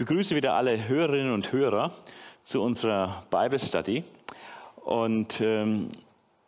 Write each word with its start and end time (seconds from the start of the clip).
begrüße 0.00 0.34
wieder 0.34 0.54
alle 0.54 0.88
Hörerinnen 0.88 1.30
und 1.30 1.52
Hörer 1.52 1.92
zu 2.42 2.62
unserer 2.62 3.22
Bible 3.28 3.58
Study. 3.58 4.02
Und 4.76 5.42
ähm, 5.42 5.90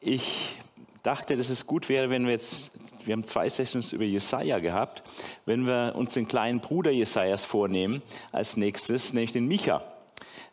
ich 0.01 0.57
dachte, 1.03 1.37
dass 1.37 1.51
es 1.51 1.67
gut 1.67 1.91
wäre, 1.91 2.09
wenn 2.09 2.25
wir 2.25 2.33
jetzt, 2.33 2.71
wir 3.05 3.13
haben 3.13 3.25
zwei 3.25 3.51
Sessions 3.51 3.93
über 3.93 4.05
Jesaja 4.05 4.59
gehabt, 4.59 5.03
wenn 5.45 5.67
wir 5.67 5.93
uns 5.97 6.15
den 6.15 6.27
kleinen 6.27 6.61
Bruder 6.61 6.93
Jesajas 6.93 7.45
vornehmen 7.45 8.01
als 8.33 8.57
nächstes, 8.57 9.13
nämlich 9.13 9.33
den 9.33 9.47
Micha. 9.47 9.83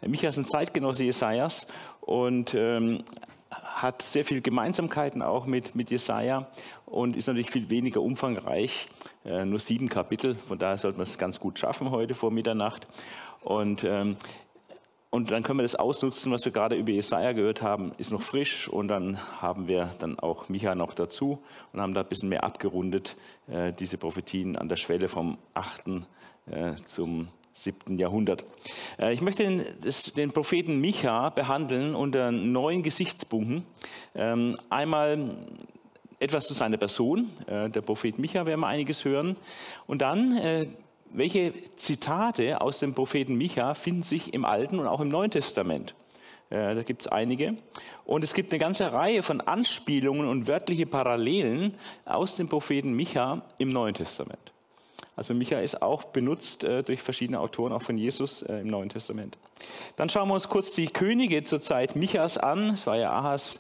Micha 0.02 0.28
ist 0.28 0.38
ein 0.38 0.44
Zeitgenosse 0.44 1.06
Jesajas 1.06 1.68
und 2.02 2.54
ähm, 2.54 3.06
hat 3.82 4.02
sehr 4.02 4.26
viele 4.26 4.42
Gemeinsamkeiten 4.42 5.22
auch 5.22 5.46
mit, 5.46 5.74
mit 5.74 5.90
Jesaja 5.90 6.48
und 6.86 7.16
ist 7.16 7.28
natürlich 7.28 7.50
viel 7.50 7.70
weniger 7.70 8.02
umfangreich, 8.02 8.90
äh, 9.24 9.46
nur 9.46 9.60
sieben 9.60 9.88
Kapitel. 9.88 10.36
Von 10.36 10.60
daher 10.60 10.78
sollten 10.78 10.98
wir 10.98 11.04
es 11.04 11.18
ganz 11.18 11.40
gut 11.40 11.60
schaffen 11.60 11.90
heute 11.90 12.14
vor 12.14 12.30
Mitternacht. 12.30 12.88
Und, 13.42 13.86
ähm, 13.86 14.18
und 15.12 15.32
dann 15.32 15.44
können 15.44 15.60
wir 15.60 15.64
das 15.64 15.76
ausnutzen, 15.76 16.32
was 16.32 16.44
wir 16.44 16.52
gerade 16.52 16.76
über 16.76 16.92
Jesaja 16.92 17.32
gehört 17.32 17.62
haben, 17.62 17.94
ist 17.98 18.12
noch 18.12 18.22
frisch 18.22 18.68
und 18.68 18.90
dann 18.90 19.18
haben 19.42 19.68
wir 19.70 19.90
dann 20.00 20.20
auch 20.20 20.50
Micha 20.50 20.76
noch 20.76 20.94
dazu 20.94 21.40
und 21.72 21.80
haben 21.80 21.94
da 21.94 22.02
ein 22.02 22.08
bisschen 22.08 22.30
mehr 22.30 22.44
abgerundet, 22.44 23.16
äh, 23.48 23.72
diese 23.72 23.98
Prophetien 23.98 24.58
an 24.58 24.68
der 24.68 24.76
Schwelle 24.76 25.08
vom 25.08 25.38
8. 25.54 26.06
Äh, 26.52 26.76
zum 26.84 27.30
7. 27.64 27.98
Jahrhundert. 27.98 28.44
Äh, 28.98 29.14
ich 29.14 29.22
möchte 29.22 29.44
den, 29.44 29.66
den, 30.16 30.32
Propheten 30.32 30.80
Micha 30.80 31.30
behandeln 31.30 31.96
unter 31.96 32.32
neun 32.32 32.84
Gesichtspunkten. 32.84 33.66
Ähm, 34.16 34.58
einmal 34.70 35.36
etwas 36.20 36.48
zu 36.48 36.54
seiner 36.54 36.78
Person, 36.78 37.30
äh, 37.48 37.70
der 37.70 37.82
Prophet 37.82 38.18
Micha 38.20 38.46
werden 38.46 38.62
wir 38.62 38.68
einiges 38.68 39.06
hören. 39.06 39.36
Und 39.88 40.02
dann, 40.02 40.38
äh, 40.38 40.68
welche 41.12 41.54
Zitate 41.76 42.62
aus 42.62 42.80
dem 42.80 42.94
Propheten 42.94 43.36
Micha 43.36 43.74
finden 43.74 44.04
sich 44.04 44.34
im 44.34 44.46
Alten 44.46 44.80
und 44.80 44.88
auch 44.88 45.02
im 45.02 45.10
Neuen 45.10 45.32
Testament? 45.32 45.96
Da 46.52 46.82
gibt 46.82 47.04
es 47.04 47.08
einige. 47.08 47.58
Und 48.06 48.24
es 48.24 48.34
gibt 48.34 48.52
eine 48.52 48.58
ganze 48.58 48.92
Reihe 48.92 49.22
von 49.22 49.40
Anspielungen 49.40 50.28
und 50.28 50.48
wörtliche 50.48 50.88
Parallelen 50.88 51.76
aus 52.06 52.38
dem 52.38 52.50
Propheten 52.50 52.94
Micha 52.94 53.44
im 53.60 53.72
Neuen 53.72 53.94
Testament. 53.94 54.52
Also 55.20 55.34
Micha 55.34 55.60
ist 55.60 55.82
auch 55.82 56.06
benutzt 56.06 56.64
äh, 56.64 56.82
durch 56.82 57.02
verschiedene 57.02 57.42
Autoren, 57.42 57.74
auch 57.74 57.82
von 57.82 57.98
Jesus 57.98 58.42
äh, 58.42 58.62
im 58.62 58.68
Neuen 58.68 58.88
Testament. 58.88 59.38
Dann 59.98 60.08
schauen 60.08 60.30
wir 60.30 60.34
uns 60.34 60.48
kurz 60.48 60.74
die 60.76 60.88
Könige 60.88 61.44
zur 61.44 61.60
Zeit 61.60 61.98
Michas 61.98 62.38
an. 62.38 62.70
Es 62.70 62.88
war 62.88 62.96
ja 62.96 63.12
Ahas, 63.12 63.60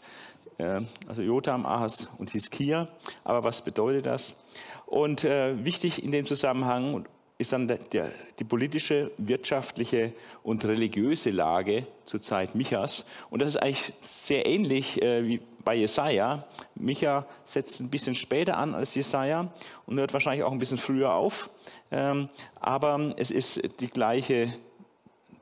äh, 0.57 0.79
also 1.05 1.21
Jotam, 1.21 1.65
Ahas 1.65 2.09
und 2.17 2.29
Hiskia. 2.29 2.87
Aber 3.25 3.43
was 3.43 3.61
bedeutet 3.61 4.05
das? 4.05 4.37
Und 4.85 5.25
äh, 5.25 5.65
wichtig 5.65 6.01
in 6.01 6.13
dem 6.13 6.25
Zusammenhang 6.25 7.05
ist 7.37 7.51
dann 7.51 7.67
der, 7.67 7.79
der, 7.79 8.13
die 8.39 8.45
politische, 8.45 9.11
wirtschaftliche 9.17 10.13
und 10.43 10.63
religiöse 10.63 11.29
Lage 11.29 11.87
zur 12.05 12.21
Zeit 12.21 12.55
Michas. 12.55 13.05
Und 13.29 13.41
das 13.41 13.49
ist 13.49 13.57
eigentlich 13.57 13.91
sehr 14.01 14.45
ähnlich 14.45 15.01
äh, 15.01 15.27
wie 15.27 15.41
bei 15.63 15.75
Jesaja. 15.75 16.43
Micha 16.75 17.25
setzt 17.43 17.79
ein 17.79 17.89
bisschen 17.89 18.15
später 18.15 18.57
an 18.57 18.75
als 18.75 18.95
Jesaja 18.95 19.51
und 19.85 19.99
hört 19.99 20.13
wahrscheinlich 20.13 20.43
auch 20.43 20.51
ein 20.51 20.59
bisschen 20.59 20.77
früher 20.77 21.13
auf. 21.13 21.49
Ähm, 21.91 22.29
aber 22.59 23.13
es 23.17 23.31
ist 23.31 23.61
die 23.79 23.89
gleiche 23.89 24.53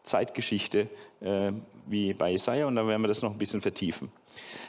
Zeitgeschichte 0.07 0.89
äh, 1.21 1.51
wie 1.85 2.13
bei 2.13 2.31
Jesaja 2.31 2.65
und 2.65 2.75
da 2.75 2.87
werden 2.87 3.01
wir 3.01 3.07
das 3.07 3.21
noch 3.21 3.31
ein 3.31 3.37
bisschen 3.37 3.61
vertiefen. 3.61 4.11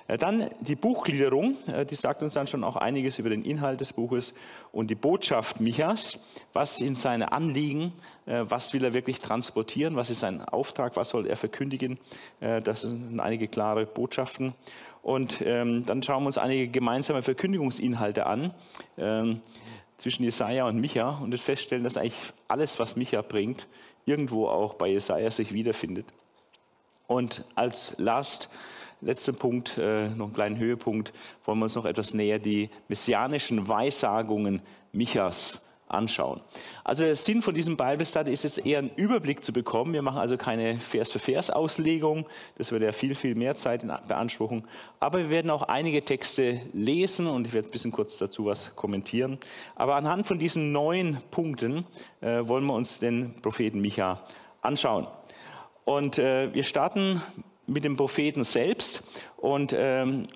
Äh, 0.06 0.18
dann 0.18 0.48
die 0.60 0.76
Buchgliederung, 0.76 1.56
äh, 1.66 1.84
die 1.84 1.94
sagt 1.94 2.22
uns 2.22 2.34
dann 2.34 2.46
schon 2.46 2.64
auch 2.64 2.76
einiges 2.76 3.18
über 3.18 3.30
den 3.30 3.44
Inhalt 3.44 3.80
des 3.80 3.92
Buches 3.92 4.34
und 4.72 4.88
die 4.88 4.94
Botschaft 4.94 5.60
Michas, 5.60 6.18
was 6.52 6.76
sind 6.76 6.96
seine 6.96 7.32
Anliegen, 7.32 7.92
was 8.26 8.74
will 8.74 8.84
er 8.84 8.92
wirklich 8.92 9.20
transportieren, 9.20 9.96
was 9.96 10.10
ist 10.10 10.20
sein 10.20 10.44
Auftrag, 10.44 10.96
was 10.96 11.08
soll 11.08 11.26
er 11.26 11.36
verkündigen. 11.36 11.98
Das 12.40 12.82
sind 12.82 13.18
einige 13.20 13.48
klare 13.48 13.86
Botschaften. 13.86 14.54
Und 15.02 15.40
ähm, 15.44 15.86
dann 15.86 16.02
schauen 16.02 16.22
wir 16.22 16.26
uns 16.26 16.38
einige 16.38 16.68
gemeinsame 16.68 17.22
Verkündigungsinhalte 17.22 18.26
an 18.26 18.52
ähm, 18.96 19.40
zwischen 19.96 20.24
Jesaja 20.24 20.66
und 20.66 20.80
Micha 20.80 21.18
und 21.22 21.38
feststellen, 21.38 21.84
dass 21.84 21.96
eigentlich 21.96 22.32
alles, 22.46 22.78
was 22.78 22.96
Micha 22.96 23.22
bringt, 23.22 23.66
irgendwo 24.04 24.48
auch 24.48 24.74
bei 24.74 24.88
Jesaja 24.88 25.30
sich 25.30 25.52
wiederfindet. 25.52 26.06
Und 27.06 27.44
als 27.54 27.94
Last 27.98 28.48
letzter 29.00 29.32
Punkt, 29.32 29.78
äh, 29.78 30.08
noch 30.08 30.26
einen 30.26 30.34
kleinen 30.34 30.58
Höhepunkt, 30.58 31.12
wollen 31.44 31.58
wir 31.58 31.64
uns 31.64 31.74
noch 31.74 31.84
etwas 31.84 32.14
näher 32.14 32.38
die 32.38 32.70
messianischen 32.88 33.68
Weissagungen 33.68 34.60
Michas 34.92 35.62
anschauen. 35.88 36.40
Also 36.84 37.04
der 37.04 37.16
Sinn 37.16 37.42
von 37.42 37.54
diesem 37.54 37.76
Bible 37.76 38.06
Study 38.06 38.32
ist 38.32 38.44
jetzt 38.44 38.64
eher 38.64 38.78
einen 38.78 38.90
Überblick 38.96 39.42
zu 39.42 39.52
bekommen. 39.52 39.92
Wir 39.92 40.02
machen 40.02 40.18
also 40.18 40.36
keine 40.36 40.78
Vers-für-Vers-Auslegung, 40.78 42.26
das 42.56 42.72
würde 42.72 42.86
ja 42.86 42.92
viel, 42.92 43.14
viel 43.14 43.34
mehr 43.34 43.56
Zeit 43.56 43.86
beanspruchen. 44.06 44.66
Aber 45.00 45.18
wir 45.18 45.30
werden 45.30 45.50
auch 45.50 45.62
einige 45.62 46.04
Texte 46.04 46.60
lesen 46.72 47.26
und 47.26 47.46
ich 47.46 47.52
werde 47.52 47.68
ein 47.68 47.72
bisschen 47.72 47.92
kurz 47.92 48.16
dazu 48.18 48.46
was 48.46 48.74
kommentieren. 48.76 49.38
Aber 49.74 49.96
anhand 49.96 50.26
von 50.26 50.38
diesen 50.38 50.72
neun 50.72 51.18
Punkten 51.30 51.84
äh, 52.20 52.46
wollen 52.46 52.66
wir 52.66 52.74
uns 52.74 52.98
den 52.98 53.34
Propheten 53.42 53.80
Micha 53.80 54.22
anschauen. 54.62 55.06
Und 55.84 56.18
äh, 56.18 56.52
wir 56.52 56.64
starten 56.64 57.22
mit 57.66 57.84
dem 57.84 57.96
Propheten 57.96 58.44
selbst 58.44 59.02
und 59.36 59.74
ähm, 59.76 60.26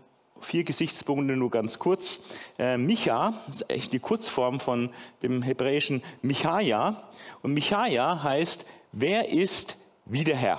vier 0.44 0.64
Gesichtspunkte 0.64 1.36
nur 1.36 1.50
ganz 1.50 1.78
kurz. 1.78 2.20
Äh, 2.58 2.76
Micha, 2.76 3.34
ist 3.48 3.70
echt 3.70 3.92
die 3.92 4.00
Kurzform 4.00 4.60
von 4.60 4.90
dem 5.22 5.42
hebräischen 5.42 6.02
Michaja. 6.22 7.02
Und 7.42 7.54
Michaja 7.54 8.22
heißt, 8.22 8.66
wer 8.92 9.28
ist 9.28 9.76
wie 10.04 10.24
der 10.24 10.36
Herr? 10.36 10.58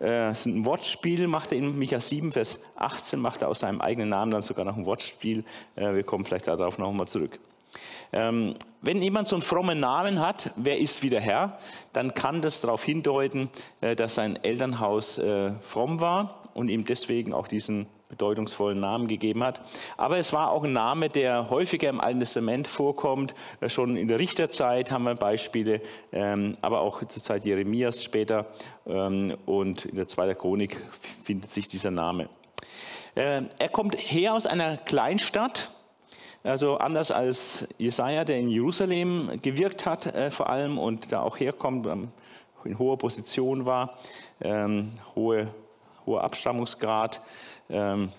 Äh, 0.00 0.28
das 0.28 0.40
ist 0.40 0.46
ein 0.46 0.64
Wortspiel, 0.64 1.26
macht 1.26 1.52
er 1.52 1.58
in 1.58 1.78
Micha 1.78 2.00
7, 2.00 2.32
Vers 2.32 2.58
18, 2.76 3.18
macht 3.18 3.42
er 3.42 3.48
aus 3.48 3.60
seinem 3.60 3.80
eigenen 3.80 4.10
Namen 4.10 4.30
dann 4.30 4.42
sogar 4.42 4.64
noch 4.64 4.76
ein 4.76 4.86
Wortspiel. 4.86 5.44
Äh, 5.76 5.94
wir 5.94 6.02
kommen 6.02 6.24
vielleicht 6.24 6.46
darauf 6.46 6.78
nochmal 6.78 7.08
zurück. 7.08 7.38
Ähm, 8.12 8.54
wenn 8.80 9.02
jemand 9.02 9.26
so 9.26 9.36
einen 9.36 9.42
frommen 9.42 9.80
Namen 9.80 10.20
hat, 10.20 10.52
wer 10.56 10.78
ist 10.78 11.02
wie 11.02 11.10
der 11.10 11.20
Herr, 11.20 11.58
dann 11.92 12.14
kann 12.14 12.40
das 12.40 12.60
darauf 12.60 12.82
hindeuten, 12.84 13.50
äh, 13.80 13.94
dass 13.94 14.14
sein 14.14 14.42
Elternhaus 14.42 15.20
fromm 15.60 16.00
war 16.00 16.42
und 16.54 16.68
ihm 16.68 16.84
deswegen 16.84 17.32
auch 17.32 17.48
diesen 17.48 17.86
bedeutungsvollen 18.08 18.80
Namen 18.80 19.06
gegeben 19.06 19.44
hat. 19.44 19.60
Aber 19.96 20.16
es 20.18 20.32
war 20.32 20.50
auch 20.50 20.64
ein 20.64 20.72
Name, 20.72 21.08
der 21.08 21.50
häufiger 21.50 21.88
im 21.88 22.00
Alten 22.00 22.20
Testament 22.20 22.66
vorkommt. 22.66 23.34
Äh, 23.60 23.68
schon 23.68 23.96
in 23.96 24.08
der 24.08 24.18
Richterzeit 24.18 24.90
haben 24.90 25.04
wir 25.04 25.14
Beispiele, 25.14 25.80
ähm, 26.12 26.56
aber 26.62 26.80
auch 26.80 27.04
zur 27.04 27.22
Zeit 27.22 27.44
Jeremias 27.44 28.02
später 28.02 28.46
ähm, 28.86 29.36
und 29.46 29.84
in 29.84 29.96
der 29.96 30.08
Zweiten 30.08 30.38
Chronik 30.38 30.80
findet 31.24 31.50
sich 31.50 31.68
dieser 31.68 31.90
Name. 31.90 32.28
Er 33.14 33.68
kommt 33.72 33.96
her 33.96 34.34
aus 34.34 34.46
einer 34.46 34.76
Kleinstadt, 34.76 35.72
also 36.44 36.76
anders 36.76 37.10
als 37.10 37.66
Jesaja, 37.76 38.24
der 38.24 38.38
in 38.38 38.48
Jerusalem 38.48 39.40
gewirkt 39.42 39.86
hat, 39.86 40.06
äh, 40.06 40.30
vor 40.30 40.48
allem 40.48 40.78
und 40.78 41.10
da 41.10 41.22
auch 41.22 41.40
herkommt, 41.40 41.86
in 42.64 42.78
hoher 42.78 42.98
Position 42.98 43.66
war, 43.66 43.98
ähm, 44.40 44.90
hohe, 45.14 45.48
hoher 46.06 46.22
Abstammungsgrad, 46.22 47.20
ähm, 47.68 48.10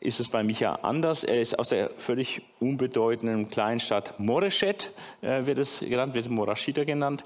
ist 0.00 0.20
es 0.20 0.28
bei 0.28 0.42
Micha 0.42 0.76
anders. 0.82 1.24
Er 1.24 1.40
ist 1.40 1.58
aus 1.58 1.70
der 1.70 1.90
völlig 1.98 2.42
unbedeutenden 2.60 3.48
Kleinstadt 3.48 4.18
Moreshet, 4.20 4.90
äh, 5.22 5.46
wird 5.46 5.58
es 5.58 5.80
genannt, 5.80 6.14
wird 6.14 6.28
Morashita 6.28 6.84
genannt. 6.84 7.24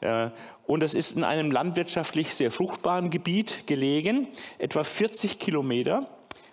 Äh, 0.00 0.30
und 0.66 0.82
es 0.82 0.94
ist 0.94 1.16
in 1.16 1.24
einem 1.24 1.50
landwirtschaftlich 1.50 2.34
sehr 2.34 2.50
fruchtbaren 2.50 3.10
Gebiet 3.10 3.66
gelegen, 3.66 4.28
etwa 4.58 4.84
40 4.84 5.38
Kilometer 5.38 6.08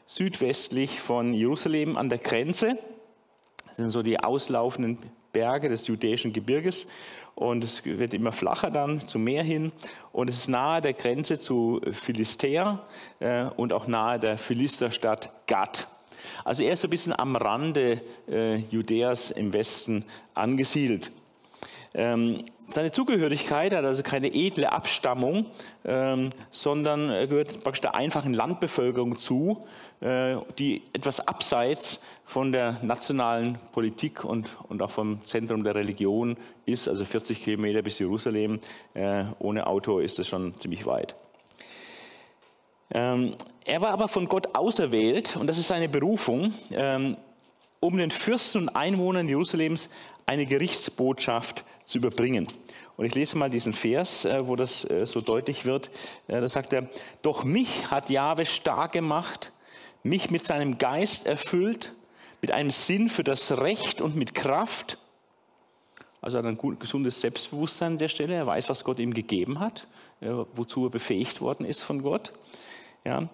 südwestlich 0.06 1.00
von 1.00 1.34
Jerusalem 1.34 1.96
an 1.96 2.10
der 2.10 2.18
Grenze 2.18 2.78
das 3.72 3.78
sind 3.78 3.90
so 3.90 4.04
die 4.04 4.20
auslaufenden 4.20 4.98
Berge 5.32 5.70
des 5.70 5.88
judäischen 5.88 6.34
Gebirges 6.34 6.88
und 7.36 7.64
es 7.64 7.86
wird 7.86 8.14
immer 8.14 8.32
flacher 8.32 8.72
dann 8.72 9.08
zum 9.08 9.24
Meer 9.24 9.44
hin 9.44 9.72
und 10.12 10.30
es 10.30 10.38
ist 10.38 10.48
nahe 10.48 10.82
der 10.82 10.94
Grenze 10.94 11.40
zu 11.40 11.82
Philistea 11.92 12.82
äh, 13.20 13.46
und 13.46 13.74
auch 13.74 13.88
nahe 13.88 14.20
der 14.20 14.38
Philisterstadt 14.38 15.32
Gad. 15.48 15.88
Also 16.44 16.64
er 16.64 16.74
ist 16.74 16.82
so 16.82 16.88
ein 16.88 16.92
bisschen 16.92 17.18
am 17.18 17.36
Rande 17.36 18.02
äh, 18.30 18.58
Judäas 18.58 19.32
im 19.32 19.54
Westen 19.54 20.06
angesiedelt. 20.34 21.12
Ähm, 21.94 22.46
seine 22.74 22.92
Zugehörigkeit 22.92 23.74
hat 23.74 23.86
also 23.86 24.04
keine 24.04 24.34
edle 24.34 24.72
Abstammung, 24.72 25.46
ähm, 25.86 26.30
sondern 26.52 27.10
er 27.10 27.28
gehört 27.28 27.64
praktisch 27.64 27.82
der 27.82 27.96
einfachen 27.96 28.34
Landbevölkerung 28.34 29.16
zu, 29.16 29.66
äh, 30.02 30.36
die 30.58 30.84
etwas 30.94 31.26
abseits 31.28 32.00
von 32.26 32.52
der 32.52 32.78
nationalen 32.82 33.58
Politik 33.72 34.24
und, 34.24 34.48
und 34.70 34.82
auch 34.82 34.90
vom 34.90 35.24
Zentrum 35.24 35.64
der 35.64 35.76
Religion 35.76 36.38
ist, 36.66 36.88
also 36.88 37.06
40 37.06 37.44
Kilometer 37.44 37.82
bis 37.82 38.00
Jerusalem. 38.00 38.60
Äh, 38.94 39.26
ohne 39.40 39.68
Auto 39.68 40.00
ist 40.00 40.20
es 40.20 40.28
schon 40.28 40.58
ziemlich 40.58 40.86
weit. 40.86 41.16
Ähm, 42.94 43.36
er 43.66 43.82
war 43.82 43.92
aber 43.92 44.08
von 44.08 44.28
Gott 44.28 44.56
auserwählt, 44.56 45.38
und 45.38 45.48
das 45.48 45.58
ist 45.58 45.68
seine 45.68 45.88
Berufung, 45.88 46.54
ähm, 46.72 47.18
um 47.80 47.98
den 47.98 48.12
Fürsten 48.12 48.64
und 48.64 48.70
Einwohnern 48.70 49.28
Jerusalems 49.28 49.90
eine 50.32 50.46
Gerichtsbotschaft 50.46 51.66
zu 51.84 51.98
überbringen. 51.98 52.48
Und 52.96 53.06
ich 53.06 53.14
lese 53.16 53.38
mal 53.38 53.50
diesen 53.50 53.74
Vers, 53.74 54.24
äh, 54.24 54.40
wo 54.48 54.56
das 54.56 54.86
äh, 54.86 55.06
so 55.06 55.20
deutlich 55.20 55.66
wird. 55.66 55.90
Äh, 56.30 56.40
da 56.40 56.48
sagt 56.48 56.72
er, 56.72 56.88
doch 57.22 57.44
mich 57.44 57.92
hat 57.92 58.10
Jahwe 58.10 58.46
stark 58.46 58.94
gemacht, 58.94 59.52
mich 60.04 60.32
mit 60.32 60.42
seinem 60.44 60.78
Geist 60.78 61.28
erfüllt, 61.28 61.92
mit 62.40 62.52
einem 62.52 62.70
Sinn 62.70 63.10
für 63.10 63.26
das 63.26 63.52
Recht 63.58 64.00
und 64.00 64.16
mit 64.16 64.34
Kraft. 64.34 65.00
Also 66.22 66.38
er 66.38 66.44
hat 66.44 66.50
ein 66.50 66.80
gesundes 66.80 67.20
Selbstbewusstsein 67.20 67.94
an 67.94 67.98
der 67.98 68.08
Stelle. 68.08 68.34
Er 68.34 68.48
weiß, 68.48 68.70
was 68.70 68.86
Gott 68.86 69.00
ihm 69.00 69.14
gegeben 69.14 69.60
hat, 69.60 69.86
wozu 70.54 70.86
er 70.86 70.92
befähigt 70.92 71.42
worden 71.42 71.66
ist 71.66 71.82
von 71.82 72.04
Gott. 72.04 72.32
Ja. 73.04 73.28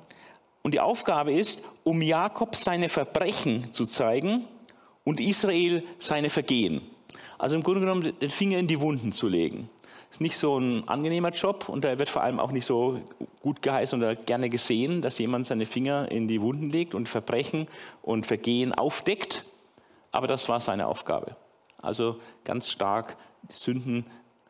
Und 0.64 0.74
die 0.74 0.80
Aufgabe 0.80 1.32
ist, 1.32 1.62
um 1.84 2.02
Jakob 2.02 2.56
seine 2.56 2.90
Verbrechen 2.90 3.72
zu 3.72 3.86
zeigen 3.86 4.48
und 5.08 5.22
Israel 5.22 5.84
seine 6.00 6.30
Vergehen. 6.30 6.82
Also 7.38 7.56
im 7.56 7.64
Grunde 7.64 7.80
genommen 7.80 8.14
den 8.20 8.30
Finger 8.30 8.58
in 8.58 8.68
die 8.68 8.82
Wunden 8.82 9.14
zu 9.14 9.30
legen. 9.30 9.70
Ist 10.12 10.20
nicht 10.20 10.38
so 10.38 10.58
ein 10.58 10.86
angenehmer 10.90 11.30
Job 11.30 11.70
und 11.70 11.86
da 11.86 11.98
wird 11.98 12.10
vor 12.10 12.24
allem 12.24 12.42
auch 12.42 12.52
nicht 12.52 12.66
so 12.66 13.00
gut 13.42 13.62
geheißen 13.62 13.98
oder 13.98 14.18
gerne 14.18 14.50
gesehen, 14.50 15.02
dass 15.02 15.18
jemand 15.18 15.46
seine 15.46 15.66
Finger 15.66 16.12
in 16.12 16.28
die 16.28 16.42
Wunden 16.42 16.70
legt 16.70 16.94
und 16.94 17.08
Verbrechen 17.08 17.70
und 18.02 18.26
Vergehen 18.26 18.74
aufdeckt. 18.74 19.46
Aber 20.12 20.28
das 20.28 20.50
war 20.50 20.60
seine 20.60 20.88
Aufgabe. 20.88 21.38
Also 21.78 22.20
ganz 22.44 22.70
stark 22.70 23.16
Sünden 23.48 24.06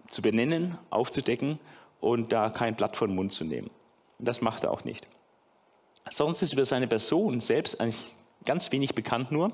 zu 0.08 0.24
benennen, 0.24 0.76
aufzudecken 0.90 1.60
und 2.00 2.32
da 2.34 2.50
kein 2.50 2.74
Blatt 2.74 2.98
vor 2.98 3.08
den 3.08 3.16
Mund 3.16 3.32
zu 3.32 3.44
nehmen. 3.44 3.70
Das 4.18 4.42
macht 4.42 4.64
er 4.64 4.72
auch 4.72 4.86
nicht. 4.86 5.06
Sonst 6.10 6.42
ist 6.42 6.54
über 6.54 6.66
seine 6.66 6.88
Person 6.88 7.42
selbst 7.42 7.80
eigentlich 7.80 8.16
ganz 8.48 8.72
wenig 8.72 8.96
bekannt 8.96 9.32
nur. 9.32 9.52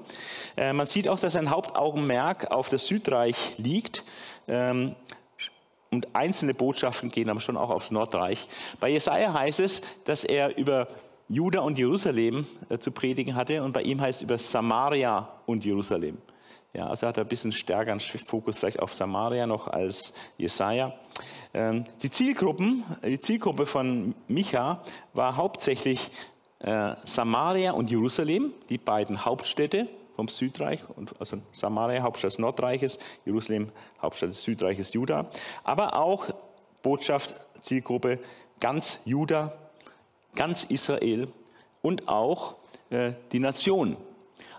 Äh, 0.56 0.72
man 0.72 0.88
sieht 0.88 1.10
auch, 1.10 1.20
dass 1.20 1.34
sein 1.34 1.50
Hauptaugenmerk 1.50 2.52
auf 2.52 2.70
das 2.70 2.88
Südreich 2.88 3.58
liegt. 3.58 4.06
Ähm, 4.48 4.96
und 5.92 6.16
einzelne 6.16 6.54
Botschaften 6.54 7.10
gehen 7.10 7.30
aber 7.30 7.42
schon 7.42 7.58
auch 7.58 7.70
aufs 7.70 7.92
Nordreich. 7.92 8.48
Bei 8.80 8.90
Jesaja 8.90 9.34
heißt 9.34 9.60
es, 9.60 9.82
dass 10.06 10.24
er 10.24 10.58
über 10.58 10.88
Juda 11.30 11.62
und 11.62 11.78
Jerusalem 11.78 12.48
äh, 12.70 12.80
zu 12.80 12.92
predigen 12.92 13.36
hatte 13.36 13.64
und 13.64 13.74
bei 13.74 13.84
ihm 13.84 14.02
heißt 14.02 14.20
es 14.20 14.24
über 14.24 14.38
Samaria 14.38 15.30
und 15.46 15.66
Jerusalem. 15.66 16.18
Ja, 16.74 16.88
also 16.88 17.06
hat 17.06 17.18
er 17.18 17.26
ein 17.26 17.28
bisschen 17.28 17.52
stärker 17.52 17.92
einen 17.92 18.00
Fokus 18.00 18.58
vielleicht 18.58 18.80
auf 18.80 18.96
Samaria 18.96 19.46
noch 19.46 19.68
als 19.68 20.12
Jesaja. 20.38 20.94
Ähm, 21.54 21.84
die 22.02 22.10
Zielgruppen, 22.10 22.84
die 23.06 23.20
Zielgruppe 23.20 23.68
von 23.68 24.16
Micha 24.28 24.82
war 25.14 25.36
hauptsächlich 25.36 26.12
äh, 26.64 26.96
Samaria 27.06 27.74
und 27.74 27.92
Jerusalem, 27.92 28.54
die 28.70 28.78
beiden 28.78 29.26
Hauptstädte 29.26 29.88
vom 30.16 30.28
Südreich, 30.28 30.80
also 31.20 31.38
Samaria, 31.52 32.02
Hauptstadt 32.02 32.32
des 32.32 32.40
Nordreiches, 32.40 33.00
Jerusalem, 33.26 33.72
Hauptstadt 34.02 34.30
des 34.30 34.44
Südreiches 34.44 34.94
Juda, 34.94 35.30
aber 35.64 35.96
auch 35.96 36.28
Botschaft, 36.82 37.36
Zielgruppe 37.62 38.20
ganz 38.60 39.00
Juda, 39.06 39.54
ganz 40.36 40.64
Israel 40.64 41.28
und 41.82 42.08
auch 42.08 42.56
äh, 42.90 43.14
die 43.32 43.40
Nation. 43.40 43.98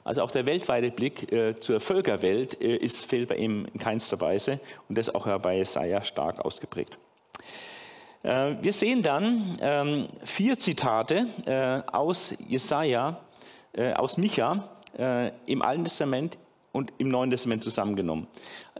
Also 0.02 0.22
auch 0.22 0.30
der 0.30 0.44
weltweite 0.44 0.90
Blick 0.90 1.32
äh, 1.32 1.58
zur 1.58 1.80
Völkerwelt 1.80 2.60
äh, 2.60 2.76
ist, 2.76 3.04
fehlt 3.04 3.28
bei 3.28 3.36
ihm 3.36 3.66
in 3.72 3.80
keinster 3.80 4.20
Weise 4.20 4.60
und 4.88 4.98
das 4.98 5.14
auch 5.14 5.26
bei 5.38 5.56
Jesaja 5.56 6.02
stark 6.02 6.44
ausgeprägt. 6.44 6.98
Äh, 8.24 8.56
wir 8.62 8.72
sehen 8.72 9.02
dann 9.02 9.58
ähm, 9.60 10.08
vier 10.24 10.58
Zitate 10.58 11.26
äh, 11.44 11.82
aus 11.92 12.34
Jesaja, 12.48 13.20
äh, 13.72 13.92
aus 13.92 14.16
Micha 14.16 14.70
im 15.46 15.60
Alten 15.60 15.82
Testament 15.82 16.38
und 16.70 16.92
im 16.98 17.08
Neuen 17.08 17.28
Testament 17.28 17.64
zusammengenommen. 17.64 18.28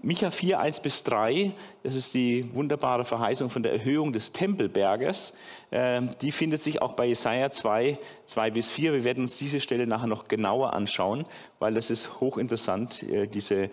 Micha 0.00 0.30
4, 0.30 0.60
1 0.60 0.78
bis 0.78 1.02
3, 1.02 1.50
das 1.82 1.96
ist 1.96 2.14
die 2.14 2.54
wunderbare 2.54 3.04
Verheißung 3.04 3.50
von 3.50 3.64
der 3.64 3.72
Erhöhung 3.72 4.12
des 4.12 4.30
Tempelberges. 4.30 5.34
Die 5.72 6.30
findet 6.30 6.62
sich 6.62 6.80
auch 6.80 6.92
bei 6.92 7.06
Jesaja 7.06 7.50
2, 7.50 7.98
2 8.26 8.50
bis 8.52 8.70
4. 8.70 8.92
Wir 8.92 9.02
werden 9.02 9.24
uns 9.24 9.38
diese 9.38 9.58
Stelle 9.58 9.88
nachher 9.88 10.06
noch 10.06 10.28
genauer 10.28 10.72
anschauen, 10.72 11.26
weil 11.58 11.74
das 11.74 11.90
ist 11.90 12.20
hochinteressant. 12.20 13.04
Diese 13.34 13.70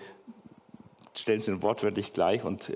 Stellen 1.14 1.42
sind 1.42 1.62
wortwörtlich 1.62 2.12
gleich 2.12 2.44
und 2.44 2.72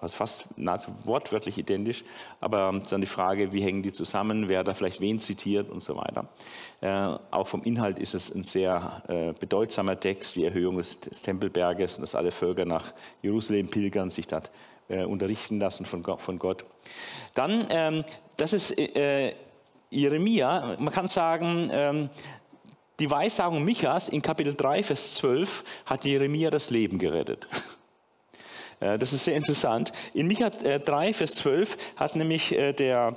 also 0.00 0.16
fast 0.16 0.58
nahezu 0.58 0.90
wortwörtlich 1.04 1.58
identisch, 1.58 2.04
aber 2.40 2.80
dann 2.88 3.00
die 3.00 3.06
Frage, 3.06 3.52
wie 3.52 3.62
hängen 3.62 3.82
die 3.82 3.92
zusammen, 3.92 4.48
wer 4.48 4.64
da 4.64 4.74
vielleicht 4.74 5.00
wen 5.00 5.18
zitiert 5.18 5.70
und 5.70 5.82
so 5.82 5.96
weiter. 5.96 6.28
Äh, 6.80 7.18
auch 7.30 7.46
vom 7.46 7.62
Inhalt 7.64 7.98
ist 7.98 8.14
es 8.14 8.34
ein 8.34 8.44
sehr 8.44 9.02
äh, 9.08 9.32
bedeutsamer 9.38 9.98
Text, 9.98 10.36
die 10.36 10.44
Erhöhung 10.44 10.76
des, 10.76 11.00
des, 11.00 11.22
Tempelberges 11.22 11.96
und 11.96 12.02
dass 12.02 12.14
alle 12.14 12.30
Völker 12.30 12.64
nach 12.64 12.94
Jerusalem 13.22 13.68
pilgern, 13.68 14.10
sich 14.10 14.26
dort 14.26 14.50
äh, 14.88 15.04
unterrichten 15.04 15.58
lassen 15.58 15.84
von, 15.84 16.02
von 16.02 16.38
Gott. 16.38 16.64
Dann, 17.34 17.66
ähm, 17.70 18.04
das 18.36 18.52
ist 18.52 18.78
äh, 18.78 19.34
Jeremia, 19.90 20.76
man 20.78 20.92
kann 20.92 21.08
sagen, 21.08 21.70
ähm, 21.72 22.10
die 23.00 23.10
Weissagung 23.10 23.64
Michas 23.64 24.08
in 24.08 24.22
Kapitel 24.22 24.54
3, 24.54 24.82
Vers 24.82 25.14
12 25.14 25.64
hat 25.86 26.04
Jeremia 26.04 26.50
das 26.50 26.70
Leben 26.70 26.98
gerettet. 26.98 27.46
Äh, 28.80 28.98
das 28.98 29.12
ist 29.12 29.24
sehr 29.24 29.36
interessant. 29.36 29.92
In 30.14 30.26
Micha 30.26 30.50
3, 30.50 31.08
äh, 31.08 31.12
Vers 31.12 31.34
12 31.36 31.76
hat 31.96 32.16
nämlich 32.16 32.52
äh, 32.52 32.72
der 32.72 33.14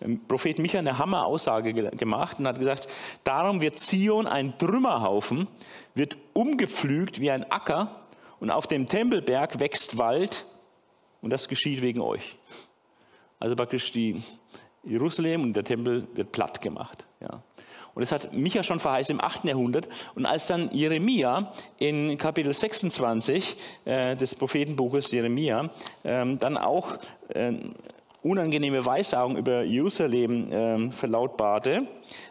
ähm, 0.00 0.20
Prophet 0.26 0.58
Micha 0.58 0.78
eine 0.78 0.98
Hammeraussage 0.98 1.72
gemacht 1.72 2.38
und 2.38 2.46
hat 2.46 2.58
gesagt, 2.58 2.88
darum 3.24 3.60
wird 3.60 3.78
Zion 3.78 4.26
ein 4.26 4.58
Trümmerhaufen, 4.58 5.48
wird 5.94 6.16
umgepflügt 6.34 7.20
wie 7.20 7.30
ein 7.30 7.50
Acker 7.50 8.02
und 8.40 8.50
auf 8.50 8.66
dem 8.66 8.88
Tempelberg 8.88 9.60
wächst 9.60 9.98
Wald 9.98 10.44
und 11.20 11.30
das 11.30 11.48
geschieht 11.48 11.82
wegen 11.82 12.00
euch. 12.00 12.36
Also 13.40 13.56
praktisch 13.56 13.90
die 13.90 14.22
Jerusalem 14.84 15.42
und 15.42 15.54
der 15.54 15.64
Tempel 15.64 16.06
wird 16.14 16.32
platt 16.32 16.60
gemacht. 16.60 17.06
Ja. 17.20 17.42
Und 17.98 18.02
das 18.02 18.12
hat 18.12 18.32
Micha 18.32 18.62
schon 18.62 18.78
verheißen 18.78 19.12
im 19.12 19.20
8. 19.20 19.42
Jahrhundert. 19.42 19.88
Und 20.14 20.24
als 20.24 20.46
dann 20.46 20.70
Jeremia 20.70 21.52
in 21.78 22.16
Kapitel 22.16 22.54
26 22.54 23.56
äh, 23.86 24.14
des 24.14 24.36
Prophetenbuches 24.36 25.10
Jeremia 25.10 25.68
ähm, 26.04 26.38
dann 26.38 26.56
auch 26.56 26.96
äh, 27.30 27.54
unangenehme 28.22 28.86
Weissagung 28.86 29.36
über 29.36 29.64
Jerusalem 29.64 30.52
äh, 30.52 30.90
verlautbarte, 30.92 31.88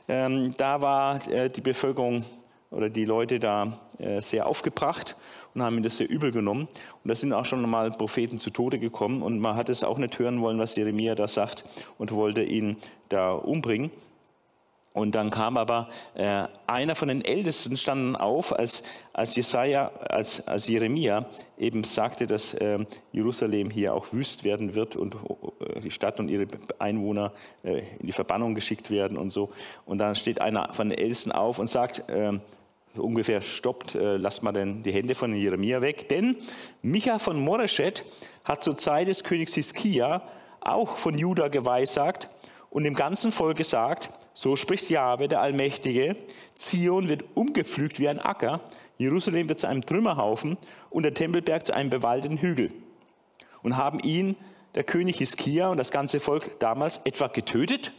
ähm, 0.08 0.54
da 0.56 0.81
war 0.81 1.28
äh, 1.28 1.50
die 1.50 1.60
Bevölkerung 1.60 2.24
oder 2.72 2.90
die 2.90 3.04
Leute 3.04 3.38
da 3.38 3.78
äh, 3.97 4.21
sehr 4.21 4.47
aufgebracht 4.47 5.18
und 5.54 5.64
haben 5.64 5.76
ihm 5.76 5.83
das 5.83 5.97
sehr 5.97 6.09
übel 6.09 6.31
genommen. 6.31 6.69
Und 7.04 7.09
da 7.09 7.16
sind 7.16 7.33
auch 7.33 7.44
schon 7.44 7.69
mal 7.69 7.92
Propheten 7.92 8.40
zu 8.40 8.52
Tode 8.52 8.80
gekommen 8.80 9.21
und 9.21 9.42
man 9.42 9.57
hat 9.57 9.68
es 9.68 9.83
auch 9.83 9.97
nicht 9.97 10.18
hören 10.18 10.40
wollen, 10.40 10.59
was 10.59 10.78
Jeremia 10.78 11.14
da 11.14 11.28
sagt 11.28 11.66
und 11.97 12.14
wollte 12.14 12.44
ihn 12.44 12.78
da 13.09 13.33
umbringen. 13.33 13.92
Und 14.97 15.13
dann 15.13 15.30
kam 15.30 15.57
aber 15.57 15.89
äh, 16.16 16.45
einer 16.66 16.95
von 16.95 17.07
den 17.07 17.23
Ältesten 17.23 17.77
standen 17.77 18.16
auf, 18.16 18.51
als, 18.51 18.81
als 19.13 19.35
Jesaja, 19.35 19.92
als, 20.09 20.47
als 20.47 20.68
Jeremia 20.68 21.27
eben 21.59 21.83
sagte, 21.83 22.25
dass 22.25 22.56
äh, 22.56 22.80
Jerusalem 23.11 23.69
hier 23.69 23.94
auch 23.94 24.11
wüst 24.11 24.44
werden 24.44 24.73
wird 24.73 24.95
und 24.95 25.16
äh, 25.59 25.81
die 25.81 25.92
Stadt 25.92 26.19
und 26.19 26.30
ihre 26.30 26.47
Einwohner 26.80 27.31
äh, 27.63 27.83
in 27.99 28.07
die 28.07 28.11
Verbannung 28.11 28.56
geschickt 28.56 28.89
werden 28.89 29.19
und 29.19 29.30
so. 29.30 29.51
Und 29.85 29.99
dann 29.99 30.16
steht 30.16 30.42
einer 30.42 30.73
von 30.73 30.89
den 30.89 30.97
Ältesten 30.97 31.31
auf 31.31 31.59
und 31.59 31.69
sagt, 31.69 32.04
ähm, 32.07 32.42
so 32.95 33.04
ungefähr 33.04 33.44
stoppt, 33.44 33.94
äh, 33.94 34.18
lasst 34.18 34.42
mal 34.42 34.51
denn 34.51 34.81
die 34.81 34.92
Hände 34.92 35.13
von 35.13 35.35
Jeremia 35.35 35.80
weg, 35.81 36.09
denn 36.09 36.37
Micha 36.81 37.19
von 37.19 37.39
Moreshet 37.39 38.04
hat 38.44 38.63
zur 38.63 38.77
Zeit 38.77 39.09
des 39.09 39.23
Königs 39.23 39.54
Hiskia 39.54 40.23
auch 40.59 40.95
von 40.95 41.19
Juda 41.19 41.49
geweissagt 41.49 42.30
und 42.69 42.83
dem 42.83 42.94
ganzen 42.94 43.31
Volk 43.31 43.57
gesagt, 43.57 44.09
so 44.33 44.56
spricht 44.56 44.90
Jahwe, 44.90 45.28
der 45.28 45.42
Allmächtige, 45.42 46.16
Zion 46.56 47.09
wird 47.09 47.24
umgepflügt 47.36 48.00
wie 48.00 48.09
ein 48.09 48.19
Acker, 48.19 48.62
Jerusalem 48.97 49.50
wird 49.50 49.59
zu 49.59 49.68
einem 49.68 49.86
Trümmerhaufen 49.86 50.57
und 50.90 51.04
der 51.04 51.14
Tempelberg 51.14 51.66
zu 51.66 51.74
einem 51.74 51.90
bewaldeten 51.90 52.38
Hügel. 52.38 52.71
Und 53.64 53.78
haben 53.78 54.00
ihn, 54.00 54.36
der 54.76 54.83
König 54.83 55.18
Hiskia 55.18 55.69
und 55.69 55.78
das 55.78 55.92
ganze 55.92 56.19
Volk 56.19 56.59
damals 56.59 57.00
etwa 57.04 57.28
getötet? 57.28 57.94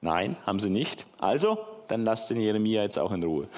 Nein, 0.00 0.36
haben 0.46 0.60
sie 0.60 0.70
nicht. 0.70 1.06
Also, 1.18 1.58
dann 1.88 2.04
lasst 2.04 2.30
den 2.30 2.40
Jeremia 2.40 2.82
jetzt 2.82 2.98
auch 2.98 3.12
in 3.12 3.22
Ruhe. 3.22 3.48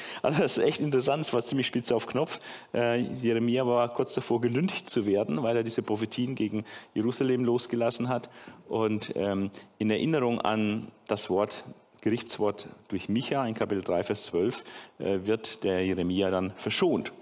Also 0.22 0.42
das 0.42 0.58
ist 0.58 0.64
echt 0.64 0.80
interessant, 0.80 1.22
es 1.22 1.32
war 1.32 1.42
ziemlich 1.42 1.66
spitz 1.66 1.90
auf 1.90 2.06
Knopf. 2.06 2.38
Äh, 2.72 3.00
Jeremia 3.00 3.66
war 3.66 3.88
kurz 3.92 4.14
davor, 4.14 4.40
gelüncht 4.40 4.88
zu 4.88 5.06
werden, 5.06 5.42
weil 5.42 5.56
er 5.56 5.62
diese 5.62 5.82
Prophetien 5.82 6.34
gegen 6.34 6.64
Jerusalem 6.94 7.44
losgelassen 7.44 8.08
hat. 8.08 8.30
Und 8.68 9.12
ähm, 9.16 9.50
in 9.78 9.90
Erinnerung 9.90 10.40
an 10.40 10.88
das 11.08 11.28
Wort, 11.30 11.64
Gerichtswort 12.00 12.68
durch 12.88 13.08
Micha 13.08 13.46
in 13.46 13.54
Kapitel 13.54 13.82
3, 13.82 14.04
Vers 14.04 14.24
12, 14.26 14.64
äh, 14.98 15.18
wird 15.24 15.64
der 15.64 15.84
Jeremia 15.84 16.30
dann 16.30 16.52
verschont. 16.56 17.12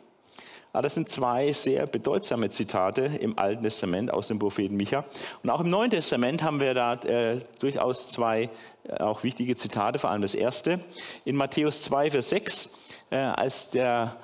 Aber 0.73 0.83
das 0.83 0.95
sind 0.95 1.09
zwei 1.09 1.53
sehr 1.53 1.87
bedeutsame 1.87 2.49
Zitate 2.49 3.03
im 3.03 3.39
Alten 3.39 3.63
Testament 3.63 4.13
aus 4.13 4.29
dem 4.29 4.39
Propheten 4.39 4.77
Micha. 4.77 5.05
Und 5.43 5.51
auch 5.51 5.61
im 5.61 5.71
Neuen 5.71 5.91
Testament 5.91 6.43
haben 6.43 6.61
wir 6.61 6.75
da 6.75 6.95
äh, 6.95 7.39
durchaus 7.59 8.11
zwei 8.11 8.51
äh, 8.85 8.99
auch 8.99 9.23
wichtige 9.25 9.57
Zitate, 9.57 9.99
vor 9.99 10.11
allem 10.11 10.23
das 10.23 10.35
erste. 10.35 10.81
In 11.25 11.37
Matthäus 11.37 11.83
2, 11.85 12.13
Vers 12.13 12.31
6, 12.31 12.71
äh, 13.11 13.17
als 13.17 13.71
der 13.71 14.17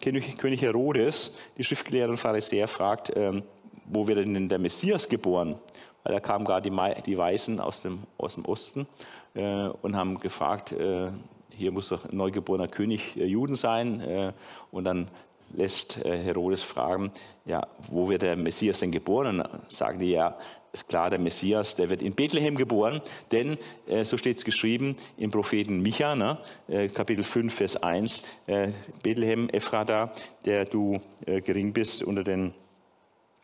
König 0.00 0.62
Herodes, 0.62 1.32
die 1.58 1.64
Schriftgelehrten 1.64 2.16
Pharisäer, 2.16 2.68
fragt, 2.68 3.12
ähm, 3.16 3.42
wo 3.86 4.06
wird 4.06 4.18
denn 4.18 4.48
der 4.48 4.58
Messias 4.58 5.08
geboren? 5.08 5.56
Weil 6.04 6.14
da 6.14 6.20
kamen 6.20 6.44
gerade 6.44 6.70
die, 6.70 7.02
die 7.02 7.18
Weisen 7.18 7.60
aus 7.60 7.82
dem, 7.82 8.04
aus 8.18 8.34
dem 8.34 8.44
Osten 8.44 8.86
äh, 9.34 9.68
und 9.82 9.96
haben 9.96 10.20
gefragt, 10.20 10.72
äh, 10.72 11.08
hier 11.50 11.72
muss 11.72 11.88
doch 11.88 12.04
ein 12.04 12.16
neugeborener 12.16 12.68
König 12.68 13.16
äh, 13.16 13.24
Juden 13.24 13.54
sein. 13.54 14.34
Und 14.70 14.84
dann 14.84 15.08
lässt 15.56 16.04
äh, 16.04 16.18
Herodes 16.18 16.62
fragen, 16.62 17.12
ja, 17.44 17.66
wo 17.88 18.08
wird 18.08 18.22
der 18.22 18.36
Messias 18.36 18.80
denn 18.80 18.90
geboren? 18.90 19.40
Und 19.40 19.72
sagen 19.72 19.98
die, 19.98 20.10
ja, 20.10 20.38
ist 20.72 20.88
klar, 20.88 21.08
der 21.08 21.20
Messias, 21.20 21.76
der 21.76 21.88
wird 21.88 22.02
in 22.02 22.14
Bethlehem 22.14 22.56
geboren, 22.56 23.00
denn 23.30 23.58
äh, 23.86 24.04
so 24.04 24.16
steht 24.16 24.38
es 24.38 24.44
geschrieben 24.44 24.96
im 25.16 25.30
Propheten 25.30 25.80
Micha, 25.80 26.16
ne, 26.16 26.38
äh, 26.68 26.88
Kapitel 26.88 27.24
5, 27.24 27.54
Vers 27.54 27.76
1, 27.76 28.22
äh, 28.46 28.72
Bethlehem, 29.02 29.48
Ephrata, 29.50 30.12
der 30.44 30.64
du 30.64 31.00
äh, 31.26 31.40
gering 31.40 31.72
bist 31.72 32.02
unter 32.02 32.24
den 32.24 32.54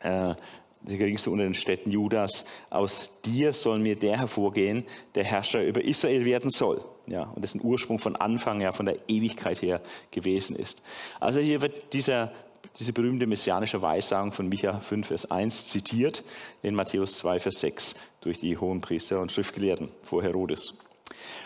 äh, 0.00 0.35
der 0.83 0.97
geringste 0.97 1.31
unter 1.31 1.45
den 1.45 1.55
Städten 1.55 1.90
Judas, 1.90 2.45
aus 2.71 3.11
dir 3.25 3.52
soll 3.52 3.79
mir 3.79 3.97
der 3.97 4.19
hervorgehen, 4.19 4.85
der 5.14 5.25
Herrscher 5.25 5.64
über 5.64 5.85
Israel 5.85 6.25
werden 6.25 6.50
soll. 6.50 6.83
Ja, 7.11 7.25
und 7.25 7.43
das 7.43 7.55
ein 7.55 7.61
Ursprung 7.62 7.99
von 7.99 8.17
Anfang, 8.17 8.61
ja, 8.61 8.73
von 8.73 8.87
der 8.87 8.97
Ewigkeit 9.09 9.61
her 9.61 9.81
gewesen 10.11 10.57
ist. 10.57 10.81
Also 11.19 11.40
hier 11.40 11.61
wird 11.61 11.93
dieser 11.93 12.33
diese 12.79 12.93
berühmte 12.93 13.26
messianische 13.26 13.83
Weissagung 13.83 14.33
von 14.33 14.49
Micha 14.49 14.79
5, 14.79 15.09
Vers 15.09 15.31
1 15.31 15.69
zitiert 15.69 16.23
in 16.62 16.75
Matthäus 16.75 17.19
2, 17.19 17.40
Vers 17.40 17.61
6 17.61 17.95
durch 18.21 18.38
die 18.38 18.57
Hohenpriester 18.57 19.21
und 19.21 19.33
Schriftgelehrten 19.33 19.88
vor 20.02 20.23
Herodes. 20.23 20.75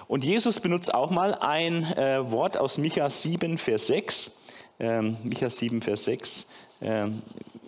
Und 0.06 0.22
Jesus 0.22 0.60
benutzt 0.60 0.92
auch 0.92 1.10
mal 1.10 1.34
ein 1.34 1.84
äh, 1.94 2.30
Wort 2.30 2.58
aus 2.58 2.78
Micha 2.78 3.08
7, 3.08 3.56
Vers 3.58 3.86
6. 3.86 4.32
Ähm, 4.78 5.16
Micha 5.24 5.48
7, 5.48 5.80
Vers 5.80 6.04
6 6.04 6.46
äh, 6.80 7.06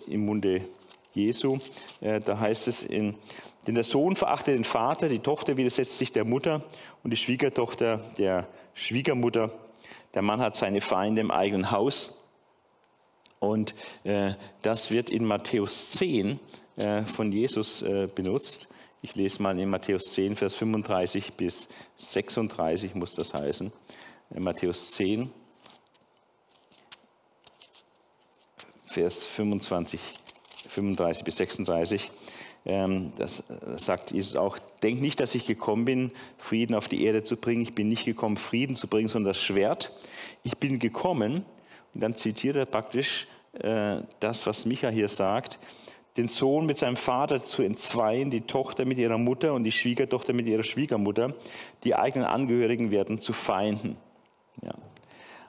im 0.07 0.25
Munde 0.25 0.61
Jesu. 1.13 1.57
Äh, 1.99 2.19
da 2.19 2.39
heißt 2.39 2.67
es, 2.67 2.83
in, 2.83 3.15
denn 3.67 3.75
der 3.75 3.83
Sohn 3.83 4.15
verachtet 4.15 4.55
den 4.55 4.63
Vater, 4.63 5.09
die 5.09 5.19
Tochter 5.19 5.57
widersetzt 5.57 5.97
sich 5.97 6.11
der 6.13 6.23
Mutter 6.23 6.63
und 7.03 7.11
die 7.11 7.17
Schwiegertochter 7.17 7.97
der 8.17 8.47
Schwiegermutter. 8.73 9.51
Der 10.13 10.21
Mann 10.21 10.39
hat 10.39 10.55
seine 10.55 10.79
Feinde 10.79 11.19
im 11.19 11.31
eigenen 11.31 11.69
Haus. 11.71 12.15
Und 13.39 13.75
äh, 14.03 14.33
das 14.61 14.89
wird 14.89 15.09
in 15.09 15.25
Matthäus 15.25 15.91
10 15.91 16.39
äh, 16.77 17.03
von 17.03 17.31
Jesus 17.31 17.81
äh, 17.81 18.07
benutzt. 18.07 18.67
Ich 19.01 19.15
lese 19.15 19.43
mal 19.43 19.59
in 19.59 19.69
Matthäus 19.69 20.13
10, 20.13 20.35
Vers 20.35 20.55
35 20.55 21.33
bis 21.33 21.67
36 21.97 22.95
muss 22.95 23.13
das 23.15 23.33
heißen. 23.33 23.71
In 24.31 24.43
Matthäus 24.43 24.91
10, 24.93 25.29
Vers 28.85 29.23
25, 29.25 29.99
35 30.67 31.23
bis 31.23 31.37
36. 31.37 32.11
Ähm, 32.67 33.13
das 33.17 33.43
sagt 33.77 34.11
Jesus 34.11 34.35
auch, 34.35 34.59
denk 34.83 34.99
nicht, 34.99 35.21
dass 35.21 35.33
ich 35.35 35.47
gekommen 35.47 35.85
bin, 35.85 36.11
Frieden 36.37 36.75
auf 36.75 36.89
die 36.89 37.03
Erde 37.05 37.23
zu 37.23 37.37
bringen. 37.37 37.61
Ich 37.61 37.73
bin 37.73 37.87
nicht 37.87 38.03
gekommen, 38.03 38.35
Frieden 38.35 38.75
zu 38.75 38.87
bringen, 38.87 39.07
sondern 39.07 39.31
das 39.31 39.41
Schwert. 39.41 39.97
Ich 40.43 40.57
bin 40.57 40.77
gekommen, 40.77 41.45
und 41.93 42.01
dann 42.01 42.15
zitiert 42.15 42.57
er 42.57 42.65
praktisch 42.65 43.27
äh, 43.53 44.01
das, 44.19 44.45
was 44.45 44.65
Micha 44.65 44.89
hier 44.89 45.07
sagt, 45.07 45.59
den 46.17 46.27
Sohn 46.27 46.65
mit 46.65 46.77
seinem 46.77 46.97
Vater 46.97 47.41
zu 47.41 47.61
entzweien, 47.61 48.29
die 48.31 48.41
Tochter 48.41 48.85
mit 48.85 48.97
ihrer 48.97 49.17
Mutter 49.17 49.53
und 49.53 49.63
die 49.63 49.71
Schwiegertochter 49.71 50.33
mit 50.33 50.47
ihrer 50.47 50.63
Schwiegermutter. 50.63 51.35
Die 51.83 51.95
eigenen 51.95 52.27
Angehörigen 52.27 52.91
werden 52.91 53.19
zu 53.19 53.33
Feinden. 53.33 53.97
Ja. 54.61 54.73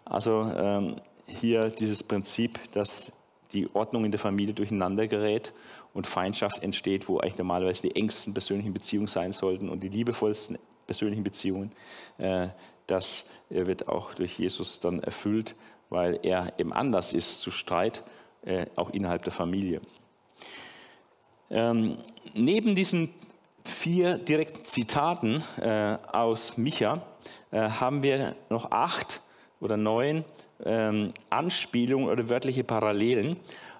Also 0.04 0.52
ähm, 0.54 0.96
hier 1.26 1.70
dieses 1.70 2.02
Prinzip, 2.02 2.60
dass 2.72 3.12
die 3.52 3.74
Ordnung 3.74 4.04
in 4.04 4.10
der 4.10 4.20
Familie 4.20 4.54
durcheinander 4.54 5.06
gerät 5.06 5.52
und 5.94 6.06
Feindschaft 6.06 6.62
entsteht, 6.62 7.08
wo 7.08 7.18
eigentlich 7.18 7.38
normalerweise 7.38 7.82
die 7.82 7.96
engsten 7.96 8.32
persönlichen 8.32 8.72
Beziehungen 8.72 9.06
sein 9.06 9.32
sollten 9.32 9.68
und 9.68 9.80
die 9.80 9.88
liebevollsten 9.88 10.58
persönlichen 10.86 11.24
Beziehungen, 11.24 11.72
äh, 12.18 12.48
das 12.86 13.26
wird 13.50 13.88
auch 13.88 14.14
durch 14.14 14.38
Jesus 14.38 14.80
dann 14.80 15.00
erfüllt 15.00 15.54
weil 15.90 16.20
er 16.22 16.52
eben 16.58 16.72
anders 16.72 17.12
ist 17.12 17.40
zu 17.40 17.50
Streit, 17.50 18.02
äh, 18.44 18.66
auch 18.76 18.90
innerhalb 18.90 19.24
der 19.24 19.32
Familie. 19.32 19.80
Ähm, 21.50 21.98
neben 22.34 22.74
diesen 22.74 23.10
vier 23.64 24.18
direkten 24.18 24.64
Zitaten 24.64 25.42
äh, 25.60 25.96
aus 26.12 26.56
Micha 26.56 27.02
äh, 27.50 27.58
haben 27.70 28.02
wir 28.02 28.36
noch 28.50 28.70
acht 28.70 29.20
oder 29.60 29.76
neun 29.76 30.24
ähm, 30.64 31.10
Anspielungen 31.30 32.08
oder 32.08 32.28
wörtliche 32.28 32.64
Parallelen 32.64 33.36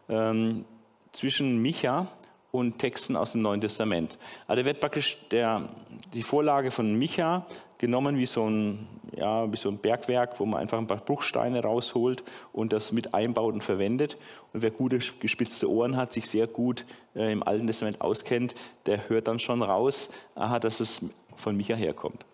ähm, 0.09 0.65
zwischen 1.13 1.61
Micha 1.61 2.09
und 2.51 2.79
Texten 2.79 3.17
aus 3.17 3.33
dem 3.33 3.43
Neuen 3.43 3.61
Testament. 3.61 4.19
Also 4.47 4.65
wird 4.65 4.81
praktisch 4.81 5.19
der, 5.31 5.69
die 6.15 6.23
Vorlage 6.23 6.71
von 6.71 6.95
Micha 6.95 7.47
genommen 7.79 8.17
wie 8.17 8.27
so, 8.27 8.49
ein, 8.49 8.87
ja, 9.15 9.51
wie 9.53 9.57
so 9.57 9.69
ein 9.69 9.79
Bergwerk, 9.79 10.41
wo 10.41 10.47
man 10.47 10.61
einfach 10.61 10.79
ein 10.79 10.87
paar 10.87 10.99
Bruchsteine 10.99 11.63
rausholt 11.63 12.25
und 12.53 12.73
das 12.73 12.93
mit 12.93 13.15
einbaut 13.15 13.55
und 13.55 13.63
verwendet. 13.63 14.17
Und 14.53 14.63
wer 14.63 14.71
gute 14.71 14.99
gespitzte 14.99 15.71
Ohren 15.71 15.97
hat, 15.97 16.13
sich 16.13 16.29
sehr 16.29 16.47
gut 16.47 16.85
äh, 17.15 17.31
im 17.31 17.43
Alten 17.43 17.67
Testament 17.67 18.01
auskennt, 18.01 18.55
der 18.87 19.09
hört 19.09 19.29
dann 19.29 19.39
schon 19.39 19.63
raus, 19.63 20.11
aha, 20.35 20.59
dass 20.59 20.81
es 20.81 21.01
von 21.37 21.57
Micha 21.57 21.75
herkommt. 21.75 22.25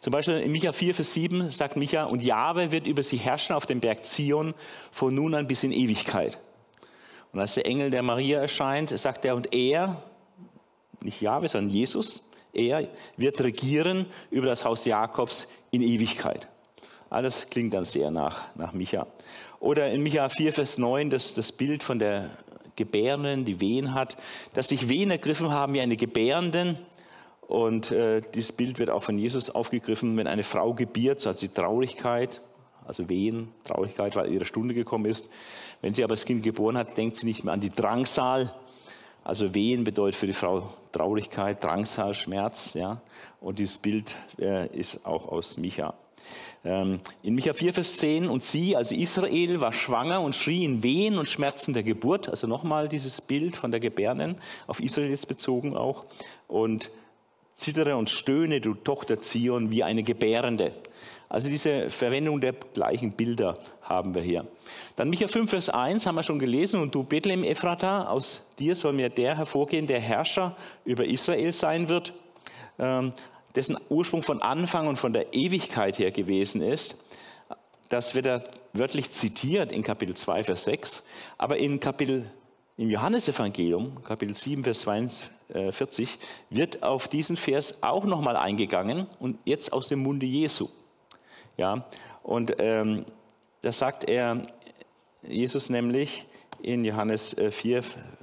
Zum 0.00 0.10
Beispiel 0.10 0.38
in 0.38 0.52
Micha 0.52 0.72
4, 0.72 0.94
Vers 0.94 1.14
7 1.14 1.48
sagt 1.48 1.76
Micha, 1.76 2.04
und 2.04 2.22
Jahwe 2.22 2.70
wird 2.70 2.86
über 2.86 3.02
sie 3.02 3.16
herrschen 3.16 3.56
auf 3.56 3.66
dem 3.66 3.80
Berg 3.80 4.04
Zion 4.04 4.54
von 4.90 5.14
nun 5.14 5.34
an 5.34 5.46
bis 5.46 5.62
in 5.62 5.72
Ewigkeit. 5.72 6.38
Und 7.32 7.40
als 7.40 7.54
der 7.54 7.66
Engel 7.66 7.90
der 7.90 8.02
Maria 8.02 8.40
erscheint, 8.40 8.90
sagt 8.90 9.24
er, 9.24 9.36
und 9.36 9.52
er, 9.54 10.02
nicht 11.00 11.20
Jahwe, 11.20 11.48
sondern 11.48 11.70
Jesus, 11.70 12.22
er 12.52 12.88
wird 13.16 13.40
regieren 13.40 14.06
über 14.30 14.46
das 14.46 14.64
Haus 14.64 14.84
Jakobs 14.84 15.46
in 15.70 15.82
Ewigkeit. 15.82 16.48
Alles 17.08 17.46
klingt 17.48 17.74
dann 17.74 17.84
sehr 17.84 18.10
nach, 18.10 18.54
nach 18.56 18.72
Micha. 18.72 19.06
Oder 19.60 19.90
in 19.90 20.02
Micha 20.02 20.28
4, 20.28 20.52
Vers 20.52 20.78
9, 20.78 21.10
das, 21.10 21.34
das 21.34 21.52
Bild 21.52 21.82
von 21.82 21.98
der 21.98 22.30
Gebärenden, 22.76 23.44
die 23.44 23.60
Wehen 23.60 23.94
hat, 23.94 24.16
dass 24.54 24.68
sich 24.68 24.88
Wehen 24.88 25.10
ergriffen 25.10 25.50
haben 25.50 25.74
wie 25.74 25.80
eine 25.80 25.96
Gebärenden. 25.96 26.78
Und 27.46 27.90
äh, 27.90 28.22
dieses 28.34 28.52
Bild 28.52 28.78
wird 28.78 28.90
auch 28.90 29.02
von 29.02 29.18
Jesus 29.18 29.50
aufgegriffen, 29.50 30.16
wenn 30.16 30.26
eine 30.26 30.44
Frau 30.44 30.72
gebiert, 30.72 31.20
so 31.20 31.30
hat 31.30 31.38
sie 31.38 31.48
Traurigkeit, 31.48 32.40
also 32.86 33.08
Wehen, 33.08 33.48
Traurigkeit, 33.64 34.16
weil 34.16 34.32
ihre 34.32 34.44
Stunde 34.44 34.74
gekommen 34.74 35.06
ist. 35.06 35.28
Wenn 35.80 35.94
sie 35.94 36.04
aber 36.04 36.14
das 36.14 36.24
Kind 36.24 36.42
geboren 36.42 36.76
hat, 36.76 36.96
denkt 36.96 37.16
sie 37.16 37.26
nicht 37.26 37.44
mehr 37.44 37.54
an 37.54 37.60
die 37.60 37.70
Drangsal. 37.70 38.54
Also 39.22 39.54
Wehen 39.54 39.84
bedeutet 39.84 40.16
für 40.16 40.26
die 40.26 40.32
Frau 40.32 40.72
Traurigkeit, 40.92 41.62
Drangsal, 41.62 42.14
Schmerz. 42.14 42.74
Ja? 42.74 43.00
Und 43.40 43.58
dieses 43.58 43.78
Bild 43.78 44.16
äh, 44.38 44.66
ist 44.76 45.04
auch 45.06 45.28
aus 45.28 45.56
Micha. 45.56 45.94
Ähm, 46.64 47.00
in 47.22 47.34
Micha 47.34 47.52
4, 47.52 47.72
Vers 47.72 47.96
10, 47.98 48.28
und 48.28 48.42
sie, 48.42 48.76
also 48.76 48.94
Israel, 48.94 49.60
war 49.60 49.72
schwanger 49.72 50.20
und 50.20 50.34
schrie 50.34 50.64
in 50.64 50.82
Wehen 50.82 51.18
und 51.18 51.26
Schmerzen 51.26 51.72
der 51.72 51.82
Geburt. 51.82 52.28
Also 52.28 52.46
nochmal 52.46 52.88
dieses 52.88 53.20
Bild 53.20 53.56
von 53.56 53.70
der 53.70 53.80
Gebärden, 53.80 54.36
auf 54.66 54.80
Israel 54.80 55.10
jetzt 55.10 55.28
bezogen 55.28 55.76
auch. 55.76 56.04
Und 56.48 56.90
zittere 57.54 57.96
und 57.96 58.10
stöhne, 58.10 58.60
du 58.60 58.74
Tochter 58.74 59.20
Zion, 59.20 59.70
wie 59.70 59.84
eine 59.84 60.02
Gebärende. 60.02 60.72
Also 61.30 61.48
diese 61.48 61.90
Verwendung 61.90 62.40
der 62.40 62.52
gleichen 62.52 63.12
Bilder 63.12 63.56
haben 63.82 64.16
wir 64.16 64.22
hier. 64.22 64.48
Dann 64.96 65.08
Micha 65.08 65.28
5, 65.28 65.48
Vers 65.48 65.70
1 65.70 66.04
haben 66.04 66.16
wir 66.16 66.24
schon 66.24 66.40
gelesen. 66.40 66.80
Und 66.80 66.92
du 66.92 67.04
Bethlehem 67.04 67.44
Ephrata, 67.44 68.08
aus 68.08 68.44
dir 68.58 68.74
soll 68.74 68.94
mir 68.94 69.10
der 69.10 69.36
hervorgehen, 69.36 69.86
der 69.86 70.00
Herrscher 70.00 70.56
über 70.84 71.04
Israel 71.04 71.52
sein 71.52 71.88
wird, 71.88 72.12
ähm, 72.80 73.12
dessen 73.54 73.78
Ursprung 73.88 74.24
von 74.24 74.42
Anfang 74.42 74.88
und 74.88 74.96
von 74.96 75.12
der 75.12 75.32
Ewigkeit 75.32 76.00
her 76.00 76.10
gewesen 76.10 76.62
ist. 76.62 76.96
Das 77.88 78.16
wird 78.16 78.26
er 78.26 78.42
wörtlich 78.72 79.10
zitiert 79.10 79.70
in 79.70 79.84
Kapitel 79.84 80.16
2, 80.16 80.42
Vers 80.42 80.64
6. 80.64 81.04
Aber 81.38 81.58
in 81.58 81.78
Kapitel, 81.78 82.28
im 82.76 82.90
Johannesevangelium, 82.90 84.02
Kapitel 84.02 84.34
7, 84.36 84.64
Vers 84.64 84.80
42, 84.80 86.18
wird 86.50 86.82
auf 86.82 87.06
diesen 87.06 87.36
Vers 87.36 87.84
auch 87.84 88.04
nochmal 88.04 88.36
eingegangen 88.36 89.06
und 89.20 89.38
jetzt 89.44 89.72
aus 89.72 89.86
dem 89.86 90.00
Munde 90.00 90.26
Jesu. 90.26 90.68
Ja, 91.60 91.84
und 92.22 92.54
ähm, 92.58 93.04
da 93.60 93.70
sagt 93.70 94.04
er, 94.04 94.42
Jesus 95.20 95.68
nämlich 95.68 96.24
in 96.62 96.86
Johannes 96.86 97.36
4, 97.50 97.82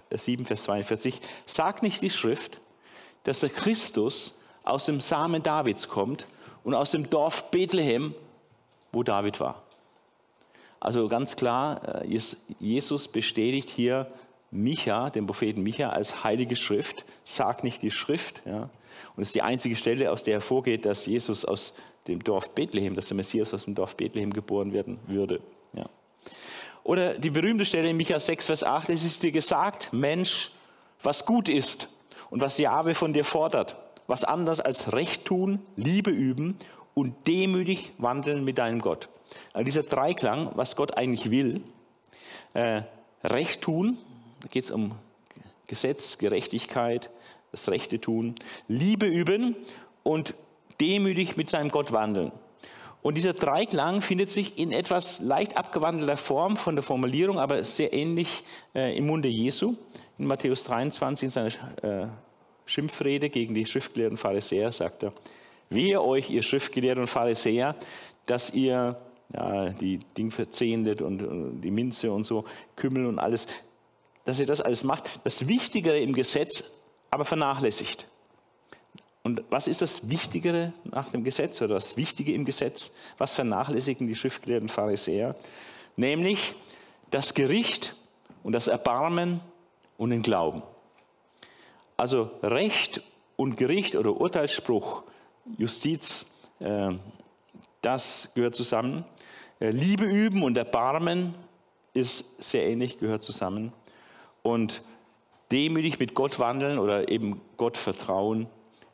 äh, 0.09 0.17
7, 0.17 0.43
Vers 0.43 0.63
42, 0.63 1.21
sagt 1.45 1.83
nicht 1.83 2.01
die 2.01 2.09
Schrift, 2.09 2.59
dass 3.25 3.41
der 3.41 3.51
Christus 3.51 4.33
aus 4.63 4.87
dem 4.87 5.01
Samen 5.01 5.43
Davids 5.43 5.87
kommt 5.87 6.25
und 6.63 6.73
aus 6.73 6.89
dem 6.89 7.11
Dorf 7.11 7.51
Bethlehem, 7.51 8.15
wo 8.91 9.03
David 9.03 9.39
war. 9.39 9.61
Also 10.79 11.07
ganz 11.07 11.35
klar, 11.35 12.01
äh, 12.05 12.19
Jesus 12.59 13.07
bestätigt 13.07 13.69
hier 13.69 14.11
Micha, 14.49 15.11
den 15.11 15.27
Propheten 15.27 15.61
Micha, 15.61 15.89
als 15.89 16.23
heilige 16.23 16.55
Schrift. 16.55 17.05
Sagt 17.23 17.63
nicht 17.63 17.83
die 17.83 17.91
Schrift. 17.91 18.41
Ja. 18.47 18.71
Und 19.15 19.21
es 19.21 19.29
ist 19.29 19.35
die 19.35 19.43
einzige 19.43 19.75
Stelle, 19.75 20.11
aus 20.11 20.23
der 20.23 20.35
hervorgeht, 20.35 20.85
dass 20.85 21.05
Jesus 21.05 21.45
aus 21.45 21.75
dem 22.07 22.23
Dorf 22.23 22.49
Bethlehem, 22.51 22.95
dass 22.95 23.07
der 23.07 23.15
Messias 23.15 23.53
aus 23.53 23.65
dem 23.65 23.75
Dorf 23.75 23.95
Bethlehem 23.95 24.31
geboren 24.31 24.73
werden 24.73 24.99
würde. 25.07 25.41
Ja. 25.73 25.89
Oder 26.83 27.17
die 27.17 27.29
berühmte 27.29 27.65
Stelle 27.65 27.89
in 27.89 27.97
Micha 27.97 28.19
6, 28.19 28.45
Vers 28.45 28.63
8, 28.63 28.89
es 28.89 29.03
ist 29.03 29.21
dir 29.21 29.31
gesagt, 29.31 29.91
Mensch, 29.91 30.51
was 31.03 31.25
gut 31.25 31.49
ist 31.49 31.89
und 32.29 32.41
was 32.41 32.57
Jahwe 32.57 32.95
von 32.95 33.13
dir 33.13 33.25
fordert, 33.25 33.77
was 34.07 34.23
anders 34.23 34.59
als 34.59 34.93
Recht 34.93 35.25
tun, 35.25 35.59
Liebe 35.75 36.11
üben 36.11 36.57
und 36.93 37.27
demütig 37.27 37.91
wandeln 37.97 38.43
mit 38.43 38.57
deinem 38.57 38.81
Gott. 38.81 39.09
Also 39.53 39.65
dieser 39.65 39.83
Dreiklang, 39.83 40.51
was 40.55 40.75
Gott 40.75 40.97
eigentlich 40.97 41.29
will, 41.29 41.61
äh, 42.53 42.83
Recht 43.23 43.61
tun, 43.61 43.97
da 44.41 44.47
geht 44.47 44.63
es 44.63 44.71
um 44.71 44.97
Gesetz, 45.67 46.17
Gerechtigkeit, 46.17 47.09
das 47.51 47.69
Rechte 47.69 47.99
tun, 47.99 48.35
Liebe 48.67 49.07
üben 49.07 49.55
und 50.03 50.33
demütig 50.79 51.37
mit 51.37 51.49
seinem 51.49 51.69
Gott 51.69 51.91
wandeln. 51.91 52.31
Und 53.01 53.15
dieser 53.15 53.33
Dreiklang 53.33 54.01
findet 54.01 54.29
sich 54.29 54.57
in 54.57 54.71
etwas 54.71 55.19
leicht 55.19 55.57
abgewandelter 55.57 56.17
Form 56.17 56.57
von 56.57 56.75
der 56.75 56.83
Formulierung, 56.83 57.39
aber 57.39 57.63
sehr 57.63 57.93
ähnlich 57.93 58.43
äh, 58.75 58.97
im 58.97 59.05
Munde 59.05 59.29
Jesu. 59.29 59.75
In 60.17 60.25
Matthäus 60.25 60.63
23 60.65 61.27
in 61.27 61.29
seiner 61.29 61.51
äh, 61.83 62.07
Schimpfrede 62.65 63.29
gegen 63.29 63.53
die 63.53 63.65
Schriftgelehrten 63.65 64.17
Pharisäer 64.17 64.71
sagt 64.71 65.03
er, 65.03 65.13
wehe 65.69 66.01
euch, 66.01 66.29
ihr 66.29 66.41
Schriftgelehrten 66.41 67.03
und 67.03 67.07
Pharisäer, 67.07 67.75
dass 68.25 68.49
ihr 68.49 68.97
ja, 69.33 69.69
die 69.69 69.99
Ding 70.17 70.31
verzehntet 70.31 71.01
und, 71.01 71.21
und 71.21 71.61
die 71.61 71.71
Minze 71.71 72.11
und 72.11 72.25
so, 72.25 72.45
Kümmel 72.75 73.05
und 73.05 73.19
alles, 73.19 73.47
dass 74.25 74.39
ihr 74.39 74.45
das 74.45 74.61
alles 74.61 74.83
macht. 74.83 75.09
Das 75.23 75.47
Wichtigere 75.47 75.99
im 75.99 76.13
Gesetz 76.13 76.63
aber 77.09 77.25
vernachlässigt. 77.25 78.05
Und 79.27 79.43
was 79.49 79.67
ist 79.67 79.81
das 79.81 80.09
Wichtigere 80.09 80.71
nach 80.85 81.09
dem 81.09 81.25
Gesetz 81.25 81.61
oder 81.61 81.75
das 81.75 81.97
Wichtige 81.97 82.31
im 82.31 82.45
Gesetz? 82.45 82.93
Was 83.17 83.33
vernachlässigen 83.35 84.07
die 84.07 84.15
Schriftgelehrten 84.15 84.69
Pharisäer? 84.69 85.35
Nämlich 85.97 86.55
das 87.11 87.33
Gericht 87.33 87.93
und 88.41 88.53
das 88.53 88.69
Erbarmen 88.69 89.41
und 89.97 90.11
den 90.11 90.21
Glauben. 90.21 90.63
Also 91.97 92.31
Recht 92.41 93.01
und 93.35 93.57
Gericht 93.57 93.97
oder 93.97 94.15
Urteilsspruch, 94.15 95.03
Justiz, 95.57 96.25
äh, 96.61 96.93
das 97.81 98.31
gehört 98.33 98.55
zusammen. 98.55 99.03
Äh, 99.59 99.71
Liebe 99.71 100.05
üben 100.05 100.41
und 100.41 100.57
Erbarmen 100.57 101.35
ist 101.93 102.23
sehr 102.41 102.65
ähnlich, 102.65 102.97
gehört 102.97 103.23
zusammen. 103.23 103.73
Und 104.41 104.81
demütig 105.51 105.99
mit 105.99 106.13
Gott 106.13 106.39
wandeln 106.39 106.79
oder 106.79 107.09
eben 107.09 107.41
Gott 107.57 107.77
vertrauen, 107.77 108.47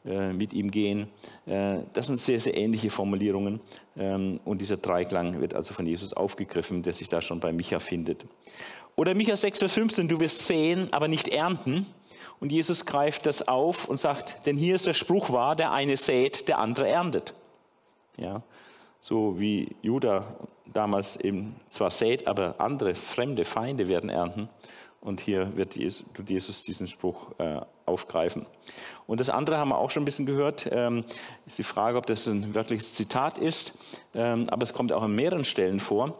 mit 0.04 0.52
ihm 0.52 0.70
gehen, 0.70 1.08
das 1.46 2.08
sind 2.08 2.20
sehr, 2.20 2.40
sehr 2.40 2.58
ähnliche 2.58 2.90
Formulierungen. 2.90 3.62
Ähm, 3.98 4.40
und 4.44 4.60
dieser 4.60 4.78
Dreiklang 4.78 5.40
wird 5.40 5.54
also 5.54 5.74
von 5.74 5.86
Jesus 5.86 6.14
aufgegriffen, 6.14 6.82
der 6.82 6.94
sich 6.94 7.10
da 7.10 7.22
schon 7.22 7.40
bei 7.40 7.54
Micha 7.54 7.80
findet. 7.80 8.26
Oder 8.96 9.16
Micha 9.16 9.36
6, 9.36 9.60
Vers 9.60 9.74
15, 9.74 10.08
du 10.08 10.20
wirst 10.20 10.46
sehen, 10.46 10.92
aber 10.92 11.08
nicht 11.08 11.28
ernten. 11.30 11.86
Und 12.40 12.52
Jesus 12.52 12.86
greift 12.86 13.26
das 13.26 13.48
auf 13.48 13.88
und 13.88 13.98
sagt, 13.98 14.46
denn 14.46 14.58
hier 14.58 14.76
ist 14.76 14.86
der 14.86 14.94
Spruch 14.94 15.32
wahr, 15.32 15.56
der 15.56 15.72
eine 15.72 15.98
sät, 15.98 16.48
der 16.48 16.60
andere 16.60 16.88
erntet. 16.88 17.34
Ja, 18.18 18.44
so 19.00 19.40
wie 19.40 19.76
Judah 19.82 20.36
damals 20.72 21.18
eben 21.18 21.56
zwar 21.70 21.92
sät, 21.92 22.28
aber 22.28 22.56
andere 22.60 22.96
fremde 22.96 23.46
Feinde 23.46 23.88
werden 23.88 24.10
ernten. 24.10 24.50
Und 25.04 25.20
hier 25.20 25.58
wird 25.58 25.76
Jesus, 25.76 26.64
diesen 26.64 26.88
Spruch 26.88 27.38
äh, 27.38 27.60
aufgreifen. 27.86 28.46
Und 29.06 29.20
das 29.20 29.30
andere 29.30 29.58
haben 29.58 29.70
wir 29.70 29.78
auch 29.78 29.92
schon 29.92 30.04
ein 30.04 30.06
bisschen 30.06 30.26
gehört, 30.26 30.70
ähm, 30.72 31.04
ist 31.46 31.58
die 31.58 31.64
Frage, 31.64 31.98
ob 31.98 32.06
das 32.06 32.26
ein 32.26 32.56
wörtliches 32.56 32.94
Zitat 32.96 33.38
ist, 33.38 33.74
ähm, 34.16 34.48
aber 34.50 34.64
es 34.64 34.74
kommt 34.74 34.94
auch 34.94 35.04
an 35.04 35.14
mehreren 35.14 35.44
Stellen 35.44 35.82
vor. 35.82 36.18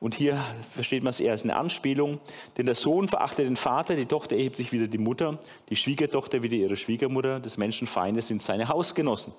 Und 0.00 0.14
hier 0.14 0.38
versteht 0.70 1.02
man 1.02 1.10
es 1.10 1.20
eher 1.20 1.32
als 1.32 1.44
eine 1.44 1.56
Anspielung, 1.56 2.20
denn 2.58 2.66
der 2.66 2.74
Sohn 2.74 3.08
verachtet 3.08 3.46
den 3.46 3.56
Vater, 3.56 3.96
die 3.96 4.04
Tochter 4.04 4.36
erhebt 4.36 4.56
sich 4.56 4.70
wieder 4.70 4.86
die 4.86 4.98
Mutter, 4.98 5.38
die 5.70 5.76
Schwiegertochter 5.76 6.42
wieder 6.42 6.56
ihre 6.56 6.76
Schwiegermutter, 6.76 7.40
des 7.40 7.56
Menschenfeinde 7.56 8.20
sind 8.20 8.42
seine 8.42 8.68
Hausgenossen. 8.68 9.32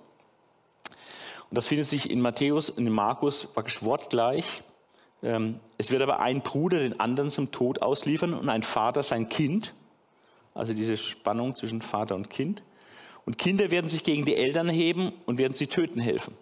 Und 1.51 1.55
das 1.55 1.67
findet 1.67 1.85
sich 1.85 2.09
in 2.09 2.19
Matthäus 2.19 2.71
und 2.71 2.87
in 2.87 2.93
Markus 2.93 3.45
praktisch 3.45 3.83
wortgleich. 3.83 4.63
Ähm, 5.23 5.59
es 5.77 5.91
wird 5.91 6.01
aber 6.01 6.19
ein 6.19 6.41
Bruder 6.41 6.79
den 6.79 6.99
anderen 6.99 7.29
zum 7.29 7.51
Tod 7.51 7.81
ausliefern 7.81 8.33
und 8.33 8.49
ein 8.49 8.63
Vater 8.63 9.03
sein 9.03 9.29
Kind. 9.29 9.73
Also 10.53 10.73
diese 10.73 10.97
Spannung 10.97 11.55
zwischen 11.55 11.81
Vater 11.81 12.15
und 12.15 12.29
Kind. 12.29 12.63
Und 13.25 13.37
Kinder 13.37 13.71
werden 13.71 13.89
sich 13.89 14.03
gegen 14.03 14.25
die 14.25 14.35
Eltern 14.35 14.69
heben 14.69 15.11
und 15.25 15.37
werden 15.37 15.53
sie 15.53 15.67
töten 15.67 15.99
helfen. 15.99 16.33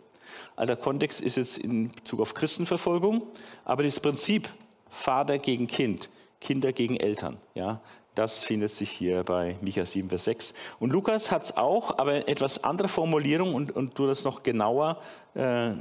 Also 0.56 0.76
der 0.76 0.82
Kontext 0.82 1.22
ist 1.22 1.38
jetzt 1.38 1.58
in 1.58 1.92
Bezug 1.92 2.20
auf 2.20 2.34
Christenverfolgung, 2.34 3.24
aber 3.64 3.84
das 3.84 4.00
Prinzip 4.00 4.50
Vater 4.90 5.38
gegen 5.40 5.68
Kind, 5.68 6.10
Kinder 6.40 6.72
gegen 6.72 6.96
Eltern, 6.98 7.38
ja, 7.54 7.82
das 8.16 8.44
findet 8.44 8.72
sich 8.72 8.90
hier 8.90 9.24
bei 9.24 9.58
Micha 9.62 9.86
7, 9.86 10.10
Vers 10.10 10.24
6. 10.24 10.54
Und 10.80 10.92
Lukas 10.92 11.32
hat 11.32 11.44
es 11.44 11.58
auch, 11.58 11.98
aber 11.98 12.28
etwas 12.30 12.64
andere 12.64 12.88
Formulierung 12.88 13.54
und, 13.54 13.76
und 13.76 14.00
du 14.00 14.08
das 14.08 14.24
noch 14.24 14.42
genauer 14.42 15.02
äh, 15.36 15.72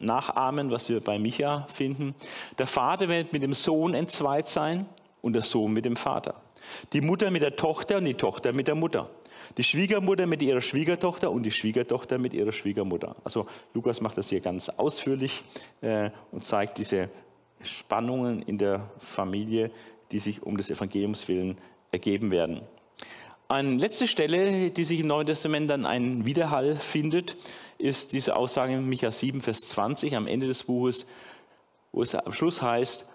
nachahmen, 0.00 0.70
was 0.70 0.88
wir 0.88 1.00
bei 1.00 1.18
Micha 1.18 1.66
finden. 1.72 2.14
Der 2.58 2.66
Vater 2.66 3.08
wird 3.08 3.32
mit 3.32 3.42
dem 3.42 3.54
Sohn 3.54 3.94
entzweit 3.94 4.48
sein 4.48 4.86
und 5.22 5.32
der 5.32 5.42
Sohn 5.42 5.72
mit 5.72 5.84
dem 5.84 5.96
Vater. 5.96 6.34
Die 6.92 7.00
Mutter 7.00 7.30
mit 7.30 7.42
der 7.42 7.54
Tochter 7.54 7.98
und 7.98 8.04
die 8.04 8.14
Tochter 8.14 8.52
mit 8.52 8.66
der 8.66 8.74
Mutter. 8.74 9.08
Die 9.56 9.62
Schwiegermutter 9.62 10.26
mit 10.26 10.42
ihrer 10.42 10.60
Schwiegertochter 10.60 11.30
und 11.30 11.44
die 11.44 11.52
Schwiegertochter 11.52 12.18
mit 12.18 12.34
ihrer 12.34 12.52
Schwiegermutter. 12.52 13.14
Also 13.22 13.46
Lukas 13.74 14.00
macht 14.00 14.18
das 14.18 14.28
hier 14.28 14.40
ganz 14.40 14.68
ausführlich 14.68 15.44
äh, 15.82 16.10
und 16.32 16.44
zeigt 16.44 16.78
diese 16.78 17.10
Spannungen 17.62 18.42
in 18.42 18.58
der 18.58 18.90
Familie, 18.98 19.70
die 20.10 20.18
sich 20.18 20.42
um 20.42 20.56
des 20.56 20.70
Evangeliums 20.70 21.28
willen 21.28 21.58
ergeben 21.92 22.30
werden. 22.30 22.62
Eine 23.48 23.76
letzte 23.76 24.08
Stelle, 24.08 24.70
die 24.70 24.84
sich 24.84 25.00
im 25.00 25.06
Neuen 25.06 25.26
Testament 25.26 25.70
dann 25.70 25.86
einen 25.86 26.26
Widerhall 26.26 26.74
findet, 26.74 27.36
ist 27.78 28.12
diese 28.12 28.34
Aussage 28.34 28.74
in 28.74 28.88
Micha 28.88 29.12
7, 29.12 29.40
Vers 29.40 29.68
20 29.68 30.16
am 30.16 30.26
Ende 30.26 30.48
des 30.48 30.64
Buches, 30.64 31.06
wo 31.92 32.02
es 32.02 32.14
am 32.14 32.32
Schluss 32.32 32.60
heißt, 32.60 33.06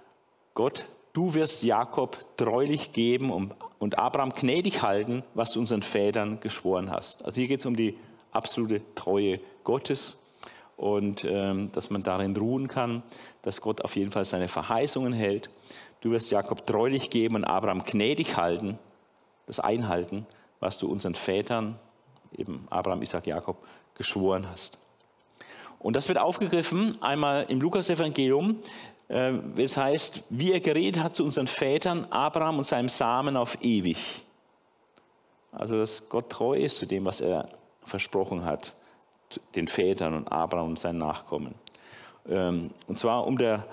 Gott, 0.54 0.86
du 1.12 1.34
wirst 1.34 1.64
Jakob 1.64 2.26
treulich 2.38 2.94
geben 2.94 3.52
und 3.80 4.00
Abraham 4.00 4.32
gnädig 4.32 4.82
halten, 4.82 5.24
was 5.34 5.52
du 5.52 5.60
unseren 5.60 5.82
Vätern 5.82 6.40
geschworen 6.40 6.92
hast. 6.92 7.26
Also 7.26 7.36
hier 7.36 7.50
geht 7.50 7.60
es 7.60 7.66
um 7.66 7.76
die 7.76 7.98
absolute 8.32 8.82
Treue 8.96 9.42
Gottes 9.66 10.18
und 10.78 11.26
ähm, 11.26 11.72
dass 11.74 11.90
man 11.90 12.04
darin 12.04 12.36
ruhen 12.38 12.68
kann, 12.68 13.04
dass 13.42 13.62
Gott 13.62 13.82
auf 13.82 13.96
jeden 13.96 14.12
Fall 14.12 14.26
seine 14.26 14.48
Verheißungen 14.48 15.14
hält 15.14 15.50
Du 16.02 16.12
wirst 16.12 16.32
Jakob 16.32 16.66
treulich 16.66 17.10
geben 17.10 17.36
und 17.36 17.46
Abraham 17.46 17.84
gnädig 17.84 18.38
halten, 18.38 18.78
das 19.46 19.60
einhalten, 19.60 20.26
was 20.60 20.78
du 20.78 20.88
unseren 20.88 21.16
Vätern, 21.16 21.80
eben 22.36 22.68
Abraham, 22.70 23.02
Isaac, 23.02 23.28
Jakob, 23.28 23.58
geschworen 23.96 24.48
hast. 24.50 24.78
Und 25.80 25.96
das 25.96 26.08
wird 26.08 26.18
aufgegriffen 26.18 27.02
einmal 27.02 27.46
im 27.50 27.60
Lukas-Evangelium, 27.60 28.60
äh, 29.10 29.34
es 29.58 29.78
heißt, 29.78 30.24
wie 30.30 30.54
er 30.54 30.60
geredet 30.60 31.04
hat 31.04 31.16
zu 31.16 31.24
unseren 31.24 31.48
Vätern, 31.48 32.06
Abraham 32.10 32.60
und 32.60 32.64
seinem 32.64 32.90
Samen 32.90 33.36
auf 33.36 33.58
ewig. 33.62 34.26
Also, 35.52 35.78
dass 35.78 36.08
Gott 36.08 36.30
treu 36.30 36.56
ist 36.56 36.80
zu 36.80 36.86
dem, 36.86 37.06
was 37.06 37.20
er 37.20 37.50
versprochen 37.84 38.46
hat, 38.46 38.74
den 39.56 39.68
Vätern 39.68 40.14
und 40.14 40.32
Abraham 40.32 40.70
und 40.70 40.80
seinen 40.80 41.00
Nachkommen. 41.00 41.56
Ähm, 42.30 42.70
und 42.88 42.98
zwar 42.98 43.28
um 43.28 43.38
der 43.38 43.66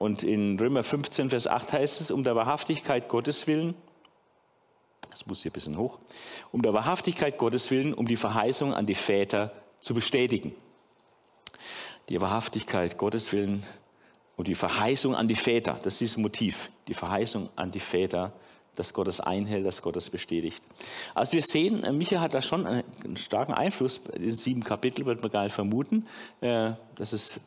und 0.00 0.22
in 0.22 0.58
Römer 0.58 0.82
15, 0.82 1.28
Vers 1.28 1.46
8 1.46 1.74
heißt 1.74 2.00
es, 2.00 2.10
um 2.10 2.24
der 2.24 2.34
Wahrhaftigkeit 2.34 3.06
Gottes 3.10 3.46
willen, 3.46 3.74
das 5.10 5.26
muss 5.26 5.42
hier 5.42 5.50
ein 5.50 5.52
bisschen 5.52 5.76
hoch, 5.76 5.98
um 6.52 6.62
der 6.62 6.72
Wahrhaftigkeit 6.72 7.36
Gottes 7.36 7.70
willen, 7.70 7.92
um 7.92 8.06
die 8.06 8.16
Verheißung 8.16 8.72
an 8.72 8.86
die 8.86 8.94
Väter 8.94 9.52
zu 9.78 9.92
bestätigen. 9.92 10.54
Die 12.08 12.18
Wahrhaftigkeit 12.18 12.96
Gottes 12.96 13.30
willen 13.34 13.62
und 14.38 14.48
die 14.48 14.54
Verheißung 14.54 15.14
an 15.14 15.28
die 15.28 15.34
Väter, 15.34 15.74
das 15.82 15.94
ist 15.94 16.00
dieses 16.00 16.16
Motiv, 16.16 16.70
die 16.88 16.94
Verheißung 16.94 17.50
an 17.56 17.70
die 17.70 17.78
Väter, 17.78 18.32
dass 18.76 18.94
Gott 18.94 19.06
das 19.06 19.20
einhält, 19.20 19.66
dass 19.66 19.82
Gott 19.82 19.96
das 19.96 20.08
bestätigt. 20.08 20.64
Also 21.14 21.32
wir 21.32 21.42
sehen, 21.42 21.84
äh, 21.84 21.92
Micha 21.92 22.20
hat 22.20 22.32
da 22.32 22.40
schon 22.40 22.66
einen 22.66 23.18
starken 23.18 23.52
Einfluss, 23.52 24.00
in 24.14 24.32
sieben 24.32 24.64
Kapitel 24.64 25.04
wird 25.04 25.20
man 25.20 25.30
gar 25.30 25.44
nicht 25.44 25.52
vermuten, 25.52 26.06
äh, 26.40 26.72
dass 26.94 27.12
es 27.12 27.38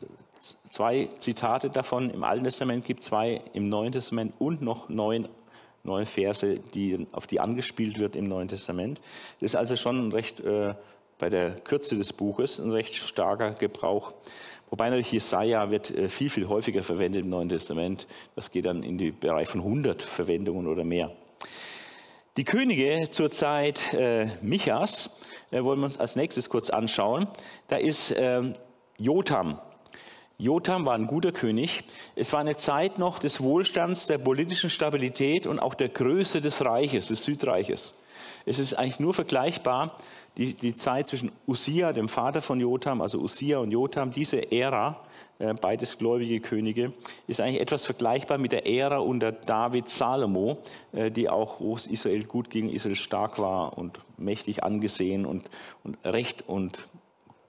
zwei 0.70 1.08
Zitate 1.18 1.70
davon 1.70 2.10
im 2.10 2.24
Alten 2.24 2.44
Testament 2.44 2.84
gibt, 2.84 3.02
zwei 3.02 3.42
im 3.52 3.68
Neuen 3.68 3.92
Testament 3.92 4.34
und 4.38 4.62
noch 4.62 4.88
neun 4.88 5.28
neue 5.84 6.06
Verse, 6.06 6.58
die, 6.58 7.06
auf 7.12 7.26
die 7.26 7.40
angespielt 7.40 7.98
wird 7.98 8.16
im 8.16 8.26
Neuen 8.26 8.48
Testament. 8.48 9.00
Das 9.40 9.50
ist 9.50 9.56
also 9.56 9.76
schon 9.76 10.08
ein 10.08 10.12
recht, 10.12 10.40
äh, 10.40 10.74
bei 11.18 11.28
der 11.28 11.60
Kürze 11.60 11.96
des 11.96 12.12
Buches, 12.12 12.58
ein 12.58 12.70
recht 12.70 12.94
starker 12.94 13.52
Gebrauch. 13.52 14.14
Wobei 14.70 14.86
natürlich 14.86 15.12
Jesaja 15.12 15.70
wird 15.70 15.90
äh, 15.90 16.08
viel, 16.08 16.30
viel 16.30 16.48
häufiger 16.48 16.82
verwendet 16.82 17.22
im 17.22 17.30
Neuen 17.30 17.48
Testament. 17.48 18.06
Das 18.34 18.50
geht 18.50 18.64
dann 18.64 18.82
in 18.82 18.98
den 18.98 19.18
Bereich 19.18 19.48
von 19.48 19.60
100 19.60 20.02
Verwendungen 20.02 20.66
oder 20.66 20.84
mehr. 20.84 21.12
Die 22.36 22.44
Könige 22.44 23.08
zur 23.10 23.30
Zeit 23.30 23.94
äh, 23.94 24.26
Michas 24.42 25.10
äh, 25.50 25.62
wollen 25.62 25.78
wir 25.78 25.84
uns 25.84 26.00
als 26.00 26.16
nächstes 26.16 26.48
kurz 26.48 26.70
anschauen. 26.70 27.28
Da 27.68 27.76
ist 27.76 28.10
äh, 28.10 28.54
Jotam 28.98 29.60
Jotham 30.38 30.84
war 30.84 30.94
ein 30.94 31.06
guter 31.06 31.30
König. 31.30 31.84
Es 32.16 32.32
war 32.32 32.40
eine 32.40 32.56
Zeit 32.56 32.98
noch 32.98 33.18
des 33.20 33.40
Wohlstands, 33.40 34.06
der 34.06 34.18
politischen 34.18 34.68
Stabilität 34.68 35.46
und 35.46 35.60
auch 35.60 35.74
der 35.74 35.88
Größe 35.88 36.40
des 36.40 36.64
Reiches, 36.64 37.08
des 37.08 37.24
Südreiches. 37.24 37.94
Es 38.44 38.58
ist 38.58 38.74
eigentlich 38.74 39.00
nur 39.00 39.14
vergleichbar, 39.14 39.96
die, 40.36 40.54
die 40.54 40.74
Zeit 40.74 41.06
zwischen 41.06 41.30
Usia, 41.46 41.92
dem 41.92 42.08
Vater 42.08 42.42
von 42.42 42.60
Jotham, 42.60 43.00
also 43.00 43.18
Usia 43.18 43.58
und 43.58 43.70
Jotham, 43.70 44.10
diese 44.10 44.50
Ära, 44.50 45.00
äh, 45.38 45.54
beides 45.54 45.96
gläubige 45.96 46.40
Könige, 46.40 46.92
ist 47.28 47.40
eigentlich 47.40 47.60
etwas 47.60 47.86
vergleichbar 47.86 48.38
mit 48.38 48.50
der 48.50 48.66
Ära 48.66 48.98
unter 48.98 49.30
David 49.30 49.88
Salomo, 49.88 50.58
äh, 50.92 51.12
die 51.12 51.28
auch, 51.28 51.60
wo 51.60 51.76
es 51.76 51.86
Israel 51.86 52.24
gut 52.24 52.50
ging, 52.50 52.68
Israel 52.70 52.96
stark 52.96 53.38
war 53.38 53.78
und 53.78 54.00
mächtig 54.16 54.64
angesehen 54.64 55.24
und, 55.24 55.48
und 55.84 55.96
Recht 56.04 56.42
und 56.48 56.88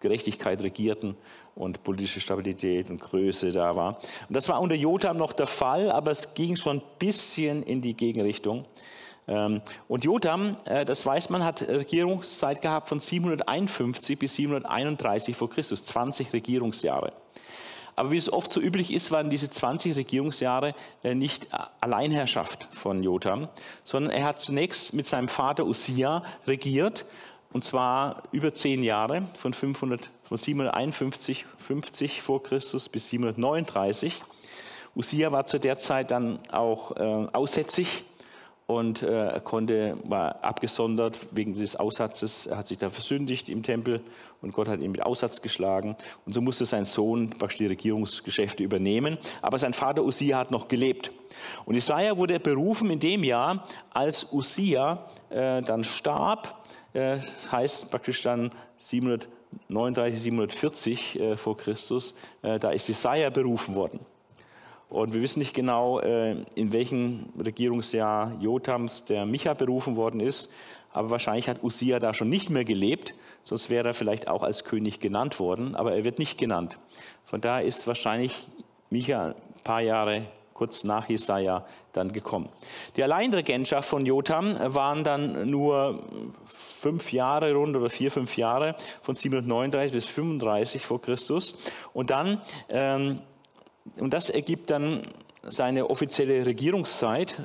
Gerechtigkeit 0.02 0.62
regierten 0.62 1.15
und 1.56 1.84
politische 1.84 2.20
Stabilität 2.20 2.89
und 2.89 3.00
Größe 3.00 3.52
da 3.52 3.76
war. 3.76 4.00
Und 4.28 4.36
das 4.36 4.50
war 4.50 4.62
unter 4.62 4.76
Jotham 4.76 5.18
noch 5.18 5.34
der 5.34 5.48
Fall, 5.48 5.91
aber 5.91 6.12
es 6.12 6.34
ging 6.34 6.56
schon 6.56 6.78
ein 6.78 6.84
bisschen 7.00 7.63
in 7.63 7.82
die 7.82 7.96
Gegenrichtung. 7.96 8.65
Ähm, 9.28 9.62
und 9.88 10.04
Jotham, 10.04 10.58
äh, 10.65 10.86
das 10.86 11.06
weiß 11.06 11.30
man, 11.30 11.44
hat 11.44 11.68
Regierungszeit 11.68 12.62
gehabt 12.62 12.89
von 12.89 13.00
751 13.00 14.20
bis 14.20 14.36
731 14.36 15.36
vor 15.36 15.50
Christus, 15.50 15.84
20 15.86 16.34
Regierungsjahre. 16.34 17.13
Aber 17.96 18.12
wie 18.12 18.18
es 18.18 18.32
oft 18.32 18.52
so 18.52 18.60
üblich 18.60 18.94
ist, 18.94 19.12
waren 19.12 19.30
diese 19.30 19.50
20 19.50 19.96
Regierungsjahre 19.96 20.76
äh, 21.04 21.15
nicht 21.15 21.48
Alleinherrschaft 21.80 22.68
von 22.72 23.02
Jotham, 23.02 23.48
sondern 23.84 24.12
er 24.12 24.26
hat 24.26 24.39
zunächst 24.39 24.94
mit 24.94 25.06
seinem 25.06 25.30
Vater 25.30 25.65
Usia 25.65 26.24
regiert 26.46 27.06
und 27.56 27.63
zwar 27.63 28.24
über 28.34 28.54
zehn 28.54 28.84
Jahre, 28.84 29.30
von, 29.38 29.54
500, 29.54 30.12
von 30.24 30.38
751 30.38 31.46
50 31.58 32.22
vor 32.22 32.44
Christus 32.44 32.89
bis 32.89 33.08
739. 33.08 34.22
Usia 34.94 35.32
war 35.32 35.46
zu 35.46 35.58
der 35.58 35.78
Zeit 35.78 36.12
dann 36.12 36.39
auch 36.52 36.98
äh, 36.98 37.28
aussätzig 37.32 38.04
und 38.68 39.04
äh, 39.04 39.39
konnte, 39.41 39.98
war 40.04 40.44
abgesondert 40.44 41.18
wegen 41.32 41.54
des 41.54 41.78
Aussatzes. 41.78 42.46
Er 42.46 42.58
hat 42.58 42.68
sich 42.68 42.78
da 42.78 42.89
versündigt 42.89 43.48
im 43.48 43.63
Tempel 43.63 44.02
und 44.41 44.52
Gott 44.52 44.68
hat 44.68 44.82
ihn 44.82 44.91
mit 44.91 45.06
Aussatz 45.06 45.41
geschlagen. 45.41 45.96
Und 46.26 46.34
so 46.34 46.41
musste 46.41 46.65
sein 46.65 46.84
Sohn 46.84 47.30
praktisch 47.30 47.60
die 47.60 47.68
Regierungsgeschäfte 47.68 48.63
übernehmen. 48.63 49.18
Aber 49.41 49.60
sein 49.60 49.72
Vater 49.72 50.04
Usia 50.04 50.39
hat 50.39 50.52
noch 50.52 50.68
gelebt. 50.68 51.13
Und 51.63 51.76
Jesaja 51.76 52.18
wurde 52.18 52.38
berufen 52.38 52.89
in 52.89 53.00
dem 53.00 53.24
Jahr, 53.24 53.65
als 53.94 54.28
Usia 54.34 55.08
äh, 55.30 55.62
dann 55.62 55.86
starb 55.86 56.64
äh, 56.95 57.19
heißt 57.51 57.91
praktisch 57.91 58.23
dann 58.23 58.51
739, 58.77 60.21
740 60.21 61.19
äh, 61.19 61.38
vor 61.38 61.58
Christus, 61.58 62.15
äh, 62.41 62.58
da 62.60 62.71
ist 62.71 62.88
Jesaja 62.88 63.29
berufen 63.29 63.75
worden. 63.75 63.99
Und 64.89 65.13
wir 65.13 65.21
wissen 65.21 65.39
nicht 65.39 65.53
genau, 65.53 65.99
äh, 65.99 66.43
in 66.55 66.71
welchem 66.71 67.27
Regierungsjahr 67.43 68.34
Jotams 68.39 69.05
der 69.05 69.25
Micha 69.25 69.53
berufen 69.53 69.95
worden 69.95 70.19
ist, 70.19 70.49
aber 70.93 71.10
wahrscheinlich 71.10 71.49
hat 71.49 71.63
Usia 71.63 71.99
da 71.99 72.13
schon 72.13 72.29
nicht 72.29 72.49
mehr 72.49 72.63
gelebt, 72.63 73.13
sonst 73.43 73.69
wäre 73.69 73.89
er 73.89 73.93
vielleicht 73.93 74.29
auch 74.29 74.43
als 74.43 74.63
König 74.63 75.01
genannt 75.01 75.39
worden, 75.39 75.75
aber 75.75 75.93
er 75.93 76.05
wird 76.05 76.19
nicht 76.19 76.38
genannt. 76.38 76.77
Von 77.25 77.41
daher 77.41 77.65
ist 77.65 77.88
wahrscheinlich 77.88 78.47
Micha 78.89 79.27
ein 79.27 79.63
paar 79.63 79.81
Jahre 79.81 80.27
kurz 80.56 80.86
nach 80.86 81.08
Jesaja 81.10 81.65
dann 81.91 82.13
gekommen. 82.13 82.50
Die 82.96 83.04
Alleinregentschaft 83.04 83.88
von 83.88 84.06
Jotham 84.06 84.56
waren 84.74 85.04
dann 85.04 85.48
nur 85.50 86.02
fünf 86.46 87.12
Jahre 87.12 87.54
rund 87.54 87.76
oder 87.76 87.89
vier, 87.89 88.10
fünf 88.10 88.38
Jahre 88.38 88.76
von 89.02 89.15
739 89.15 89.91
bis 89.91 90.06
35 90.06 90.86
vor 90.86 91.02
Christus. 91.02 91.56
Und 91.94 92.10
dann, 92.10 92.41
ähm, 92.70 93.20
und 93.98 94.13
das 94.13 94.30
ergibt 94.30 94.70
dann 94.70 95.04
seine 95.44 95.89
offizielle 95.89 96.46
Regierungszeit, 96.46 97.36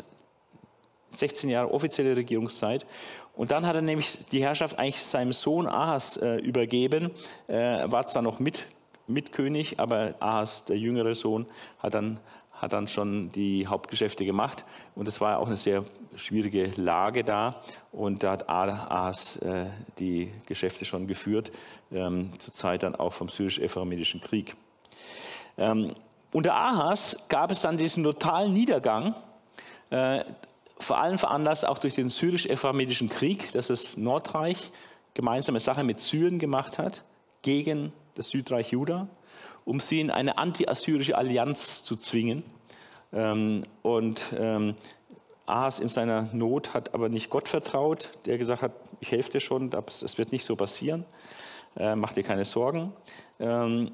16 1.11 1.51
Jahre 1.51 1.75
offizielle 1.75 2.16
Regierungszeit. 2.16 2.87
Und 3.35 3.51
dann 3.51 3.66
hat 3.66 3.75
er 3.75 3.83
nämlich 3.83 4.25
die 4.27 4.42
Herrschaft 4.42 4.79
eigentlich 4.79 5.05
seinem 5.05 5.33
Sohn 5.33 5.66
Ahas 5.66 6.16
äh, 6.16 6.37
übergeben, 6.37 7.11
äh, 7.49 7.90
war 7.90 8.07
zwar 8.07 8.23
noch 8.23 8.38
mit 8.38 8.66
Mitkönig, 9.09 9.81
aber 9.81 10.14
Ahas, 10.20 10.64
der 10.64 10.79
jüngere 10.79 11.14
Sohn, 11.14 11.46
hat 11.81 11.94
dann 11.94 12.20
hat 12.61 12.75
dann 12.75 12.88
schon 12.88 13.33
die 13.33 13.66
Hauptgeschäfte 13.66 14.27
gemacht. 14.27 14.66
Und 14.94 15.09
es 15.09 15.20
war 15.20 15.38
auch 15.38 15.46
eine 15.46 15.57
sehr 15.57 15.85
schwierige 16.14 16.66
Lage 16.77 17.25
da. 17.25 17.62
Und 17.90 18.23
da 18.23 18.33
hat 18.33 18.51
Ahas 18.51 19.37
äh, 19.37 19.66
die 19.99 20.31
Geschäfte 20.44 20.85
schon 20.85 21.07
geführt, 21.07 21.51
ähm, 21.90 22.38
zur 22.38 22.53
Zeit 22.53 22.83
dann 22.83 22.94
auch 22.94 23.14
vom 23.14 23.31
syrisch-ephraimidischen 23.31 24.20
Krieg. 24.20 24.57
Ähm, 25.57 25.94
unter 26.33 26.55
Ahas 26.55 27.16
gab 27.29 27.51
es 27.51 27.62
dann 27.62 27.79
diesen 27.79 28.05
totalen 28.05 28.53
Niedergang, 28.53 29.14
äh, 29.88 30.23
vor 30.79 30.99
allem 30.99 31.18
veranlasst 31.18 31.66
auch 31.66 31.79
durch 31.79 31.94
den 31.94 32.11
syrisch-ephraimidischen 32.11 33.09
Krieg, 33.09 33.53
dass 33.53 33.68
das 33.68 33.96
Nordreich 33.96 34.70
gemeinsame 35.14 35.61
Sache 35.61 35.83
mit 35.83 36.01
Syrien 36.01 36.38
gemacht 36.38 36.79
hat 36.79 37.05
gegen 37.42 37.92
das 38.14 38.29
Südreich 38.29 38.70
Juda 38.70 39.09
um 39.64 39.81
sie 39.81 40.01
in 40.01 40.11
eine 40.11 40.38
anti-assyrische 40.38 41.16
Allianz 41.16 41.85
zu 41.85 41.96
zwingen. 41.96 42.42
Ähm, 43.12 43.64
und 43.83 44.25
ähm, 44.37 44.75
Ahas 45.46 45.81
in 45.81 45.88
seiner 45.88 46.29
Not 46.33 46.75
hat 46.75 46.94
aber 46.94 47.09
nicht 47.09 47.29
Gott 47.31 47.49
vertraut, 47.49 48.11
der 48.25 48.38
gesagt 48.38 48.62
hat, 48.62 48.73
ich 49.01 49.11
helfe 49.11 49.33
dir 49.33 49.40
schon, 49.40 49.70
es 49.88 50.16
wird 50.16 50.33
nicht 50.33 50.44
so 50.44 50.55
passieren, 50.57 51.05
äh, 51.77 51.96
mach 51.96 52.12
dir 52.12 52.23
keine 52.23 52.44
Sorgen. 52.44 52.92
Ähm, 53.40 53.90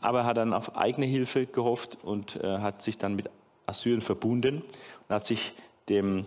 aber 0.00 0.20
er 0.20 0.24
hat 0.26 0.36
dann 0.36 0.52
auf 0.52 0.76
eigene 0.76 1.06
Hilfe 1.06 1.46
gehofft 1.46 1.98
und 2.02 2.36
äh, 2.36 2.58
hat 2.58 2.82
sich 2.82 2.98
dann 2.98 3.16
mit 3.16 3.30
Assyrien 3.66 4.00
verbunden 4.00 4.62
und 5.08 5.14
hat 5.14 5.26
sich 5.26 5.54
dem 5.88 6.26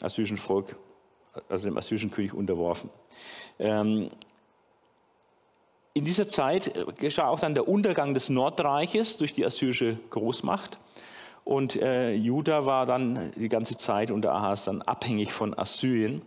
assyrischen 0.00 0.36
Volk, 0.36 0.76
also 1.48 1.68
dem 1.68 1.76
assyrischen 1.76 2.10
König 2.10 2.34
unterworfen. 2.34 2.90
Ähm, 3.58 4.10
in 5.94 6.04
dieser 6.04 6.28
Zeit 6.28 6.76
äh, 6.76 6.84
geschah 6.98 7.28
auch 7.28 7.40
dann 7.40 7.54
der 7.54 7.68
Untergang 7.68 8.14
des 8.14 8.28
Nordreiches 8.28 9.16
durch 9.16 9.34
die 9.34 9.44
assyrische 9.44 9.98
Großmacht. 10.10 10.78
Und 11.44 11.76
äh, 11.76 12.12
Juda 12.12 12.66
war 12.66 12.86
dann 12.86 13.32
die 13.36 13.48
ganze 13.48 13.76
Zeit 13.76 14.10
unter 14.10 14.32
Ahas 14.32 14.64
dann 14.64 14.80
abhängig 14.82 15.32
von 15.32 15.58
Assyrien. 15.58 16.22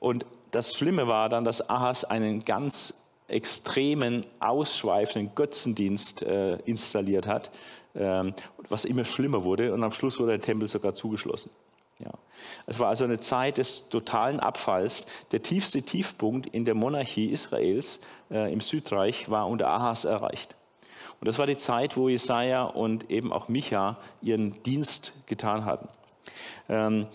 Und 0.00 0.26
das 0.50 0.74
Schlimme 0.74 1.06
war 1.06 1.28
dann, 1.28 1.44
dass 1.44 1.70
Ahas 1.70 2.04
einen 2.04 2.44
ganz 2.44 2.92
extremen, 3.28 4.26
ausschweifenden 4.40 5.34
Götzendienst 5.34 6.22
äh, 6.22 6.56
installiert 6.64 7.26
hat, 7.26 7.50
ähm, 7.94 8.34
was 8.68 8.84
immer 8.84 9.04
schlimmer 9.04 9.44
wurde. 9.44 9.72
Und 9.72 9.82
am 9.82 9.92
Schluss 9.92 10.18
wurde 10.18 10.32
der 10.32 10.40
Tempel 10.40 10.68
sogar 10.68 10.94
zugeschlossen. 10.94 11.50
Ja. 12.00 12.10
Es 12.66 12.78
war 12.78 12.88
also 12.88 13.04
eine 13.04 13.20
Zeit 13.20 13.58
des 13.58 13.88
totalen 13.88 14.40
Abfalls. 14.40 15.06
Der 15.32 15.42
tiefste 15.42 15.82
Tiefpunkt 15.82 16.46
in 16.46 16.64
der 16.64 16.74
Monarchie 16.74 17.30
Israels 17.30 18.00
äh, 18.30 18.52
im 18.52 18.60
Südreich 18.60 19.30
war 19.30 19.46
unter 19.46 19.68
Ahas 19.68 20.04
erreicht. 20.04 20.56
Und 21.20 21.28
das 21.28 21.38
war 21.38 21.46
die 21.46 21.56
Zeit, 21.56 21.96
wo 21.96 22.08
Jesaja 22.08 22.64
und 22.64 23.10
eben 23.10 23.32
auch 23.32 23.48
Micha 23.48 23.98
ihren 24.22 24.62
Dienst 24.62 25.12
getan 25.26 25.66
hatten. 25.66 25.88
Ähm, 26.68 27.06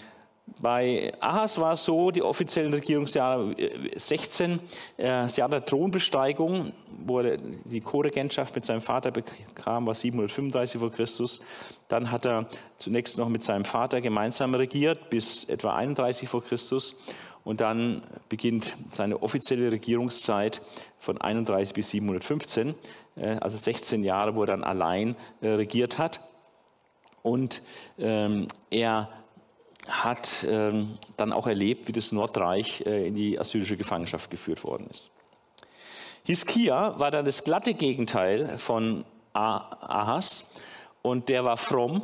bei 0.62 1.12
Ahas 1.20 1.60
war 1.60 1.74
es 1.74 1.84
so, 1.84 2.12
die 2.12 2.22
offiziellen 2.22 2.74
Regierungsjahre 2.74 3.56
16, 3.96 4.60
äh, 4.98 5.04
das 5.04 5.38
Jahr 5.38 5.50
der 5.50 5.66
Thronbesteigung, 5.66 6.72
wo 7.06 7.20
er 7.20 7.38
die 7.38 7.82
Co-Regentschaft 7.82 8.56
mit 8.56 8.64
seinem 8.64 8.82
Vater 8.82 9.12
bekam, 9.12 9.86
war 9.88 9.96
735 9.96 10.80
vor 10.80 10.92
Christus. 10.92 11.42
Dann 11.88 12.12
hat 12.12 12.26
er 12.26 12.48
zunächst 12.78 13.18
noch 13.18 13.30
mit 13.30 13.44
seinem 13.44 13.66
Vater 13.66 14.02
gemeinsam 14.02 14.54
regiert, 14.56 15.10
bis 15.10 15.46
etwa 15.46 15.76
31 15.76 16.30
vor 16.30 16.44
Christus. 16.44 16.96
Und 17.44 17.62
dann 17.62 18.02
beginnt 18.30 18.76
seine 18.90 19.22
offizielle 19.22 19.72
Regierungszeit 19.72 20.62
von 20.98 21.20
31 21.20 21.74
bis 21.74 21.90
715, 21.90 22.76
äh, 23.16 23.38
also 23.42 23.58
16 23.58 24.04
Jahre, 24.04 24.36
wo 24.36 24.42
er 24.42 24.48
dann 24.48 24.64
allein 24.64 25.16
äh, 25.42 25.50
regiert 25.50 25.98
hat. 25.98 26.22
Und 27.22 27.62
ähm, 27.98 28.48
er 28.70 29.10
hat 29.90 30.46
ähm, 30.48 30.98
dann 31.18 31.34
auch 31.34 31.48
erlebt, 31.48 31.88
wie 31.88 31.92
das 31.92 32.12
Nordreich 32.12 32.82
äh, 32.86 33.08
in 33.08 33.16
die 33.16 33.40
assyrische 33.40 33.78
Gefangenschaft 33.78 34.30
geführt 34.30 34.64
worden 34.64 34.88
ist. 34.90 35.10
Hiskia 36.24 37.00
war 37.00 37.12
dann 37.12 37.26
das 37.26 37.44
glatte 37.44 37.74
Gegenteil 37.74 38.58
von 38.58 39.06
Ahas 39.34 40.50
und 41.02 41.30
der 41.30 41.44
war 41.44 41.58
fromm, 41.58 42.02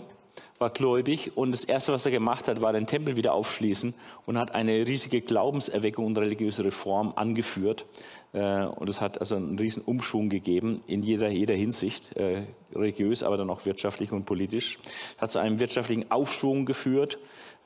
war 0.61 0.69
gläubig 0.69 1.35
und 1.35 1.51
das 1.51 1.63
Erste, 1.63 1.91
was 1.91 2.05
er 2.05 2.11
gemacht 2.11 2.47
hat, 2.47 2.61
war 2.61 2.71
den 2.71 2.87
Tempel 2.87 3.17
wieder 3.17 3.33
aufschließen 3.33 3.93
und 4.25 4.37
hat 4.37 4.55
eine 4.55 4.87
riesige 4.87 5.21
Glaubenserweckung 5.21 6.05
und 6.05 6.17
religiöse 6.17 6.63
Reform 6.63 7.11
angeführt. 7.15 7.85
Äh, 8.31 8.65
und 8.65 8.87
es 8.87 9.01
hat 9.01 9.19
also 9.19 9.35
einen 9.35 9.59
riesen 9.59 9.83
Umschwung 9.83 10.29
gegeben 10.29 10.77
in 10.87 11.03
jeder, 11.03 11.29
jeder 11.29 11.55
Hinsicht, 11.55 12.15
äh, 12.15 12.43
religiös, 12.73 13.23
aber 13.23 13.35
dann 13.35 13.49
auch 13.49 13.65
wirtschaftlich 13.65 14.13
und 14.13 14.25
politisch. 14.25 14.79
Es 15.17 15.21
hat 15.21 15.31
zu 15.31 15.39
einem 15.39 15.59
wirtschaftlichen 15.59 16.09
Aufschwung 16.11 16.65
geführt 16.65 17.17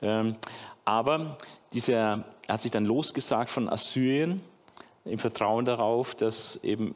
ähm, 0.02 0.36
aber 0.84 1.38
dieser, 1.72 2.24
er 2.46 2.54
hat 2.54 2.62
sich 2.62 2.70
dann 2.70 2.84
losgesagt 2.84 3.50
von 3.50 3.68
Assyrien 3.68 4.40
im 5.04 5.18
Vertrauen 5.18 5.64
darauf, 5.64 6.14
dass 6.14 6.60
eben 6.62 6.94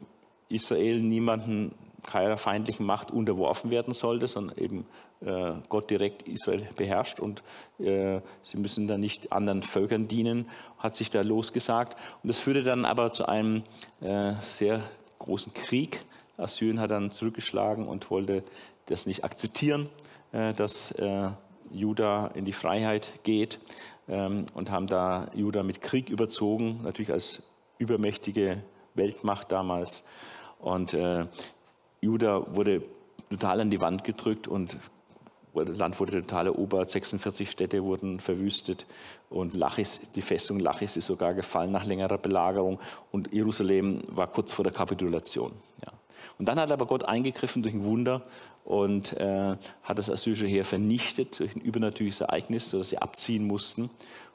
Israel 0.49 1.01
niemanden 1.01 1.73
keiner 2.05 2.37
feindlichen 2.37 2.85
Macht 2.85 3.11
unterworfen 3.11 3.71
werden 3.71 3.93
sollte, 3.93 4.27
sondern 4.27 4.57
eben 4.57 4.85
äh, 5.21 5.53
Gott 5.69 5.89
direkt 5.89 6.27
Israel 6.27 6.67
beherrscht 6.75 7.19
und 7.19 7.43
äh, 7.79 8.21
sie 8.41 8.57
müssen 8.57 8.87
dann 8.87 8.99
nicht 8.99 9.31
anderen 9.31 9.63
Völkern 9.63 10.07
dienen, 10.07 10.49
hat 10.79 10.95
sich 10.95 11.09
da 11.09 11.21
losgesagt. 11.21 11.97
Und 12.23 12.29
das 12.29 12.39
führte 12.39 12.63
dann 12.63 12.85
aber 12.85 13.11
zu 13.11 13.27
einem 13.27 13.63
äh, 14.01 14.33
sehr 14.41 14.81
großen 15.19 15.53
Krieg. 15.53 16.03
Assyrien 16.37 16.79
hat 16.79 16.91
dann 16.91 17.11
zurückgeschlagen 17.11 17.87
und 17.87 18.09
wollte 18.09 18.43
das 18.87 19.05
nicht 19.05 19.23
akzeptieren, 19.23 19.89
äh, 20.31 20.53
dass 20.53 20.91
äh, 20.91 21.29
Juda 21.71 22.27
in 22.33 22.45
die 22.45 22.53
Freiheit 22.53 23.23
geht 23.23 23.59
ähm, 24.09 24.45
und 24.53 24.71
haben 24.71 24.87
da 24.87 25.27
Juda 25.35 25.63
mit 25.63 25.81
Krieg 25.81 26.09
überzogen, 26.09 26.81
natürlich 26.83 27.11
als 27.11 27.43
übermächtige 27.77 28.63
Weltmacht 28.93 29.51
damals. 29.51 30.03
Und 30.59 30.93
äh, 30.93 31.25
Juda 32.01 32.55
wurde 32.55 32.83
total 33.29 33.61
an 33.61 33.69
die 33.69 33.79
Wand 33.79 34.03
gedrückt 34.03 34.47
und 34.47 34.77
das 35.53 35.77
Land 35.77 35.99
wurde 35.99 36.13
total 36.13 36.47
erobert, 36.47 36.89
46 36.89 37.49
Städte 37.49 37.83
wurden 37.83 38.19
verwüstet 38.19 38.85
und 39.29 39.53
Lachis, 39.53 39.99
die 40.15 40.21
Festung 40.21 40.59
Lachis 40.59 40.97
ist 40.97 41.07
sogar 41.07 41.33
gefallen 41.33 41.71
nach 41.71 41.85
längerer 41.85 42.17
Belagerung 42.17 42.79
und 43.11 43.33
Jerusalem 43.33 44.01
war 44.07 44.27
kurz 44.27 44.51
vor 44.51 44.63
der 44.63 44.73
Kapitulation. 44.73 45.51
Ja. 45.85 45.91
Und 46.37 46.47
dann 46.47 46.59
hat 46.59 46.71
aber 46.71 46.85
Gott 46.85 47.03
eingegriffen 47.03 47.63
durch 47.63 47.75
ein 47.75 47.83
Wunder 47.83 48.23
und 48.63 49.13
äh, 49.17 49.55
hat 49.83 49.97
das 49.97 50.09
assyrische 50.09 50.47
Heer 50.47 50.65
vernichtet 50.65 51.39
durch 51.39 51.55
ein 51.55 51.61
übernatürliches 51.61 52.21
Ereignis, 52.21 52.69
sodass 52.69 52.89
sie 52.89 52.97
abziehen 52.97 53.45
mussten 53.45 53.89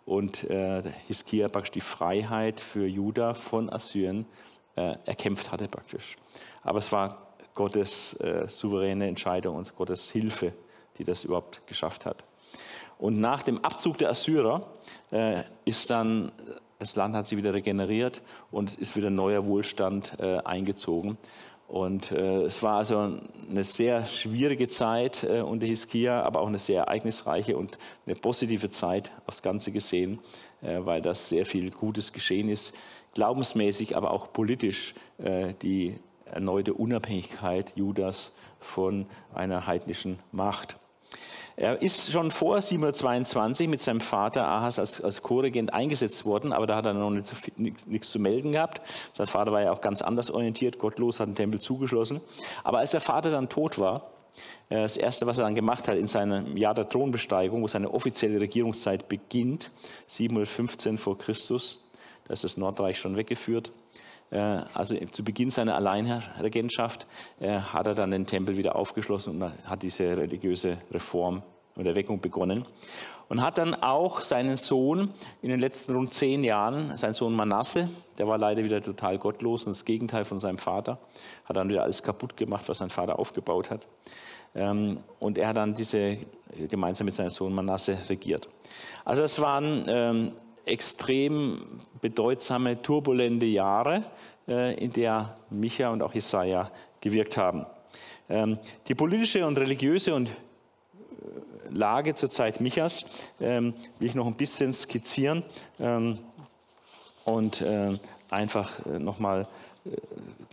und 0.05 0.45
äh, 0.51 0.83
Hiskia 1.09 1.49
praktisch 1.49 1.73
die 1.73 1.81
Freiheit 1.81 2.61
für 2.61 2.87
Juda 2.87 3.35
von 3.35 3.73
Assyrien 3.73 4.27
äh, 4.77 4.97
erkämpft 5.07 5.51
hatte 5.51 5.69
praktisch. 5.69 6.17
Aber 6.63 6.79
es 6.79 6.93
war 6.93 7.26
Gottes 7.57 8.12
äh, 8.21 8.47
souveräne 8.47 9.09
Entscheidung 9.09 9.57
und 9.57 9.75
Gottes 9.75 10.12
Hilfe, 10.12 10.53
die 10.99 11.05
das 11.05 11.25
überhaupt 11.25 11.66
geschafft 11.66 12.07
hat. 12.07 12.23
Und 12.99 13.21
nach 13.21 13.42
dem 13.42 13.64
Abzug 13.64 13.99
der 13.99 14.11
Assyrer 14.11 14.69
äh, 15.11 15.42
ist 15.64 15.90
dann, 15.90 16.31
das 16.79 16.95
Land 16.95 17.16
hat 17.16 17.27
sich 17.27 17.37
wieder 17.37 17.53
regeneriert 17.53 18.23
und 18.53 18.75
ist 18.77 18.97
wieder 18.97 19.11
neuer 19.11 19.47
Wohlstand 19.47 20.16
äh, 20.21 20.38
eingezogen. 20.38 21.19
Und 21.69 22.12
äh, 22.12 22.42
es 22.42 22.62
war 22.62 22.77
also 22.77 23.19
eine 23.51 23.64
sehr 23.64 24.05
schwierige 24.05 24.69
Zeit 24.69 25.25
äh, 25.25 25.40
unter 25.40 25.66
Hiskia, 25.66 26.23
aber 26.23 26.40
auch 26.40 26.47
eine 26.47 26.61
sehr 26.61 26.83
ereignisreiche 26.83 27.57
und 27.57 27.77
eine 28.07 28.14
positive 28.14 28.71
Zeit 28.71 29.11
aufs 29.27 29.42
Ganze 29.42 29.73
gesehen, 29.73 30.21
äh, 30.62 30.79
weil 30.85 31.01
das 31.01 31.29
sehr 31.29 31.45
viel 31.45 31.71
Gutes 31.73 32.12
geschehen 32.12 32.49
ist, 32.49 32.73
glaubensmäßig, 33.14 33.97
aber 33.97 34.12
auch 34.12 34.33
politisch 34.33 34.95
äh, 35.19 35.55
die 35.61 35.99
erneute 36.31 36.75
Unabhängigkeit 36.75 37.73
Judas 37.77 38.33
von 38.59 39.07
einer 39.35 39.67
heidnischen 39.67 40.19
Macht. 40.33 40.77
Er 41.59 41.81
ist 41.81 42.11
schon 42.11 42.31
vor 42.31 42.61
722 42.61 43.67
mit 43.67 43.81
seinem 43.81 44.01
Vater 44.01 44.47
Ahas 44.47 44.79
als, 44.79 45.01
als 45.01 45.23
Co-Regent 45.23 45.73
eingesetzt 45.73 46.27
worden, 46.27 46.53
aber 46.53 46.67
da 46.67 46.77
hat 46.77 46.85
er 46.85 46.93
noch 46.93 47.09
nicht, 47.09 47.59
nichts, 47.59 47.87
nichts 47.87 48.11
zu 48.11 48.19
melden 48.19 48.53
gehabt. 48.53 48.83
Sein 49.15 49.27
Vater 49.27 49.53
war 49.53 49.62
ja 49.62 49.73
auch 49.73 49.81
ganz 49.81 50.03
anders 50.03 50.31
orientiert, 50.31 50.79
gottlos, 50.79 51.19
hat 51.19 51.29
den 51.29 51.35
Tempel 51.35 51.59
zugeschlossen. 51.59 52.21
Aber 52.62 52.79
als 52.79 52.91
der 52.91 53.01
Vater 53.01 53.31
dann 53.31 53.49
tot 53.49 53.79
war, 53.79 54.11
äh, 54.69 54.83
das 54.83 54.99
Erste, 54.99 55.27
was 55.27 55.39
er 55.39 55.45
dann 55.45 55.55
gemacht 55.55 55.89
hat 55.89 55.97
in 55.97 56.07
seinem 56.07 56.59
Jahr 56.59 56.75
der 56.75 56.91
Thronbesteigung, 56.91 57.62
wo 57.62 57.69
seine 57.69 57.91
offizielle 57.91 58.39
Regierungszeit 58.39 59.09
beginnt, 59.09 59.71
715 60.09 60.99
vor 60.99 61.17
Christus, 61.17 61.83
da 62.27 62.35
ist 62.35 62.45
das 62.45 62.59
Nordreich 62.59 62.99
schon 62.99 63.17
weggeführt, 63.17 63.73
also 64.75 64.97
zu 65.12 65.23
Beginn 65.23 65.51
seiner 65.51 65.77
Alleinregentschaft 65.77 67.07
äh, 67.41 67.59
hat 67.59 67.87
er 67.87 67.95
dann 67.95 68.11
den 68.11 68.27
Tempel 68.27 68.57
wieder 68.57 68.77
aufgeschlossen 68.77 69.43
und 69.43 69.53
hat 69.65 69.83
diese 69.83 70.17
religiöse 70.17 70.79
Reform 70.91 71.43
und 71.77 71.87
Erweckung 71.87 72.21
begonnen. 72.21 72.65
Und 73.29 73.43
hat 73.43 73.59
dann 73.59 73.75
auch 73.75 74.21
seinen 74.21 74.57
Sohn 74.57 75.12
in 75.43 75.51
den 75.51 75.59
letzten 75.59 75.97
rund 75.97 76.15
zehn 76.15 76.45
Jahren, 76.45 76.97
sein 76.97 77.12
Sohn 77.12 77.35
Manasse, 77.35 77.89
der 78.19 78.29
war 78.29 78.39
leider 78.39 78.62
wieder 78.62 78.81
total 78.81 79.19
gottlos 79.19 79.67
und 79.67 79.75
das 79.75 79.85
Gegenteil 79.85 80.25
von 80.25 80.39
seinem 80.39 80.59
Vater, 80.59 80.99
hat 81.45 81.57
dann 81.57 81.69
wieder 81.69 81.83
alles 81.83 82.03
kaputt 82.05 82.37
gemacht, 82.37 82.69
was 82.69 82.79
sein 82.79 82.89
Vater 82.89 83.19
aufgebaut 83.19 83.71
hat. 83.71 83.87
Ähm, 84.55 85.01
und 85.19 85.39
er 85.39 85.49
hat 85.49 85.57
dann 85.57 85.75
diese 85.75 86.19
gemeinsam 86.69 87.05
mit 87.05 87.15
seinem 87.15 87.31
Sohn 87.31 87.53
Manasse 87.53 87.99
regiert. 88.09 88.49
Also 89.05 89.23
das 89.23 89.41
waren 89.41 89.85
ähm, 89.89 90.33
extrem 90.67 91.81
bedeutsame, 92.01 92.83
turbulente 92.83 93.47
Jahre, 93.47 94.05
äh, 94.49 94.75
in 94.83 94.93
der 94.93 95.37
Micha 95.51 95.91
und 95.91 96.03
auch 96.03 96.15
Jesaja 96.15 96.71
gewirkt 97.01 97.37
haben. 97.37 97.67
Ähm, 98.29 98.59
die 98.89 98.95
politische 98.95 99.47
und 99.47 99.59
religiöse 99.59 100.15
und 100.15 100.29
äh, 100.29 100.33
Lage 101.71 102.15
zur 102.15 102.31
Zeit 102.31 102.61
Michas 102.61 103.05
ähm, 103.41 103.75
will 103.99 104.09
ich 104.09 104.15
noch 104.15 104.27
ein 104.27 104.35
bisschen 104.35 104.73
skizzieren 104.73 105.45
ähm, 105.79 106.19
und 107.25 107.61
äh, 107.61 107.97
einfach 108.31 108.85
nochmal, 108.87 109.47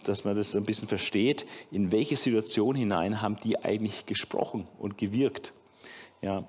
dass 0.04 0.26
man 0.26 0.36
das 0.36 0.56
ein 0.56 0.64
bisschen 0.64 0.88
versteht, 0.88 1.48
in 1.72 1.92
welche 1.92 2.16
Situation 2.16 2.76
hinein 2.76 3.22
haben 3.22 3.38
die 3.44 3.64
eigentlich 3.64 4.06
gesprochen 4.06 4.68
und 4.78 5.00
gewirkt. 5.00 5.54
Ja. 6.22 6.44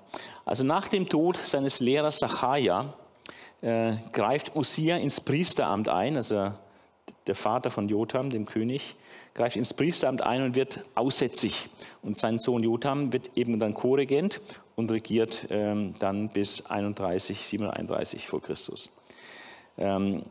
Also 0.45 0.63
nach 0.63 0.87
dem 0.87 1.09
Tod 1.09 1.37
seines 1.37 1.79
Lehrers 1.79 2.19
Sacharja 2.19 2.93
äh, 3.65 3.97
greift 4.13 4.55
Usia 4.55 4.97
ins 4.97 5.19
Priesteramt 5.19 5.89
ein, 5.89 6.15
also 6.17 6.51
der 7.25 7.33
Vater 7.33 7.71
von 7.71 7.89
Jotham, 7.89 8.29
dem 8.29 8.45
König, 8.45 8.95
greift 9.33 9.55
ins 9.55 9.73
Priesteramt 9.73 10.21
ein 10.21 10.43
und 10.43 10.55
wird 10.55 10.85
aussätzig. 10.93 11.69
Und 12.03 12.19
sein 12.19 12.37
Sohn 12.37 12.61
Jotham 12.61 13.11
wird 13.11 13.31
eben 13.35 13.59
dann 13.59 13.73
Co-Regent 13.73 14.39
und 14.75 14.91
regiert 14.91 15.47
ähm, 15.49 15.95
dann 15.97 16.29
bis 16.29 16.63
31, 16.67 17.39
731 17.39 18.27
vor 18.27 18.39
Christus. 18.39 18.91
Ähm, 19.79 20.21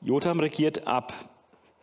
Jotham 0.00 0.38
regiert 0.38 0.86
ab 0.86 1.12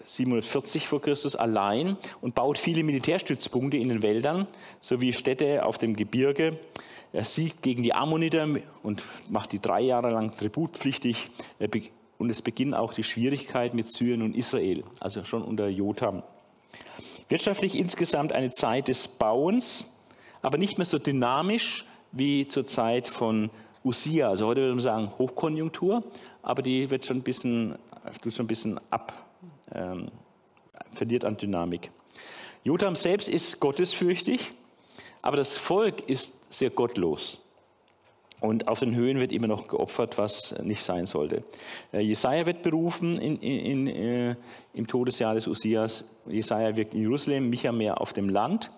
740 0.04 0.88
vor 0.88 1.02
Christus 1.02 1.36
allein 1.36 1.98
und 2.22 2.36
baut 2.36 2.58
viele 2.58 2.84
Militärstützpunkte 2.84 3.76
in 3.76 3.90
den 3.90 4.02
Wäldern 4.02 4.48
sowie 4.80 5.12
Städte 5.12 5.66
auf 5.66 5.78
dem 5.78 5.96
Gebirge 5.96 6.58
er 7.14 7.26
siegt 7.26 7.62
gegen 7.62 7.84
die 7.84 7.94
Ammoniter 7.94 8.48
und 8.84 9.04
macht 9.30 9.52
die 9.52 9.60
drei 9.60 9.82
Jahre 9.82 10.10
lang 10.10 10.34
tributpflichtig. 10.34 11.32
Und 12.18 12.30
es 12.30 12.42
beginnt 12.42 12.76
auch 12.76 12.94
die 12.94 13.04
Schwierigkeit 13.04 13.74
mit 13.74 13.90
Syrien 13.90 14.22
und 14.22 14.36
Israel, 14.36 14.84
also 15.00 15.24
schon 15.24 15.44
unter 15.44 15.68
Jotham. 15.68 16.24
Wirtschaftlich 17.28 17.76
insgesamt 17.76 18.32
eine 18.32 18.52
Zeit 18.52 18.88
des 18.88 19.08
Bauens, 19.08 19.88
aber 20.42 20.58
nicht 20.58 20.78
mehr 20.78 20.86
so 20.86 21.00
dynamisch 21.00 21.86
wie 22.12 22.48
zur 22.48 22.66
Zeit 22.66 23.08
von 23.08 23.50
Usia. 23.84 24.30
Also 24.30 24.48
heute 24.48 24.62
würde 24.62 24.74
man 24.74 24.82
sagen 24.82 25.12
Hochkonjunktur, 25.18 26.04
aber 26.44 26.62
die 26.62 26.90
wird 26.90 27.06
schon 27.06 27.18
ein 27.18 27.24
bisschen, 27.24 27.76
tut 28.22 28.34
schon 28.34 28.46
ein 28.46 28.48
bisschen 28.48 28.80
ab, 28.90 29.14
ähm, 29.74 30.10
verliert 30.94 31.26
an 31.26 31.38
Dynamik. 31.38 31.92
Jotham 32.64 32.96
selbst 32.96 33.28
ist 33.28 33.60
gottesfürchtig, 33.60 34.52
aber 35.22 35.38
das 35.38 35.58
Volk 35.58 36.10
ist 36.10 36.34
sehr 36.50 36.70
gottlos. 36.70 37.40
Und 38.42 38.68
auf 38.68 38.80
den 38.80 38.96
Höhen 38.96 39.20
wird 39.20 39.32
immer 39.32 39.46
noch 39.46 39.68
geopfert, 39.68 40.18
was 40.18 40.56
nicht 40.64 40.82
sein 40.82 41.06
sollte. 41.06 41.44
Äh, 41.94 42.00
Jesaja 42.00 42.48
wird 42.48 42.64
berufen 42.64 43.20
in, 43.20 43.38
in, 43.38 43.86
in, 43.86 43.88
äh, 43.88 44.36
im 44.74 44.88
Todesjahr 44.88 45.36
des 45.36 45.46
Usias. 45.46 46.06
Jesaja 46.28 46.76
wirkt 46.76 46.96
in 46.96 47.02
Jerusalem, 47.02 47.52
Micha 47.52 47.72
mehr 47.72 48.02
auf 48.02 48.14
dem 48.14 48.30
Land. 48.30 48.72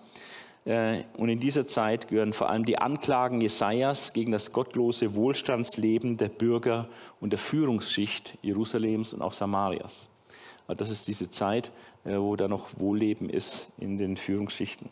Äh, 0.66 1.04
und 1.16 1.30
in 1.30 1.40
dieser 1.40 1.66
Zeit 1.66 2.08
gehören 2.08 2.34
vor 2.34 2.50
allem 2.50 2.66
die 2.66 2.76
Anklagen 2.76 3.40
Jesajas 3.40 4.12
gegen 4.12 4.32
das 4.32 4.52
gottlose 4.52 5.14
Wohlstandsleben 5.14 6.18
der 6.18 6.28
Bürger 6.28 6.90
und 7.20 7.30
der 7.30 7.38
Führungsschicht 7.38 8.36
Jerusalems 8.42 9.14
und 9.14 9.22
auch 9.22 9.32
Samarias. 9.32 10.10
Also 10.66 10.76
das 10.76 10.90
ist 10.90 11.08
diese 11.08 11.30
Zeit, 11.30 11.72
wo 12.04 12.36
da 12.36 12.48
noch 12.48 12.78
Wohlleben 12.78 13.28
ist 13.28 13.68
in 13.78 13.98
den 13.98 14.16
Führungsschichten. 14.16 14.88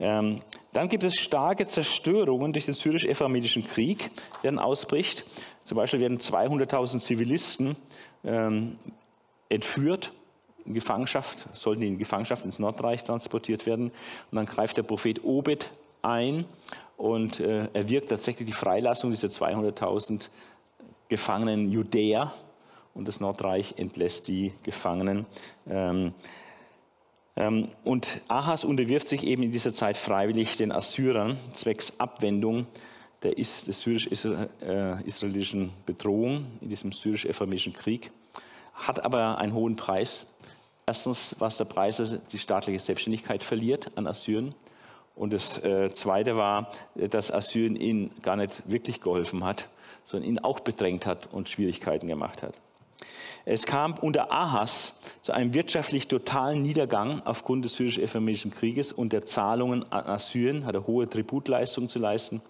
Ähm, 0.00 0.40
dann 0.72 0.88
gibt 0.88 1.04
es 1.04 1.16
starke 1.16 1.66
Zerstörungen 1.66 2.52
durch 2.52 2.66
den 2.66 2.74
syrisch-ephraimischen 2.74 3.66
Krieg, 3.66 4.10
der 4.42 4.52
dann 4.52 4.58
ausbricht. 4.58 5.24
Zum 5.62 5.76
Beispiel 5.76 6.00
werden 6.00 6.18
200.000 6.18 6.98
Zivilisten 7.00 7.76
ähm, 8.24 8.78
entführt, 9.48 10.12
in 10.64 10.74
Gefangenschaft, 10.74 11.46
sollten 11.54 11.82
in 11.82 11.98
Gefangenschaft 11.98 12.44
ins 12.44 12.58
Nordreich 12.58 13.02
transportiert 13.02 13.66
werden. 13.66 13.90
Und 14.30 14.36
dann 14.36 14.46
greift 14.46 14.76
der 14.76 14.82
Prophet 14.82 15.24
Obed 15.24 15.70
ein 16.02 16.44
und 16.96 17.40
äh, 17.40 17.68
erwirkt 17.72 18.10
tatsächlich 18.10 18.46
die 18.46 18.52
Freilassung 18.52 19.10
dieser 19.10 19.28
200.000 19.28 20.28
gefangenen 21.08 21.72
Judäer 21.72 22.32
und 22.94 23.08
das 23.08 23.20
Nordreich 23.20 23.74
entlässt 23.78 24.28
die 24.28 24.52
Gefangenen. 24.62 25.24
Ähm, 25.68 26.12
und 27.84 28.20
Ahas 28.28 28.64
unterwirft 28.64 29.08
sich 29.08 29.24
eben 29.24 29.42
in 29.44 29.52
dieser 29.52 29.72
Zeit 29.72 29.96
freiwillig 29.96 30.56
den 30.56 30.72
Assyrern 30.72 31.36
zwecks 31.52 31.92
Abwendung 31.98 32.66
der, 33.22 33.34
der 33.34 33.44
syrisch-israelischen 33.44 35.70
Bedrohung 35.86 36.46
in 36.60 36.68
diesem 36.68 36.90
syrisch-ephraimischen 36.92 37.74
Krieg, 37.74 38.10
hat 38.74 39.04
aber 39.04 39.38
einen 39.38 39.54
hohen 39.54 39.76
Preis 39.76 40.26
Erstens, 40.88 41.36
was 41.38 41.58
der 41.58 41.66
Preis, 41.66 41.98
dass 41.98 42.24
die 42.28 42.38
staatliche 42.38 42.80
Selbstständigkeit 42.80 43.44
verliert 43.44 43.90
an 43.96 44.06
Assyrien. 44.06 44.54
Und 45.14 45.34
das 45.34 45.62
äh, 45.62 45.92
Zweite 45.92 46.38
war, 46.38 46.70
dass 46.94 47.30
Assyrien 47.30 47.76
ihnen 47.76 48.10
gar 48.22 48.36
nicht 48.36 48.62
wirklich 48.70 49.02
geholfen 49.02 49.44
hat, 49.44 49.68
sondern 50.02 50.30
ihn 50.30 50.38
auch 50.38 50.60
bedrängt 50.60 51.04
hat 51.04 51.30
und 51.30 51.50
Schwierigkeiten 51.50 52.06
gemacht 52.06 52.42
hat. 52.42 52.54
Es 53.44 53.64
kam 53.64 53.94
unter 53.94 54.32
Ahas 54.32 54.94
zu 55.22 55.32
einem 55.32 55.54
wirtschaftlich 55.54 56.08
totalen 56.08 56.62
Niedergang 56.62 57.22
aufgrund 57.24 57.64
des 57.64 57.76
syrisch-ephraimischen 57.76 58.50
Krieges 58.50 58.92
und 58.92 59.12
der 59.12 59.24
Zahlungen 59.24 59.90
an 59.90 60.04
Assyrien, 60.06 60.66
hatte 60.66 60.86
hohe 60.86 61.08
Tributleistungen 61.08 61.88
zu 61.88 61.98
leisten. 61.98 62.42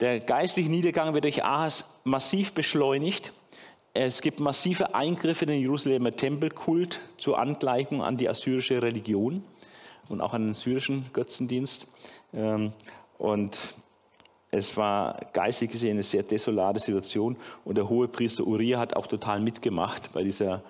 Der 0.00 0.18
geistliche 0.18 0.70
Niedergang 0.70 1.14
wird 1.14 1.24
durch 1.24 1.44
Ahas 1.44 1.84
massiv 2.04 2.52
beschleunigt. 2.52 3.32
Es 3.94 4.22
gibt 4.22 4.40
massive 4.40 4.94
Eingriffe 4.94 5.44
in 5.44 5.50
den 5.50 5.60
Jerusalemer 5.60 6.16
Tempelkult 6.16 7.00
zur 7.18 7.38
Angleichung 7.38 8.02
an 8.02 8.16
die 8.16 8.28
assyrische 8.28 8.82
Religion 8.82 9.44
und 10.08 10.20
auch 10.20 10.32
an 10.32 10.44
den 10.44 10.54
syrischen 10.54 11.06
Götzendienst. 11.12 11.86
Ähm, 12.34 12.72
und 13.18 13.74
es 14.54 14.76
war 14.76 15.18
geistig 15.32 15.72
gesehen 15.72 15.92
eine 15.92 16.02
sehr 16.02 16.22
desolate 16.22 16.78
Situation 16.78 17.36
und 17.64 17.78
der 17.78 17.88
hohe 17.88 18.06
Priester 18.06 18.46
Uriah 18.46 18.78
hat 18.78 18.94
auch 18.94 19.06
total 19.06 19.40
mitgemacht 19.40 20.12
bei 20.12 20.22
dieser 20.22 20.62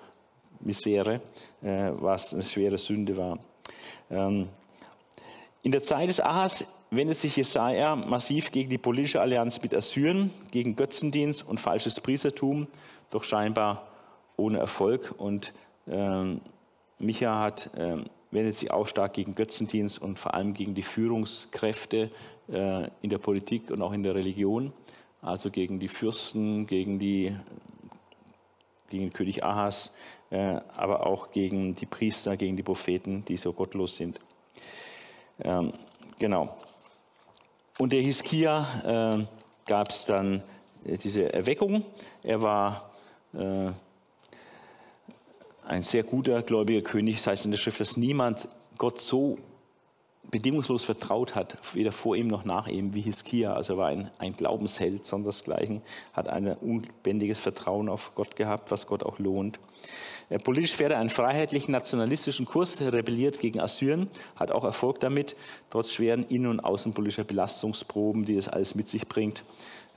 Misere, 0.61 1.15
äh, 1.61 1.91
was 1.99 2.33
eine 2.33 2.43
schwere 2.43 2.77
Sünde 2.77 3.17
war. 3.17 3.39
Ähm, 4.09 4.47
in 5.63 5.73
der 5.73 5.81
Zeit 5.81 6.07
des 6.07 6.21
Ahas 6.21 6.65
wendet 6.91 7.17
sich 7.17 7.35
Jesaja 7.35 7.97
massiv 7.97 8.51
gegen 8.51 8.69
die 8.69 8.77
politische 8.77 9.19
Allianz 9.19 9.61
mit 9.61 9.73
Assyrien, 9.73 10.31
gegen 10.51 10.77
Götzendienst 10.77 11.45
und 11.45 11.59
falsches 11.59 11.99
Priestertum, 11.99 12.67
doch 13.09 13.25
scheinbar 13.25 13.85
ohne 14.37 14.59
Erfolg. 14.59 15.13
Und 15.17 15.53
ähm, 15.87 16.39
Micha 16.99 17.37
hat 17.37 17.69
ähm, 17.75 18.05
wendet 18.33 18.55
sich 18.55 18.71
auch 18.71 18.87
stark 18.87 19.13
gegen 19.13 19.35
Götzendienst 19.35 20.01
und 20.01 20.19
vor 20.19 20.33
allem 20.33 20.53
gegen 20.53 20.73
die 20.73 20.81
Führungskräfte 20.81 22.11
in 22.47 23.09
der 23.09 23.17
Politik 23.19 23.71
und 23.71 23.81
auch 23.81 23.93
in 23.93 24.03
der 24.03 24.15
Religion, 24.15 24.73
also 25.21 25.49
gegen 25.49 25.79
die 25.79 25.87
Fürsten, 25.87 26.67
gegen, 26.67 26.99
die, 26.99 27.35
gegen 28.89 29.13
König 29.13 29.43
Ahas, 29.43 29.93
äh, 30.29 30.59
aber 30.75 31.05
auch 31.05 31.31
gegen 31.31 31.75
die 31.75 31.85
Priester, 31.85 32.35
gegen 32.35 32.57
die 32.57 32.63
Propheten, 32.63 33.23
die 33.25 33.37
so 33.37 33.53
gottlos 33.53 33.95
sind. 33.95 34.19
Ähm, 35.41 35.71
genau. 36.19 36.57
Und 37.79 37.93
der 37.93 38.01
Hiskia 38.01 39.19
äh, 39.19 39.25
gab 39.65 39.89
es 39.89 40.05
dann 40.05 40.43
diese 40.83 41.31
Erweckung. 41.31 41.85
Er 42.23 42.41
war 42.41 42.89
ein 43.33 43.73
sehr 45.81 46.03
guter 46.03 46.41
gläubiger 46.41 46.81
König. 46.81 47.15
Das 47.15 47.27
heißt 47.27 47.45
in 47.45 47.51
der 47.51 47.57
Schrift, 47.57 47.79
dass 47.79 47.97
niemand 47.97 48.47
Gott 48.77 48.99
so 48.99 49.37
bedingungslos 50.33 50.83
vertraut 50.83 51.35
hat, 51.35 51.59
weder 51.75 51.91
vor 51.91 52.15
ihm 52.15 52.27
noch 52.27 52.43
nach 52.43 52.67
ihm, 52.67 52.95
wie 52.95 53.01
Hiskia. 53.01 53.53
Also 53.53 53.73
er 53.73 53.77
war 53.77 53.87
ein, 53.89 54.09
ein 54.17 54.35
Glaubensheld, 54.35 55.05
sondersgleichen, 55.05 55.83
hat 56.11 56.27
ein 56.27 56.47
unbändiges 56.57 57.39
Vertrauen 57.39 57.87
auf 57.87 58.15
Gott 58.15 58.35
gehabt, 58.35 58.71
was 58.71 58.87
Gott 58.87 59.03
auch 59.03 59.19
lohnt. 59.19 59.59
Politisch 60.43 60.73
fährt 60.73 60.91
er 60.91 60.97
einen 60.97 61.11
freiheitlichen, 61.11 61.71
nationalistischen 61.71 62.47
Kurs, 62.47 62.81
rebelliert 62.81 63.39
gegen 63.39 63.59
Assyrien, 63.59 64.09
hat 64.35 64.49
auch 64.49 64.63
Erfolg 64.63 64.99
damit, 64.99 65.35
trotz 65.69 65.91
schweren 65.91 66.25
innen- 66.25 66.49
und 66.49 66.59
außenpolitischer 66.61 67.25
Belastungsproben, 67.25 68.25
die 68.25 68.35
das 68.35 68.47
alles 68.47 68.73
mit 68.73 68.87
sich 68.87 69.07
bringt. 69.07 69.43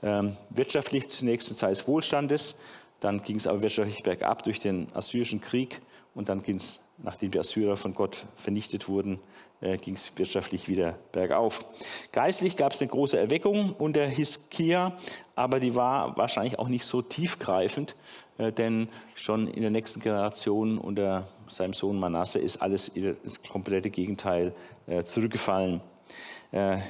Ähm, 0.03 0.37
wirtschaftlich 0.51 1.07
zunächst 1.07 1.49
eine 1.49 1.57
Zeit 1.57 1.71
des 1.71 1.87
Wohlstandes, 1.87 2.55
dann 2.99 3.23
ging 3.23 3.37
es 3.37 3.47
aber 3.47 3.63
wirtschaftlich 3.63 4.03
bergab 4.03 4.43
durch 4.43 4.59
den 4.59 4.87
Assyrischen 4.93 5.41
Krieg 5.41 5.81
und 6.13 6.29
dann 6.29 6.43
ging 6.43 6.57
es, 6.57 6.79
nachdem 6.99 7.31
die 7.31 7.39
Assyrer 7.39 7.75
von 7.75 7.95
Gott 7.95 8.27
vernichtet 8.35 8.87
wurden, 8.87 9.19
äh, 9.59 9.77
ging 9.77 9.95
es 9.95 10.11
wirtschaftlich 10.15 10.67
wieder 10.67 10.99
bergauf. 11.11 11.65
Geistlich 12.11 12.57
gab 12.57 12.73
es 12.73 12.81
eine 12.81 12.91
große 12.91 13.17
Erweckung 13.17 13.73
unter 13.73 14.05
Hiskia, 14.05 14.97
aber 15.35 15.59
die 15.59 15.73
war 15.73 16.15
wahrscheinlich 16.15 16.59
auch 16.59 16.67
nicht 16.67 16.85
so 16.85 17.01
tiefgreifend, 17.01 17.95
äh, 18.37 18.51
denn 18.51 18.89
schon 19.15 19.47
in 19.47 19.61
der 19.61 19.71
nächsten 19.71 19.99
Generation 19.99 20.77
unter 20.77 21.27
seinem 21.49 21.73
Sohn 21.73 21.99
Manasse 21.99 22.37
ist 22.37 22.57
alles 22.57 22.91
das 23.23 23.41
komplette 23.41 23.89
Gegenteil 23.89 24.53
äh, 24.85 25.03
zurückgefallen. 25.03 25.81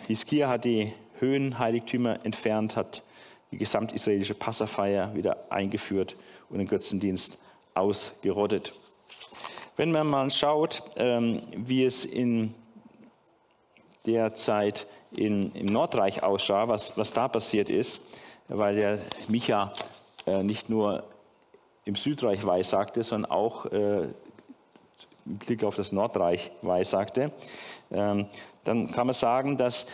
Hiskia 0.05 0.49
hat 0.49 0.65
die 0.65 0.93
Höhenheiligtümer 1.19 2.23
entfernt, 2.23 2.75
hat 2.75 3.01
die 3.51 3.57
gesamtisraelische 3.57 4.35
Passafeier 4.35 5.15
wieder 5.15 5.51
eingeführt 5.51 6.15
und 6.49 6.59
den 6.59 6.67
Götzendienst 6.67 7.41
ausgerottet. 7.73 8.73
Wenn 9.77 9.91
man 9.91 10.07
mal 10.07 10.31
schaut, 10.31 10.81
ähm, 10.95 11.43
wie 11.55 11.85
es 11.85 12.03
in 12.03 12.55
der 14.07 14.33
Zeit 14.33 14.87
in, 15.11 15.51
im 15.51 15.67
Nordreich 15.67 16.23
aussah, 16.23 16.67
was, 16.67 16.97
was 16.97 17.13
da 17.13 17.27
passiert 17.27 17.69
ist, 17.69 18.01
weil 18.47 18.73
der 18.73 18.97
Micha 19.27 19.71
äh, 20.25 20.41
nicht 20.41 20.71
nur 20.71 21.03
im 21.85 21.93
Südreich 21.93 22.43
weissagte, 22.43 23.03
sondern 23.03 23.29
auch 23.29 23.67
äh, 23.67 24.05
im 25.27 25.37
Blick 25.45 25.63
auf 25.63 25.75
das 25.75 25.91
Nordreich 25.91 26.49
weissagte, 26.63 27.31
ähm, 27.91 28.25
dann 28.63 28.91
kann 28.91 29.05
man 29.05 29.13
sagen, 29.13 29.57
dass 29.57 29.85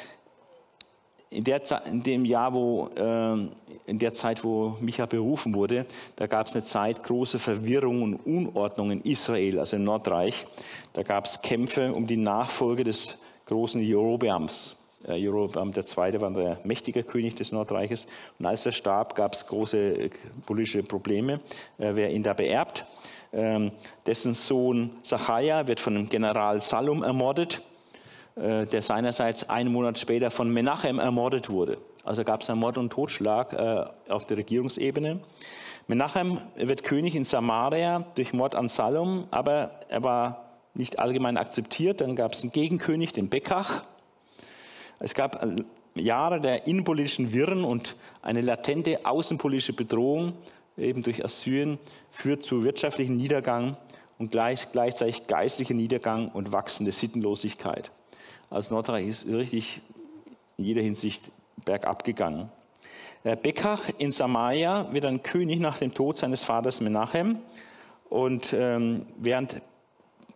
in, 1.34 1.44
der, 1.44 1.62
in 1.86 2.04
dem 2.04 2.26
Jahr, 2.26 2.54
wo, 2.54 2.90
äh, 2.96 3.50
in 3.86 4.00
der 4.00 4.14
Zeit, 4.14 4.44
wo 4.44 4.78
Micha 4.80 5.06
berufen 5.06 5.54
wurde, 5.56 5.86
da 6.16 6.28
gab 6.28 6.48
es 6.48 6.54
eine 6.54 6.64
Zeit 6.64 7.04
große 7.04 7.40
Verwirrung 7.40 8.04
und 8.04 8.16
Unordnung 8.26 8.92
in 8.92 9.02
Israel, 9.02 9.60
also 9.60 9.76
im 9.76 9.84
Nordreich. 9.84 10.46
Da 10.94 11.04
gab 11.04 11.26
es 11.26 11.42
Kämpfe 11.42 11.94
um 11.94 12.08
die 12.08 12.18
Nachfolge 12.18 12.84
des 12.84 13.18
großen 13.46 13.82
Jerobeams. 13.82 14.76
Äh, 15.08 15.16
Jerobeam 15.16 15.74
II. 15.76 15.96
war 15.96 16.32
der 16.32 16.60
mächtige 16.64 17.04
König 17.04 17.36
des 17.36 17.52
Nordreiches. 17.52 18.08
Und 18.40 18.46
als 18.46 18.66
er 18.66 18.72
starb, 18.72 19.16
gab 19.16 19.34
es 19.34 19.46
große 19.48 19.78
äh, 19.78 20.10
politische 20.46 20.84
Probleme, 20.84 21.40
äh, 21.78 21.92
wer 21.94 22.12
ihn 22.12 22.24
da 22.24 22.34
beerbt. 22.34 22.86
Ähm, 23.34 23.72
dessen 24.06 24.34
Sohn 24.34 24.92
Sacharja 25.02 25.68
wird 25.68 25.80
von 25.80 25.96
dem 25.96 26.08
General 26.08 26.62
Salum 26.62 27.04
ermordet. 27.04 27.64
Äh, 28.36 28.66
der 28.66 28.82
seinerseits 28.82 29.48
einen 29.48 29.72
Monat 29.72 30.00
später 30.00 30.32
von 30.32 30.52
Menachem 30.52 30.98
ermordet 30.98 31.52
wurde. 31.52 31.78
Also 32.04 32.24
gab 32.24 32.42
es 32.42 32.50
einen 32.50 32.60
Mord 32.60 32.80
und 32.80 32.90
Totschlag 32.90 33.54
äh, 33.54 34.12
auf 34.12 34.26
der 34.26 34.38
Regierungsebene. 34.38 35.20
Menachem 35.88 36.40
wird 36.56 36.84
König 36.84 37.16
in 37.16 37.26
Samaria 37.26 38.06
durch 38.16 38.34
Mord 38.34 38.56
an 38.56 38.70
Salom, 38.70 39.28
aber 39.30 39.80
er 39.88 40.04
war 40.04 40.46
nicht 40.74 40.98
allgemein 40.98 41.38
akzeptiert. 41.38 42.02
Dann 42.02 42.16
gab 42.16 42.34
es 42.34 42.42
einen 42.42 42.52
Gegenkönig, 42.52 43.14
den 43.14 43.30
Bekach. 43.30 43.84
Es 45.00 45.14
gab 45.14 45.44
äh, 45.44 45.56
Jahre 45.94 46.42
der 46.42 46.66
innenpolitischen 46.66 47.34
Wirren 47.34 47.64
und 47.64 47.96
eine 48.24 48.42
latente 48.42 49.06
außenpolitische 49.06 49.74
Bedrohung, 49.74 50.34
eben 50.76 51.04
durch 51.04 51.24
Assyrien, 51.24 51.78
führt 52.10 52.44
zu 52.44 52.64
wirtschaftlichen 52.64 53.16
Niedergang 53.16 53.78
und 54.18 54.32
gleich, 54.32 54.72
gleichzeitig 54.72 55.28
geistlicher 55.28 55.76
Niedergang 55.76 56.30
und 56.30 56.52
wachsende 56.52 56.92
Sittenlosigkeit. 56.92 57.92
Also 58.54 58.76
Nordreich 58.76 59.08
ist 59.08 59.26
richtig 59.26 59.82
in 60.58 60.66
jeder 60.66 60.84
Hinsicht 60.84 61.32
bergab 61.66 62.04
gegangen. 62.04 62.52
Bekach 63.42 63.90
in 63.98 64.12
Samaria 64.12 64.94
wird 64.94 65.06
dann 65.06 65.24
König 65.24 65.60
nach 65.60 65.80
dem 65.80 65.96
Tod 65.96 66.18
seines 66.18 66.44
Vaters 66.44 66.80
Menachem. 66.80 67.40
Und 68.10 68.54
ähm, 68.56 69.08
während, 69.18 69.60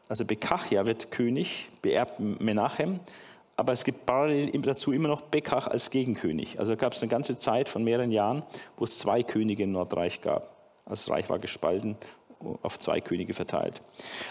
also 0.10 0.25
Bekachja 0.25 0.88
wird 0.88 1.12
König, 1.12 1.69
beerbt 1.84 2.19
Menachem, 2.19 3.01
aber 3.56 3.73
es 3.73 3.84
gibt 3.84 4.08
parallel 4.08 4.49
dazu 4.62 4.93
immer 4.93 5.10
noch 5.10 5.21
Bekach 5.21 5.67
als 5.67 5.91
Gegenkönig. 5.91 6.60
Also 6.60 6.75
gab 6.75 6.93
es 6.93 7.03
eine 7.03 7.12
ganze 7.12 7.38
Zeit 7.38 7.69
von 7.69 7.84
mehreren 7.84 8.12
Jahren, 8.12 8.41
wo 8.77 8.86
es 8.86 8.97
zwei 8.97 9.21
Könige 9.21 9.62
im 9.62 9.73
Nordreich 9.73 10.21
gab. 10.21 10.56
Also 10.86 11.06
das 11.06 11.10
Reich 11.12 11.29
war 11.29 11.37
gespalten, 11.37 11.98
auf 12.63 12.79
zwei 12.79 13.00
Könige 13.00 13.35
verteilt. 13.35 13.79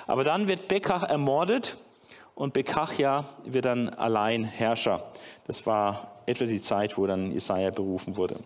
Aber 0.08 0.24
dann 0.24 0.48
wird 0.48 0.66
Bekach 0.66 1.04
ermordet 1.04 1.78
und 2.37 2.53
Bekachja 2.53 3.24
wird 3.45 3.64
dann 3.64 3.89
allein 3.89 4.45
Herrscher. 4.45 5.03
Das 5.47 5.66
war 5.66 6.12
etwa 6.26 6.45
die 6.45 6.61
Zeit, 6.61 6.97
wo 6.97 7.07
dann 7.07 7.32
Jesaja 7.32 7.70
berufen 7.70 8.16
wurde. 8.16 8.37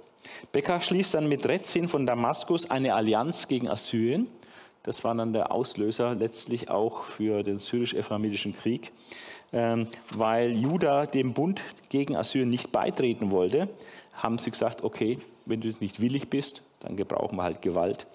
Bekach 0.53 0.81
schließt 0.81 1.15
dann 1.15 1.29
mit 1.29 1.45
Rezin 1.47 1.89
von 1.89 2.07
Damaskus 2.07 2.71
eine 2.71 2.95
Allianz 2.95 3.49
gegen 3.49 3.69
Assyrien. 3.69 4.29
Das 4.85 5.03
war 5.03 5.15
dann 5.15 5.33
der 5.33 5.51
Auslöser 5.51 6.15
letztlich 6.15 6.71
auch 6.71 7.03
für 7.03 7.43
den 7.43 7.59
syrisch-ephraimitischen 7.59 8.57
Krieg, 8.57 8.93
ähm, 9.53 9.89
weil 10.11 10.53
Juda 10.53 11.07
dem 11.07 11.35
Bund 11.35 11.61
gegen 11.89 12.17
Assyrien 12.17 12.49
nicht 12.49 12.71
beitreten 12.71 13.31
wollte, 13.33 13.69
haben 14.15 14.39
sie 14.39 14.53
gesagt, 14.53 14.85
okay, 14.85 15.19
wenn 15.47 15.61
du 15.61 15.69
nicht 15.81 16.01
willig 16.01 16.31
bist, 16.31 16.63
dann 16.79 16.97
gebrauchen 16.97 17.37
wir 17.37 17.43
halt 17.43 17.61
Gewalt 17.61 18.07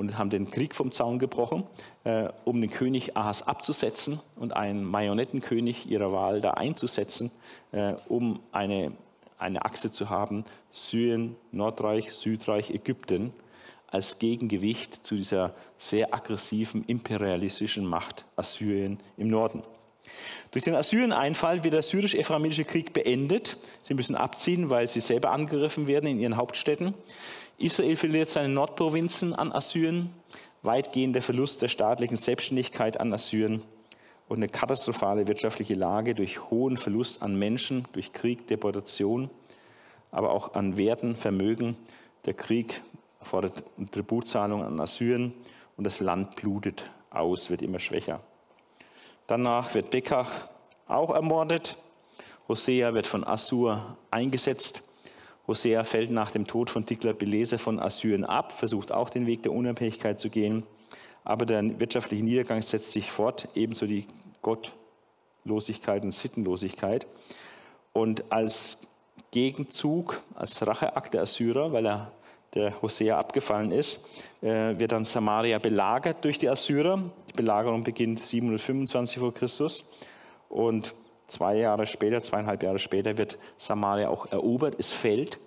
und 0.00 0.16
haben 0.16 0.30
den 0.30 0.50
Krieg 0.50 0.74
vom 0.74 0.92
Zaun 0.92 1.18
gebrochen, 1.18 1.64
äh, 2.04 2.30
um 2.46 2.58
den 2.58 2.70
König 2.70 3.18
Ahas 3.18 3.42
abzusetzen 3.42 4.18
und 4.34 4.56
einen 4.56 4.82
Marionettenkönig 4.82 5.90
ihrer 5.90 6.10
Wahl 6.10 6.40
da 6.40 6.52
einzusetzen, 6.52 7.30
äh, 7.72 7.92
um 8.08 8.40
eine, 8.50 8.92
eine 9.38 9.62
Achse 9.66 9.90
zu 9.90 10.08
haben, 10.08 10.46
Syrien, 10.70 11.36
Nordreich, 11.52 12.14
Südreich, 12.14 12.70
Ägypten, 12.70 13.34
als 13.88 14.18
Gegengewicht 14.18 15.04
zu 15.04 15.16
dieser 15.16 15.52
sehr 15.76 16.14
aggressiven 16.14 16.82
imperialistischen 16.86 17.84
Macht 17.84 18.24
Assyrien 18.36 19.00
im 19.18 19.28
Norden. 19.28 19.62
Durch 20.50 20.64
den 20.64 20.74
Assyrien-Einfall 20.74 21.62
wird 21.62 21.74
der 21.74 21.82
syrisch-ephraimitische 21.82 22.64
Krieg 22.64 22.94
beendet. 22.94 23.58
Sie 23.82 23.94
müssen 23.94 24.16
abziehen, 24.16 24.70
weil 24.70 24.88
sie 24.88 25.00
selber 25.00 25.30
angegriffen 25.30 25.86
werden 25.86 26.08
in 26.08 26.18
ihren 26.18 26.36
Hauptstädten. 26.36 26.94
Israel 27.60 27.96
verliert 27.96 28.28
seine 28.28 28.48
Nordprovinzen 28.48 29.34
an 29.34 29.52
Assyrien, 29.52 30.14
weitgehender 30.62 31.20
Verlust 31.20 31.60
der 31.60 31.68
staatlichen 31.68 32.16
Selbstständigkeit 32.16 32.98
an 32.98 33.12
Assyrien 33.12 33.62
und 34.28 34.38
eine 34.38 34.48
katastrophale 34.48 35.26
wirtschaftliche 35.26 35.74
Lage 35.74 36.14
durch 36.14 36.50
hohen 36.50 36.78
Verlust 36.78 37.20
an 37.20 37.38
Menschen, 37.38 37.84
durch 37.92 38.14
Krieg, 38.14 38.46
Deportation, 38.46 39.28
aber 40.10 40.30
auch 40.30 40.54
an 40.54 40.78
Werten, 40.78 41.16
Vermögen. 41.16 41.76
Der 42.24 42.32
Krieg 42.32 42.80
fordert 43.20 43.62
Tributzahlungen 43.92 44.66
an 44.66 44.80
Assyrien 44.80 45.34
und 45.76 45.84
das 45.84 46.00
Land 46.00 46.36
blutet 46.36 46.90
aus, 47.10 47.50
wird 47.50 47.60
immer 47.60 47.78
schwächer. 47.78 48.20
Danach 49.26 49.74
wird 49.74 49.90
Bekach 49.90 50.48
auch 50.88 51.14
ermordet. 51.14 51.76
Hosea 52.48 52.94
wird 52.94 53.06
von 53.06 53.22
Assur 53.22 53.98
eingesetzt. 54.10 54.82
Hosea 55.50 55.82
fällt 55.82 56.12
nach 56.12 56.30
dem 56.30 56.46
Tod 56.46 56.70
von 56.70 56.86
Tiglat-Pileser 56.86 57.58
von 57.58 57.80
Assyrien 57.80 58.24
ab, 58.24 58.52
versucht 58.52 58.92
auch 58.92 59.10
den 59.10 59.26
Weg 59.26 59.42
der 59.42 59.50
Unabhängigkeit 59.50 60.20
zu 60.20 60.30
gehen. 60.30 60.62
Aber 61.24 61.44
der 61.44 61.80
wirtschaftliche 61.80 62.22
Niedergang 62.22 62.62
setzt 62.62 62.92
sich 62.92 63.10
fort, 63.10 63.48
ebenso 63.56 63.86
die 63.86 64.06
Gottlosigkeit 64.42 66.04
und 66.04 66.12
Sittenlosigkeit. 66.12 67.08
Und 67.92 68.30
als 68.30 68.78
Gegenzug, 69.32 70.22
als 70.36 70.64
Racheakt 70.64 71.14
der 71.14 71.22
Assyrer, 71.22 71.72
weil 71.72 71.86
er 71.86 72.12
der 72.54 72.80
Hosea 72.80 73.18
abgefallen 73.18 73.72
ist, 73.72 73.98
äh, 74.42 74.78
wird 74.78 74.92
dann 74.92 75.04
Samaria 75.04 75.58
belagert 75.58 76.24
durch 76.24 76.38
die 76.38 76.48
Assyrer. 76.48 77.02
Die 77.28 77.32
Belagerung 77.32 77.82
beginnt 77.82 78.20
725 78.20 79.18
vor 79.18 79.34
Christus 79.34 79.84
und 80.48 80.94
zwei 81.30 81.56
Jahre 81.56 81.86
später, 81.86 82.20
zweieinhalb 82.22 82.62
Jahre 82.62 82.78
später 82.78 83.18
wird 83.18 83.38
Samaria 83.58 84.08
auch 84.08 84.30
erobert, 84.30 84.76
es 84.78 84.90
fällt 84.90 85.38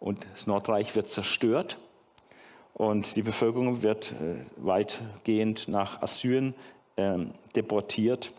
und 0.00 0.26
das 0.34 0.46
Nordreich 0.46 0.94
wird 0.96 1.08
zerstört 1.08 1.78
und 2.74 3.16
die 3.16 3.22
Bevölkerung 3.22 3.82
wird 3.82 4.12
äh, 4.12 4.36
weitgehend 4.56 5.68
nach 5.68 6.02
Assyrien 6.02 6.54
ähm, 6.96 7.32
deportiert 7.54 8.32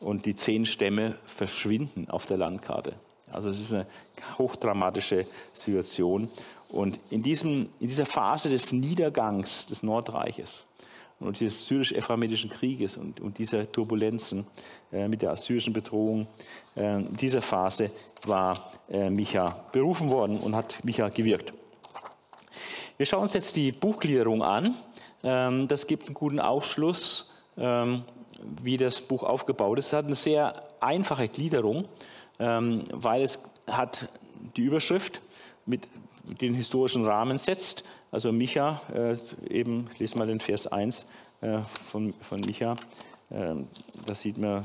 und 0.00 0.26
die 0.26 0.34
zehn 0.34 0.66
Stämme 0.66 1.16
verschwinden 1.24 2.08
auf 2.08 2.26
der 2.26 2.36
Landkarte. 2.36 2.94
Also 3.32 3.50
es 3.50 3.60
ist 3.60 3.74
eine 3.74 3.86
hochdramatische 4.38 5.26
Situation 5.54 6.28
und 6.68 7.00
in, 7.10 7.22
diesem, 7.22 7.68
in 7.80 7.88
dieser 7.88 8.06
Phase 8.06 8.48
des 8.48 8.72
Niedergangs 8.72 9.66
des 9.66 9.82
Nordreiches 9.82 10.67
und 11.20 11.40
des 11.40 11.66
syrisch-ephraimischen 11.66 12.50
Krieges 12.50 12.96
und, 12.96 13.20
und 13.20 13.38
dieser 13.38 13.70
Turbulenzen 13.70 14.46
äh, 14.92 15.08
mit 15.08 15.22
der 15.22 15.30
assyrischen 15.30 15.72
Bedrohung, 15.72 16.26
äh, 16.76 17.00
in 17.00 17.16
dieser 17.16 17.42
Phase 17.42 17.90
war 18.24 18.72
äh, 18.88 19.10
Micha 19.10 19.64
berufen 19.72 20.10
worden 20.10 20.38
und 20.38 20.54
hat 20.54 20.84
Micha 20.84 21.08
gewirkt. 21.08 21.52
Wir 22.96 23.06
schauen 23.06 23.22
uns 23.22 23.34
jetzt 23.34 23.54
die 23.56 23.72
Buchgliederung 23.72 24.42
an. 24.42 24.74
Ähm, 25.22 25.68
das 25.68 25.86
gibt 25.86 26.06
einen 26.06 26.14
guten 26.14 26.40
Aufschluss, 26.40 27.30
ähm, 27.56 28.02
wie 28.62 28.76
das 28.76 29.00
Buch 29.00 29.22
aufgebaut 29.22 29.78
ist. 29.78 29.86
Es 29.86 29.92
hat 29.92 30.06
eine 30.06 30.14
sehr 30.14 30.62
einfache 30.80 31.28
Gliederung, 31.28 31.86
ähm, 32.38 32.82
weil 32.92 33.22
es 33.22 33.38
hat 33.66 34.08
die 34.56 34.62
Überschrift 34.62 35.22
mit 35.66 35.88
den 36.24 36.54
historischen 36.54 37.04
Rahmen 37.04 37.38
setzt. 37.38 37.84
Also 38.10 38.32
Micha, 38.32 38.80
äh, 38.92 39.16
eben, 39.48 39.90
lese 39.98 40.16
mal 40.16 40.26
den 40.26 40.40
Vers 40.40 40.66
1 40.66 41.06
äh, 41.42 41.58
von, 41.60 42.12
von 42.12 42.40
Micha. 42.40 42.76
Äh, 43.30 43.54
das 44.06 44.22
sieht 44.22 44.38
man 44.38 44.64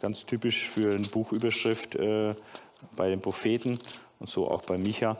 ganz 0.00 0.26
typisch 0.26 0.68
für 0.68 0.94
eine 0.94 1.08
Buchüberschrift 1.08 1.94
äh, 1.94 2.34
bei 2.94 3.08
den 3.08 3.20
Propheten 3.20 3.78
und 4.18 4.28
so 4.28 4.50
auch 4.50 4.62
bei 4.62 4.76
Micha. 4.76 5.16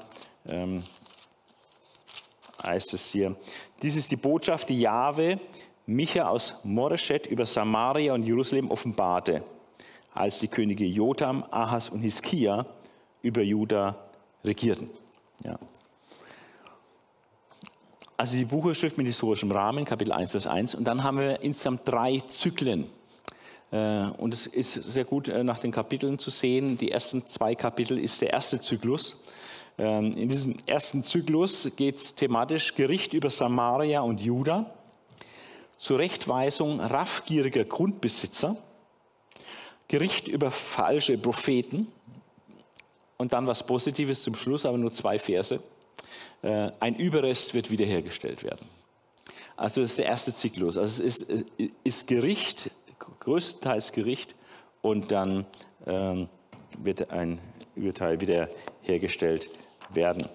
Ähm, 0.47 0.83
heißt 2.63 2.95
es 2.95 3.11
hier, 3.11 3.37
dies 3.83 3.97
ist 3.97 4.11
die 4.11 4.17
Botschaft, 4.17 4.69
die 4.69 4.81
Jahwe 4.81 5.41
Micha 5.87 6.29
aus 6.29 6.57
Moreshet 6.65 7.27
über 7.27 7.47
Samaria 7.47 8.13
und 8.13 8.25
Jerusalem 8.25 8.71
offenbarte, 8.71 9.43
als 10.13 10.41
die 10.41 10.49
Könige 10.49 10.85
Jotam, 10.85 11.45
Ahas 11.51 11.89
und 11.89 12.01
Hiskia 12.01 12.67
über 13.23 13.43
Juda 13.43 13.97
regierten. 14.45 14.91
Ja. 15.45 15.59
Also 18.19 18.37
die 18.37 18.47
Buchüberschrift 18.47 18.97
mit 18.97 19.07
historischem 19.07 19.53
Rahmen, 19.53 19.85
Kapitel 19.85 20.13
1, 20.13 20.31
Vers 20.31 20.47
1. 20.47 20.75
Und 20.75 20.85
dann 20.85 21.03
haben 21.03 21.19
wir 21.19 21.43
insgesamt 21.43 21.83
drei 21.85 22.23
Zyklen. 22.27 22.87
Äh, 23.71 24.07
und 24.17 24.33
es 24.33 24.47
ist 24.47 24.73
sehr 24.73 25.05
gut 25.05 25.29
äh, 25.29 25.45
nach 25.45 25.59
den 25.59 25.71
Kapiteln 25.71 26.19
zu 26.19 26.31
sehen. 26.31 26.79
Die 26.79 26.91
ersten 26.91 27.27
zwei 27.27 27.55
Kapitel 27.55 27.99
ist 27.99 28.23
der 28.23 28.31
erste 28.31 28.59
Zyklus. 28.61 29.21
Ähm, 29.77 30.13
in 30.13 30.31
diesem 30.31 30.57
ersten 30.65 31.05
Zyklus 31.05 31.71
geht 31.77 31.97
es 31.97 32.15
thematisch 32.15 32.75
Gericht 32.75 33.13
über 33.13 33.29
Samaria 33.29 34.01
und 34.01 34.23
Juda, 34.23 34.71
Zurechtweisung 35.77 36.81
raffgieriger 36.81 37.65
Grundbesitzer, 37.65 38.57
Gericht 39.89 40.27
über 40.27 40.51
falsche 40.51 41.19
Propheten, 41.19 41.89
und 43.19 43.33
dann 43.33 43.47
was 43.47 43.65
Positives 43.65 44.23
zum 44.23 44.35
Schluss, 44.35 44.67
aber 44.67 44.79
nur 44.79 44.93
zwei 44.93 45.19
Verse. 45.19 45.61
Äh, 46.43 46.71
ein 46.81 46.97
Überrest 46.97 47.55
wird 47.55 47.71
wiederhergestellt 47.71 48.45
werden. 48.45 48.67
Also 49.57 49.81
das 49.81 49.91
ist 49.91 49.99
der 49.99 50.07
erste 50.07 50.33
Zyklus. 50.33 50.77
Also 50.77 51.03
es 51.03 51.21
ist, 51.21 51.31
äh, 51.31 51.71
ist 51.85 52.07
Gericht, 52.07 52.71
größtenteils 53.21 53.93
Gericht, 53.93 54.35
und 54.83 55.11
dann 55.11 55.47
ähm, 55.85 56.29
wird 56.79 57.11
ein 57.11 57.41
Überteil 57.75 58.21
wiederhergestellt 58.21 59.51
werden. 59.91 60.29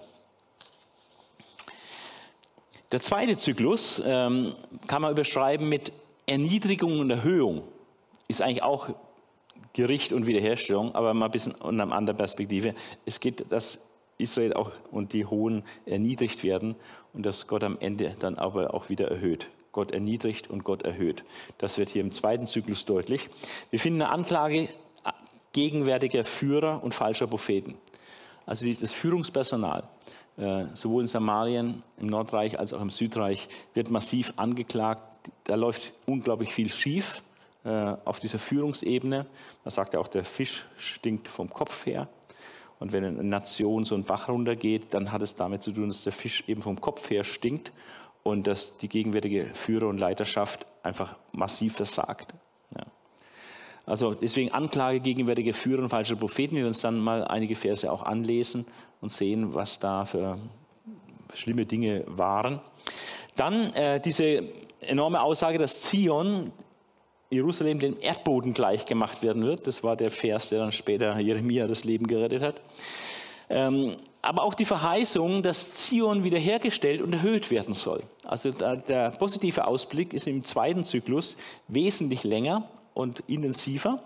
Der 2.90 3.00
zweite 3.00 3.36
Zyklus 3.38 4.02
ähm, 4.04 4.54
kann 4.86 5.00
man 5.00 5.12
überschreiben 5.12 5.68
mit 5.68 5.92
Erniedrigung 6.26 7.00
und 7.00 7.10
Erhöhung. 7.10 7.62
Ist 8.28 8.42
eigentlich 8.42 8.62
auch 8.62 8.90
Gericht 9.72 10.12
und 10.12 10.26
Wiederherstellung, 10.26 10.94
aber 10.94 11.14
mal 11.14 11.26
ein 11.26 11.30
bisschen 11.30 11.54
unter 11.54 11.84
einer 11.84 11.94
anderen 11.94 12.18
Perspektive. 12.18 12.74
Es 13.06 13.18
geht, 13.18 13.50
dass 13.50 13.78
Israel 14.22 14.54
auch 14.54 14.70
und 14.90 15.12
die 15.12 15.26
Hohen 15.26 15.64
erniedrigt 15.86 16.42
werden 16.42 16.76
und 17.12 17.26
dass 17.26 17.46
Gott 17.46 17.64
am 17.64 17.76
Ende 17.80 18.16
dann 18.18 18.36
aber 18.36 18.74
auch 18.74 18.88
wieder 18.88 19.08
erhöht. 19.08 19.48
Gott 19.72 19.90
erniedrigt 19.90 20.50
und 20.50 20.64
Gott 20.64 20.82
erhöht. 20.82 21.24
Das 21.58 21.78
wird 21.78 21.88
hier 21.88 22.02
im 22.02 22.12
zweiten 22.12 22.46
Zyklus 22.46 22.84
deutlich. 22.84 23.30
Wir 23.70 23.78
finden 23.78 24.02
eine 24.02 24.12
Anklage 24.12 24.68
gegenwärtiger 25.52 26.24
Führer 26.24 26.82
und 26.82 26.94
falscher 26.94 27.26
Propheten. 27.26 27.76
Also 28.46 28.70
das 28.72 28.92
Führungspersonal, 28.92 29.84
äh, 30.36 30.64
sowohl 30.74 31.02
in 31.02 31.08
Samarien, 31.08 31.82
im 31.98 32.06
Nordreich 32.06 32.58
als 32.58 32.72
auch 32.72 32.80
im 32.80 32.90
Südreich, 32.90 33.48
wird 33.74 33.90
massiv 33.90 34.32
angeklagt. 34.36 35.02
Da 35.44 35.54
läuft 35.54 35.92
unglaublich 36.06 36.52
viel 36.52 36.70
schief. 36.70 37.22
Äh, 37.64 37.94
auf 38.04 38.18
dieser 38.18 38.40
Führungsebene. 38.40 39.24
Man 39.64 39.70
sagt 39.70 39.94
ja 39.94 40.00
auch, 40.00 40.08
der 40.08 40.24
Fisch 40.24 40.66
stinkt 40.76 41.28
vom 41.28 41.48
Kopf 41.48 41.86
her. 41.86 42.08
Und 42.82 42.90
wenn 42.90 43.04
eine 43.04 43.22
Nation 43.22 43.84
so 43.84 43.94
einen 43.94 44.02
Bach 44.02 44.28
runtergeht, 44.28 44.86
dann 44.90 45.12
hat 45.12 45.22
es 45.22 45.36
damit 45.36 45.62
zu 45.62 45.70
tun, 45.70 45.86
dass 45.86 46.02
der 46.02 46.12
Fisch 46.12 46.42
eben 46.48 46.62
vom 46.62 46.80
Kopf 46.80 47.08
her 47.10 47.22
stinkt 47.22 47.70
und 48.24 48.48
dass 48.48 48.76
die 48.76 48.88
gegenwärtige 48.88 49.46
Führer 49.54 49.86
und 49.86 49.98
Leiterschaft 49.98 50.66
einfach 50.82 51.16
massiv 51.30 51.76
versagt. 51.76 52.34
Ja. 52.76 52.82
Also 53.86 54.14
deswegen 54.14 54.50
Anklage 54.50 54.98
gegenwärtige 54.98 55.52
Führer 55.52 55.80
und 55.80 55.90
falsche 55.90 56.16
Propheten. 56.16 56.56
Wir 56.56 56.66
uns 56.66 56.80
dann 56.80 56.98
mal 56.98 57.24
einige 57.24 57.54
Verse 57.54 57.90
auch 57.90 58.02
anlesen 58.02 58.66
und 59.00 59.10
sehen, 59.10 59.54
was 59.54 59.78
da 59.78 60.04
für 60.04 60.38
schlimme 61.34 61.66
Dinge 61.66 62.02
waren. 62.08 62.60
Dann 63.36 63.72
äh, 63.74 64.00
diese 64.00 64.42
enorme 64.80 65.22
Aussage, 65.22 65.58
dass 65.58 65.82
Zion 65.82 66.50
Jerusalem 67.32 67.78
dem 67.78 67.96
Erdboden 68.00 68.52
gleich 68.54 68.86
gemacht 68.86 69.22
werden 69.22 69.44
wird. 69.44 69.66
Das 69.66 69.82
war 69.82 69.96
der 69.96 70.10
Vers, 70.10 70.50
der 70.50 70.60
dann 70.60 70.72
später 70.72 71.18
Jeremia 71.18 71.66
das 71.66 71.84
Leben 71.84 72.06
gerettet 72.06 72.42
hat. 72.42 72.60
Ähm, 73.48 73.96
aber 74.22 74.44
auch 74.44 74.54
die 74.54 74.64
Verheißung, 74.64 75.42
dass 75.42 75.74
Zion 75.74 76.24
wiederhergestellt 76.24 77.02
und 77.02 77.12
erhöht 77.12 77.50
werden 77.50 77.74
soll. 77.74 78.02
Also 78.24 78.52
der 78.52 79.10
positive 79.10 79.66
Ausblick 79.66 80.14
ist 80.14 80.26
im 80.26 80.44
zweiten 80.44 80.84
Zyklus 80.84 81.36
wesentlich 81.68 82.22
länger 82.22 82.68
und 82.94 83.22
intensiver. 83.26 84.02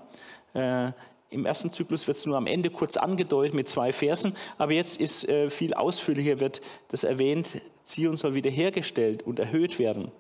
Äh, 0.55 0.93
Im 1.31 1.45
ersten 1.45 1.71
Zyklus 1.71 2.07
wird 2.07 2.17
es 2.17 2.27
nur 2.27 2.37
am 2.37 2.47
Ende 2.47 2.71
kurz 2.71 2.97
angedeutet 2.97 3.55
mit 3.55 3.69
zwei 3.69 3.93
Versen, 3.93 4.35
aber 4.59 4.73
jetzt 4.73 5.01
ist 5.01 5.29
äh, 5.29 5.51
viel 5.51 5.75
ausführlicher 5.75 6.41
wird 6.41 6.61
das 6.89 7.05
erwähnt, 7.05 7.61
Zion 7.83 8.17
soll 8.17 8.35
wiederhergestellt 8.35 9.23
und 9.23 9.39
erhöht 9.39 9.79
werden. 9.79 10.11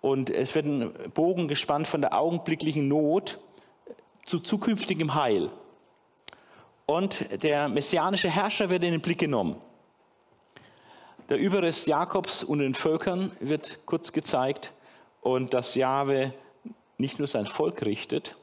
Und 0.00 0.30
es 0.30 0.54
wird 0.54 0.66
ein 0.66 0.92
Bogen 1.12 1.48
gespannt 1.48 1.86
von 1.86 2.00
der 2.00 2.18
augenblicklichen 2.18 2.88
Not 2.88 3.38
zu 4.26 4.40
zukünftigem 4.40 5.14
Heil. 5.14 5.50
Und 6.86 7.42
der 7.42 7.68
messianische 7.68 8.30
Herrscher 8.30 8.70
wird 8.70 8.82
in 8.84 8.92
den 8.92 9.00
Blick 9.00 9.18
genommen. 9.18 9.56
der 11.30 11.38
Überrest 11.38 11.86
Jakobs 11.86 12.42
und 12.42 12.58
den 12.58 12.74
Völkern 12.74 13.30
wird 13.38 13.86
kurz 13.86 14.12
gezeigt 14.12 14.72
und 15.20 15.54
dass 15.54 15.76
Jahwe 15.76 16.34
nicht 16.98 17.18
nur 17.18 17.28
sein 17.28 17.46
Volk 17.46 17.86
richtet, 17.86 18.36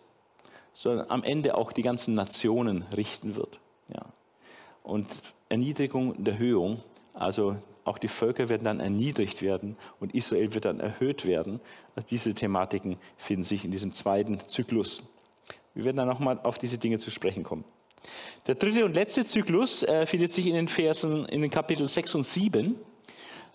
sondern 0.73 1.11
am 1.11 1.23
Ende 1.23 1.55
auch 1.55 1.73
die 1.73 1.81
ganzen 1.81 2.13
Nationen 2.13 2.83
richten 2.95 3.35
wird. 3.35 3.59
Ja. 3.93 4.05
Und 4.83 5.21
Erniedrigung 5.49 6.11
und 6.11 6.27
Erhöhung, 6.27 6.81
also 7.13 7.57
auch 7.87 7.97
die 7.97 8.07
Völker 8.07 8.49
werden 8.49 8.63
dann 8.63 8.79
erniedrigt 8.79 9.41
werden 9.41 9.77
und 9.99 10.13
Israel 10.13 10.53
wird 10.53 10.65
dann 10.65 10.79
erhöht 10.79 11.25
werden. 11.25 11.59
Also 11.95 12.07
diese 12.09 12.33
Thematiken 12.33 12.97
finden 13.17 13.43
sich 13.43 13.65
in 13.65 13.71
diesem 13.71 13.93
zweiten 13.93 14.39
Zyklus. 14.47 15.03
Wir 15.73 15.85
werden 15.85 15.97
dann 15.97 16.07
nochmal 16.07 16.39
auf 16.43 16.57
diese 16.57 16.77
Dinge 16.77 16.97
zu 16.97 17.11
sprechen 17.11 17.43
kommen. 17.43 17.63
Der 18.47 18.55
dritte 18.55 18.85
und 18.85 18.95
letzte 18.95 19.25
Zyklus 19.25 19.83
äh, 19.83 20.05
findet 20.05 20.31
sich 20.31 20.47
in 20.47 20.53
den 20.53 20.67
Versen, 20.67 21.25
in 21.25 21.41
den 21.41 21.51
Kapitel 21.51 21.87
6 21.87 22.15
und 22.15 22.25
7. 22.25 22.75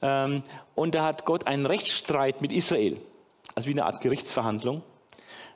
Ähm, 0.02 0.42
und 0.74 0.94
da 0.94 1.04
hat 1.04 1.24
Gott 1.24 1.46
einen 1.46 1.66
Rechtsstreit 1.66 2.42
mit 2.42 2.52
Israel, 2.52 2.98
also 3.54 3.68
wie 3.68 3.72
eine 3.72 3.84
Art 3.84 4.00
Gerichtsverhandlung. 4.00 4.82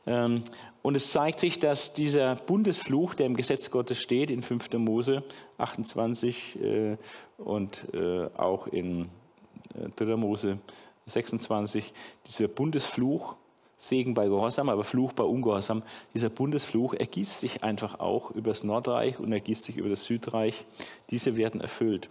Ähm, 0.06 0.44
und 0.86 0.96
es 0.96 1.10
zeigt 1.10 1.40
sich, 1.40 1.58
dass 1.58 1.94
dieser 1.94 2.36
Bundesfluch, 2.36 3.14
der 3.14 3.26
im 3.26 3.34
Gesetz 3.34 3.72
Gottes 3.72 3.98
steht, 3.98 4.30
in 4.30 4.40
5. 4.40 4.74
Mose 4.74 5.24
28 5.58 6.62
äh, 6.62 6.96
und 7.38 7.92
äh, 7.92 8.26
auch 8.36 8.68
in 8.68 9.08
äh, 9.74 9.88
3. 9.96 10.14
Mose 10.14 10.58
26, 11.06 11.92
dieser 12.28 12.46
Bundesfluch, 12.46 13.34
Segen 13.76 14.14
bei 14.14 14.26
Gehorsam, 14.28 14.68
aber 14.68 14.84
Fluch 14.84 15.12
bei 15.12 15.24
Ungehorsam, 15.24 15.82
dieser 16.14 16.28
Bundesfluch 16.28 16.94
ergießt 16.94 17.40
sich 17.40 17.64
einfach 17.64 17.98
auch 17.98 18.30
über 18.30 18.50
das 18.50 18.62
Nordreich 18.62 19.18
und 19.18 19.32
ergießt 19.32 19.64
sich 19.64 19.78
über 19.78 19.88
das 19.88 20.04
Südreich. 20.04 20.66
Diese 21.10 21.34
werden 21.34 21.60
erfüllt. 21.60 22.10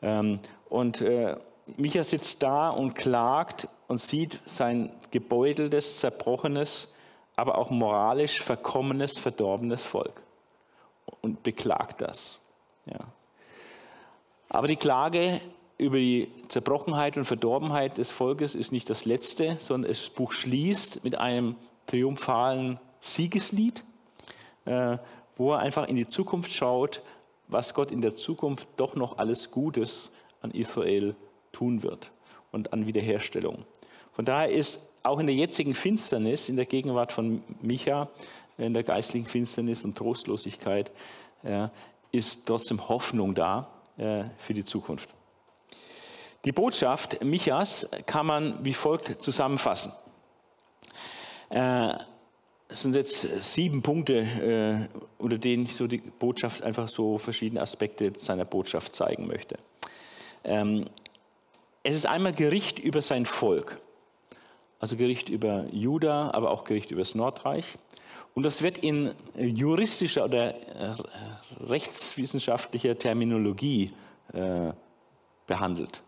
Ähm, 0.00 0.38
und 0.70 1.02
äh, 1.02 1.36
Micha 1.76 2.02
sitzt 2.02 2.42
da 2.42 2.70
und 2.70 2.94
klagt 2.94 3.68
und 3.88 4.00
sieht 4.00 4.40
sein 4.46 4.88
gebeuteltes, 5.10 5.98
zerbrochenes, 5.98 6.88
aber 7.40 7.56
auch 7.56 7.70
moralisch 7.70 8.42
verkommenes, 8.42 9.18
verdorbenes 9.18 9.82
Volk 9.82 10.22
und 11.22 11.42
beklagt 11.42 12.02
das. 12.02 12.40
Ja. 12.84 12.98
Aber 14.50 14.66
die 14.66 14.76
Klage 14.76 15.40
über 15.78 15.96
die 15.96 16.30
Zerbrochenheit 16.48 17.16
und 17.16 17.24
Verdorbenheit 17.24 17.96
des 17.96 18.10
Volkes 18.10 18.54
ist 18.54 18.72
nicht 18.72 18.90
das 18.90 19.06
letzte, 19.06 19.56
sondern 19.58 19.90
das 19.90 20.10
Buch 20.10 20.32
schließt 20.32 21.02
mit 21.02 21.16
einem 21.16 21.56
triumphalen 21.86 22.78
Siegeslied, 23.00 23.82
äh, 24.66 24.98
wo 25.38 25.54
er 25.54 25.60
einfach 25.60 25.88
in 25.88 25.96
die 25.96 26.06
Zukunft 26.06 26.52
schaut, 26.52 27.00
was 27.48 27.72
Gott 27.72 27.90
in 27.90 28.02
der 28.02 28.16
Zukunft 28.16 28.68
doch 28.76 28.94
noch 28.94 29.16
alles 29.16 29.50
Gutes 29.50 30.12
an 30.42 30.50
Israel 30.50 31.16
tun 31.52 31.82
wird 31.82 32.12
und 32.52 32.74
an 32.74 32.86
Wiederherstellung. 32.86 33.64
Von 34.12 34.26
daher 34.26 34.50
ist 34.50 34.80
auch 35.02 35.18
in 35.18 35.26
der 35.26 35.34
jetzigen 35.34 35.74
Finsternis, 35.74 36.48
in 36.48 36.56
der 36.56 36.66
Gegenwart 36.66 37.12
von 37.12 37.42
Micha, 37.62 38.08
in 38.58 38.74
der 38.74 38.82
geistlichen 38.82 39.26
Finsternis 39.26 39.84
und 39.84 39.96
Trostlosigkeit, 39.96 40.90
ist 42.12 42.44
trotzdem 42.46 42.88
Hoffnung 42.88 43.34
da 43.34 43.68
äh, 43.96 44.24
für 44.38 44.54
die 44.54 44.64
Zukunft. 44.64 45.10
Die 46.44 46.52
Botschaft 46.52 47.22
Michas 47.22 47.88
kann 48.06 48.26
man 48.26 48.64
wie 48.64 48.72
folgt 48.72 49.20
zusammenfassen. 49.20 49.92
Äh, 51.50 51.92
es 52.68 52.82
sind 52.82 52.94
jetzt 52.94 53.26
sieben 53.42 53.82
Punkte, 53.82 54.88
äh, 54.88 54.98
unter 55.18 55.38
denen 55.38 55.64
ich 55.64 55.76
so 55.76 55.86
die 55.86 55.98
Botschaft 55.98 56.62
einfach 56.62 56.88
so 56.88 57.18
verschiedene 57.18 57.60
Aspekte 57.60 58.12
seiner 58.16 58.44
Botschaft 58.44 58.94
zeigen 58.94 59.26
möchte. 59.26 59.58
Ähm, 60.44 60.88
es 61.82 61.96
ist 61.96 62.06
einmal 62.06 62.32
Gericht 62.32 62.78
über 62.78 63.02
sein 63.02 63.26
Volk. 63.26 63.80
Also 64.80 64.96
Gericht 64.96 65.28
über 65.28 65.66
Juda, 65.70 66.30
aber 66.32 66.50
auch 66.50 66.64
Gericht 66.64 66.90
über 66.90 67.02
das 67.02 67.14
Nordreich. 67.14 67.78
Und 68.34 68.44
das 68.44 68.62
wird 68.62 68.78
in 68.78 69.14
juristischer 69.36 70.24
oder 70.24 70.54
äh, 70.54 70.94
rechtswissenschaftlicher 71.60 72.96
Terminologie 72.96 73.92
äh, 74.32 74.72
behandelt. 75.46 76.02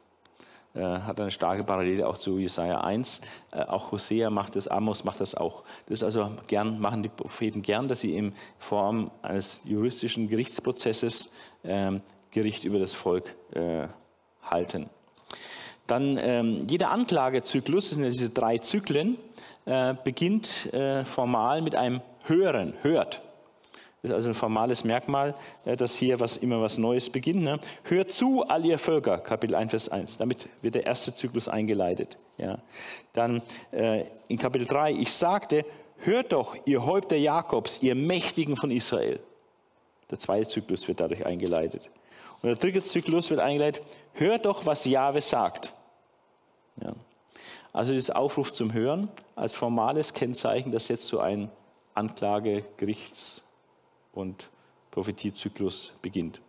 Äh, 0.74 0.80
hat 0.80 1.20
eine 1.20 1.30
starke 1.30 1.64
Parallele 1.64 2.08
auch 2.08 2.16
zu 2.16 2.38
Jesaja 2.38 2.80
1. 2.80 3.20
Äh, 3.50 3.64
auch 3.64 3.92
Hosea 3.92 4.30
macht 4.30 4.56
das, 4.56 4.68
Amos 4.68 5.04
macht 5.04 5.20
das 5.20 5.34
auch. 5.34 5.64
Das 5.86 6.02
also 6.02 6.30
gern, 6.46 6.80
machen 6.80 7.02
die 7.02 7.10
Propheten 7.10 7.60
gern, 7.60 7.88
dass 7.88 8.00
sie 8.00 8.16
in 8.16 8.32
Form 8.56 9.10
eines 9.20 9.60
juristischen 9.64 10.28
Gerichtsprozesses 10.28 11.30
ähm, 11.62 12.00
Gericht 12.30 12.64
über 12.64 12.78
das 12.78 12.94
Volk 12.94 13.34
äh, 13.52 13.88
halten. 14.42 14.88
Dann 15.86 16.18
ähm, 16.20 16.66
jeder 16.68 16.90
Anklagezyklus, 16.90 17.88
das 17.88 17.96
sind 17.96 18.04
ja 18.04 18.10
diese 18.10 18.30
drei 18.30 18.58
Zyklen, 18.58 19.18
äh, 19.64 19.94
beginnt 20.04 20.72
äh, 20.72 21.04
formal 21.04 21.62
mit 21.62 21.74
einem 21.74 22.00
Hören, 22.24 22.74
hört. 22.82 23.20
Das 24.02 24.10
ist 24.10 24.14
also 24.14 24.30
ein 24.30 24.34
formales 24.34 24.82
Merkmal, 24.82 25.34
äh, 25.64 25.76
dass 25.76 25.96
hier 25.96 26.18
was, 26.18 26.36
immer 26.36 26.60
was 26.60 26.76
Neues 26.76 27.08
beginnt. 27.08 27.42
Ne? 27.42 27.60
Hört 27.84 28.10
zu, 28.10 28.42
all 28.42 28.64
ihr 28.66 28.78
Völker, 28.78 29.18
Kapitel 29.18 29.54
1, 29.54 29.70
Vers 29.70 29.88
1. 29.90 30.18
Damit 30.18 30.48
wird 30.60 30.74
der 30.74 30.86
erste 30.86 31.14
Zyklus 31.14 31.46
eingeleitet. 31.46 32.18
Ja. 32.36 32.58
Dann 33.12 33.42
äh, 33.70 34.04
in 34.26 34.38
Kapitel 34.38 34.66
3, 34.66 34.92
ich 34.92 35.12
sagte, 35.12 35.64
hört 35.98 36.32
doch, 36.32 36.56
ihr 36.64 36.84
Häupter 36.84 37.16
Jakobs, 37.16 37.80
ihr 37.82 37.94
Mächtigen 37.94 38.56
von 38.56 38.72
Israel. 38.72 39.20
Der 40.10 40.18
zweite 40.18 40.48
Zyklus 40.48 40.86
wird 40.88 40.98
dadurch 40.98 41.24
eingeleitet. 41.24 41.88
Und 42.42 42.48
der 42.48 42.56
dritte 42.56 42.82
Zyklus 42.82 43.30
wird 43.30 43.40
eingeleitet, 43.40 43.84
hört 44.14 44.46
doch, 44.46 44.66
was 44.66 44.84
Jahwe 44.84 45.20
sagt. 45.20 45.72
Ja. 46.80 46.92
Also 47.72 47.94
das 47.94 48.10
Aufruf 48.10 48.52
zum 48.52 48.72
Hören 48.72 49.08
als 49.34 49.54
formales 49.54 50.12
Kennzeichen, 50.12 50.72
das 50.72 50.88
jetzt 50.88 51.06
so 51.06 51.20
ein 51.20 51.50
Anklage-, 51.94 52.64
Gerichts- 52.76 53.42
und 54.12 54.50
Prophetiezyklus 54.90 55.94
beginnt. 56.02 56.40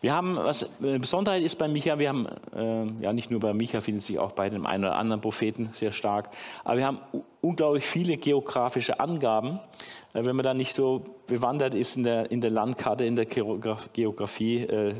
Wir 0.00 0.14
haben, 0.14 0.36
was 0.36 0.68
eine 0.80 1.00
Besonderheit 1.00 1.42
ist 1.42 1.56
bei 1.56 1.68
Micha, 1.68 1.98
wir 1.98 2.08
haben, 2.08 2.26
äh, 2.54 3.02
ja 3.02 3.12
nicht 3.12 3.30
nur 3.30 3.40
bei 3.40 3.52
Micha, 3.52 3.80
findet 3.80 4.04
sich 4.04 4.18
auch 4.18 4.32
bei 4.32 4.48
dem 4.48 4.66
einen 4.66 4.84
oder 4.84 4.96
anderen 4.96 5.20
Propheten 5.20 5.70
sehr 5.72 5.92
stark, 5.92 6.30
aber 6.64 6.76
wir 6.76 6.86
haben 6.86 7.00
unglaublich 7.40 7.84
viele 7.84 8.16
geografische 8.16 9.00
Angaben. 9.00 9.60
Äh, 10.14 10.24
wenn 10.24 10.36
man 10.36 10.44
da 10.44 10.54
nicht 10.54 10.74
so 10.74 11.02
bewandert 11.26 11.74
ist 11.74 11.96
in 11.96 12.04
der, 12.04 12.30
in 12.30 12.40
der 12.40 12.50
Landkarte, 12.50 13.04
in 13.04 13.16
der 13.16 13.26
Geografie, 13.26 14.58
äh, 14.62 14.94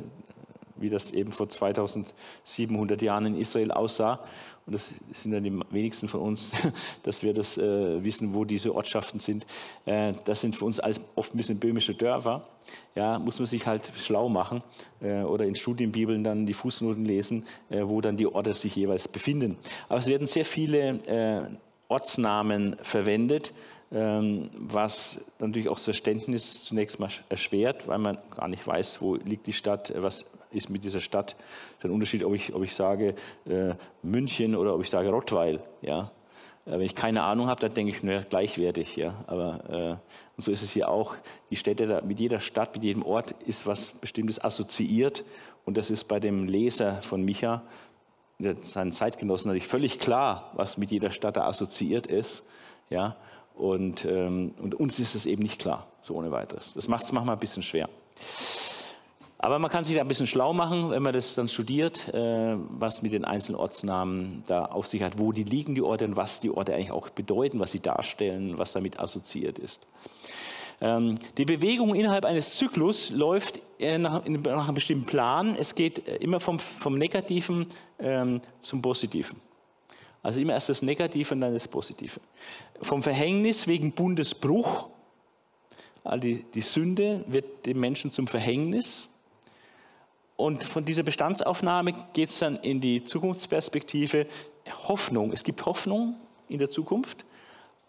wie 0.80 0.90
das 0.90 1.10
eben 1.10 1.32
vor 1.32 1.48
2700 1.48 3.02
Jahren 3.02 3.26
in 3.26 3.36
Israel 3.36 3.70
aussah. 3.70 4.20
Und 4.66 4.74
das 4.74 4.94
sind 5.14 5.32
ja 5.32 5.40
die 5.40 5.58
wenigsten 5.70 6.08
von 6.08 6.20
uns, 6.20 6.52
dass 7.02 7.22
wir 7.22 7.32
das 7.32 7.56
äh, 7.56 8.04
wissen, 8.04 8.34
wo 8.34 8.44
diese 8.44 8.74
Ortschaften 8.74 9.18
sind. 9.18 9.46
Äh, 9.86 10.12
das 10.24 10.42
sind 10.42 10.56
für 10.56 10.66
uns 10.66 10.80
oft 11.14 11.34
ein 11.34 11.36
bisschen 11.36 11.58
böhmische 11.58 11.94
Dörfer. 11.94 12.46
Ja, 12.94 13.18
muss 13.18 13.38
man 13.38 13.46
sich 13.46 13.66
halt 13.66 13.90
schlau 13.96 14.28
machen 14.28 14.62
äh, 15.00 15.22
oder 15.22 15.46
in 15.46 15.54
Studienbibeln 15.54 16.22
dann 16.22 16.44
die 16.44 16.52
Fußnoten 16.52 17.04
lesen, 17.04 17.46
äh, 17.70 17.80
wo 17.82 18.02
dann 18.02 18.18
die 18.18 18.26
Orte 18.26 18.52
sich 18.52 18.76
jeweils 18.76 19.08
befinden. 19.08 19.56
Aber 19.88 20.00
es 20.00 20.06
werden 20.06 20.26
sehr 20.26 20.44
viele 20.44 20.88
äh, 21.06 21.48
Ortsnamen 21.88 22.76
verwendet, 22.82 23.54
ähm, 23.90 24.50
was 24.52 25.18
natürlich 25.38 25.70
auch 25.70 25.76
das 25.76 25.84
Verständnis 25.84 26.64
zunächst 26.64 27.00
mal 27.00 27.08
erschwert, 27.30 27.88
weil 27.88 27.98
man 27.98 28.18
gar 28.36 28.48
nicht 28.48 28.66
weiß, 28.66 29.00
wo 29.00 29.14
liegt 29.14 29.46
die 29.46 29.54
Stadt, 29.54 29.92
was 29.96 30.26
ist 30.50 30.70
mit 30.70 30.84
dieser 30.84 31.00
Stadt. 31.00 31.36
Ein 31.82 31.90
Unterschied, 31.90 32.24
ob 32.24 32.34
ich, 32.34 32.54
ob 32.54 32.62
ich 32.62 32.74
sage 32.74 33.14
äh, 33.46 33.74
München 34.02 34.54
oder 34.56 34.74
ob 34.74 34.82
ich 34.82 34.90
sage 34.90 35.10
Rottweil. 35.10 35.60
Ja? 35.82 36.10
Äh, 36.66 36.72
wenn 36.72 36.80
ich 36.82 36.94
keine 36.94 37.22
Ahnung 37.22 37.48
habe, 37.48 37.60
dann 37.60 37.74
denke 37.74 37.92
ich, 37.92 38.02
naja, 38.02 38.24
gleichwertig. 38.28 38.96
Ja? 38.96 39.24
Aber 39.26 39.70
äh, 39.70 39.90
und 40.36 40.42
so 40.42 40.52
ist 40.52 40.62
es 40.62 40.70
hier 40.70 40.88
auch. 40.88 41.16
Die 41.50 41.56
Städte, 41.56 41.86
da, 41.86 42.00
mit 42.00 42.20
jeder 42.20 42.40
Stadt, 42.40 42.74
mit 42.74 42.84
jedem 42.84 43.02
Ort 43.02 43.32
ist 43.46 43.66
was 43.66 43.90
Bestimmtes 43.90 44.42
assoziiert. 44.42 45.24
Und 45.64 45.76
das 45.76 45.90
ist 45.90 46.04
bei 46.04 46.20
dem 46.20 46.44
Leser 46.44 47.02
von 47.02 47.24
Micha, 47.24 47.62
seinen 48.62 48.92
Zeitgenossen, 48.92 49.48
natürlich 49.48 49.66
völlig 49.66 49.98
klar, 49.98 50.52
was 50.54 50.78
mit 50.78 50.92
jeder 50.92 51.10
Stadt 51.10 51.36
da 51.36 51.46
assoziiert 51.46 52.06
ist. 52.06 52.44
Ja? 52.88 53.16
Und, 53.56 54.04
ähm, 54.04 54.54
und 54.62 54.76
uns 54.76 55.00
ist 55.00 55.16
es 55.16 55.26
eben 55.26 55.42
nicht 55.42 55.60
klar, 55.60 55.88
so 56.00 56.14
ohne 56.14 56.30
weiteres. 56.30 56.72
Das 56.74 56.86
macht 56.86 57.02
es 57.02 57.10
manchmal 57.10 57.34
ein 57.34 57.40
bisschen 57.40 57.64
schwer. 57.64 57.88
Aber 59.40 59.60
man 59.60 59.70
kann 59.70 59.84
sich 59.84 59.94
da 59.94 60.00
ein 60.00 60.08
bisschen 60.08 60.26
schlau 60.26 60.52
machen, 60.52 60.90
wenn 60.90 61.02
man 61.02 61.12
das 61.12 61.36
dann 61.36 61.46
studiert, 61.46 62.12
äh, 62.12 62.56
was 62.70 63.02
mit 63.02 63.12
den 63.12 63.24
einzelnen 63.24 63.58
Ortsnamen 63.58 64.42
da 64.48 64.64
auf 64.64 64.88
sich 64.88 65.02
hat, 65.02 65.18
wo 65.20 65.30
die 65.30 65.44
liegen, 65.44 65.76
die 65.76 65.82
Orte 65.82 66.06
und 66.06 66.16
was 66.16 66.40
die 66.40 66.50
Orte 66.50 66.74
eigentlich 66.74 66.90
auch 66.90 67.08
bedeuten, 67.10 67.60
was 67.60 67.70
sie 67.70 67.80
darstellen, 67.80 68.58
was 68.58 68.72
damit 68.72 68.98
assoziiert 68.98 69.60
ist. 69.60 69.86
Ähm, 70.80 71.16
die 71.36 71.44
Bewegung 71.44 71.94
innerhalb 71.94 72.24
eines 72.24 72.56
Zyklus 72.56 73.10
läuft 73.10 73.60
äh, 73.78 73.96
nach, 73.98 74.24
einem 74.24 74.42
bestimmten 74.74 75.06
Plan. 75.06 75.54
Es 75.58 75.76
geht 75.76 76.06
äh, 76.08 76.16
immer 76.16 76.40
vom, 76.40 76.58
vom 76.58 76.98
Negativen 76.98 77.66
ähm, 78.00 78.40
zum 78.60 78.82
Positiven. 78.82 79.40
Also 80.22 80.40
immer 80.40 80.54
erst 80.54 80.68
das 80.68 80.82
Negative 80.82 81.34
und 81.34 81.40
dann 81.40 81.52
das 81.52 81.68
Positive. 81.68 82.20
Vom 82.82 83.04
Verhängnis 83.04 83.68
wegen 83.68 83.92
Bundesbruch, 83.92 84.88
also 86.02 86.22
die, 86.22 86.44
die 86.54 86.60
Sünde 86.60 87.24
wird 87.28 87.66
dem 87.66 87.78
Menschen 87.78 88.10
zum 88.10 88.26
Verhängnis 88.26 89.08
und 90.38 90.62
von 90.62 90.84
dieser 90.84 91.02
Bestandsaufnahme 91.02 91.94
geht 92.12 92.28
es 92.28 92.38
dann 92.38 92.58
in 92.58 92.80
die 92.80 93.02
Zukunftsperspektive. 93.02 94.28
Hoffnung, 94.86 95.32
es 95.32 95.42
gibt 95.42 95.66
Hoffnung 95.66 96.14
in 96.48 96.60
der 96.60 96.70
Zukunft, 96.70 97.24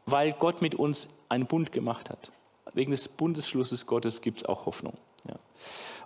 weil 0.07 0.33
Gott 0.33 0.59
mit 0.59 0.73
uns 0.73 1.09
einen 1.29 1.45
Bund 1.45 1.71
gemacht 1.71 2.09
hat. 2.09 2.31
Wegen 2.73 2.89
des 2.89 3.07
Bundesschlusses 3.07 3.85
Gottes 3.85 4.21
gibt 4.21 4.39
es 4.39 4.45
auch 4.45 4.65
Hoffnung. 4.65 4.97
Ja. 5.27 5.35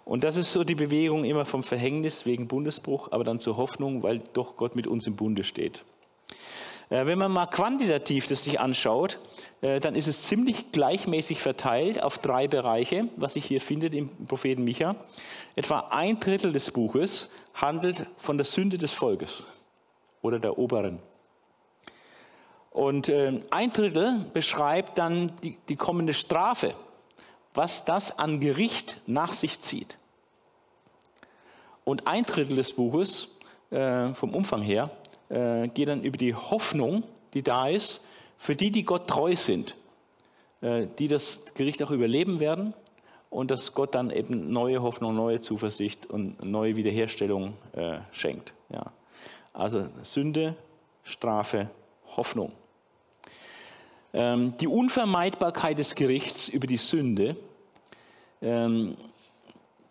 Und 0.03 0.25
das 0.25 0.35
ist 0.35 0.51
so 0.51 0.65
die 0.65 0.75
Bewegung 0.75 1.23
immer 1.23 1.45
vom 1.45 1.63
Verhängnis 1.63 2.25
wegen 2.25 2.49
Bundesbruch, 2.49 3.13
aber 3.13 3.23
dann 3.23 3.39
zur 3.39 3.55
Hoffnung, 3.55 4.03
weil 4.03 4.19
doch 4.33 4.57
Gott 4.57 4.75
mit 4.75 4.85
uns 4.85 5.07
im 5.07 5.15
Bunde 5.15 5.45
steht. 5.45 5.85
Äh, 6.89 7.07
wenn 7.07 7.17
man 7.17 7.31
mal 7.31 7.47
quantitativ 7.47 8.27
das 8.27 8.43
sich 8.43 8.59
anschaut, 8.59 9.17
äh, 9.61 9.79
dann 9.79 9.95
ist 9.95 10.07
es 10.07 10.23
ziemlich 10.23 10.71
gleichmäßig 10.71 11.39
verteilt 11.39 12.03
auf 12.03 12.17
drei 12.17 12.47
Bereiche, 12.47 13.07
was 13.15 13.33
sich 13.33 13.45
hier 13.45 13.61
findet 13.61 13.93
im 13.93 14.09
Propheten 14.27 14.63
Micha. 14.63 14.95
Etwa 15.55 15.87
ein 15.91 16.19
Drittel 16.19 16.51
des 16.51 16.71
Buches 16.71 17.29
handelt 17.53 18.07
von 18.17 18.37
der 18.37 18.45
Sünde 18.45 18.77
des 18.77 18.91
Volkes 18.91 19.45
oder 20.21 20.39
der 20.39 20.57
Oberen. 20.57 20.99
Und 22.71 23.09
äh, 23.09 23.39
ein 23.51 23.71
Drittel 23.71 24.25
beschreibt 24.33 24.97
dann 24.97 25.33
die, 25.43 25.57
die 25.69 25.75
kommende 25.75 26.13
Strafe, 26.13 26.73
was 27.53 27.85
das 27.85 28.17
an 28.17 28.39
Gericht 28.39 29.01
nach 29.05 29.33
sich 29.33 29.59
zieht. 29.59 29.97
Und 31.83 32.07
ein 32.07 32.23
Drittel 32.23 32.55
des 32.55 32.73
Buches, 32.73 33.27
vom 33.69 34.35
Umfang 34.35 34.61
her, 34.61 34.91
äh, 35.29 35.67
geht 35.67 35.87
dann 35.87 36.03
über 36.03 36.17
die 36.17 36.35
Hoffnung, 36.35 37.03
die 37.33 37.41
da 37.41 37.67
ist, 37.67 38.01
für 38.37 38.55
die, 38.55 38.69
die 38.71 38.83
Gott 38.83 39.07
treu 39.07 39.35
sind, 39.35 39.75
äh, 40.61 40.87
die 40.99 41.07
das 41.07 41.41
Gericht 41.55 41.81
auch 41.81 41.89
überleben 41.89 42.39
werden 42.39 42.75
und 43.33 43.51
dass 43.51 43.73
Gott 43.73 43.95
dann 43.95 44.09
eben 44.11 44.51
neue 44.51 44.81
Hoffnung, 44.81 45.15
neue 45.15 45.41
Zuversicht 45.41 46.05
und 46.05 46.43
neue 46.43 46.75
Wiederherstellung 46.75 47.53
äh, 47.73 47.97
schenkt. 48.11 48.53
Ja. 48.69 48.85
Also 49.53 49.87
Sünde, 50.03 50.55
Strafe, 51.03 51.69
Hoffnung. 52.15 52.51
Ähm, 54.13 54.55
die 54.57 54.67
Unvermeidbarkeit 54.67 55.77
des 55.77 55.95
Gerichts 55.95 56.47
über 56.47 56.67
die 56.67 56.77
Sünde 56.77 57.35
ähm, 58.41 58.95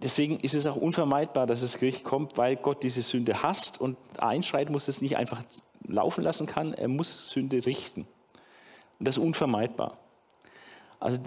Deswegen 0.02 0.40
ist 0.40 0.54
es 0.54 0.66
auch 0.66 0.74
unvermeidbar, 0.74 1.46
dass 1.46 1.60
das 1.60 1.78
Gericht 1.78 2.02
kommt, 2.02 2.36
weil 2.36 2.56
Gott 2.56 2.82
diese 2.82 3.02
Sünde 3.02 3.44
hasst 3.44 3.80
und 3.80 3.96
einschreiten 4.18 4.72
muss, 4.72 4.88
es 4.88 5.00
nicht 5.00 5.16
einfach 5.16 5.44
laufen 5.86 6.24
lassen 6.24 6.46
kann. 6.46 6.74
Er 6.74 6.88
muss 6.88 7.30
Sünde 7.30 7.64
richten. 7.64 8.00
Und 8.98 9.06
das 9.06 9.16
ist 9.16 9.22
unvermeidbar. 9.22 9.96
Also 10.98 11.18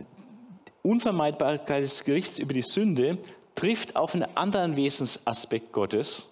Unvermeidbarkeit 0.85 1.83
des 1.83 2.03
Gerichts 2.03 2.37
über 2.39 2.53
die 2.53 2.61
Sünde 2.61 3.17
trifft 3.55 3.95
auf 3.95 4.13
einen 4.13 4.27
anderen 4.35 4.77
Wesensaspekt 4.77 5.71
Gottes, 5.71 6.27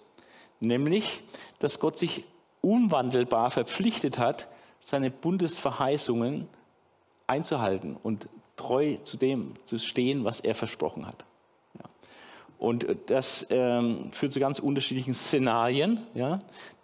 nämlich, 0.60 1.22
dass 1.58 1.80
Gott 1.80 1.96
sich 1.96 2.24
unwandelbar 2.60 3.50
verpflichtet 3.50 4.18
hat, 4.18 4.48
seine 4.80 5.10
Bundesverheißungen 5.10 6.46
einzuhalten 7.26 7.96
und 8.02 8.28
treu 8.56 8.96
zu 9.02 9.16
dem 9.16 9.54
zu 9.64 9.78
stehen, 9.78 10.24
was 10.24 10.40
er 10.40 10.54
versprochen 10.54 11.06
hat. 11.06 11.24
Und 12.58 12.86
das 13.06 13.46
ähm, 13.50 14.10
führt 14.12 14.32
zu 14.32 14.40
ganz 14.40 14.58
unterschiedlichen 14.58 15.14
Szenarien. 15.14 16.00
Ja? 16.14 16.38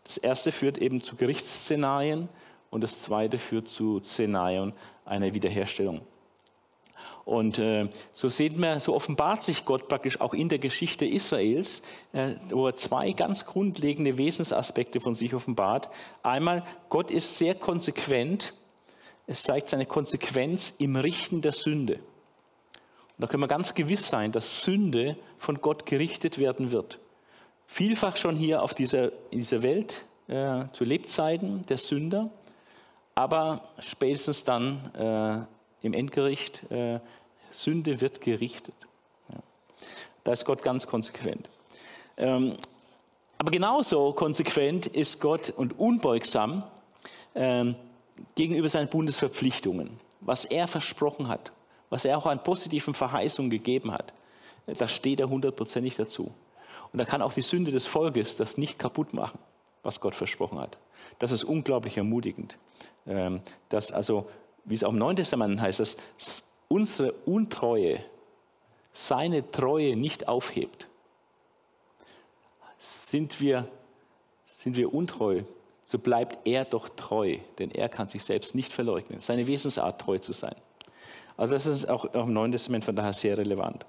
Das 0.05 0.19
erste 0.19 0.53
führt 0.53 0.77
eben 0.77 1.01
zu 1.01 1.17
Gerichtsszenarien 1.17 2.29
und 2.71 2.83
das 2.83 3.03
zweite 3.03 3.39
führt 3.39 3.69
zu 3.69 4.01
Szenarien 4.01 4.73
einer 5.05 5.33
Wiederherstellung. 5.33 6.03
Und 7.31 7.61
äh, 7.61 7.89
so 8.13 8.29
sehen 8.29 8.61
wir, 8.61 8.81
so 8.81 8.93
offenbart 8.93 9.45
sich 9.45 9.65
Gott 9.65 9.87
praktisch 9.87 10.21
auch 10.21 10.35
in 10.35 10.49
der 10.49 10.59
Geschichte 10.59 11.07
Israels, 11.07 11.81
äh, 12.13 12.35
wo 12.49 12.67
er 12.67 12.75
zwei 12.75 13.13
ganz 13.13 13.47
grundlegende 13.47 14.19
Wesensaspekte 14.19 15.01
von 15.01 15.15
sich 15.15 15.33
offenbart. 15.33 15.91
Einmal, 16.25 16.65
Gott 16.89 17.13
ist 17.13 17.39
sehr 17.39 17.55
konsequent. 17.55 18.53
Es 19.29 19.45
zeigt 19.45 19.69
seine 19.69 19.87
Konsequenz 19.87 20.75
im 20.79 20.97
Richten 20.97 21.41
der 21.41 21.53
Sünde. 21.53 21.95
Und 21.99 22.03
da 23.19 23.27
können 23.29 23.45
wir 23.45 23.47
ganz 23.47 23.75
gewiss 23.75 24.09
sein, 24.09 24.33
dass 24.33 24.65
Sünde 24.65 25.17
von 25.39 25.61
Gott 25.61 25.87
gerichtet 25.87 26.37
werden 26.39 26.73
wird. 26.73 26.99
Vielfach 27.65 28.17
schon 28.17 28.35
hier 28.35 28.61
auf 28.61 28.75
dieser, 28.75 29.13
in 29.31 29.39
dieser 29.39 29.63
Welt 29.63 30.05
äh, 30.27 30.65
zu 30.73 30.83
Lebzeiten 30.83 31.63
der 31.69 31.79
Sünder, 31.79 32.31
aber 33.15 33.69
spätestens 33.79 34.43
dann 34.43 34.93
äh, 34.97 35.47
im 35.83 35.95
Endgericht, 35.95 36.71
äh, 36.71 37.01
Sünde 37.51 38.01
wird 38.01 38.21
gerichtet. 38.21 38.75
Ja. 39.31 39.39
Da 40.25 40.33
ist 40.33 40.45
Gott 40.45 40.63
ganz 40.63 40.87
konsequent. 40.87 41.49
Ähm, 42.17 42.57
aber 43.39 43.51
genauso 43.51 44.13
konsequent 44.13 44.87
ist 44.87 45.21
Gott 45.21 45.51
und 45.51 45.79
unbeugsam 45.79 46.65
ähm, 47.35 47.75
gegenüber 48.35 48.69
seinen 48.69 48.89
Bundesverpflichtungen, 48.89 49.99
was 50.21 50.45
er 50.45 50.67
versprochen 50.67 51.29
hat 51.29 51.53
was 51.91 52.05
er 52.05 52.17
auch 52.17 52.27
an 52.27 52.43
positiven 52.43 52.95
Verheißungen 52.95 53.51
gegeben 53.51 53.93
hat, 53.93 54.15
da 54.67 54.89
steht 54.89 55.21
er 55.21 55.29
hundertprozentig 55.29 55.97
dazu. 55.97 56.33
Und 56.93 56.99
da 56.99 57.05
kann 57.05 57.21
auch 57.21 57.33
die 57.33 57.43
Sünde 57.43 57.73
des 57.73 57.87
Volkes 57.87 58.37
das 58.37 58.57
nicht 58.57 58.79
kaputt 58.79 59.13
machen, 59.13 59.39
was 59.83 60.01
Gott 60.01 60.15
versprochen 60.15 60.59
hat. 60.59 60.79
Das 61.19 61.33
ist 61.33 61.45
unglaublich 61.45 61.97
ermutigend. 61.97 62.57
Ähm, 63.07 63.41
dass 63.69 63.93
also, 63.93 64.29
wie 64.65 64.75
es 64.75 64.85
auch 64.85 64.91
im 64.91 64.99
Neuen 64.99 65.17
Testament 65.17 65.61
heißt, 65.61 65.81
dass 65.81 65.97
unsere 66.71 67.13
Untreue 67.27 68.01
seine 68.93 69.51
Treue 69.51 69.97
nicht 69.97 70.29
aufhebt. 70.29 70.89
Sind 72.79 73.41
wir, 73.41 73.69
sind 74.47 74.77
wir 74.77 74.95
untreu, 74.95 75.43
so 75.85 75.99
bleibt 75.99 76.47
er 76.47 76.65
doch 76.65 76.89
treu, 76.89 77.39
denn 77.59 77.71
er 77.73 77.89
kann 77.89 78.09
sich 78.09 78.23
selbst 78.23 78.55
nicht 78.55 78.73
verleugnen. 78.73 79.21
Seine 79.21 79.47
Wesensart 79.47 80.01
treu 80.01 80.19
zu 80.19 80.33
sein. 80.33 80.55
Also 81.37 81.55
das 81.55 81.67
ist 81.67 81.89
auch, 81.89 82.05
auch 82.15 82.27
im 82.27 82.33
Neuen 82.33 82.53
Testament 82.53 82.85
von 82.85 82.95
daher 82.95 83.13
sehr 83.13 83.37
relevant. 83.37 83.85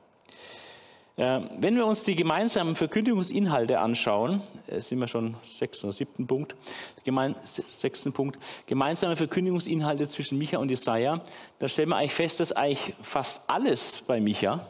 Äh, 1.17 1.41
wenn 1.59 1.75
wir 1.75 1.85
uns 1.85 2.03
die 2.03 2.15
gemeinsamen 2.15 2.75
Verkündigungsinhalte 2.75 3.79
anschauen, 3.79 4.41
äh, 4.67 4.79
sind 4.79 4.99
wir 4.99 5.07
schon 5.07 5.35
sechsten 5.43 5.87
oder 5.87 5.93
siebten 5.93 6.25
Punkt, 6.25 6.55
gemein, 7.03 7.35
sechsten 7.43 8.13
Punkt, 8.13 8.39
gemeinsame 8.65 9.15
Verkündigungsinhalte 9.15 10.07
zwischen 10.07 10.37
Micha 10.37 10.57
und 10.57 10.71
Jesaja, 10.71 11.21
da 11.59 11.67
stellen 11.67 11.89
wir 11.89 11.97
eigentlich 11.97 12.13
fest, 12.13 12.39
dass 12.39 12.53
eigentlich 12.53 12.95
fast 13.01 13.49
alles 13.49 14.01
bei 14.07 14.21
Micha, 14.21 14.65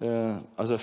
äh, 0.00 0.34
also 0.56 0.76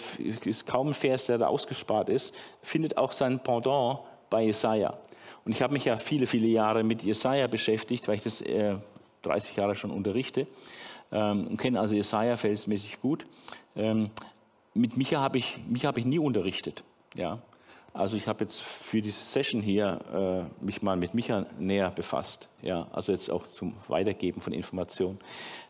ist 0.45 0.65
kaum 0.65 0.89
ein 0.89 0.93
Vers, 0.93 1.25
der 1.25 1.37
da 1.37 1.47
ausgespart 1.47 2.07
ist, 2.07 2.33
findet 2.61 2.95
auch 2.97 3.11
sein 3.11 3.39
Pendant 3.43 3.99
bei 4.29 4.43
Jesaja. 4.43 4.97
Und 5.43 5.51
ich 5.51 5.61
habe 5.61 5.73
mich 5.73 5.83
ja 5.83 5.97
viele, 5.97 6.25
viele 6.25 6.47
Jahre 6.47 6.83
mit 6.83 7.03
Jesaja 7.03 7.47
beschäftigt, 7.47 8.07
weil 8.07 8.15
ich 8.15 8.23
das 8.23 8.41
30 9.23 9.55
Jahre 9.57 9.75
schon 9.75 9.91
unterrichte 9.91 10.47
ähm, 11.11 11.47
und 11.47 11.57
kenne 11.57 11.79
also 11.79 11.95
Jesaja 11.95 12.35
verhältnismäßig 12.37 13.01
gut. 13.01 13.25
Mit 14.73 14.97
Micha 14.97 15.19
habe 15.19 15.37
ich, 15.37 15.57
Micha 15.69 15.87
hab 15.87 15.97
ich 15.97 16.05
nie 16.05 16.19
unterrichtet. 16.19 16.83
Ja. 17.15 17.39
Also 17.93 18.17
ich 18.17 18.27
habe 18.27 18.43
jetzt 18.43 18.63
für 18.63 19.01
diese 19.01 19.19
Session 19.19 19.61
hier 19.61 20.49
äh, 20.59 20.65
mich 20.65 20.81
mal 20.81 20.97
mit 20.97 21.13
Micha 21.13 21.45
näher 21.59 21.91
befasst. 21.91 22.49
Ja, 22.63 22.87
also 22.91 23.11
jetzt 23.11 23.29
auch 23.29 23.43
zum 23.45 23.75
Weitergeben 23.87 24.41
von 24.41 24.51
Informationen. 24.51 25.19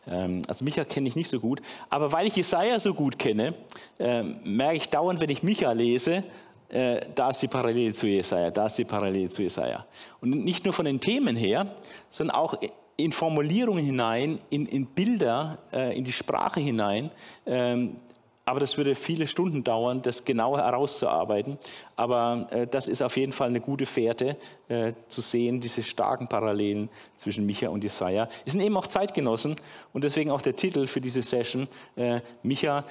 Ähm, 0.06 0.40
also 0.48 0.64
Micha 0.64 0.84
kenne 0.86 1.06
ich 1.06 1.16
nicht 1.16 1.28
so 1.28 1.38
gut, 1.38 1.60
aber 1.90 2.12
weil 2.12 2.26
ich 2.26 2.34
Jesaja 2.34 2.78
so 2.78 2.94
gut 2.94 3.18
kenne, 3.18 3.54
äh, 3.98 4.22
merke 4.22 4.76
ich 4.76 4.88
dauernd, 4.88 5.20
wenn 5.20 5.28
ich 5.28 5.42
Micha 5.42 5.70
lese, 5.72 6.24
äh, 6.70 7.00
da 7.14 7.28
ist 7.28 7.42
die 7.42 7.48
Parallele 7.48 7.92
zu 7.92 8.06
Jesaja, 8.06 8.50
da 8.50 8.66
ist 8.66 8.78
die 8.78 8.86
Parallele 8.86 9.28
zu 9.28 9.42
Jesaja. 9.42 9.84
Und 10.22 10.30
nicht 10.30 10.64
nur 10.64 10.72
von 10.72 10.86
den 10.86 11.00
Themen 11.00 11.36
her, 11.36 11.76
sondern 12.08 12.36
auch 12.36 12.54
in 12.96 13.12
Formulierungen 13.12 13.84
hinein, 13.84 14.40
in, 14.48 14.64
in 14.64 14.86
Bilder, 14.86 15.58
äh, 15.74 15.96
in 15.96 16.04
die 16.04 16.12
Sprache 16.12 16.60
hinein. 16.60 17.10
Ähm, 17.44 17.96
aber 18.44 18.60
das 18.60 18.76
würde 18.76 18.94
viele 18.94 19.26
Stunden 19.26 19.64
dauern, 19.64 20.02
das 20.02 20.24
genauer 20.24 20.58
herauszuarbeiten. 20.58 21.58
Aber 21.96 22.46
äh, 22.50 22.66
das 22.66 22.88
ist 22.88 23.02
auf 23.02 23.16
jeden 23.16 23.32
Fall 23.32 23.48
eine 23.48 23.60
gute 23.60 23.86
Fährte, 23.86 24.36
äh, 24.68 24.92
zu 25.08 25.20
sehen, 25.20 25.60
diese 25.60 25.82
starken 25.82 26.28
Parallelen 26.28 26.90
zwischen 27.16 27.46
Micha 27.46 27.68
und 27.68 27.84
Jesaja. 27.84 28.28
Es 28.44 28.52
sind 28.52 28.60
eben 28.60 28.76
auch 28.76 28.86
Zeitgenossen 28.86 29.56
und 29.92 30.04
deswegen 30.04 30.30
auch 30.30 30.42
der 30.42 30.56
Titel 30.56 30.86
für 30.86 31.00
diese 31.00 31.22
Session, 31.22 31.68
äh, 31.96 32.20
Micha, 32.42 32.84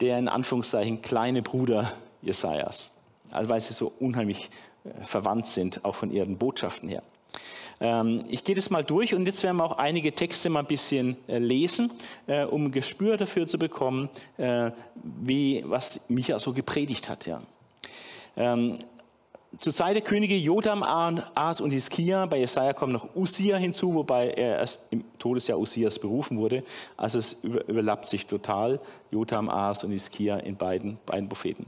der 0.00 0.18
in 0.18 0.28
Anführungszeichen 0.28 1.02
kleine 1.02 1.42
Bruder 1.42 1.92
Jesajas. 2.22 2.92
Also 3.30 3.48
weil 3.48 3.60
sie 3.60 3.74
so 3.74 3.92
unheimlich 3.98 4.50
äh, 4.84 5.02
verwandt 5.04 5.46
sind, 5.46 5.84
auch 5.84 5.96
von 5.96 6.12
ihren 6.12 6.38
Botschaften 6.38 6.88
her. 6.88 7.02
Ähm, 7.82 8.24
ich 8.28 8.44
gehe 8.44 8.54
das 8.54 8.70
mal 8.70 8.84
durch 8.84 9.12
und 9.12 9.26
jetzt 9.26 9.42
werden 9.42 9.56
wir 9.56 9.64
auch 9.64 9.76
einige 9.76 10.12
Texte 10.14 10.48
mal 10.48 10.60
ein 10.60 10.66
bisschen 10.66 11.16
äh, 11.26 11.38
lesen, 11.38 11.90
äh, 12.28 12.44
um 12.44 12.66
ein 12.66 12.72
Gespür 12.72 13.16
dafür 13.16 13.48
zu 13.48 13.58
bekommen, 13.58 14.08
äh, 14.38 14.70
wie, 14.94 15.64
was 15.66 16.00
Micha 16.08 16.38
so 16.38 16.52
gepredigt 16.52 17.08
hat. 17.08 17.26
Ja. 17.26 17.42
Ähm, 18.36 18.78
zur 19.58 19.72
Zeit 19.72 19.96
der 19.96 20.02
Könige 20.02 20.36
Jotam, 20.36 20.82
As 21.34 21.60
und 21.60 21.72
Hiskia, 21.72 22.24
bei 22.26 22.38
Jesaja 22.38 22.72
kommt 22.72 22.92
noch 22.92 23.14
Usia 23.16 23.56
hinzu, 23.58 23.94
wobei 23.94 24.30
er 24.30 24.58
erst 24.58 24.78
im 24.90 25.04
Todesjahr 25.18 25.58
Usias 25.58 25.98
berufen 25.98 26.38
wurde. 26.38 26.64
Also 26.96 27.18
es 27.18 27.36
überlappt 27.42 28.06
sich 28.06 28.26
total, 28.26 28.80
Jotam, 29.10 29.50
As 29.50 29.84
und 29.84 29.90
Hiskia 29.90 30.38
in 30.38 30.56
beiden, 30.56 30.98
beiden 31.04 31.28
Propheten. 31.28 31.66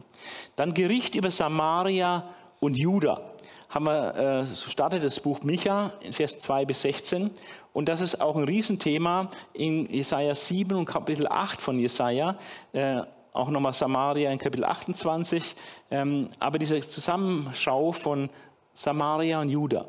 Dann 0.56 0.72
Gericht 0.72 1.14
über 1.14 1.30
Samaria 1.30 2.24
und 2.60 2.78
Juda. 2.78 3.33
Haben 3.74 3.86
wir, 3.86 4.14
äh, 4.14 4.46
so 4.46 4.70
startet 4.70 5.02
das 5.02 5.18
Buch 5.18 5.42
Micha 5.42 5.90
in 5.98 6.12
Vers 6.12 6.38
2 6.38 6.64
bis 6.64 6.82
16. 6.82 7.32
Und 7.72 7.88
das 7.88 8.00
ist 8.00 8.20
auch 8.20 8.36
ein 8.36 8.44
Riesenthema 8.44 9.26
in 9.52 9.92
Jesaja 9.92 10.36
7 10.36 10.78
und 10.78 10.86
Kapitel 10.86 11.26
8 11.26 11.60
von 11.60 11.80
Jesaja. 11.80 12.36
Äh, 12.72 13.02
auch 13.32 13.50
nochmal 13.50 13.72
Samaria 13.72 14.30
in 14.30 14.38
Kapitel 14.38 14.64
28. 14.64 15.56
Ähm, 15.90 16.28
aber 16.38 16.60
diese 16.60 16.80
Zusammenschau 16.82 17.90
von 17.90 18.30
Samaria 18.74 19.40
und 19.40 19.48
Juda, 19.48 19.86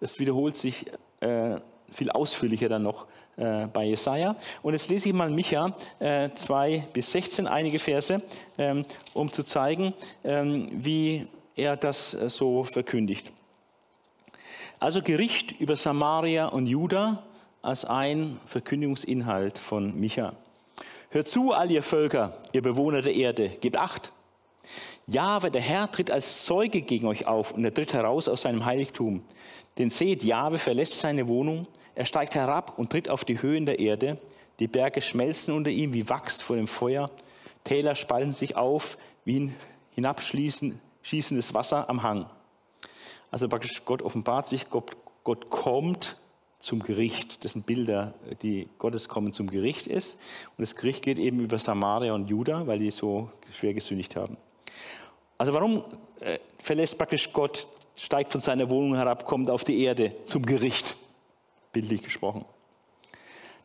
das 0.00 0.18
wiederholt 0.18 0.56
sich 0.56 0.86
äh, 1.20 1.56
viel 1.90 2.10
ausführlicher 2.10 2.70
dann 2.70 2.84
noch 2.84 3.04
äh, 3.36 3.66
bei 3.66 3.84
Jesaja. 3.84 4.34
Und 4.62 4.72
jetzt 4.72 4.88
lese 4.88 5.10
ich 5.10 5.14
mal 5.14 5.28
Micha 5.28 5.76
äh, 5.98 6.30
2 6.34 6.88
bis 6.94 7.12
16, 7.12 7.46
einige 7.46 7.78
Verse, 7.78 8.22
ähm, 8.56 8.86
um 9.12 9.30
zu 9.30 9.44
zeigen, 9.44 9.92
ähm, 10.24 10.70
wie 10.72 11.28
er 11.60 11.76
das 11.76 12.14
äh, 12.14 12.28
so 12.28 12.64
verkündigt. 12.64 13.32
Also 14.78 15.02
Gericht 15.02 15.60
über 15.60 15.76
Samaria 15.76 16.46
und 16.46 16.66
Juda 16.66 17.22
als 17.62 17.84
ein 17.84 18.40
Verkündigungsinhalt 18.46 19.58
von 19.58 19.98
Micha. 20.00 20.32
Hört 21.10 21.28
zu, 21.28 21.52
all 21.52 21.70
ihr 21.70 21.82
Völker, 21.82 22.38
ihr 22.52 22.62
Bewohner 22.62 23.02
der 23.02 23.14
Erde, 23.14 23.50
gebt 23.60 23.76
acht. 23.76 24.12
Jahwe, 25.06 25.50
der 25.50 25.60
Herr, 25.60 25.90
tritt 25.90 26.10
als 26.10 26.44
Zeuge 26.44 26.82
gegen 26.82 27.08
euch 27.08 27.26
auf 27.26 27.52
und 27.52 27.64
er 27.64 27.74
tritt 27.74 27.92
heraus 27.92 28.28
aus 28.28 28.42
seinem 28.42 28.64
Heiligtum. 28.64 29.22
Denn 29.76 29.90
seht, 29.90 30.22
Jahwe 30.22 30.58
verlässt 30.58 31.00
seine 31.00 31.26
Wohnung, 31.26 31.66
er 31.94 32.04
steigt 32.06 32.34
herab 32.34 32.78
und 32.78 32.90
tritt 32.90 33.08
auf 33.08 33.24
die 33.24 33.42
Höhen 33.42 33.66
der 33.66 33.80
Erde. 33.80 34.18
Die 34.60 34.68
Berge 34.68 35.00
schmelzen 35.00 35.52
unter 35.52 35.70
ihm 35.70 35.92
wie 35.92 36.08
Wachs 36.08 36.40
vor 36.40 36.56
dem 36.56 36.68
Feuer. 36.68 37.10
Täler 37.64 37.94
spalten 37.94 38.32
sich 38.32 38.56
auf 38.56 38.96
wie 39.24 39.40
ein 39.40 39.56
hinabschießendes 41.00 41.54
Wasser 41.54 41.88
am 41.88 42.02
Hang. 42.02 42.26
Also 43.30 43.48
praktisch 43.48 43.84
Gott 43.84 44.02
offenbart 44.02 44.48
sich, 44.48 44.68
Gott, 44.70 44.96
Gott 45.24 45.50
kommt 45.50 46.16
zum 46.58 46.82
Gericht. 46.82 47.44
Das 47.44 47.52
sind 47.52 47.66
Bilder, 47.66 48.14
die 48.42 48.68
Gottes 48.78 49.08
kommen 49.08 49.32
zum 49.32 49.48
Gericht 49.48 49.86
ist. 49.86 50.18
Und 50.56 50.62
das 50.62 50.74
Gericht 50.74 51.02
geht 51.02 51.18
eben 51.18 51.40
über 51.40 51.58
Samaria 51.58 52.12
und 52.12 52.28
Juda, 52.28 52.66
weil 52.66 52.78
die 52.78 52.90
so 52.90 53.30
schwer 53.50 53.72
gesündigt 53.72 54.16
haben. 54.16 54.36
Also 55.38 55.54
warum 55.54 55.84
äh, 56.20 56.38
verlässt 56.58 56.98
praktisch 56.98 57.32
Gott, 57.32 57.66
steigt 57.96 58.30
von 58.30 58.40
seiner 58.40 58.68
Wohnung 58.68 58.94
herab, 58.94 59.24
kommt 59.24 59.48
auf 59.48 59.64
die 59.64 59.82
Erde 59.82 60.14
zum 60.24 60.44
Gericht, 60.44 60.96
bildlich 61.72 62.02
gesprochen. 62.02 62.44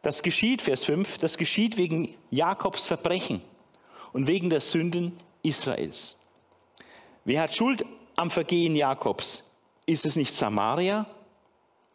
Das 0.01 0.21
geschieht, 0.21 0.61
Vers 0.61 0.85
5, 0.85 1.17
das 1.17 1.37
geschieht 1.37 1.77
wegen 1.77 2.15
Jakobs 2.29 2.85
Verbrechen 2.85 3.41
und 4.13 4.27
wegen 4.27 4.49
der 4.49 4.59
Sünden 4.59 5.17
Israels. 5.41 6.15
Wer 7.25 7.41
hat 7.41 7.53
Schuld 7.53 7.85
am 8.15 8.31
Vergehen 8.31 8.75
Jakobs? 8.75 9.43
Ist 9.85 10.05
es 10.05 10.15
nicht 10.15 10.33
Samaria? 10.33 11.05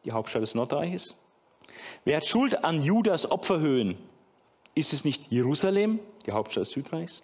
die 0.05 0.13
Hauptstadt 0.13 0.43
des 0.43 0.55
Nordreiches? 0.55 1.17
Wer 2.05 2.19
hat 2.19 2.27
Schuld 2.27 2.65
an 2.65 2.83
Judas 2.83 3.31
Opferhöhen? 3.31 3.99
Ist 4.75 4.93
es 4.93 5.05
nicht 5.05 5.31
Jerusalem, 5.31 6.01
die 6.27 6.33
Hauptstadt 6.33 6.63
des 6.63 6.71
Südreichs? 6.71 7.23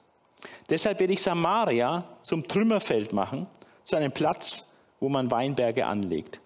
Deshalb 0.69 1.01
werde 1.01 1.13
ich 1.13 1.23
Samaria 1.23 2.05
zum 2.23 2.47
Trümmerfeld 2.47 3.13
machen, 3.13 3.47
zu 3.85 3.97
einem 3.97 4.13
Platz, 4.13 4.67
wo 5.01 5.09
man 5.09 5.31
Weinberge 5.31 5.87
anlegt. 5.87 6.41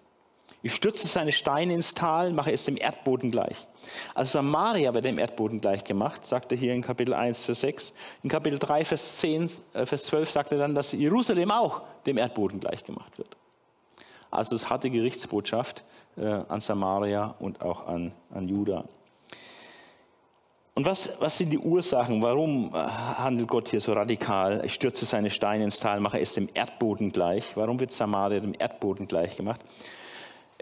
Ich 0.63 0.75
stürze 0.75 1.07
seine 1.07 1.31
Steine 1.31 1.73
ins 1.73 1.93
Tal, 1.93 2.31
mache 2.33 2.51
es 2.51 2.65
dem 2.65 2.77
Erdboden 2.77 3.31
gleich. 3.31 3.67
Also 4.13 4.33
Samaria 4.33 4.93
wird 4.93 5.05
dem 5.05 5.17
Erdboden 5.17 5.59
gleich 5.59 5.83
gemacht, 5.83 6.25
sagt 6.25 6.51
er 6.51 6.57
hier 6.57 6.73
in 6.73 6.83
Kapitel 6.83 7.15
1, 7.15 7.45
Vers 7.45 7.61
6. 7.61 7.93
In 8.21 8.29
Kapitel 8.29 8.59
3, 8.59 8.85
Vers 8.85 9.17
10, 9.17 9.49
äh, 9.73 9.85
Vers 9.85 10.03
12 10.05 10.29
sagt 10.29 10.51
er 10.51 10.59
dann, 10.59 10.75
dass 10.75 10.91
Jerusalem 10.91 11.51
auch 11.51 11.81
dem 12.05 12.17
Erdboden 12.17 12.59
gleich 12.59 12.83
gemacht 12.83 13.17
wird. 13.17 13.35
Also 14.29 14.55
es 14.55 14.69
hatte 14.69 14.89
Gerichtsbotschaft 14.89 15.83
äh, 16.15 16.25
an 16.25 16.61
Samaria 16.61 17.35
und 17.39 17.61
auch 17.61 17.87
an, 17.87 18.11
an 18.31 18.47
Juda. 18.47 18.85
Und 20.73 20.85
was, 20.85 21.11
was 21.19 21.37
sind 21.37 21.49
die 21.49 21.57
Ursachen? 21.57 22.21
Warum 22.21 22.73
äh, 22.73 22.77
handelt 22.77 23.49
Gott 23.49 23.69
hier 23.69 23.81
so 23.81 23.93
radikal? 23.93 24.61
Ich 24.63 24.75
stürze 24.75 25.05
seine 25.05 25.29
Steine 25.29 25.63
ins 25.63 25.79
Tal, 25.79 25.99
mache 25.99 26.19
es 26.19 26.33
dem 26.33 26.47
Erdboden 26.53 27.11
gleich. 27.11 27.57
Warum 27.57 27.79
wird 27.79 27.91
Samaria 27.91 28.39
dem 28.39 28.53
Erdboden 28.57 29.07
gleich 29.07 29.35
gemacht? 29.35 29.61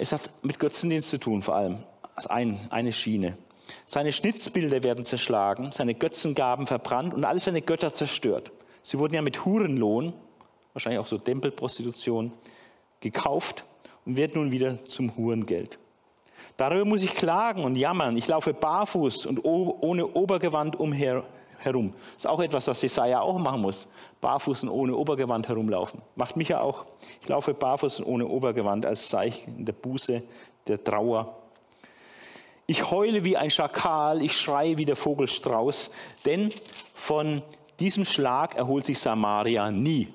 Es 0.01 0.13
hat 0.13 0.29
mit 0.43 0.59
Götzendienst 0.59 1.09
zu 1.09 1.19
tun, 1.19 1.41
vor 1.41 1.55
allem. 1.55 1.83
als 2.15 2.25
ein, 2.27 2.57
eine 2.69 2.93
Schiene. 2.93 3.37
Seine 3.85 4.13
Schnitzbilder 4.13 4.81
werden 4.81 5.03
zerschlagen, 5.03 5.71
seine 5.73 5.93
Götzengaben 5.93 6.67
verbrannt 6.67 7.13
und 7.13 7.25
alle 7.25 7.41
seine 7.41 7.61
Götter 7.61 7.93
zerstört. 7.93 8.51
Sie 8.81 8.97
wurden 8.97 9.13
ja 9.13 9.21
mit 9.21 9.45
Hurenlohn, 9.45 10.13
wahrscheinlich 10.73 10.99
auch 10.99 11.05
so 11.05 11.17
Tempelprostitution, 11.17 12.31
gekauft 13.01 13.65
und 14.05 14.15
wird 14.15 14.35
nun 14.35 14.51
wieder 14.51 14.83
zum 14.85 15.15
Hurengeld. 15.17 15.77
Darüber 16.55 16.85
muss 16.85 17.03
ich 17.03 17.13
klagen 17.15 17.65
und 17.65 17.75
jammern. 17.75 18.15
Ich 18.15 18.27
laufe 18.27 18.53
barfuß 18.53 19.25
und 19.25 19.43
ohne 19.43 20.07
Obergewand 20.07 20.77
umher 20.77 21.25
herum. 21.63 21.93
Das 22.15 22.25
ist 22.25 22.27
auch 22.27 22.39
etwas, 22.39 22.67
was 22.67 22.81
Jesaja 22.81 23.21
auch 23.21 23.37
machen 23.37 23.61
muss. 23.61 23.87
Barfuß 24.21 24.63
und 24.63 24.69
ohne 24.69 24.95
Obergewand 24.95 25.47
herumlaufen. 25.47 26.01
Macht 26.15 26.35
mich 26.35 26.49
ja 26.49 26.61
auch. 26.61 26.85
Ich 27.21 27.27
laufe 27.27 27.53
barfuß 27.53 28.01
und 28.01 28.05
ohne 28.05 28.27
Obergewand 28.27 28.85
als 28.85 29.09
Zeichen 29.09 29.65
der 29.65 29.73
Buße, 29.73 30.23
der 30.67 30.83
Trauer. 30.83 31.35
Ich 32.67 32.91
heule 32.91 33.23
wie 33.23 33.35
ein 33.35 33.49
Schakal, 33.49 34.21
ich 34.21 34.37
schreie 34.37 34.77
wie 34.77 34.85
der 34.85 34.95
Vogelstrauß, 34.95 35.89
denn 36.25 36.51
von 36.93 37.41
diesem 37.79 38.05
Schlag 38.05 38.55
erholt 38.55 38.85
sich 38.85 38.99
Samaria 38.99 39.71
nie. 39.71 40.09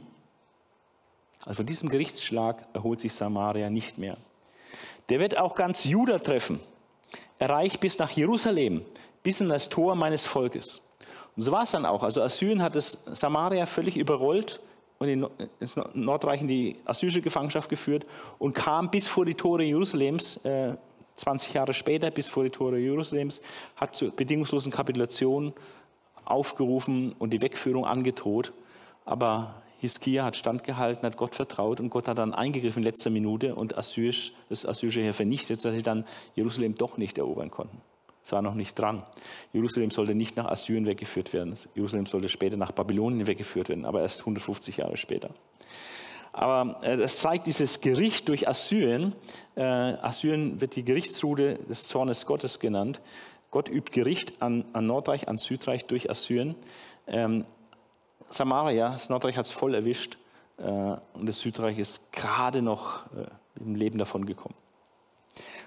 Also 1.44 1.58
von 1.58 1.66
diesem 1.66 1.88
Gerichtsschlag 1.88 2.64
erholt 2.72 3.00
sich 3.00 3.12
Samaria 3.12 3.70
nicht 3.70 3.98
mehr. 3.98 4.16
Der 5.08 5.18
wird 5.18 5.36
auch 5.36 5.54
ganz 5.54 5.84
Juda 5.84 6.18
treffen. 6.18 6.60
Er 7.38 7.50
reicht 7.50 7.80
bis 7.80 7.98
nach 7.98 8.10
Jerusalem, 8.10 8.84
bis 9.22 9.40
in 9.40 9.48
das 9.48 9.68
Tor 9.68 9.96
meines 9.96 10.24
Volkes. 10.24 10.80
Und 11.36 11.42
so 11.42 11.52
war 11.52 11.64
es 11.64 11.72
dann 11.72 11.86
auch. 11.86 12.02
Also 12.02 12.22
Assyrien 12.22 12.62
hat 12.62 12.76
es 12.76 12.98
Samaria 13.06 13.66
völlig 13.66 13.96
überrollt 13.96 14.60
und 14.98 15.08
ins 15.60 15.76
Nordreich 15.94 16.40
in 16.40 16.48
die 16.48 16.76
assyrische 16.84 17.20
Gefangenschaft 17.20 17.68
geführt 17.68 18.06
und 18.38 18.54
kam 18.54 18.90
bis 18.90 19.08
vor 19.08 19.24
die 19.24 19.34
Tore 19.34 19.64
Jerusalems, 19.64 20.36
äh, 20.44 20.74
20 21.16 21.54
Jahre 21.54 21.72
später, 21.74 22.10
bis 22.10 22.28
vor 22.28 22.44
die 22.44 22.50
Tore 22.50 22.78
Jerusalems, 22.78 23.40
hat 23.76 23.94
zur 23.94 24.10
bedingungslosen 24.10 24.72
Kapitulation 24.72 25.52
aufgerufen 26.24 27.14
und 27.18 27.30
die 27.30 27.42
Wegführung 27.42 27.84
angedroht. 27.84 28.52
Aber 29.04 29.62
Hiskia 29.80 30.24
hat 30.24 30.36
standgehalten, 30.36 31.04
hat 31.04 31.16
Gott 31.16 31.34
vertraut 31.34 31.78
und 31.78 31.90
Gott 31.90 32.08
hat 32.08 32.18
dann 32.18 32.32
eingegriffen 32.32 32.82
in 32.82 32.84
letzter 32.84 33.10
Minute 33.10 33.54
und 33.54 33.76
Assyrisch, 33.76 34.32
das 34.48 34.64
assyrische 34.64 35.02
Heer 35.02 35.14
vernichtet, 35.14 35.60
sodass 35.60 35.76
sie 35.76 35.82
dann 35.82 36.06
Jerusalem 36.34 36.74
doch 36.76 36.96
nicht 36.96 37.18
erobern 37.18 37.50
konnten. 37.50 37.80
Es 38.24 38.32
war 38.32 38.40
noch 38.40 38.54
nicht 38.54 38.78
dran. 38.78 39.02
Jerusalem 39.52 39.90
sollte 39.90 40.14
nicht 40.14 40.36
nach 40.36 40.46
Assyrien 40.46 40.86
weggeführt 40.86 41.34
werden. 41.34 41.54
Jerusalem 41.74 42.06
sollte 42.06 42.30
später 42.30 42.56
nach 42.56 42.72
Babylonien 42.72 43.26
weggeführt 43.26 43.68
werden, 43.68 43.84
aber 43.84 44.00
erst 44.00 44.20
150 44.20 44.78
Jahre 44.78 44.96
später. 44.96 45.30
Aber 46.32 46.82
äh, 46.82 46.96
das 46.96 47.18
zeigt 47.18 47.46
dieses 47.46 47.80
Gericht 47.80 48.28
durch 48.28 48.48
Assyrien. 48.48 49.14
Äh, 49.56 49.62
Assyrien 49.62 50.60
wird 50.60 50.74
die 50.74 50.84
Gerichtsrude 50.84 51.56
des 51.68 51.86
Zornes 51.86 52.24
Gottes 52.24 52.58
genannt. 52.58 53.02
Gott 53.50 53.68
übt 53.68 53.92
Gericht 53.92 54.40
an, 54.40 54.64
an 54.72 54.86
Nordreich, 54.86 55.28
an 55.28 55.36
Südreich 55.36 55.84
durch 55.84 56.10
Assyrien. 56.10 56.56
Ähm, 57.06 57.44
Samaria, 58.30 58.90
das 58.90 59.10
Nordreich 59.10 59.36
hat 59.36 59.44
es 59.44 59.52
voll 59.52 59.74
erwischt 59.74 60.16
äh, 60.56 60.62
und 60.64 61.26
das 61.26 61.40
Südreich 61.40 61.78
ist 61.78 62.10
gerade 62.10 62.62
noch 62.62 63.04
im 63.60 63.74
Leben 63.76 63.98
davon 63.98 64.26
gekommen. 64.26 64.56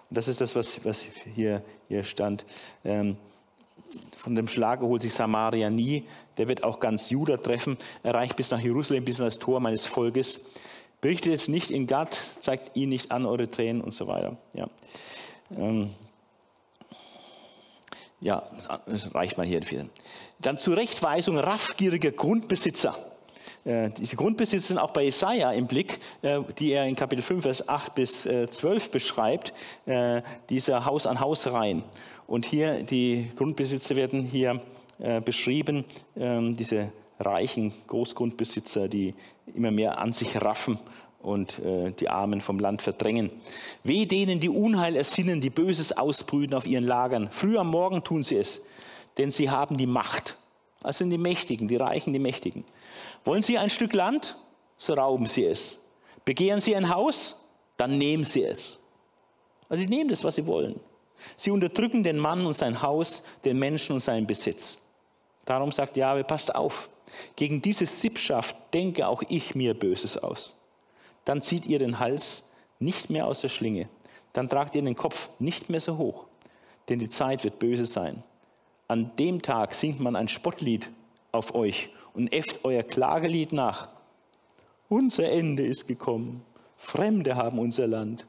Und 0.10 0.18
das 0.18 0.28
ist 0.28 0.42
das, 0.42 0.56
was, 0.56 0.84
was 0.86 1.06
hier, 1.36 1.62
hier 1.88 2.04
stand. 2.04 2.46
Ähm, 2.86 3.18
von 4.16 4.36
dem 4.36 4.48
Schlag 4.48 4.82
erholt 4.82 5.02
sich 5.02 5.14
Samaria 5.14 5.70
nie. 5.70 6.06
Der 6.38 6.48
wird 6.48 6.64
auch 6.64 6.80
ganz 6.80 7.10
Juda 7.10 7.38
treffen. 7.38 7.78
Er 8.04 8.14
reicht 8.14 8.36
bis 8.36 8.52
nach 8.52 8.60
Jerusalem, 8.60 9.06
bis 9.06 9.20
an 9.20 9.30
Tor 9.40 9.60
meines 9.60 9.86
Volkes. 9.86 10.40
Berichtet 11.00 11.34
es 11.34 11.48
nicht 11.48 11.72
in 11.72 11.88
Gad, 11.88 12.18
zeigt 12.40 12.76
ihn 12.76 12.90
nicht 12.90 13.12
an 13.12 13.26
eure 13.26 13.50
Tränen 13.50 13.82
und 13.82 13.94
so 13.94 14.08
weiter. 14.08 14.38
Ja. 14.54 14.68
Ähm, 15.56 15.90
ja, 18.20 18.44
das 18.86 19.14
reicht 19.14 19.38
mal 19.38 19.46
hier. 19.46 19.62
Dann 20.40 20.58
Zurechtweisung 20.58 21.38
raffgieriger 21.38 22.12
Grundbesitzer. 22.12 22.98
Äh, 23.68 23.90
diese 23.98 24.16
Grundbesitzer 24.16 24.68
sind 24.68 24.78
auch 24.78 24.92
bei 24.92 25.04
Jesaja 25.04 25.52
im 25.52 25.68
Blick, 25.68 26.00
äh, 26.22 26.40
die 26.58 26.72
er 26.72 26.86
in 26.86 26.96
Kapitel 26.96 27.22
5, 27.22 27.44
Vers 27.44 27.68
8 27.68 27.94
bis 27.96 28.22
12 28.22 28.88
äh, 28.88 28.90
beschreibt, 28.90 29.54
dieser 30.50 30.86
Haus 30.86 31.06
an 31.06 31.20
Haus 31.20 31.48
rein. 31.52 31.84
Und 32.28 32.46
hier, 32.46 32.84
die 32.84 33.30
Grundbesitzer 33.36 33.96
werden 33.96 34.22
hier 34.22 34.62
beschrieben, 35.26 35.86
ähm, 36.16 36.56
diese 36.56 36.92
reichen 37.20 37.74
Großgrundbesitzer, 37.88 38.88
die 38.88 39.14
immer 39.54 39.72
mehr 39.72 40.00
an 40.00 40.14
sich 40.14 40.42
raffen 40.42 40.80
und 41.22 41.62
die 42.00 42.10
Armen 42.10 42.42
vom 42.42 42.60
Land 42.60 42.82
verdrängen. 42.82 43.32
Weh 43.84 44.06
denen, 44.06 44.40
die 44.40 44.50
Unheil 44.50 44.96
ersinnen, 44.96 45.42
die 45.42 45.50
Böses 45.50 45.92
ausbrüten 45.92 46.56
auf 46.56 46.66
ihren 46.66 46.84
Lagern. 46.84 47.30
Früh 47.32 47.58
am 47.58 47.70
Morgen 47.70 48.04
tun 48.04 48.24
sie 48.24 48.38
es, 48.38 48.62
denn 49.18 49.32
sie 49.32 49.50
haben 49.50 49.78
die 49.78 49.88
Macht. 49.88 50.38
Das 50.82 51.00
sind 51.00 51.10
die 51.10 51.18
Mächtigen, 51.18 51.68
die 51.68 51.76
Reichen, 51.76 52.14
die 52.14 52.20
Mächtigen. 52.20 52.64
Wollen 53.24 53.42
sie 53.42 53.58
ein 53.58 53.70
Stück 53.70 53.94
Land? 53.94 54.36
So 54.78 54.94
rauben 54.94 55.26
sie 55.26 55.46
es. 55.46 55.78
Begehren 56.26 56.62
sie 56.62 56.76
ein 56.76 56.90
Haus? 56.90 57.42
Dann 57.78 57.98
nehmen 57.98 58.24
sie 58.24 58.44
es. 58.44 58.80
Also 59.70 59.82
sie 59.82 59.90
nehmen 59.90 60.10
das, 60.10 60.24
was 60.24 60.36
sie 60.36 60.46
wollen. 60.48 60.80
Sie 61.36 61.52
unterdrücken 61.52 62.04
den 62.04 62.18
Mann 62.18 62.46
und 62.46 62.54
sein 62.54 62.82
Haus, 62.82 63.24
den 63.44 63.58
Menschen 63.60 63.94
und 63.94 64.00
seinen 64.00 64.28
Besitz. 64.28 64.80
Darum 65.46 65.72
sagt 65.72 65.98
Jahwe, 65.98 66.24
passt 66.24 66.54
auf. 66.54 66.90
Gegen 67.36 67.62
diese 67.62 67.86
Sippschaft 67.86 68.56
denke 68.74 69.08
auch 69.08 69.24
ich 69.30 69.56
mir 69.56 69.74
Böses 69.74 70.18
aus. 70.18 70.56
Dann 71.26 71.42
zieht 71.42 71.66
ihr 71.66 71.80
den 71.80 72.00
Hals 72.00 72.44
nicht 72.80 73.10
mehr 73.10 73.26
aus 73.26 73.42
der 73.42 73.50
Schlinge. 73.50 73.90
Dann 74.34 74.50
tragt 74.50 74.76
ihr 74.76 74.82
den 74.82 74.96
Kopf 74.96 75.30
nicht 75.40 75.70
mehr 75.70 75.80
so 75.80 75.98
hoch. 75.98 76.26
Denn 76.90 77.00
die 77.00 77.10
Zeit 77.10 77.44
wird 77.44 77.60
böse 77.60 77.86
sein. 77.86 78.24
An 78.88 79.12
dem 79.18 79.42
Tag 79.42 79.74
singt 79.74 80.00
man 80.00 80.16
ein 80.16 80.28
Spottlied 80.28 80.90
auf 81.32 81.56
euch 81.56 81.90
und 82.18 82.34
äfft 82.34 82.62
euer 82.64 82.84
Klagelied 82.84 83.54
nach. 83.54 83.90
Unser 84.90 85.30
Ende 85.30 85.66
ist 85.66 85.88
gekommen. 85.88 86.44
Fremde 86.76 87.36
haben 87.36 87.60
unser 87.60 87.88
Land. 87.88 88.26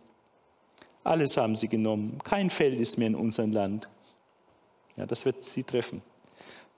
Alles 1.05 1.37
haben 1.39 1.55
sie 1.55 1.69
genommen. 1.69 2.19
Kein 2.23 2.51
Feld 2.51 2.79
ist 2.79 2.99
mehr 2.99 3.09
in 3.09 3.15
unserem 3.15 3.51
Land. 3.51 3.89
Ja, 4.97 5.07
das 5.07 5.25
wird 5.25 5.43
sie 5.43 5.65
treffen. 5.65 6.03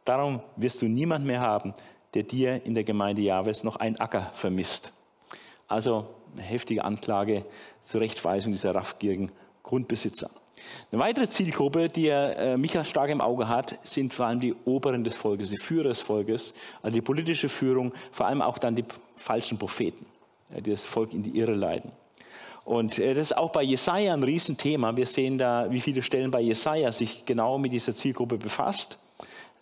Darum 0.04 0.40
wirst 0.56 0.80
du 0.82 0.86
niemand 0.86 1.26
mehr 1.26 1.40
haben, 1.40 1.74
der 2.14 2.22
dir 2.22 2.64
in 2.64 2.74
der 2.74 2.84
Gemeinde 2.84 3.22
Jahwes 3.22 3.64
noch 3.64 3.76
einen 3.76 3.96
Acker 3.96 4.30
vermisst. 4.34 4.92
Also 5.66 6.06
eine 6.32 6.42
heftige 6.42 6.84
Anklage 6.84 7.44
zur 7.80 8.02
Rechtweisung 8.02 8.52
dieser 8.52 8.74
raffgierigen 8.74 9.32
Grundbesitzer. 9.64 10.30
Eine 10.92 11.00
weitere 11.00 11.28
Zielgruppe, 11.28 11.88
die 11.88 12.08
er, 12.08 12.38
äh, 12.38 12.56
Micha 12.56 12.84
stark 12.84 13.10
im 13.10 13.20
Auge 13.20 13.48
hat, 13.48 13.78
sind 13.86 14.14
vor 14.14 14.26
allem 14.26 14.40
die 14.40 14.54
Oberen 14.64 15.04
des 15.04 15.14
Volkes, 15.14 15.50
die 15.50 15.56
Führer 15.56 15.90
des 15.90 16.00
Volkes, 16.00 16.54
also 16.82 16.96
die 16.96 17.02
politische 17.02 17.48
Führung, 17.48 17.92
vor 18.10 18.26
allem 18.26 18.42
auch 18.42 18.58
dann 18.58 18.74
die 18.74 18.84
falschen 19.16 19.58
Propheten, 19.58 20.06
äh, 20.54 20.60
die 20.62 20.70
das 20.70 20.84
Volk 20.84 21.12
in 21.12 21.22
die 21.22 21.38
Irre 21.38 21.54
leiten. 21.54 21.92
Und 22.64 22.98
äh, 22.98 23.14
das 23.14 23.26
ist 23.26 23.36
auch 23.36 23.50
bei 23.50 23.62
Jesaja 23.62 24.12
ein 24.12 24.22
Riesenthema. 24.22 24.96
Wir 24.96 25.06
sehen 25.06 25.38
da, 25.38 25.66
wie 25.70 25.80
viele 25.80 26.02
Stellen 26.02 26.30
bei 26.30 26.40
Jesaja 26.40 26.92
sich 26.92 27.24
genau 27.24 27.58
mit 27.58 27.72
dieser 27.72 27.94
Zielgruppe 27.94 28.36
befasst. 28.38 28.98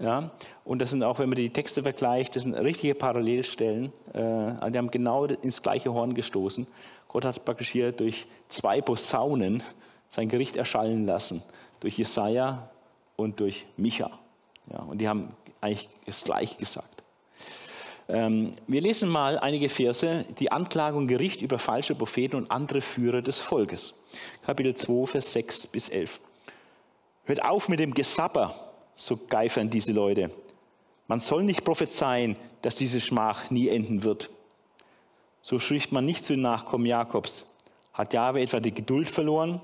Ja, 0.00 0.30
und 0.64 0.80
das 0.80 0.90
sind 0.90 1.02
auch, 1.02 1.18
wenn 1.18 1.28
man 1.28 1.36
die 1.36 1.50
Texte 1.50 1.82
vergleicht, 1.82 2.36
das 2.36 2.44
sind 2.44 2.54
richtige 2.54 2.94
Parallelstellen. 2.94 3.86
Äh, 4.12 4.70
die 4.70 4.78
haben 4.78 4.90
genau 4.90 5.24
ins 5.24 5.60
gleiche 5.60 5.92
Horn 5.92 6.14
gestoßen. 6.14 6.68
Gott 7.08 7.24
hat 7.24 7.44
praktisch 7.44 7.70
hier 7.70 7.90
durch 7.90 8.26
zwei 8.48 8.80
Posaunen 8.80 9.62
sein 10.08 10.28
Gericht 10.28 10.56
erschallen 10.56 11.06
lassen. 11.06 11.42
Durch 11.80 11.98
Jesaja 11.98 12.70
und 13.16 13.40
durch 13.40 13.66
Micha. 13.76 14.10
Ja, 14.72 14.80
und 14.80 14.98
die 14.98 15.08
haben 15.08 15.34
eigentlich 15.60 15.88
das 16.06 16.24
Gleiche 16.24 16.56
gesagt. 16.56 17.02
Ähm, 18.08 18.54
wir 18.66 18.80
lesen 18.80 19.08
mal 19.08 19.38
einige 19.38 19.68
Verse, 19.68 20.24
die 20.38 20.50
Anklage 20.50 20.96
und 20.96 21.08
Gericht 21.08 21.42
über 21.42 21.58
falsche 21.58 21.94
Propheten 21.94 22.36
und 22.36 22.50
andere 22.50 22.80
Führer 22.80 23.20
des 23.20 23.38
Volkes. 23.38 23.94
Kapitel 24.42 24.74
2, 24.74 25.06
Vers 25.06 25.32
6 25.32 25.66
bis 25.66 25.88
11. 25.88 26.20
Hört 27.24 27.44
auf 27.44 27.68
mit 27.68 27.80
dem 27.80 27.92
Gesapper, 27.92 28.54
so 28.94 29.18
geifern 29.28 29.68
diese 29.68 29.92
Leute. 29.92 30.30
Man 31.06 31.20
soll 31.20 31.44
nicht 31.44 31.64
prophezeien, 31.64 32.36
dass 32.62 32.76
diese 32.76 33.00
Schmach 33.00 33.50
nie 33.50 33.68
enden 33.68 34.02
wird. 34.02 34.30
So 35.42 35.58
spricht 35.58 35.92
man 35.92 36.04
nicht 36.04 36.24
zu 36.24 36.32
den 36.32 36.42
Nachkommen 36.42 36.86
Jakobs. 36.86 37.46
Hat 37.92 38.14
Jahwe 38.14 38.40
etwa 38.40 38.60
die 38.60 38.74
Geduld 38.74 39.10
verloren? 39.10 39.60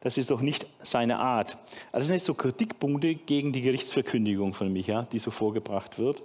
Das 0.00 0.18
ist 0.18 0.30
doch 0.30 0.40
nicht 0.40 0.66
seine 0.82 1.18
Art. 1.18 1.58
Also 1.92 1.98
das 1.98 2.06
sind 2.06 2.16
jetzt 2.16 2.26
so 2.26 2.34
Kritikpunkte 2.34 3.14
gegen 3.14 3.52
die 3.52 3.62
Gerichtsverkündigung 3.62 4.54
von 4.54 4.72
Micha, 4.72 5.02
die 5.10 5.18
so 5.18 5.30
vorgebracht 5.30 5.98
wird. 5.98 6.22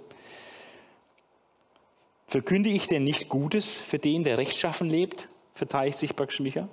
Verkünde 2.26 2.70
ich 2.70 2.86
denn 2.86 3.04
nicht 3.04 3.28
Gutes 3.28 3.74
für 3.74 3.98
den, 3.98 4.24
der 4.24 4.38
rechtschaffen 4.38 4.88
lebt? 4.88 5.28
verteidigt 5.54 5.98
sich 5.98 6.16
praktisch 6.16 6.40
Micha. 6.40 6.68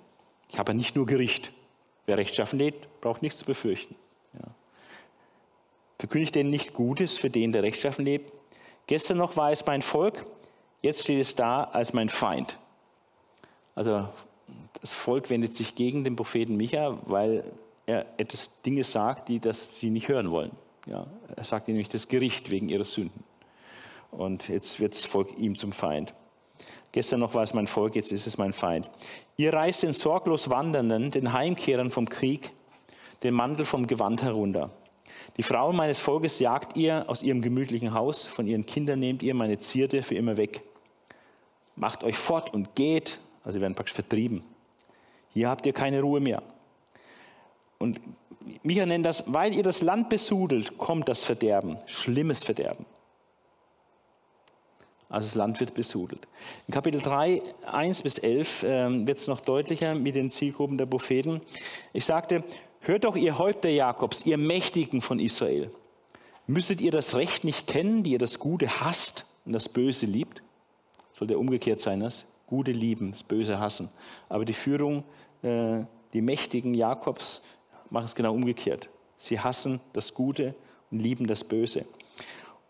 Ich 0.49 0.57
habe 0.57 0.71
ja 0.71 0.75
nicht 0.75 0.95
nur 0.95 1.05
Gericht. 1.05 1.51
Wer 2.05 2.17
rechtschaffen 2.17 2.57
lebt, 2.57 2.87
braucht 3.01 3.21
nichts 3.21 3.39
zu 3.39 3.45
befürchten. 3.45 3.95
Ja. 4.33 4.49
Verkünde 5.99 6.23
ich 6.23 6.31
denn 6.31 6.49
nicht 6.49 6.73
Gutes 6.73 7.17
für 7.17 7.29
den, 7.29 7.51
der 7.51 7.63
rechtschaffen 7.63 8.05
lebt? 8.05 8.31
Gestern 8.87 9.17
noch 9.17 9.37
war 9.37 9.51
es 9.51 9.65
mein 9.65 9.81
Volk, 9.81 10.25
jetzt 10.81 11.03
steht 11.03 11.19
es 11.19 11.35
da 11.35 11.65
als 11.65 11.93
mein 11.93 12.09
Feind. 12.09 12.57
Also 13.75 14.09
das 14.81 14.93
Volk 14.93 15.29
wendet 15.29 15.53
sich 15.53 15.75
gegen 15.75 16.03
den 16.03 16.15
Propheten 16.15 16.55
Micha, 16.55 16.97
weil 17.05 17.51
er 17.85 18.05
etwas 18.17 18.51
Dinge 18.65 18.83
sagt, 18.83 19.29
die 19.29 19.39
das 19.39 19.77
sie 19.79 19.89
nicht 19.89 20.07
hören 20.07 20.31
wollen. 20.31 20.51
Ja, 20.85 21.07
er 21.35 21.43
sagt 21.43 21.67
nämlich 21.67 21.89
das 21.89 22.07
Gericht 22.07 22.49
wegen 22.49 22.69
ihrer 22.69 22.85
Sünden. 22.85 23.23
Und 24.11 24.47
jetzt 24.49 24.79
wird 24.79 24.93
das 24.93 25.05
Volk 25.05 25.37
ihm 25.37 25.55
zum 25.55 25.71
Feind. 25.71 26.13
Gestern 26.91 27.19
noch 27.19 27.33
war 27.35 27.43
es 27.43 27.53
mein 27.53 27.67
Volk, 27.67 27.95
jetzt 27.95 28.11
ist 28.11 28.25
es 28.25 28.37
mein 28.37 28.53
Feind. 28.53 28.89
Ihr 29.37 29.53
reißt 29.53 29.83
den 29.83 29.93
sorglos 29.93 30.49
Wandernden, 30.49 31.11
den 31.11 31.33
Heimkehrern 31.33 31.91
vom 31.91 32.09
Krieg, 32.09 32.51
den 33.21 33.35
Mantel 33.35 33.65
vom 33.65 33.85
Gewand 33.85 34.23
herunter. 34.23 34.71
Die 35.37 35.43
Frauen 35.43 35.75
meines 35.75 35.99
Volkes 35.99 36.39
jagt 36.39 36.75
ihr 36.75 37.07
aus 37.07 37.21
ihrem 37.21 37.41
gemütlichen 37.41 37.93
Haus, 37.93 38.27
von 38.27 38.47
ihren 38.47 38.65
Kindern 38.65 38.99
nehmt 38.99 39.21
ihr 39.21 39.35
meine 39.35 39.59
Zierde 39.59 40.01
für 40.01 40.15
immer 40.15 40.37
weg. 40.37 40.63
Macht 41.75 42.03
euch 42.03 42.17
fort 42.17 42.53
und 42.53 42.75
geht, 42.75 43.19
also 43.43 43.57
sie 43.57 43.61
werden 43.61 43.75
praktisch 43.75 43.93
vertrieben. 43.93 44.43
Hier 45.33 45.49
habt 45.49 45.65
ihr 45.65 45.73
keine 45.73 46.01
Ruhe 46.01 46.19
mehr. 46.19 46.41
Und 47.77 47.99
Micha 48.63 48.85
nennt 48.85 49.05
das, 49.05 49.23
weil 49.27 49.53
ihr 49.53 49.63
das 49.63 49.81
Land 49.81 50.09
besudelt, 50.09 50.77
kommt 50.77 51.07
das 51.07 51.23
Verderben, 51.23 51.77
schlimmes 51.85 52.43
Verderben. 52.43 52.85
Also 55.09 55.27
das 55.27 55.35
Land 55.35 55.59
wird 55.59 55.73
besudelt. 55.73 56.27
In 56.67 56.73
Kapitel 56.73 57.01
3, 57.01 57.41
1 57.65 58.03
bis 58.03 58.19
11 58.19 58.63
äh, 58.63 59.07
wird 59.07 59.17
es 59.17 59.27
noch 59.27 59.41
deutlicher 59.41 59.95
mit 59.95 60.13
den 60.13 60.29
Zielgruppen 60.29 60.77
der 60.77 60.85
Propheten. 60.85 61.41
Ich 61.93 62.05
sagte, 62.05 62.43
hört 62.81 63.05
doch 63.05 63.15
ihr 63.15 63.39
Häupter 63.39 63.69
Jakobs, 63.69 64.25
ihr 64.25 64.37
Mächtigen 64.37 65.01
von 65.01 65.19
Israel. 65.19 65.71
Müsstet 66.45 66.79
ihr 66.79 66.91
das 66.91 67.15
Recht 67.15 67.43
nicht 67.43 67.65
kennen, 67.65 68.03
die 68.03 68.11
ihr 68.11 68.19
das 68.19 68.37
Gute 68.37 68.81
hasst 68.81 69.25
und 69.45 69.53
das 69.53 69.67
Böse 69.67 70.05
liebt? 70.05 70.43
Soll 71.13 71.27
der 71.27 71.39
umgekehrt 71.39 71.79
sein, 71.79 72.01
das? 72.01 72.25
Gute 72.49 72.71
lieben, 72.71 73.11
das 73.11 73.23
Böse 73.23 73.59
hassen. 73.59 73.89
Aber 74.27 74.43
die 74.43 74.53
Führung, 74.53 75.03
äh, 75.43 75.81
die 76.13 76.21
Mächtigen 76.21 76.73
Jakobs 76.73 77.43
machen 77.91 78.05
es 78.05 78.15
genau 78.15 78.33
umgekehrt. 78.33 78.89
Sie 79.17 79.39
hassen 79.39 79.79
das 79.93 80.13
Gute 80.13 80.55
und 80.89 80.99
lieben 80.99 81.27
das 81.27 81.43
Böse. 81.43 81.85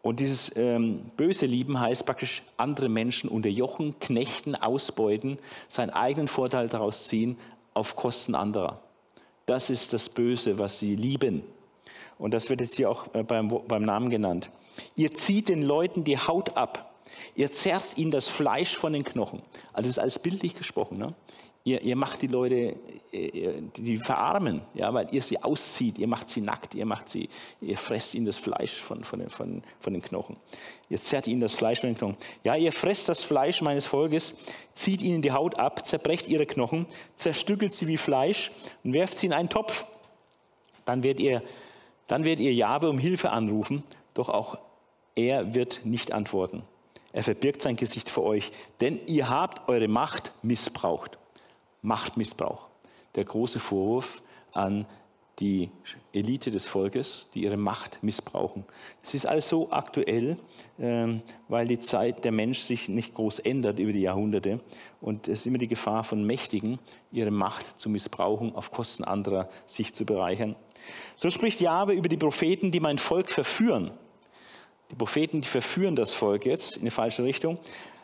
Und 0.01 0.19
dieses 0.19 0.55
ähm, 0.55 1.11
böse 1.17 1.45
Lieben 1.45 1.79
heißt 1.79 2.05
praktisch 2.05 2.43
andere 2.57 2.89
Menschen 2.89 3.29
unterjochen, 3.29 3.99
knechten, 3.99 4.55
ausbeuten, 4.55 5.37
seinen 5.67 5.89
eigenen 5.89 6.27
Vorteil 6.27 6.69
daraus 6.69 7.07
ziehen 7.07 7.37
auf 7.73 7.95
Kosten 7.95 8.35
anderer. 8.35 8.81
Das 9.45 9.69
ist 9.69 9.93
das 9.93 10.09
Böse, 10.09 10.57
was 10.57 10.79
sie 10.79 10.95
lieben. 10.95 11.43
Und 12.17 12.33
das 12.33 12.49
wird 12.49 12.61
jetzt 12.61 12.75
hier 12.75 12.89
auch 12.89 13.13
äh, 13.13 13.23
beim, 13.23 13.47
beim 13.67 13.83
Namen 13.83 14.09
genannt. 14.09 14.49
Ihr 14.95 15.13
zieht 15.13 15.49
den 15.49 15.61
Leuten 15.61 16.03
die 16.03 16.17
Haut 16.17 16.55
ab. 16.55 16.88
Ihr 17.35 17.51
zerrt 17.51 17.97
ihnen 17.97 18.11
das 18.11 18.27
Fleisch 18.27 18.77
von 18.77 18.93
den 18.93 19.03
Knochen. 19.03 19.41
Also 19.73 19.87
das 19.87 19.97
ist 19.97 19.99
alles 19.99 20.19
bildlich 20.19 20.55
gesprochen. 20.55 20.97
Ne? 20.97 21.13
Ihr, 21.65 21.81
ihr 21.81 21.95
macht 21.95 22.21
die 22.21 22.27
Leute, 22.27 22.77
äh, 23.11 23.61
die 23.75 23.97
verarmen, 23.97 24.61
ja, 24.73 24.93
weil 24.93 25.09
ihr 25.11 25.21
sie 25.21 25.43
auszieht, 25.43 25.97
ihr 25.97 26.07
macht 26.07 26.29
sie 26.29 26.39
nackt, 26.39 26.73
ihr 26.73 26.85
macht 26.85 27.09
sie, 27.09 27.29
ihr 27.59 27.77
fresst 27.77 28.15
ihnen 28.15 28.25
das 28.25 28.37
Fleisch 28.37 28.81
von, 28.81 29.03
von, 29.03 29.19
den, 29.19 29.29
von, 29.29 29.61
von 29.79 29.93
den 29.93 30.01
Knochen. 30.01 30.37
Ihr 30.87 31.01
zerrt 31.01 31.27
ihnen 31.27 31.41
das 31.41 31.55
Fleisch 31.55 31.81
von 31.81 31.89
den 31.89 31.97
Knochen. 31.97 32.17
Ja, 32.45 32.55
ihr 32.55 32.71
fresst 32.71 33.09
das 33.09 33.23
Fleisch 33.23 33.61
meines 33.61 33.85
Volkes, 33.85 34.35
zieht 34.73 35.01
ihnen 35.01 35.21
die 35.21 35.33
Haut 35.33 35.59
ab, 35.59 35.85
zerbrecht 35.85 36.29
ihre 36.29 36.45
Knochen, 36.45 36.87
zerstückelt 37.13 37.73
sie 37.73 37.87
wie 37.87 37.97
Fleisch 37.97 38.51
und 38.83 38.93
werft 38.93 39.15
sie 39.15 39.25
in 39.25 39.33
einen 39.33 39.49
Topf. 39.49 39.85
Dann 40.85 41.03
werdet 41.03 41.19
ihr, 41.19 41.43
dann 42.07 42.25
ihr 42.25 42.53
Jahwe 42.53 42.89
um 42.89 42.97
Hilfe 42.97 43.31
anrufen, 43.31 43.83
doch 44.13 44.29
auch 44.29 44.57
er 45.13 45.53
wird 45.53 45.81
nicht 45.85 46.13
antworten. 46.13 46.63
Er 47.11 47.23
verbirgt 47.23 47.61
sein 47.61 47.75
Gesicht 47.75 48.09
vor 48.09 48.23
euch, 48.23 48.51
denn 48.81 48.99
ihr 49.07 49.29
habt 49.29 49.67
eure 49.67 49.87
Macht 49.87 50.33
missbraucht. 50.41 51.17
Machtmissbrauch. 51.81 52.67
Der 53.15 53.25
große 53.25 53.59
Vorwurf 53.59 54.21
an 54.53 54.85
die 55.39 55.71
Elite 56.11 56.51
des 56.51 56.67
Volkes, 56.67 57.29
die 57.33 57.43
ihre 57.43 57.57
Macht 57.57 58.03
missbrauchen. 58.03 58.65
Es 59.01 59.13
ist 59.13 59.25
alles 59.25 59.47
so 59.47 59.71
aktuell, 59.71 60.37
ähm, 60.77 61.21
weil 61.47 61.67
die 61.67 61.79
Zeit 61.79 62.25
der 62.25 62.31
Mensch 62.31 62.59
sich 62.59 62.89
nicht 62.89 63.13
groß 63.13 63.39
ändert 63.39 63.79
über 63.79 63.93
die 63.93 64.01
Jahrhunderte 64.01 64.59
und 64.99 65.27
es 65.27 65.41
ist 65.41 65.45
immer 65.47 65.57
die 65.57 65.67
Gefahr 65.67 66.03
von 66.03 66.25
Mächtigen, 66.25 66.79
ihre 67.11 67.31
Macht 67.31 67.79
zu 67.79 67.89
missbrauchen, 67.89 68.53
auf 68.53 68.71
Kosten 68.71 69.03
anderer 69.03 69.49
sich 69.65 69.93
zu 69.93 70.05
bereichern. 70.05 70.55
So 71.15 71.29
spricht 71.29 71.61
Jahwe 71.61 71.93
über 71.93 72.09
die 72.09 72.17
Propheten, 72.17 72.71
die 72.71 72.79
mein 72.79 72.97
Volk 72.97 73.29
verführen. 73.29 73.91
Die 74.91 74.95
Propheten, 74.95 75.41
die 75.41 75.47
verführen 75.47 75.95
das 75.95 76.13
Volk 76.13 76.45
jetzt 76.45 76.77
in 76.77 76.85
die 76.85 76.91
falsche 76.91 77.23
Richtung. 77.23 77.59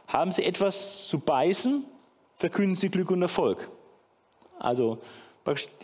Haben 0.08 0.32
sie 0.32 0.44
etwas 0.44 1.08
zu 1.08 1.20
beißen 1.20 1.86
verkünden 2.36 2.76
sie 2.76 2.90
Glück 2.90 3.12
und 3.12 3.22
Erfolg. 3.22 3.70
Also 4.60 5.00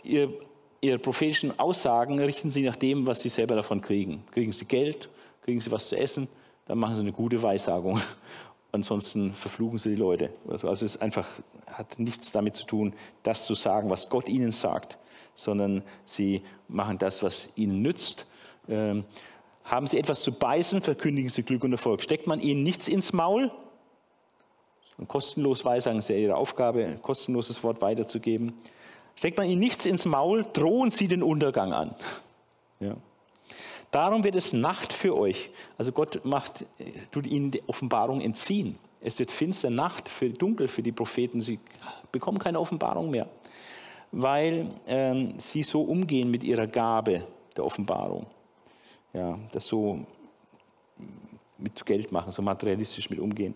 ihr, 0.02 0.32
ihre 0.80 0.98
prophetischen 0.98 1.58
Aussagen 1.58 2.18
richten 2.18 2.50
sie 2.50 2.62
nach 2.62 2.76
dem, 2.76 3.06
was 3.06 3.22
sie 3.22 3.28
selber 3.28 3.54
davon 3.54 3.80
kriegen. 3.80 4.24
Kriegen 4.30 4.52
sie 4.52 4.64
Geld, 4.64 5.08
kriegen 5.42 5.60
sie 5.60 5.70
was 5.70 5.88
zu 5.88 5.96
essen, 5.96 6.28
dann 6.66 6.78
machen 6.78 6.96
sie 6.96 7.02
eine 7.02 7.12
gute 7.12 7.42
Weissagung. 7.42 8.00
Ansonsten 8.72 9.34
verfluchen 9.34 9.78
sie 9.78 9.90
die 9.90 9.96
Leute. 9.96 10.30
Also, 10.48 10.68
also 10.68 10.86
es 10.86 10.96
einfach, 10.96 11.28
hat 11.66 11.98
nichts 11.98 12.32
damit 12.32 12.56
zu 12.56 12.64
tun, 12.64 12.94
das 13.22 13.44
zu 13.44 13.54
sagen, 13.54 13.90
was 13.90 14.08
Gott 14.08 14.28
ihnen 14.28 14.52
sagt, 14.52 14.98
sondern 15.34 15.82
sie 16.06 16.42
machen 16.68 16.98
das, 16.98 17.22
was 17.22 17.50
ihnen 17.54 17.82
nützt. 17.82 18.26
Ähm, 18.68 19.04
haben 19.64 19.86
sie 19.86 19.98
etwas 19.98 20.22
zu 20.22 20.32
beißen, 20.32 20.82
verkündigen 20.82 21.28
sie 21.28 21.42
Glück 21.42 21.64
und 21.64 21.72
Erfolg. 21.72 22.02
Steckt 22.02 22.26
man 22.26 22.40
ihnen 22.40 22.62
nichts 22.62 22.88
ins 22.88 23.12
Maul, 23.12 23.50
und 24.98 25.08
kostenlos 25.08 25.64
weissagen 25.64 26.00
ja 26.06 26.14
ihre 26.14 26.36
Aufgabe, 26.36 26.98
kostenloses 27.02 27.64
Wort 27.64 27.80
weiterzugeben. 27.80 28.52
Steckt 29.16 29.38
man 29.38 29.48
ihnen 29.48 29.60
nichts 29.60 29.84
ins 29.84 30.04
Maul, 30.04 30.46
drohen 30.52 30.90
sie 30.90 31.08
den 31.08 31.22
Untergang 31.22 31.72
an. 31.72 31.94
Ja. 32.80 32.94
Darum 33.90 34.24
wird 34.24 34.36
es 34.36 34.52
Nacht 34.52 34.92
für 34.92 35.16
euch. 35.16 35.50
Also 35.76 35.92
Gott 35.92 36.24
macht, 36.24 36.64
tut 37.10 37.26
ihnen 37.26 37.50
die 37.50 37.62
Offenbarung 37.68 38.20
entziehen. 38.20 38.78
Es 39.00 39.18
wird 39.18 39.30
finster 39.30 39.70
Nacht 39.70 40.08
für 40.08 40.30
dunkel 40.30 40.68
für 40.68 40.82
die 40.82 40.92
Propheten. 40.92 41.40
Sie 41.40 41.58
bekommen 42.12 42.38
keine 42.38 42.60
Offenbarung 42.60 43.10
mehr, 43.10 43.28
weil 44.12 44.70
ähm, 44.86 45.34
sie 45.38 45.62
so 45.62 45.82
umgehen 45.82 46.30
mit 46.30 46.44
ihrer 46.44 46.68
Gabe 46.68 47.26
der 47.56 47.64
Offenbarung. 47.64 48.26
Ja, 49.12 49.38
das 49.52 49.66
so 49.66 50.06
mit 51.58 51.84
Geld 51.86 52.10
machen, 52.12 52.32
so 52.32 52.42
materialistisch 52.42 53.08
mit 53.10 53.20
umgehen. 53.20 53.54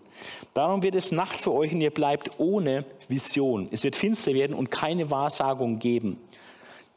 Darum 0.53 0.81
wird 0.83 0.95
es 0.95 1.11
Nacht 1.11 1.39
für 1.39 1.51
euch 1.51 1.73
und 1.73 1.81
ihr 1.81 1.91
bleibt 1.91 2.39
ohne 2.39 2.85
Vision. 3.07 3.67
Es 3.71 3.83
wird 3.83 3.95
finster 3.95 4.33
werden 4.33 4.55
und 4.55 4.71
keine 4.71 5.11
Wahrsagung 5.11 5.79
geben. 5.79 6.19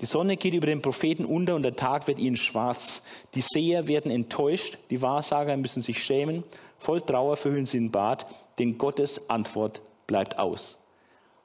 Die 0.01 0.07
Sonne 0.07 0.37
geht 0.37 0.55
über 0.55 0.67
den 0.67 0.81
Propheten 0.81 1.27
unter 1.27 1.55
und 1.55 1.63
der 1.63 1.77
Tag 1.77 2.07
wird 2.07 2.19
ihnen 2.19 2.37
schwarz. 2.37 3.03
Die 3.35 3.43
Seher 3.43 3.87
werden 3.87 4.11
enttäuscht, 4.11 4.79
die 4.89 5.03
Wahrsager 5.03 5.57
müssen 5.57 5.83
sich 5.83 6.03
schämen. 6.03 6.43
Voll 6.79 7.03
Trauer 7.03 7.37
verhüllen 7.37 7.67
sie 7.67 7.79
den 7.79 7.91
Bart, 7.91 8.25
denn 8.59 8.79
Gottes 8.79 9.29
Antwort 9.29 9.83
bleibt 10.07 10.39
aus. 10.39 10.79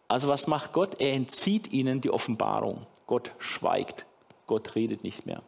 Also 0.08 0.30
was 0.30 0.48
macht 0.48 0.72
Gott? 0.72 1.02
Er 1.02 1.14
entzieht 1.14 1.74
ihnen 1.74 2.00
die 2.00 2.12
Offenbarung. 2.12 2.86
Gott 3.08 3.32
schweigt. 3.40 4.06
Gott 4.48 4.76
redet 4.76 5.04
nicht 5.04 5.26
mehr. 5.26 5.42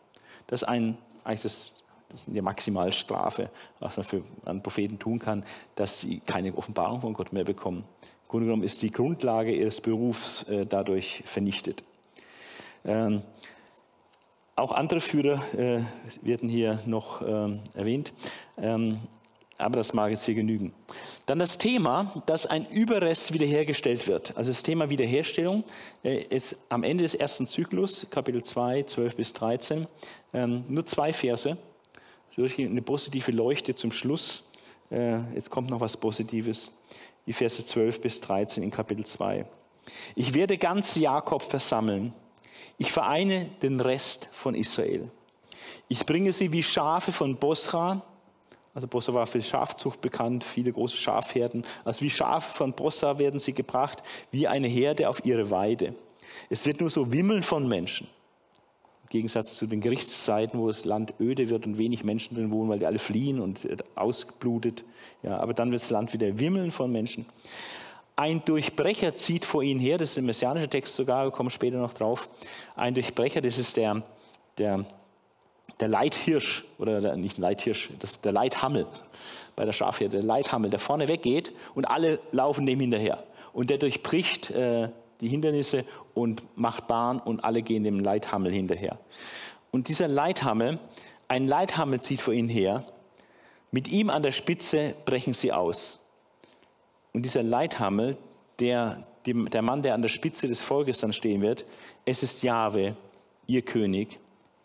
Das 0.48 0.64
ist 0.64 0.68
ein, 0.68 0.98
eigentlich 1.28 1.44
das 1.44 1.72
das 2.10 2.22
ist 2.22 2.34
die 2.34 2.42
Maximalstrafe, 2.42 3.50
was 3.80 3.98
man 3.98 4.06
für 4.06 4.24
einen 4.46 4.64
Propheten 4.64 4.98
tun 4.98 5.20
kann, 5.20 5.44
dass 5.76 6.00
sie 6.00 6.22
keine 6.22 6.56
Offenbarung 6.56 7.02
von 7.02 7.14
Gott 7.14 7.34
mehr 7.34 7.44
bekommen. 7.44 7.84
Im 8.02 8.30
Grunde 8.30 8.46
genommen 8.46 8.64
ist 8.64 8.82
die 8.82 8.92
Grundlage 8.92 9.54
ihres 9.54 9.82
Berufs 9.82 10.44
äh, 10.44 10.66
dadurch 10.66 11.24
vernichtet. 11.26 11.84
Ähm, 12.86 13.24
auch 14.56 14.72
andere 14.72 15.02
Führer 15.02 15.42
äh, 15.54 15.82
werden 16.22 16.50
hier 16.50 16.80
noch 16.86 17.22
ähm, 17.22 17.60
erwähnt, 17.74 18.14
ähm, 18.58 19.00
aber 19.58 19.78
das 19.78 19.94
mag 19.94 20.12
jetzt 20.12 20.26
hier 20.26 20.36
genügen. 20.36 20.74
Dann 21.26 21.40
das 21.40 21.58
Thema, 21.58 22.24
dass 22.26 22.46
ein 22.46 22.68
Überrest 22.68 23.34
wiederhergestellt 23.34 24.08
wird. 24.08 24.38
Also 24.38 24.52
das 24.52 24.64
Thema 24.64 24.90
Wiederherstellung 24.90 25.64
äh, 26.04 26.24
ist 26.24 26.56
am 26.70 26.84
Ende 26.84 27.04
des 27.04 27.16
ersten 27.16 27.48
Zyklus, 27.48 28.08
Kapitel 28.10 28.44
2, 28.44 28.84
12 28.84 29.16
bis 29.16 29.34
13, 29.34 29.88
ähm, 30.34 30.64
nur 30.68 30.86
zwei 30.86 31.12
Verse 31.14 31.58
durch 32.36 32.60
eine 32.60 32.84
positive 32.84 33.32
Leuchte 33.32 33.74
zum 33.74 33.92
Schluss. 33.92 34.44
Äh, 34.92 35.18
jetzt 35.34 35.50
kommt 35.50 35.70
noch 35.70 35.82
was 35.82 35.98
Positives. 35.98 36.72
Die 37.26 37.34
Verse 37.34 37.66
12 37.66 38.00
bis 38.00 38.22
13 38.22 38.64
in 38.64 38.72
Kapitel 38.72 39.04
2. 39.04 39.46
Ich 40.16 40.34
werde 40.34 40.58
ganz 40.58 40.96
Jakob 40.96 41.42
versammeln. 41.42 42.14
Ich 42.78 42.92
vereine 42.92 43.50
den 43.62 43.80
Rest 43.80 44.30
von 44.32 44.54
Israel. 44.54 45.10
Ich 45.88 46.06
bringe 46.06 46.32
sie 46.32 46.52
wie 46.54 46.64
Schafe 46.64 47.12
von 47.12 47.38
Bosra. 47.38 48.04
Also 48.78 48.86
Bosra 48.88 49.16
war 49.16 49.26
für 49.26 49.42
Schafzucht 49.42 50.02
bekannt, 50.02 50.44
viele 50.44 50.72
große 50.72 50.98
Schafherden. 50.98 51.66
Also 51.84 52.02
wie 52.02 52.12
Schafe 52.12 52.56
von 52.56 52.74
Bosra 52.74 53.18
werden 53.18 53.40
sie 53.40 53.54
gebracht, 53.54 54.04
wie 54.30 54.48
eine 54.48 54.68
Herde 54.68 55.10
auf 55.10 55.26
ihre 55.26 55.50
Weide. 55.50 55.96
Es 56.52 56.64
wird 56.68 56.80
nur 56.80 56.92
so 56.92 57.12
wimmeln 57.12 57.42
von 57.42 57.68
Menschen. 57.68 58.06
Im 59.02 59.10
Gegensatz 59.10 59.58
zu 59.58 59.66
den 59.66 59.82
Gerichtszeiten, 59.82 60.60
wo 60.60 60.68
das 60.68 60.86
Land 60.86 61.16
öde 61.20 61.50
wird 61.50 61.66
und 61.66 61.80
wenig 61.80 62.04
Menschen 62.04 62.36
drin 62.36 62.52
wohnen, 62.52 62.70
weil 62.70 62.78
die 62.78 62.86
alle 62.86 63.00
fliehen 63.00 63.40
und 63.40 63.68
ausgeblutet. 63.96 64.84
Ja, 65.24 65.40
aber 65.40 65.56
dann 65.56 65.72
wird 65.72 65.82
das 65.82 65.90
Land 65.90 66.14
wieder 66.14 66.40
wimmeln 66.40 66.70
von 66.70 66.92
Menschen. 66.92 67.26
Ein 68.16 68.46
Durchbrecher 68.46 69.16
zieht 69.16 69.44
vor 69.44 69.64
ihnen 69.64 69.80
her, 69.80 69.98
das 69.98 70.12
ist 70.12 70.20
ein 70.20 70.26
messianischer 70.26 70.70
Text 70.70 70.96
sogar, 70.96 71.26
wir 71.26 71.32
kommen 71.32 71.50
später 71.50 71.78
noch 71.78 71.94
drauf. 71.94 72.30
Ein 72.76 72.94
Durchbrecher, 72.94 73.42
das 73.42 73.58
ist 73.58 73.76
der, 73.76 74.04
der, 74.60 74.86
der 75.80 75.88
Leithirsch, 75.88 76.66
oder 76.78 77.02
der, 77.02 77.16
nicht 77.16 77.38
Leithirsch, 77.38 77.90
das 78.00 78.22
der 78.22 78.32
Leithammel 78.32 78.88
bei 79.56 79.66
der 79.66 79.74
Schafherde, 79.74 80.18
der 80.18 80.26
Leithammel, 80.26 80.70
der 80.70 80.80
vorne 80.80 81.08
weggeht 81.08 81.52
und 81.76 81.86
alle 81.86 82.20
laufen 82.32 82.66
dem 82.66 82.80
hinterher. 82.80 83.24
Und 83.54 83.70
der 83.70 83.78
durchbricht 83.78 84.52
äh, 84.52 84.90
die 85.22 85.30
Hindernisse 85.30 85.86
und 86.14 86.44
macht 86.56 86.88
Bahn 86.88 87.20
und 87.20 87.44
alle 87.44 87.62
gehen 87.62 87.84
dem 87.84 88.00
Leithammel 88.00 88.52
hinterher. 88.52 89.00
Und 89.72 89.88
dieser 89.88 90.08
Leithammel, 90.08 90.80
ein 91.28 91.48
Leithammel 91.48 92.02
zieht 92.02 92.22
vor 92.22 92.34
ihnen 92.34 92.50
her, 92.50 92.86
mit 93.72 93.88
ihm 93.90 94.10
an 94.10 94.24
der 94.24 94.32
Spitze 94.32 94.96
brechen 95.06 95.34
sie 95.34 95.52
aus. 95.52 96.00
Und 97.14 97.24
dieser 97.24 97.44
Leithammel, 97.44 98.18
der, 98.60 99.06
der 99.26 99.62
Mann, 99.62 99.82
der 99.82 99.94
an 99.94 100.02
der 100.02 100.10
Spitze 100.10 100.48
des 100.48 100.62
Volkes 100.62 101.00
dann 101.00 101.14
stehen 101.14 101.42
wird, 101.42 101.66
es 102.06 102.24
ist 102.24 102.44
Jahwe, 102.44 102.96
ihr 103.48 103.62
König, 103.62 104.20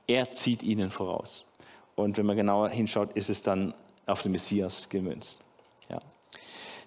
er 0.07 0.31
zieht 0.31 0.63
ihnen 0.63 0.91
voraus. 0.91 1.47
Und 1.95 2.17
wenn 2.19 2.27
man 2.27 2.37
genauer 2.37 2.71
hinschaut, 2.71 3.13
ist 3.13 3.31
es 3.31 3.43
dann 3.43 3.75
auf 4.07 4.23
den 4.23 4.33
Messias 4.33 4.89
gemünzt. 4.89 5.39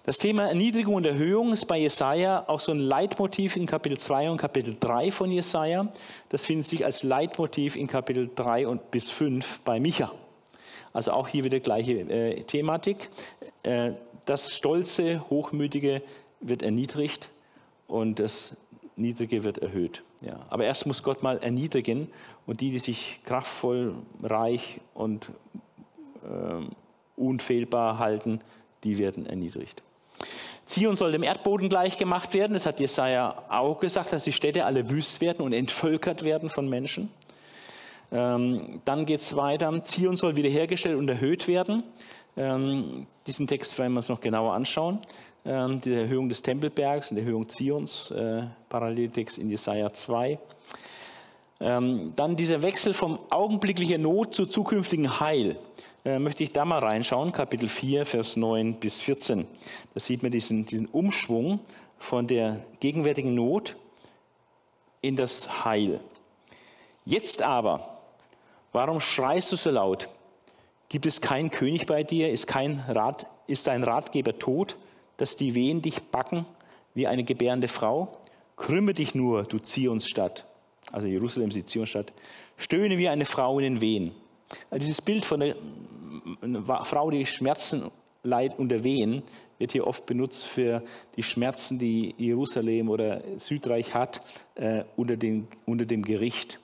Das 0.06 0.18
Thema 0.18 0.46
Erniedrigung 0.46 0.94
und 0.94 1.04
Erhöhung 1.04 1.52
ist 1.52 1.64
bei 1.64 1.78
Jesaja 1.78 2.44
auch 2.46 2.60
so 2.60 2.70
ein 2.70 2.78
Leitmotiv 2.78 3.56
in 3.56 3.66
Kapitel 3.66 3.98
2 3.98 4.30
und 4.30 4.36
Kapitel 4.36 4.76
3 4.78 5.10
von 5.10 5.32
Jesaja. 5.32 5.90
Das 6.28 6.44
findet 6.44 6.66
sich 6.66 6.84
als 6.84 7.02
Leitmotiv 7.02 7.74
in 7.74 7.88
Kapitel 7.88 8.30
3 8.32 8.68
und 8.68 8.92
bis 8.92 9.10
5 9.10 9.62
bei 9.64 9.80
Micha. 9.80 10.12
Also 10.92 11.10
auch 11.10 11.26
hier 11.26 11.42
wieder 11.42 11.58
gleiche 11.58 11.94
äh, 11.94 12.40
Thematik. 12.44 13.10
Äh, 13.64 13.94
das 14.26 14.54
Stolze, 14.54 15.28
Hochmütige 15.28 16.02
wird 16.38 16.62
erniedrigt 16.62 17.28
und 17.88 18.20
das 18.20 18.56
Niedrige 18.94 19.42
wird 19.42 19.58
erhöht. 19.58 20.04
Ja. 20.20 20.40
Aber 20.48 20.64
erst 20.64 20.86
muss 20.86 21.02
Gott 21.02 21.22
mal 21.22 21.38
erniedrigen 21.38 22.08
und 22.46 22.60
die, 22.60 22.70
die 22.70 22.78
sich 22.78 23.20
kraftvoll, 23.24 23.94
reich 24.22 24.80
und 24.94 25.30
äh, 26.24 26.64
unfehlbar 27.16 27.98
halten, 27.98 28.40
die 28.84 28.98
werden 28.98 29.26
erniedrigt. 29.26 29.82
Zion 30.64 30.96
soll 30.96 31.12
dem 31.12 31.22
Erdboden 31.22 31.68
gleich 31.68 31.96
gemacht 31.96 32.34
werden. 32.34 32.54
Das 32.54 32.66
hat 32.66 32.80
Jesaja 32.80 33.44
auch 33.48 33.78
gesagt, 33.78 34.12
dass 34.12 34.24
die 34.24 34.32
Städte 34.32 34.64
alle 34.64 34.90
wüst 34.90 35.20
werden 35.20 35.42
und 35.42 35.52
entvölkert 35.52 36.24
werden 36.24 36.50
von 36.50 36.68
Menschen. 36.68 37.10
Ähm, 38.10 38.80
dann 38.84 39.06
geht 39.06 39.20
es 39.20 39.36
weiter. 39.36 39.84
Zion 39.84 40.16
soll 40.16 40.36
wiederhergestellt 40.36 40.96
und 40.96 41.08
erhöht 41.08 41.46
werden. 41.46 41.84
Ähm, 42.36 43.06
diesen 43.26 43.46
Text 43.46 43.78
werden 43.78 43.92
wir 43.92 43.98
uns 43.98 44.08
noch 44.08 44.20
genauer 44.20 44.54
anschauen. 44.54 44.98
Ähm, 45.46 45.80
die 45.80 45.94
Erhöhung 45.94 46.28
des 46.28 46.42
Tempelbergs 46.42 47.10
und 47.10 47.16
die 47.16 47.22
Erhöhung 47.22 47.48
Zions, 47.48 48.10
äh, 48.10 48.42
Paralleltext 48.68 49.38
in 49.38 49.48
Jesaja 49.48 49.92
2. 49.92 50.40
Ähm, 51.60 52.12
dann 52.16 52.34
dieser 52.34 52.62
Wechsel 52.62 52.92
vom 52.92 53.18
augenblicklicher 53.30 53.98
Not 53.98 54.34
zu 54.34 54.46
zukünftigen 54.46 55.20
Heil 55.20 55.56
äh, 56.04 56.18
möchte 56.18 56.42
ich 56.42 56.52
da 56.52 56.64
mal 56.64 56.80
reinschauen, 56.80 57.30
Kapitel 57.30 57.68
4, 57.68 58.04
Vers 58.06 58.36
9 58.36 58.74
bis 58.74 58.98
14. 58.98 59.46
Da 59.94 60.00
sieht 60.00 60.24
man 60.24 60.32
diesen, 60.32 60.66
diesen 60.66 60.86
Umschwung 60.86 61.60
von 61.96 62.26
der 62.26 62.64
gegenwärtigen 62.80 63.34
Not 63.34 63.76
in 65.00 65.14
das 65.14 65.64
Heil. 65.64 66.00
Jetzt 67.04 67.40
aber, 67.40 68.00
warum 68.72 68.98
schreist 68.98 69.52
du 69.52 69.56
so 69.56 69.70
laut? 69.70 70.08
Gibt 70.88 71.06
es 71.06 71.20
keinen 71.20 71.52
König 71.52 71.86
bei 71.86 72.02
dir? 72.02 72.30
Ist, 72.30 72.48
kein 72.48 72.80
Rat, 72.88 73.28
ist 73.46 73.68
dein 73.68 73.84
Ratgeber 73.84 74.38
tot, 74.38 74.76
dass 75.16 75.36
die 75.36 75.54
Wehen 75.54 75.82
dich 75.82 76.00
backen 76.02 76.46
wie 76.94 77.06
eine 77.06 77.24
gebärende 77.24 77.68
Frau? 77.68 78.18
Krümme 78.56 78.94
dich 78.94 79.14
nur, 79.14 79.44
du 79.44 79.58
Zionsstadt, 79.58 80.46
also 80.92 81.06
Jerusalem, 81.06 81.50
die 81.50 81.64
Zionsstadt. 81.64 82.12
Stöhne 82.56 82.96
wie 82.96 83.08
eine 83.08 83.24
Frau 83.24 83.58
in 83.58 83.64
den 83.64 83.80
Wehen. 83.80 84.12
Also 84.70 84.80
dieses 84.80 85.02
Bild 85.02 85.24
von 85.24 85.40
der 85.40 85.56
eine 86.40 86.64
Frau, 86.64 87.10
die 87.10 87.26
Schmerzen 87.26 87.90
leid 88.22 88.58
unter 88.58 88.82
Wehen, 88.82 89.22
wird 89.58 89.72
hier 89.72 89.86
oft 89.86 90.06
benutzt 90.06 90.46
für 90.46 90.82
die 91.16 91.22
Schmerzen, 91.22 91.78
die 91.78 92.14
Jerusalem 92.18 92.88
oder 92.90 93.22
Südreich 93.38 93.94
hat 93.94 94.20
äh, 94.54 94.84
unter, 94.96 95.16
den, 95.16 95.48
unter 95.64 95.86
dem 95.86 96.02
Gericht. 96.02 96.58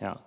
Ja. 0.00 0.20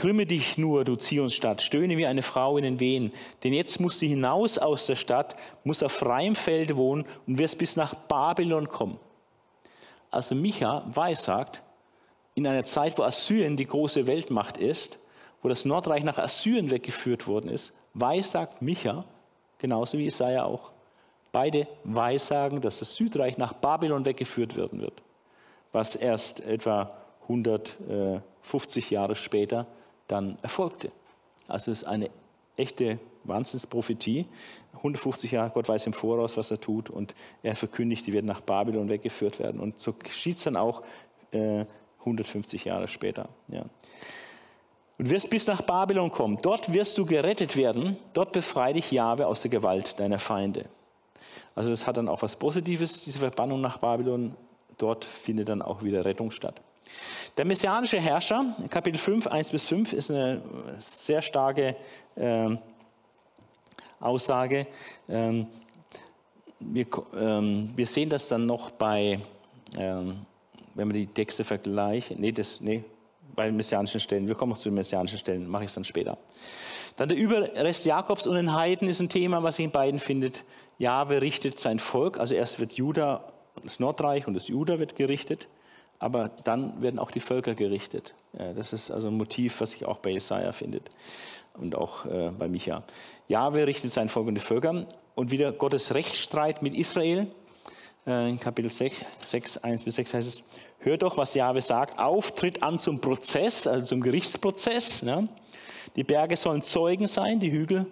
Krümme 0.00 0.24
dich 0.24 0.56
nur, 0.56 0.86
du 0.86 0.96
Zionsstadt, 0.96 1.60
stöhne 1.60 1.98
wie 1.98 2.06
eine 2.06 2.22
Frau 2.22 2.56
in 2.56 2.64
den 2.64 2.80
Wehen, 2.80 3.12
denn 3.44 3.52
jetzt 3.52 3.80
musst 3.80 4.00
du 4.00 4.06
hinaus 4.06 4.56
aus 4.56 4.86
der 4.86 4.96
Stadt, 4.96 5.36
musst 5.62 5.84
auf 5.84 5.92
freiem 5.92 6.34
Felde 6.34 6.78
wohnen 6.78 7.04
und 7.26 7.36
wirst 7.36 7.58
bis 7.58 7.76
nach 7.76 7.92
Babylon 7.94 8.70
kommen. 8.70 8.98
Also 10.10 10.34
Micha 10.34 10.86
weissagt, 10.86 11.62
in 12.34 12.46
einer 12.46 12.64
Zeit, 12.64 12.96
wo 12.96 13.02
Assyrien 13.02 13.58
die 13.58 13.66
große 13.66 14.06
Weltmacht 14.06 14.56
ist, 14.56 14.98
wo 15.42 15.50
das 15.50 15.66
Nordreich 15.66 16.02
nach 16.02 16.16
Assyrien 16.16 16.70
weggeführt 16.70 17.26
worden 17.26 17.50
ist, 17.50 17.74
weissagt 17.92 18.62
Micha, 18.62 19.04
genauso 19.58 19.98
wie 19.98 20.06
Isaiah 20.06 20.46
auch, 20.46 20.72
beide 21.30 21.66
weissagen, 21.84 22.62
dass 22.62 22.78
das 22.78 22.96
Südreich 22.96 23.36
nach 23.36 23.52
Babylon 23.52 24.06
weggeführt 24.06 24.56
werden 24.56 24.80
wird, 24.80 25.02
was 25.72 25.94
erst 25.94 26.40
etwa 26.40 26.90
150 27.24 28.88
Jahre 28.88 29.14
später 29.14 29.66
dann 30.10 30.38
erfolgte. 30.42 30.90
Also 31.48 31.70
es 31.70 31.82
ist 31.82 31.88
eine 31.88 32.10
echte 32.56 32.98
Wahnsinnsprophetie. 33.24 34.26
150 34.76 35.32
Jahre, 35.32 35.50
Gott 35.50 35.68
weiß 35.68 35.86
im 35.86 35.92
Voraus, 35.92 36.36
was 36.36 36.50
er 36.50 36.60
tut 36.60 36.90
und 36.90 37.14
er 37.42 37.56
verkündigt, 37.56 38.06
die 38.06 38.12
werden 38.12 38.26
nach 38.26 38.40
Babylon 38.40 38.88
weggeführt 38.88 39.38
werden. 39.38 39.60
Und 39.60 39.78
so 39.78 39.92
geschieht 39.92 40.38
es 40.38 40.44
dann 40.44 40.56
auch 40.56 40.82
äh, 41.32 41.64
150 42.00 42.64
Jahre 42.64 42.88
später. 42.88 43.28
Ja. 43.48 43.64
Und 44.98 45.10
wirst 45.10 45.30
bis 45.30 45.46
nach 45.46 45.62
Babylon 45.62 46.10
kommen. 46.10 46.38
Dort 46.42 46.72
wirst 46.72 46.96
du 46.98 47.06
gerettet 47.06 47.56
werden. 47.56 47.96
Dort 48.12 48.32
befreie 48.32 48.74
dich 48.74 48.90
Jahwe 48.90 49.26
aus 49.26 49.42
der 49.42 49.50
Gewalt 49.50 49.98
deiner 49.98 50.18
Feinde. 50.18 50.66
Also 51.54 51.70
das 51.70 51.86
hat 51.86 51.96
dann 51.96 52.08
auch 52.08 52.22
was 52.22 52.36
Positives, 52.36 53.02
diese 53.02 53.18
Verbannung 53.18 53.60
nach 53.60 53.78
Babylon. 53.78 54.34
Dort 54.78 55.04
findet 55.04 55.48
dann 55.48 55.62
auch 55.62 55.82
wieder 55.82 56.04
Rettung 56.04 56.30
statt. 56.30 56.60
Der 57.36 57.44
messianische 57.44 57.98
Herrscher, 57.98 58.54
Kapitel 58.68 58.98
5, 58.98 59.26
1 59.26 59.50
bis 59.50 59.64
5, 59.66 59.92
ist 59.92 60.10
eine 60.10 60.42
sehr 60.78 61.22
starke 61.22 61.76
äh, 62.16 62.56
Aussage. 64.00 64.66
Ähm, 65.08 65.46
wir, 66.58 66.86
ähm, 67.16 67.70
wir, 67.74 67.86
sehen 67.86 68.10
das 68.10 68.28
dann 68.28 68.46
noch 68.46 68.70
bei, 68.70 69.20
ähm, 69.76 70.26
wenn 70.74 70.88
wir 70.88 70.94
die 70.94 71.06
Texte 71.06 71.44
vergleichen, 71.44 72.20
nee, 72.20 72.32
das, 72.32 72.60
nee, 72.60 72.84
bei 73.34 73.46
den 73.46 73.56
messianischen 73.56 74.00
Stellen. 74.00 74.26
Wir 74.26 74.34
kommen 74.34 74.52
auch 74.52 74.58
zu 74.58 74.68
den 74.68 74.74
messianischen 74.74 75.18
Stellen, 75.18 75.48
mache 75.48 75.64
ich 75.64 75.70
es 75.70 75.74
dann 75.74 75.84
später. 75.84 76.18
Dann 76.96 77.08
der 77.08 77.16
Überrest 77.16 77.86
Jakobs 77.86 78.26
und 78.26 78.34
den 78.34 78.52
Heiden 78.52 78.88
ist 78.88 79.00
ein 79.00 79.08
Thema, 79.08 79.42
was 79.42 79.56
sich 79.56 79.64
in 79.64 79.70
beiden 79.70 80.00
findet. 80.00 80.44
Jahwe 80.78 81.22
richtet 81.22 81.58
sein 81.58 81.78
Volk, 81.78 82.18
also 82.18 82.34
erst 82.34 82.58
wird 82.58 82.74
Juda, 82.74 83.24
das 83.62 83.78
Nordreich 83.78 84.26
und 84.26 84.34
das 84.34 84.48
Juda 84.48 84.78
wird 84.78 84.96
gerichtet 84.96 85.48
aber 86.00 86.30
dann 86.44 86.82
werden 86.82 86.98
auch 86.98 87.12
die 87.12 87.20
Völker 87.20 87.54
gerichtet. 87.54 88.14
Das 88.32 88.72
ist 88.72 88.90
also 88.90 89.08
ein 89.08 89.16
Motiv, 89.16 89.60
was 89.60 89.72
sich 89.72 89.84
auch 89.84 89.98
bei 89.98 90.10
Jesaja 90.10 90.50
findet 90.52 90.90
und 91.54 91.74
auch 91.74 92.06
äh, 92.06 92.30
bei 92.36 92.48
Micha. 92.48 92.82
Jahwe 93.28 93.66
richtet 93.66 93.90
sein 93.90 94.08
Volk 94.08 94.26
und 94.26 94.34
die 94.34 94.40
Völker 94.40 94.86
und 95.14 95.30
wieder 95.30 95.52
Gottes 95.52 95.94
Rechtsstreit 95.94 96.62
mit 96.62 96.74
Israel. 96.74 97.26
Äh, 98.06 98.30
in 98.30 98.40
Kapitel 98.40 98.70
6, 98.70 99.04
6, 99.24 99.58
1 99.58 99.84
bis 99.84 99.94
6 99.96 100.14
heißt 100.14 100.28
es, 100.28 100.44
hört 100.78 101.02
doch, 101.02 101.16
was 101.16 101.34
Jahwe 101.34 101.60
sagt, 101.60 101.98
auf, 101.98 102.32
tritt 102.32 102.62
an 102.62 102.78
zum 102.78 103.00
Prozess, 103.00 103.66
also 103.66 103.84
zum 103.84 104.00
Gerichtsprozess. 104.00 105.02
Ja. 105.02 105.24
Die 105.96 106.04
Berge 106.04 106.36
sollen 106.36 106.62
Zeugen 106.62 107.06
sein, 107.06 107.40
die 107.40 107.50
Hügel 107.50 107.86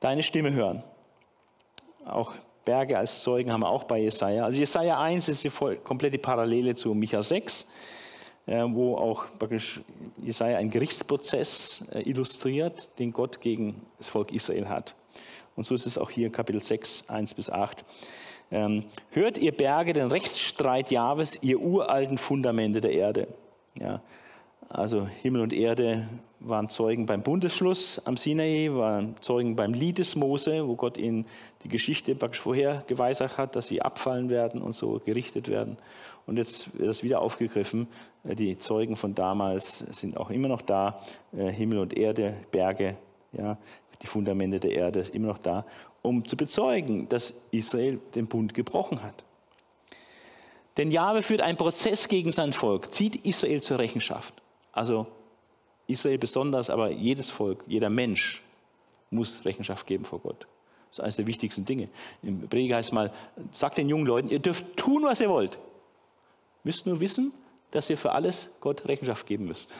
deine 0.00 0.22
Stimme 0.22 0.52
hören. 0.52 0.84
Auch 2.04 2.32
Berge 2.68 2.98
als 2.98 3.22
Zeugen 3.22 3.50
haben 3.50 3.62
wir 3.62 3.70
auch 3.70 3.84
bei 3.84 3.98
Jesaja. 3.98 4.44
Also 4.44 4.58
Jesaja 4.58 5.00
1 5.00 5.30
ist 5.30 5.42
die 5.42 5.48
voll, 5.48 5.76
komplette 5.76 6.18
Parallele 6.18 6.74
zu 6.74 6.92
Micha 6.92 7.22
6, 7.22 7.66
äh, 8.44 8.62
wo 8.66 8.94
auch 8.94 9.24
praktisch 9.38 9.80
Jesaja 10.18 10.58
einen 10.58 10.68
Gerichtsprozess 10.68 11.82
äh, 11.94 12.02
illustriert, 12.02 12.90
den 12.98 13.14
Gott 13.14 13.40
gegen 13.40 13.86
das 13.96 14.10
Volk 14.10 14.32
Israel 14.32 14.68
hat. 14.68 14.94
Und 15.56 15.64
so 15.64 15.74
ist 15.74 15.86
es 15.86 15.96
auch 15.96 16.10
hier 16.10 16.30
Kapitel 16.30 16.60
6, 16.60 17.04
1 17.08 17.32
bis 17.32 17.48
8. 17.48 17.86
Ähm, 18.50 18.84
hört 19.12 19.38
ihr 19.38 19.52
Berge 19.52 19.94
den 19.94 20.08
Rechtsstreit 20.08 20.90
Jahwes, 20.90 21.42
ihr 21.42 21.60
uralten 21.60 22.18
Fundamente 22.18 22.82
der 22.82 22.92
Erde. 22.92 23.28
Ja, 23.80 24.02
also 24.68 25.06
Himmel 25.06 25.40
und 25.40 25.52
Erde 25.52 26.08
waren 26.40 26.68
Zeugen 26.68 27.06
beim 27.06 27.22
Bundesschluss 27.22 28.00
am 28.04 28.16
Sinai, 28.16 28.68
waren 28.72 29.16
Zeugen 29.20 29.56
beim 29.56 29.72
Lied 29.72 29.98
des 29.98 30.14
Mose, 30.14 30.68
wo 30.68 30.76
Gott 30.76 30.98
ihnen 30.98 31.26
die 31.62 31.68
Geschichte 31.68 32.14
praktisch 32.14 32.40
vorher 32.40 32.84
geweissagt 32.86 33.38
hat, 33.38 33.56
dass 33.56 33.68
sie 33.68 33.82
abfallen 33.82 34.28
werden 34.28 34.60
und 34.60 34.74
so 34.74 35.00
gerichtet 35.04 35.48
werden. 35.48 35.78
Und 36.26 36.36
jetzt 36.36 36.78
wird 36.78 36.88
das 36.88 37.02
wieder 37.02 37.20
aufgegriffen. 37.22 37.88
Äh, 38.24 38.34
die 38.34 38.58
Zeugen 38.58 38.96
von 38.96 39.14
damals 39.14 39.78
sind 39.78 40.16
auch 40.16 40.30
immer 40.30 40.48
noch 40.48 40.62
da. 40.62 41.00
Äh, 41.36 41.50
Himmel 41.50 41.78
und 41.78 41.96
Erde, 41.96 42.34
Berge, 42.50 42.96
ja, 43.32 43.56
die 44.02 44.06
Fundamente 44.06 44.60
der 44.60 44.72
Erde 44.72 45.06
immer 45.12 45.28
noch 45.28 45.38
da, 45.38 45.64
um 46.02 46.24
zu 46.26 46.36
bezeugen, 46.36 47.08
dass 47.08 47.32
Israel 47.50 47.98
den 48.14 48.26
Bund 48.26 48.54
gebrochen 48.54 49.02
hat. 49.02 49.24
Denn 50.76 50.90
Jahwe 50.90 51.22
führt 51.22 51.40
einen 51.40 51.58
Prozess 51.58 52.06
gegen 52.06 52.30
sein 52.30 52.52
Volk, 52.52 52.92
zieht 52.92 53.16
Israel 53.26 53.60
zur 53.62 53.78
Rechenschaft. 53.80 54.34
Also 54.78 55.08
Israel 55.88 56.18
besonders, 56.18 56.70
aber 56.70 56.90
jedes 56.90 57.30
Volk, 57.30 57.64
jeder 57.66 57.90
Mensch 57.90 58.42
muss 59.10 59.44
Rechenschaft 59.44 59.86
geben 59.86 60.04
vor 60.04 60.20
Gott. 60.20 60.46
Das 60.88 60.98
ist 60.98 61.00
eines 61.00 61.16
der 61.16 61.26
wichtigsten 61.26 61.64
Dinge. 61.64 61.88
Im 62.22 62.48
Prediger 62.48 62.76
heißt 62.76 62.92
mal, 62.92 63.12
sagt 63.50 63.78
den 63.78 63.88
jungen 63.88 64.06
Leuten, 64.06 64.28
ihr 64.28 64.38
dürft 64.38 64.76
tun, 64.76 65.02
was 65.02 65.20
ihr 65.20 65.28
wollt. 65.28 65.58
Müsst 66.62 66.86
nur 66.86 67.00
wissen, 67.00 67.32
dass 67.72 67.90
ihr 67.90 67.98
für 67.98 68.12
alles 68.12 68.50
Gott 68.60 68.86
Rechenschaft 68.86 69.26
geben 69.26 69.46
müsst. 69.46 69.74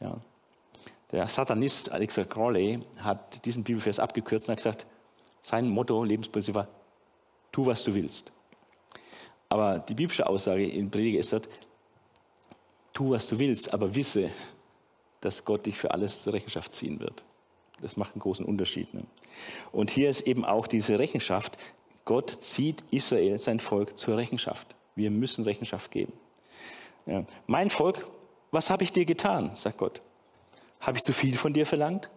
Ja. 0.00 0.16
Der 1.12 1.26
Satanist 1.26 1.92
Alexa 1.92 2.24
Crowley 2.24 2.80
hat 3.00 3.44
diesen 3.44 3.62
Bibelvers 3.62 3.98
abgekürzt 3.98 4.48
und 4.48 4.52
hat 4.52 4.58
gesagt, 4.58 4.86
sein 5.42 5.68
Motto, 5.68 6.02
Lebensprinzip 6.02 6.54
war, 6.54 6.68
tu, 7.52 7.66
was 7.66 7.84
du 7.84 7.92
willst. 7.92 8.32
Aber 9.50 9.80
die 9.80 9.94
biblische 9.94 10.26
Aussage 10.26 10.66
in 10.66 10.90
Prediger 10.90 11.18
ist, 11.18 11.34
tu, 12.92 13.10
was 13.10 13.28
du 13.28 13.38
willst, 13.38 13.72
aber 13.72 13.94
wisse, 13.94 14.30
dass 15.20 15.44
Gott 15.44 15.66
dich 15.66 15.76
für 15.76 15.90
alles 15.90 16.22
zur 16.22 16.32
Rechenschaft 16.32 16.72
ziehen 16.72 17.00
wird. 17.00 17.24
Das 17.80 17.96
macht 17.96 18.14
einen 18.14 18.20
großen 18.20 18.44
Unterschied. 18.44 18.92
Ne? 18.94 19.04
Und 19.72 19.90
hier 19.90 20.10
ist 20.10 20.22
eben 20.22 20.44
auch 20.44 20.66
diese 20.66 20.98
Rechenschaft. 20.98 21.56
Gott 22.04 22.38
zieht 22.40 22.82
Israel, 22.90 23.38
sein 23.38 23.60
Volk, 23.60 23.98
zur 23.98 24.16
Rechenschaft. 24.16 24.74
Wir 24.94 25.10
müssen 25.10 25.44
Rechenschaft 25.44 25.90
geben. 25.90 26.12
Ja. 27.06 27.24
Mein 27.46 27.70
Volk, 27.70 28.06
was 28.50 28.70
habe 28.70 28.84
ich 28.84 28.92
dir 28.92 29.04
getan, 29.04 29.56
sagt 29.56 29.78
Gott. 29.78 30.02
Habe 30.80 30.98
ich 30.98 31.04
zu 31.04 31.12
viel 31.12 31.36
von 31.36 31.52
dir 31.52 31.66
verlangt? 31.66 32.10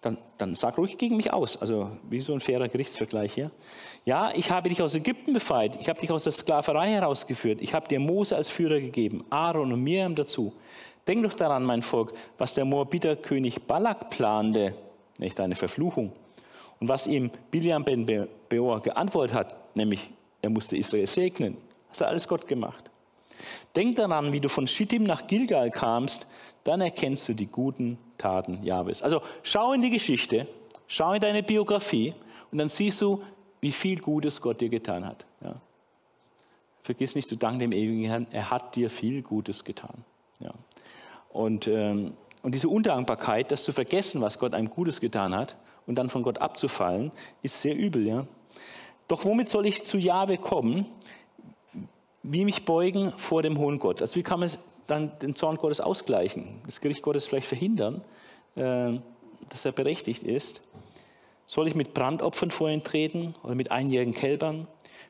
Dann, 0.00 0.16
dann 0.36 0.54
sag 0.54 0.78
ruhig 0.78 0.96
gegen 0.96 1.16
mich 1.16 1.32
aus. 1.32 1.56
Also 1.56 1.90
wie 2.08 2.20
so 2.20 2.32
ein 2.32 2.40
fairer 2.40 2.68
Gerichtsvergleich 2.68 3.34
hier. 3.34 3.50
Ja, 4.04 4.30
ich 4.34 4.50
habe 4.50 4.68
dich 4.68 4.80
aus 4.80 4.94
Ägypten 4.94 5.32
befreit. 5.32 5.76
Ich 5.80 5.88
habe 5.88 6.00
dich 6.00 6.10
aus 6.12 6.24
der 6.24 6.32
Sklaverei 6.32 6.90
herausgeführt. 6.90 7.60
Ich 7.60 7.74
habe 7.74 7.88
dir 7.88 7.98
Mose 7.98 8.36
als 8.36 8.48
Führer 8.48 8.80
gegeben, 8.80 9.24
Aaron 9.30 9.72
und 9.72 9.82
Miriam 9.82 10.14
dazu. 10.14 10.54
Denk 11.08 11.24
doch 11.24 11.32
daran, 11.32 11.64
mein 11.64 11.82
Volk, 11.82 12.12
was 12.36 12.54
der 12.54 12.64
Moabiter-König 12.64 13.62
Balak 13.62 14.10
plante, 14.10 14.74
nicht 15.16 15.40
eine 15.40 15.56
Verfluchung. 15.56 16.12
Und 16.80 16.88
was 16.88 17.06
ihm 17.06 17.30
Biliam 17.50 17.84
ben 17.84 18.06
Beor 18.48 18.80
geantwortet 18.80 19.34
hat, 19.34 19.76
nämlich 19.76 20.10
er 20.42 20.50
musste 20.50 20.76
Israel 20.76 21.06
segnen. 21.06 21.56
Das 21.90 22.02
hat 22.02 22.08
alles 22.08 22.28
Gott 22.28 22.46
gemacht. 22.46 22.87
Denk 23.76 23.96
daran, 23.96 24.32
wie 24.32 24.40
du 24.40 24.48
von 24.48 24.66
Schittim 24.66 25.04
nach 25.04 25.26
Gilgal 25.26 25.70
kamst, 25.70 26.26
dann 26.64 26.80
erkennst 26.80 27.28
du 27.28 27.34
die 27.34 27.46
guten 27.46 27.98
Taten 28.18 28.62
Jahwes. 28.62 29.02
Also 29.02 29.22
schau 29.42 29.72
in 29.72 29.82
die 29.82 29.90
Geschichte, 29.90 30.46
schau 30.86 31.12
in 31.12 31.20
deine 31.20 31.42
Biografie 31.42 32.14
und 32.50 32.58
dann 32.58 32.68
siehst 32.68 33.00
du, 33.00 33.22
wie 33.60 33.72
viel 33.72 34.00
Gutes 34.00 34.40
Gott 34.40 34.60
dir 34.60 34.68
getan 34.68 35.06
hat. 35.06 35.24
Ja. 35.42 35.54
Vergiss 36.82 37.14
nicht 37.14 37.28
zu 37.28 37.36
danken 37.36 37.60
dem 37.60 37.72
ewigen 37.72 38.04
Herrn, 38.04 38.26
er 38.30 38.50
hat 38.50 38.76
dir 38.76 38.90
viel 38.90 39.22
Gutes 39.22 39.64
getan. 39.64 40.04
Ja. 40.40 40.52
Und, 41.30 41.66
ähm, 41.66 42.14
und 42.42 42.54
diese 42.54 42.68
Undankbarkeit, 42.68 43.50
das 43.50 43.64
zu 43.64 43.72
vergessen, 43.72 44.20
was 44.20 44.38
Gott 44.38 44.54
einem 44.54 44.70
Gutes 44.70 45.00
getan 45.00 45.34
hat 45.34 45.56
und 45.86 45.96
dann 45.96 46.08
von 46.08 46.22
Gott 46.22 46.40
abzufallen, 46.40 47.12
ist 47.42 47.60
sehr 47.60 47.76
übel. 47.76 48.06
Ja? 48.06 48.26
Doch 49.08 49.24
womit 49.24 49.48
soll 49.48 49.66
ich 49.66 49.84
zu 49.84 49.98
Jahwe 49.98 50.36
kommen? 50.36 50.86
Wie 52.30 52.44
mich 52.44 52.66
beugen 52.66 53.12
vor 53.16 53.42
dem 53.42 53.58
hohen 53.58 53.78
Gott? 53.78 54.02
Also 54.02 54.16
wie 54.16 54.22
kann 54.22 54.40
man 54.40 54.50
dann 54.86 55.18
den 55.20 55.34
Zorn 55.34 55.56
Gottes 55.56 55.80
ausgleichen, 55.80 56.60
das 56.66 56.82
Gericht 56.82 57.00
Gottes 57.00 57.26
vielleicht 57.26 57.46
verhindern, 57.46 58.02
äh, 58.54 58.98
dass 59.48 59.64
er 59.64 59.72
berechtigt 59.72 60.24
ist? 60.24 60.60
Soll 61.46 61.68
ich 61.68 61.74
mit 61.74 61.94
Brandopfern 61.94 62.50
vor 62.50 62.68
ihn 62.68 62.84
treten 62.84 63.34
oder 63.42 63.54
mit 63.54 63.70
einjährigen 63.70 64.12
Kälbern? 64.12 64.66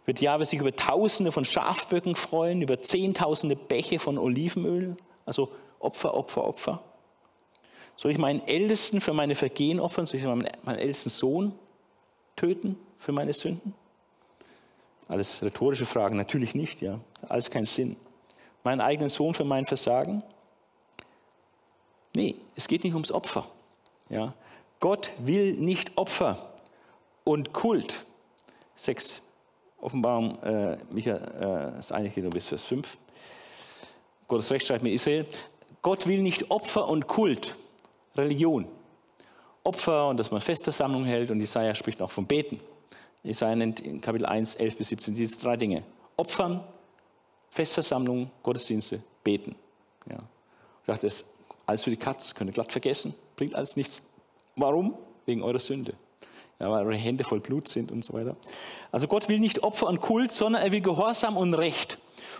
Wird 0.07 0.21
Jahwe 0.21 0.45
sich 0.45 0.61
über 0.61 0.77
Tausende 0.77 1.33
von 1.33 1.45
Schafböcken 1.45 2.15
freuen, 2.15 2.63
über 2.63 2.79
Zehntausende 2.79 3.57
Bäche 3.57 3.99
von 3.99 4.17
Olivenöl? 4.17 4.97
Also 5.27 5.51
Opfer, 5.81 6.15
Opfer, 6.15 6.45
Opfer? 6.45 6.85
Soll 7.97 8.13
ich 8.13 8.19
meinen 8.19 8.47
Ältesten 8.47 9.01
für 9.01 9.13
meine 9.13 9.35
Vergehen 9.35 9.81
opfern? 9.81 10.07
Soll 10.07 10.21
ich 10.21 10.25
meinen, 10.27 10.49
meinen 10.63 10.79
ältesten 10.79 11.11
Sohn 11.11 11.53
töten 12.37 12.79
für 12.97 13.11
meine 13.11 13.33
Sünden? 13.33 13.75
Alles 15.09 15.43
rhetorische 15.43 15.87
Fragen, 15.87 16.17
natürlich 16.17 16.55
nicht, 16.55 16.83
ja. 16.83 17.01
Alles 17.29 17.51
keinen 17.51 17.67
Sinn. 17.67 17.97
Meinen 18.63 18.81
eigenen 18.81 19.09
Sohn 19.09 19.35
für 19.35 19.45
mein 19.45 19.67
Versagen? 19.67 20.23
Nee, 22.15 22.37
es 22.55 22.69
geht 22.69 22.85
nicht 22.85 22.95
ums 22.95 23.11
Opfer. 23.11 23.47
Ja? 24.11 24.35
Gott 24.81 25.13
will 25.19 25.55
nicht 25.55 25.97
Opfer 25.97 26.53
und 27.25 27.53
Kult. 27.53 28.05
6 28.77 29.23
Offenbarung, 29.81 30.41
äh, 30.43 30.77
Micha, 30.91 31.17
äh, 31.17 31.77
das 31.77 31.93
eine 31.93 32.11
geht 32.11 32.25
nur 32.25 32.33
bis 32.33 32.47
Vers 32.47 32.65
5. 32.65 32.99
Gottes 34.27 34.51
Rechtsstreit 34.51 34.83
mit 34.83 34.93
Israel. 34.93 35.27
Gott 35.83 36.07
will 36.07 36.21
nicht 36.21 36.51
Opfer 36.51 36.89
und 36.89 37.07
Kult, 37.07 37.57
Religion. 38.17 38.67
Opfer 39.63 40.09
und 40.09 40.19
dass 40.19 40.31
man 40.31 40.41
Festversammlung 40.41 41.05
hält 41.05 41.31
und 41.31 41.41
Jesaja 41.41 41.75
spricht 41.75 42.03
auch 42.03 42.11
vom 42.11 42.27
Beten. 42.27 42.61
Jesaja 43.29 43.55
nennt 43.55 43.81
in 43.81 44.01
Kapitel 44.01 44.27
1, 44.27 44.57
11 44.57 44.77
bis 44.77 44.89
17 44.89 45.15
diese 45.15 45.39
drei 45.39 45.57
Dinge. 45.57 45.85
Opfern, 46.17 46.65
Festversammlung, 47.51 48.31
Gottesdienste, 48.43 49.03
Beten. 49.23 49.55
Ja. 50.09 50.19
Ich 50.81 50.87
dachte, 50.87 51.07
das 51.07 51.17
ist 51.17 51.25
alles 51.67 51.85
für 51.85 51.91
die 51.91 51.97
Katz, 51.97 52.35
könnt 52.35 52.51
ihr 52.51 52.55
glatt 52.55 52.73
vergessen, 52.73 53.15
bringt 53.37 53.55
alles 53.55 53.77
nichts. 53.77 54.03
Warum? 54.57 54.97
Wegen 55.27 55.43
eurer 55.43 55.61
Sünde 55.61 55.95
ja, 56.61 56.71
weil 56.71 56.85
eure 56.87 56.97
Hände 56.97 57.25
voll 57.25 57.41
Blut 57.41 57.69
sind 57.69 57.93
und 57.93 58.05
so 58.05 58.13
weiter. 58.15 58.37
Also 58.91 59.07
Gott 59.07 59.29
will 59.29 59.39
nicht 59.39 59.63
Opfer 59.63 59.87
und 59.87 60.01
Kult, 60.01 60.33
sondern 60.33 60.63
er 60.63 60.73
will 60.73 60.81
Gehorsam 60.81 61.37
und 61.37 61.55
Recht. 61.55 61.99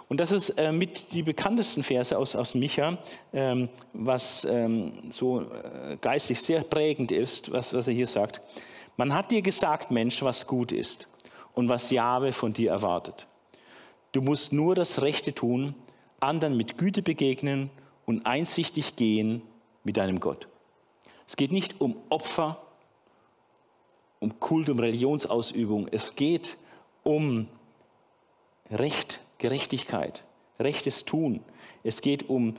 Und 0.09 0.21
das 0.21 0.33
ist 0.33 0.51
äh, 0.51 0.73
mit 0.73 1.13
die 1.13 1.23
bekanntesten 1.23 1.83
Verse 1.83 2.17
aus, 2.17 2.35
aus 2.35 2.55
Micha, 2.55 2.99
ähm, 3.33 3.69
was 3.93 4.47
ähm, 4.49 4.93
so 5.11 5.43
äh, 5.43 5.97
geistig 6.01 6.41
sehr 6.41 6.63
prägend 6.63 7.13
ist, 7.13 7.53
was, 7.53 7.75
was 7.75 7.87
er 7.87 7.95
hier 7.95 8.07
sagt. 8.07 8.41
Man 8.99 9.15
hat 9.15 9.31
dir 9.31 9.43
gesagt, 9.43 9.91
Mensch, 9.91 10.23
was 10.23 10.47
gut 10.47 10.73
ist 10.73 11.09
und 11.55 11.69
was 11.69 11.91
Jahwe 11.91 12.33
von 12.33 12.53
dir 12.53 12.73
erwartet. 12.73 13.29
Du 14.13 14.21
musst 14.21 14.53
nur 14.53 14.75
das 14.75 15.01
Rechte 15.01 15.33
tun, 15.33 15.75
anderen 16.21 16.57
mit 16.57 16.77
Güte 16.79 17.03
begegnen 17.03 17.71
und 18.07 18.27
einsichtig 18.27 18.97
gehen 18.97 19.43
mit 19.85 19.97
deinem 19.97 20.19
Gott. 20.19 20.49
Es 21.29 21.37
geht 21.37 21.53
nicht 21.53 21.81
um 21.81 21.97
Opfer 22.09 22.61
um 24.21 24.41
Kult, 24.41 24.69
um 24.69 24.81
Religionsausübung. 24.81 25.87
Es 25.93 26.17
geht 26.17 26.57
um 27.05 27.47
Recht, 28.71 29.21
Gerechtigkeit, 29.39 30.25
rechtes 30.59 31.05
Tun. 31.05 31.41
Es 31.85 32.01
geht 32.01 32.29
um 32.29 32.57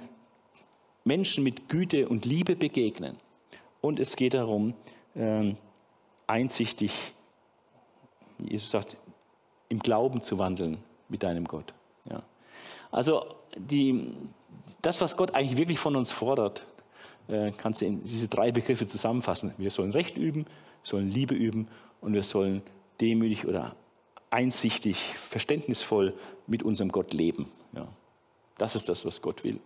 Menschen 1.03 1.44
mit 1.44 1.68
Güte 1.68 2.07
und 2.07 2.24
Liebe 2.24 2.56
begegnen. 2.56 3.18
Und 3.82 3.99
es 3.99 4.16
geht 4.16 4.34
darum, 4.34 4.74
ähm, 5.16 5.57
einsichtig, 6.30 6.93
Jesus 8.38 8.72
sagt, 8.72 8.97
im 9.68 9.80
Glauben 9.80 10.22
zu 10.22 10.38
wandeln 10.38 10.77
mit 11.10 11.23
deinem 11.23 11.45
Gott. 11.45 11.73
Ja. 12.10 12.23
Also 12.91 13.26
die, 13.57 14.14
das, 14.81 15.01
was 15.01 15.18
Gott 15.18 15.35
eigentlich 15.35 15.57
wirklich 15.57 15.80
von 15.80 15.95
uns 15.95 16.11
fordert, 16.11 16.65
äh, 17.27 17.51
kannst 17.51 17.81
du 17.81 17.85
in 17.85 18.03
diese 18.03 18.27
drei 18.27 18.51
Begriffe 18.51 18.88
zusammenfassen. 18.88 19.53
Wir 19.57 19.72
sollen 19.72 19.91
Recht 19.91 20.18
üben, 20.18 20.45
sollen 20.84 21.10
Liebe 21.10 21.35
üben 21.35 21.68
und 22.01 22.14
wir 22.14 22.23
sollen 22.23 22.61
demütig 23.01 23.45
oder 23.45 23.76
einsichtig, 24.30 24.97
verständnisvoll 25.15 26.14
mit 26.47 26.64
unserem 26.64 26.91
Gott 26.91 27.14
leben. 27.14 27.51
Ja. 27.73 27.88
Das 28.57 28.76
ist 28.76 28.89
das, 28.89 29.06
was 29.06 29.22
Gott 29.22 29.43
will. 29.43 29.60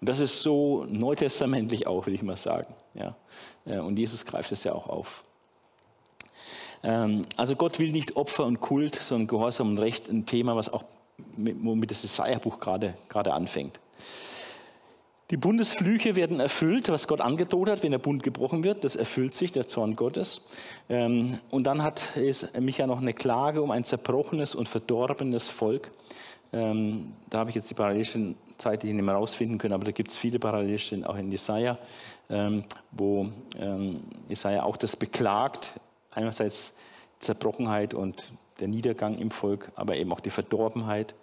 Und 0.00 0.08
das 0.08 0.20
ist 0.20 0.42
so 0.42 0.84
neutestamentlich 0.88 1.86
auch, 1.86 2.06
will 2.06 2.14
ich 2.14 2.22
mal 2.22 2.36
sagen. 2.36 2.74
Ja. 2.94 3.16
Äh, 3.64 3.78
und 3.78 3.98
Jesus 3.98 4.24
greift 4.24 4.52
es 4.52 4.64
ja 4.64 4.72
auch 4.72 4.88
auf. 4.88 5.24
Ähm, 6.82 7.22
also 7.36 7.56
Gott 7.56 7.78
will 7.78 7.92
nicht 7.92 8.16
Opfer 8.16 8.44
und 8.44 8.60
Kult, 8.60 8.96
sondern 8.96 9.26
Gehorsam 9.26 9.70
und 9.70 9.78
Recht, 9.78 10.08
ein 10.08 10.26
Thema, 10.26 10.56
was 10.56 10.72
auch 10.72 10.84
mit, 11.36 11.56
womit 11.62 11.90
das 11.90 12.02
Jesaja-Buch 12.02 12.58
gerade, 12.60 12.94
anfängt. 13.32 13.80
Die 15.30 15.36
Bundesflüche 15.36 16.16
werden 16.16 16.40
erfüllt, 16.40 16.88
was 16.88 17.06
Gott 17.06 17.20
angedroht 17.20 17.68
hat, 17.68 17.82
wenn 17.82 17.90
der 17.90 17.98
Bund 17.98 18.22
gebrochen 18.22 18.64
wird. 18.64 18.84
Das 18.84 18.96
erfüllt 18.96 19.34
sich, 19.34 19.52
der 19.52 19.66
Zorn 19.66 19.94
Gottes. 19.94 20.40
Ähm, 20.88 21.38
und 21.50 21.66
dann 21.66 21.82
hat 21.82 22.16
es 22.16 22.48
Micha 22.58 22.86
noch 22.86 23.00
eine 23.00 23.12
Klage 23.12 23.60
um 23.60 23.70
ein 23.70 23.84
zerbrochenes 23.84 24.54
und 24.54 24.68
verdorbenes 24.68 25.50
Volk. 25.50 25.90
Ähm, 26.50 27.12
da 27.28 27.40
habe 27.40 27.50
ich 27.50 27.56
jetzt 27.56 27.68
die 27.68 27.74
parallelischen 27.74 28.36
Zeit 28.56 28.84
nicht 28.84 28.94
mehr 28.94 29.14
rausfinden 29.14 29.58
können, 29.58 29.74
aber 29.74 29.84
da 29.84 29.92
gibt 29.92 30.10
es 30.10 30.16
viele 30.16 30.38
Parallelstellen 30.38 31.04
auch 31.04 31.16
in 31.16 31.30
Jesaja, 31.30 31.78
wo 32.90 33.28
Jesaja 34.28 34.64
auch 34.64 34.76
das 34.76 34.96
beklagt. 34.96 35.74
Einerseits 36.18 36.72
Zerbrochenheit 37.20 37.94
und 37.94 38.32
der 38.58 38.66
Niedergang 38.66 39.16
im 39.16 39.30
Volk, 39.30 39.70
aber 39.76 39.96
eben 39.96 40.12
auch 40.12 40.18
die 40.18 40.30
Verdorbenheit. 40.30 41.14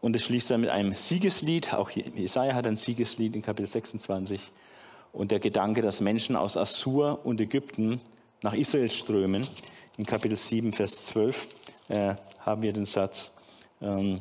Und 0.00 0.16
es 0.16 0.24
schließt 0.24 0.50
dann 0.50 0.62
mit 0.62 0.70
einem 0.70 0.94
Siegeslied. 0.94 1.74
Auch 1.74 1.90
Jesaja 1.90 2.54
hat 2.54 2.66
ein 2.66 2.78
Siegeslied 2.78 3.36
in 3.36 3.42
Kapitel 3.42 3.66
26. 3.66 4.50
Und 5.12 5.32
der 5.32 5.38
Gedanke, 5.38 5.82
dass 5.82 6.00
Menschen 6.00 6.34
aus 6.34 6.56
Assur 6.56 7.20
und 7.24 7.40
Ägypten 7.42 8.00
nach 8.42 8.54
Israel 8.54 8.88
strömen. 8.88 9.46
In 9.98 10.06
Kapitel 10.06 10.36
7, 10.36 10.72
Vers 10.72 11.06
12 11.06 11.48
äh, 11.88 12.14
haben 12.40 12.62
wir 12.62 12.72
den 12.72 12.86
Satz, 12.86 13.32
ähm, 13.82 14.20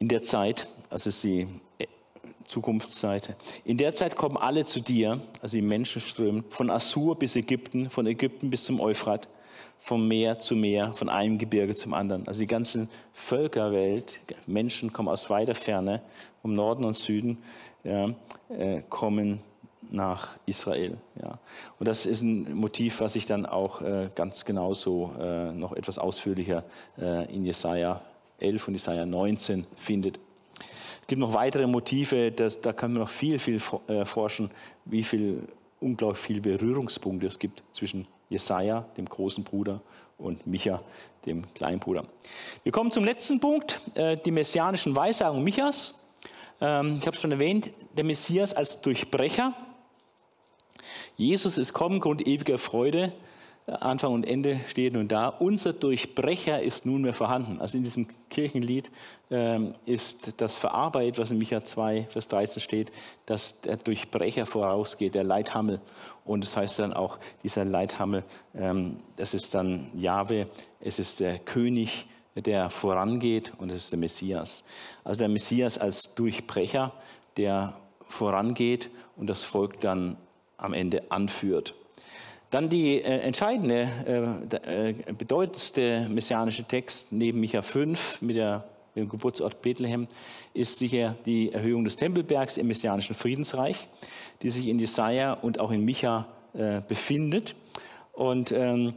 in 0.00 0.08
der 0.08 0.22
Zeit, 0.22 0.68
also 0.90 1.10
ist 1.10 1.22
die 2.46 2.50
Zukunftszeit, 2.52 3.36
in 3.64 3.76
der 3.76 3.94
Zeit 3.94 4.16
kommen 4.16 4.36
alle 4.36 4.64
zu 4.64 4.80
dir, 4.80 5.20
also 5.42 5.56
die 5.56 5.62
Menschen 5.62 6.00
strömen, 6.00 6.44
von 6.50 6.70
Assur 6.70 7.16
bis 7.18 7.36
Ägypten, 7.36 7.90
von 7.90 8.06
Ägypten 8.06 8.50
bis 8.50 8.64
zum 8.64 8.80
Euphrat 8.80 9.28
vom 9.78 10.08
Meer 10.08 10.38
zu 10.38 10.56
Meer, 10.56 10.92
von 10.94 11.08
einem 11.08 11.38
Gebirge 11.38 11.74
zum 11.74 11.94
anderen. 11.94 12.26
Also 12.26 12.40
die 12.40 12.46
ganze 12.46 12.88
Völkerwelt, 13.12 14.20
Menschen 14.46 14.92
kommen 14.92 15.08
aus 15.08 15.30
weiter 15.30 15.54
Ferne, 15.54 16.02
vom 16.42 16.54
Norden 16.54 16.84
und 16.84 16.94
Süden, 16.94 17.38
ja, 17.84 18.10
äh, 18.48 18.82
kommen 18.88 19.40
nach 19.90 20.36
Israel. 20.46 20.96
Ja. 21.22 21.38
Und 21.78 21.86
das 21.86 22.06
ist 22.06 22.22
ein 22.22 22.54
Motiv, 22.54 23.00
was 23.00 23.12
sich 23.12 23.26
dann 23.26 23.46
auch 23.46 23.80
äh, 23.80 24.10
ganz 24.14 24.44
genauso 24.44 25.12
äh, 25.20 25.52
noch 25.52 25.72
etwas 25.72 25.98
ausführlicher 25.98 26.64
äh, 26.98 27.32
in 27.32 27.44
Jesaja 27.44 28.00
11 28.40 28.68
und 28.68 28.74
Jesaja 28.74 29.06
19 29.06 29.66
findet. 29.76 30.18
Es 31.06 31.08
gibt 31.08 31.20
noch 31.20 31.34
weitere 31.34 31.68
Motive, 31.68 32.32
das, 32.32 32.60
da 32.60 32.72
kann 32.72 32.92
man 32.92 33.02
noch 33.02 33.08
viel, 33.08 33.38
viel 33.38 33.60
äh, 33.86 34.04
forschen, 34.04 34.50
wie 34.86 35.04
viel, 35.04 35.46
unglaublich 35.78 36.18
viele 36.18 36.40
Berührungspunkte 36.40 37.28
es 37.28 37.38
gibt 37.38 37.62
zwischen 37.70 38.08
Jesaja, 38.28 38.84
dem 38.96 39.04
großen 39.04 39.44
Bruder, 39.44 39.80
und 40.18 40.44
Micha, 40.48 40.82
dem 41.24 41.44
kleinen 41.54 41.78
Bruder. 41.78 42.06
Wir 42.64 42.72
kommen 42.72 42.90
zum 42.90 43.04
letzten 43.04 43.38
Punkt, 43.38 43.80
äh, 43.94 44.16
die 44.16 44.32
messianischen 44.32 44.96
Weissagungen 44.96 45.44
Michas. 45.44 45.94
Ähm, 46.60 46.96
ich 46.96 47.06
habe 47.06 47.14
es 47.14 47.20
schon 47.20 47.30
erwähnt, 47.30 47.70
der 47.96 48.02
Messias 48.02 48.52
als 48.52 48.80
Durchbrecher. 48.80 49.52
Jesus 51.16 51.56
ist 51.56 51.72
kommen, 51.72 52.00
Grund 52.00 52.26
ewiger 52.26 52.58
Freude. 52.58 53.12
Anfang 53.66 54.12
und 54.12 54.28
Ende 54.28 54.60
steht 54.68 54.92
nun 54.92 55.08
da. 55.08 55.28
Unser 55.28 55.72
Durchbrecher 55.72 56.62
ist 56.62 56.86
nunmehr 56.86 57.12
vorhanden. 57.12 57.60
Also 57.60 57.76
in 57.76 57.82
diesem 57.82 58.06
Kirchenlied 58.30 58.92
ähm, 59.28 59.74
ist 59.84 60.40
das 60.40 60.54
verarbeitet, 60.54 61.18
was 61.18 61.32
in 61.32 61.38
Micha 61.38 61.64
2, 61.64 62.06
Vers 62.08 62.28
13 62.28 62.62
steht, 62.62 62.92
dass 63.26 63.60
der 63.62 63.76
Durchbrecher 63.76 64.46
vorausgeht, 64.46 65.16
der 65.16 65.24
Leithammel. 65.24 65.80
Und 66.24 66.44
das 66.44 66.56
heißt 66.56 66.78
dann 66.78 66.92
auch, 66.92 67.18
dieser 67.42 67.64
Leithammel, 67.64 68.22
ähm, 68.54 68.98
das 69.16 69.34
ist 69.34 69.52
dann 69.52 69.90
Jahwe, 69.94 70.46
es 70.80 71.00
ist 71.00 71.18
der 71.18 71.40
König, 71.40 72.06
der 72.36 72.70
vorangeht 72.70 73.52
und 73.58 73.70
es 73.70 73.84
ist 73.84 73.92
der 73.92 73.98
Messias. 73.98 74.62
Also 75.02 75.18
der 75.18 75.28
Messias 75.28 75.76
als 75.76 76.14
Durchbrecher, 76.14 76.92
der 77.36 77.76
vorangeht 78.06 78.90
und 79.16 79.26
das 79.26 79.42
Volk 79.42 79.80
dann 79.80 80.18
am 80.56 80.72
Ende 80.72 81.10
anführt. 81.10 81.74
Dann 82.56 82.70
die 82.70 83.02
äh, 83.02 83.18
entscheidende, 83.18 84.48
äh, 84.64 84.88
äh, 84.88 85.12
bedeutendste 85.12 86.08
messianische 86.08 86.64
Text 86.64 87.08
neben 87.12 87.38
Micha 87.38 87.60
5 87.60 88.22
mit, 88.22 88.36
der, 88.36 88.64
dem 88.94 89.10
Geburtsort 89.10 89.60
Bethlehem 89.60 90.08
ist 90.54 90.78
sicher 90.78 91.16
die 91.26 91.52
Erhöhung 91.52 91.84
des 91.84 91.96
Tempelbergs 91.96 92.56
im 92.56 92.68
messianischen 92.68 93.14
Friedensreich, 93.14 93.88
die 94.40 94.48
sich 94.48 94.68
in 94.68 94.78
Jesaja 94.78 95.34
und 95.34 95.60
auch 95.60 95.70
in 95.70 95.84
Micha 95.84 96.28
äh, 96.54 96.80
befindet. 96.80 97.54
Und 98.14 98.52
ähm, 98.52 98.94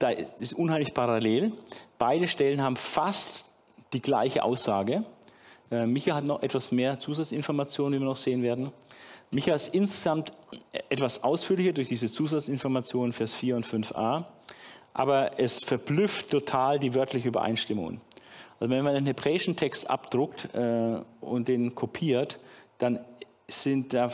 da 0.00 0.08
ist 0.10 0.54
unheimlich 0.54 0.92
parallel. 0.92 1.52
Beide 1.96 2.26
Stellen 2.26 2.60
haben 2.60 2.74
fast 2.74 3.44
die 3.92 4.02
gleiche 4.02 4.42
Aussage. 4.42 5.04
Äh, 5.70 5.86
Micha 5.86 6.14
hat 6.14 6.24
noch 6.24 6.42
etwas 6.42 6.72
mehr 6.72 6.98
Zusatzinformationen, 6.98 7.98
wie 7.98 8.02
wir 8.02 8.08
noch 8.08 8.16
sehen 8.16 8.42
werden. 8.42 8.72
Micha 9.30 9.54
ist 9.54 9.74
insgesamt 9.74 10.32
etwas 10.88 11.22
ausführlicher 11.22 11.72
durch 11.72 11.88
diese 11.88 12.10
Zusatzinformationen, 12.10 13.12
Vers 13.12 13.34
4 13.34 13.56
und 13.56 13.66
5a, 13.66 14.24
aber 14.92 15.38
es 15.38 15.62
verblüfft 15.62 16.30
total 16.30 16.78
die 16.78 16.94
wörtliche 16.94 17.28
Übereinstimmung. 17.28 18.00
Also 18.58 18.70
wenn 18.70 18.84
man 18.84 18.94
den 18.94 19.06
hebräischen 19.06 19.56
Text 19.56 19.88
abdruckt 19.88 20.52
äh, 20.54 21.00
und 21.20 21.48
den 21.48 21.74
kopiert, 21.74 22.38
dann 22.78 22.98
sind 23.48 23.94
da 23.94 24.10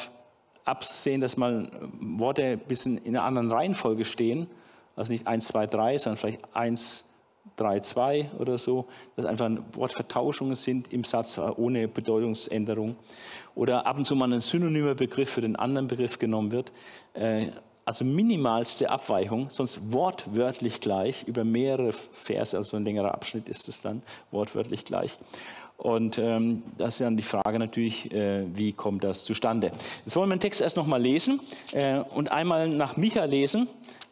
absehen, 0.67 1.21
dass 1.21 1.37
mal 1.37 1.69
Worte 2.01 2.45
ein 2.45 2.59
bisschen 2.59 2.99
in 2.99 3.17
einer 3.17 3.25
anderen 3.25 3.51
Reihenfolge 3.51 4.05
stehen, 4.05 4.49
also 4.97 5.13
nicht 5.13 5.27
1, 5.27 5.47
2, 5.47 5.67
3, 5.67 5.99
sondern 5.99 6.17
vielleicht 6.19 6.55
1, 6.55 7.05
3,2 7.59 8.37
oder 8.39 8.59
so, 8.59 8.87
dass 9.17 9.25
einfach 9.25 9.51
Wortvertauschungen 9.73 10.57
sind 10.57 10.93
im 10.93 11.05
Satz 11.05 11.39
ohne 11.39 11.89
Bedeutungsänderung. 11.89 12.97
Oder 13.55 13.87
ab 13.87 13.97
und 13.97 14.05
zu 14.05 14.15
mal 14.15 14.33
ein 14.33 14.41
synonymer 14.41 14.95
Begriff 14.95 15.31
für 15.31 15.41
den 15.41 15.57
anderen 15.57 15.87
Begriff 15.87 16.19
genommen 16.19 16.53
wird. 16.53 16.73
Äh, 17.15 17.49
also 17.87 18.05
minimalste 18.05 18.91
Abweichung, 18.91 19.49
sonst 19.49 19.93
wortwörtlich 19.93 20.81
gleich, 20.81 21.23
über 21.29 21.45
mehrere 21.45 21.93
Verse, 21.93 22.57
also 22.57 22.77
ein 22.77 22.85
längerer 22.85 23.15
Abschnitt 23.15 23.49
ist 23.49 23.69
es 23.69 23.81
dann, 23.81 24.03
wortwörtlich 24.33 24.85
gleich. 24.85 25.17
Und 25.77 26.19
ähm, 26.19 26.65
das 26.77 26.95
ist 26.95 27.01
dann 27.03 27.17
die 27.17 27.23
Frage 27.23 27.61
natürlich, 27.61 28.13
äh, 28.13 28.45
wie 28.53 28.73
kommt 28.73 29.05
das 29.05 29.25
zustande? 29.25 29.71
Jetzt 30.05 30.17
wollen 30.17 30.29
wir 30.29 30.37
den 30.37 30.41
Text 30.41 30.61
erst 30.61 30.77
nochmal 30.77 31.01
lesen 31.01 31.41
äh, 31.73 32.01
und 32.01 32.33
einmal 32.33 32.69
nach 32.69 32.97
Micha 32.97 33.25
lesen 33.25 33.69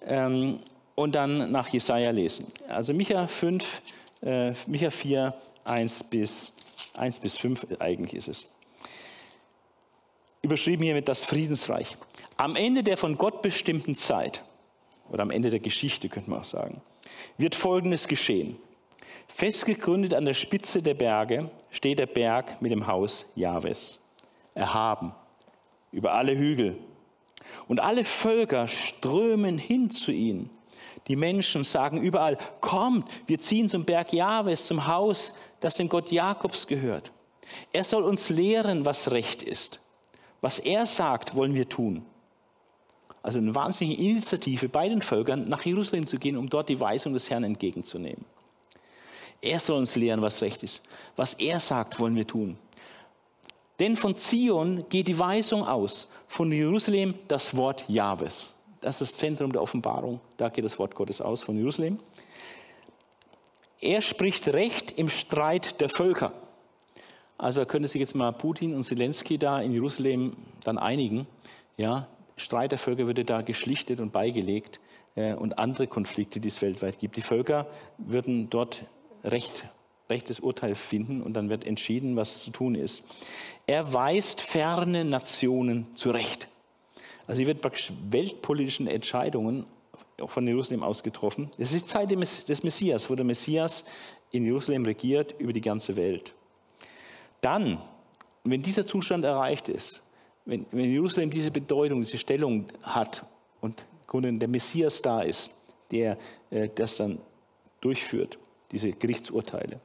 ähm, 0.07 0.61
und 0.95 1.15
dann 1.15 1.51
nach 1.51 1.69
Jesaja 1.69 2.11
lesen. 2.11 2.47
Also 2.69 2.95
Micha 2.95 3.27
5, 3.27 3.83
äh, 4.23 4.53
Micha 4.67 4.91
4, 4.91 5.35
1 5.65 6.05
bis, 6.05 6.53
1 6.95 7.21
bis 7.21 7.37
5 7.37 7.67
eigentlich 7.81 8.15
ist 8.15 8.29
es. 8.29 8.47
Überschrieben 10.43 10.85
hier 10.85 10.95
mit 10.95 11.09
das 11.09 11.25
Friedensreich. 11.25 11.97
Am 12.37 12.57
Ende 12.57 12.83
der 12.83 12.97
von 12.97 13.17
Gott 13.17 13.43
bestimmten 13.43 13.97
Zeit, 13.97 14.45
oder 15.11 15.23
am 15.23 15.31
Ende 15.31 15.51
der 15.51 15.61
Geschichte 15.61 16.09
könnte 16.09 16.31
man 16.31 16.41
auch 16.41 16.45
sagen, 16.45 16.81
wird 17.39 17.55
Folgendes 17.55 18.09
geschehen. 18.09 18.57
Festgegründet 19.29 20.15
an 20.15 20.25
der 20.25 20.35
Spitze 20.35 20.83
der 20.83 20.95
Berge 20.95 21.51
steht 21.71 21.99
der 21.99 22.07
Berg 22.07 22.61
mit 22.61 22.73
dem 22.73 22.87
Haus 22.87 23.27
Jahwes, 23.35 24.01
erhaben 24.55 25.15
über 25.95 26.13
alle 26.15 26.37
Hügel. 26.37 26.77
Und 27.69 27.81
alle 27.81 28.05
Völker 28.05 28.69
strömen 28.69 29.59
hin 29.59 29.91
zu 29.91 30.11
ihnen. 30.11 30.51
Die 31.09 31.17
Menschen 31.17 31.65
sagen 31.65 32.01
überall, 32.01 32.39
kommt, 32.61 33.09
wir 33.27 33.39
ziehen 33.39 33.69
zum 33.69 33.85
Berg 33.85 34.13
Jahwes, 34.13 34.67
zum 34.67 34.87
Haus, 34.87 35.35
das 35.61 35.77
dem 35.77 35.89
Gott 35.89 36.11
Jakobs 36.11 36.67
gehört. 36.67 37.13
Er 37.73 37.85
soll 37.85 38.05
uns 38.05 38.31
lehren, 38.31 38.85
was 38.85 39.11
recht 39.11 39.43
ist. 39.43 39.81
Was 40.41 40.59
er 40.59 40.87
sagt, 40.87 41.35
wollen 41.35 41.55
wir 41.55 41.69
tun. 41.69 42.05
Also 43.23 43.39
eine 43.39 43.55
wahnsinnige 43.55 44.03
Initiative 44.03 44.69
bei 44.69 44.89
den 44.89 45.03
Völkern, 45.03 45.49
nach 45.49 45.65
Jerusalem 45.65 46.07
zu 46.07 46.19
gehen, 46.19 46.37
um 46.37 46.49
dort 46.51 46.69
die 46.69 46.81
Weisung 46.81 47.15
des 47.15 47.31
Herrn 47.31 47.45
entgegenzunehmen. 47.45 48.25
Er 49.41 49.61
soll 49.61 49.79
uns 49.79 49.97
lehren, 49.97 50.23
was 50.23 50.43
recht 50.43 50.63
ist. 50.63 50.83
Was 51.17 51.35
er 51.35 51.61
sagt, 51.61 51.99
wollen 51.99 52.17
wir 52.17 52.27
tun. 52.27 52.59
Denn 53.79 53.97
von 53.97 54.17
Zion 54.17 54.85
geht 54.89 55.09
die 55.09 55.19
Weisung 55.19 55.67
aus, 55.67 56.09
von 56.29 56.53
Jerusalem 56.53 57.15
das 57.29 57.57
Wort 57.57 57.85
Jahwes. 57.89 58.54
Das 58.85 59.01
ist 59.01 59.13
das 59.13 59.19
Zentrum 59.19 59.51
der 59.51 59.63
Offenbarung, 59.63 60.21
da 60.37 60.51
geht 60.51 60.63
das 60.63 60.79
Wort 60.79 60.95
Gottes 60.95 61.23
aus, 61.23 61.43
von 61.43 61.57
Jerusalem. 61.57 62.01
Er 63.81 64.03
spricht 64.03 64.47
Recht 64.49 64.99
im 64.99 65.09
Streit 65.09 65.81
der 65.81 65.89
Völker. 65.89 66.35
Also 67.39 67.65
könnte 67.65 67.89
sich 67.89 68.01
jetzt 68.01 68.15
mal 68.15 68.31
Putin 68.33 68.75
und 68.75 68.83
Zelensky 68.83 69.39
da 69.39 69.63
in 69.63 69.73
Jerusalem 69.73 70.37
dann 70.65 70.77
einigen. 70.77 71.27
Ja, 71.79 72.09
Streit 72.37 72.73
der 72.73 72.79
Völker 72.79 73.07
würde 73.07 73.25
da 73.25 73.41
geschlichtet 73.41 74.01
und 74.01 74.13
beigelegt 74.13 74.81
äh, 75.15 75.33
und 75.33 75.59
andere 75.59 75.87
Konflikte, 75.87 76.39
die 76.39 76.49
es 76.49 76.61
weltweit 76.61 76.99
gibt. 76.99 77.17
Die 77.17 77.23
Völker 77.23 77.67
würden 77.97 78.51
dort 78.51 78.85
Recht, 79.25 79.65
rechtes 80.11 80.41
Urteil 80.41 80.75
finden 80.75 81.23
und 81.23 81.33
dann 81.33 81.49
wird 81.49 81.67
entschieden, 81.67 82.17
was 82.17 82.45
zu 82.45 82.51
tun 82.51 82.75
ist. 82.75 83.03
Er 83.67 83.95
weist 83.95 84.43
ferne 84.43 85.07
Nationen 85.07 85.87
zurecht. 85.95 86.49
Also 87.27 87.39
hier 87.39 87.47
wird 87.47 87.61
praktisch 87.61 87.93
weltpolitischen 88.11 88.87
Entscheidungen 88.87 89.67
von 90.27 90.47
Jerusalem 90.47 90.83
aus 90.83 91.03
getroffen. 91.03 91.51
Es 91.59 91.73
ist 91.73 91.85
die 91.85 91.87
Zeit 91.87 92.11
des 92.11 92.63
Messias, 92.63 93.11
wo 93.11 93.15
der 93.15 93.25
Messias 93.25 93.85
in 94.31 94.45
Jerusalem 94.45 94.85
regiert 94.85 95.35
über 95.39 95.53
die 95.53 95.61
ganze 95.61 95.97
Welt. 95.97 96.35
Dann, 97.41 97.79
wenn 98.45 98.63
dieser 98.63 98.87
Zustand 98.87 99.25
erreicht 99.25 99.69
ist, 99.69 100.03
wenn, 100.45 100.67
wenn 100.73 100.91
Jerusalem 100.91 101.31
diese 101.31 101.51
Bedeutung, 101.51 102.03
diese 102.03 102.19
Stellung 102.19 102.67
hat 102.83 103.25
und 103.61 103.87
der 104.23 104.49
Messias 104.49 105.03
da 105.03 105.23
ist, 105.23 105.53
der 105.91 106.19
äh, 106.51 106.69
das 106.73 106.97
dann 106.97 107.19
durchführt, 107.81 108.39
diese 108.71 108.93
Gerichtsurteile, 108.93 109.81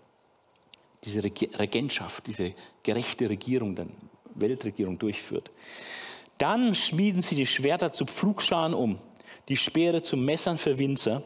diese 1.04 1.24
Regentschaft, 1.24 2.28
diese 2.28 2.54
gerechte 2.84 3.30
Regierung, 3.30 3.76
dann 3.76 3.92
Weltregierung 4.36 5.00
durchführt, 5.00 5.50
dann 6.40 6.74
schmieden 6.74 7.22
sie 7.22 7.36
die 7.36 7.46
Schwerter 7.46 7.92
zu 7.92 8.06
Pflugscharen 8.06 8.74
um, 8.74 8.98
die 9.50 9.58
Speere 9.58 10.02
zu 10.02 10.18
Messern 10.18 10.58
für 10.58 10.80
Winzer. 10.80 11.22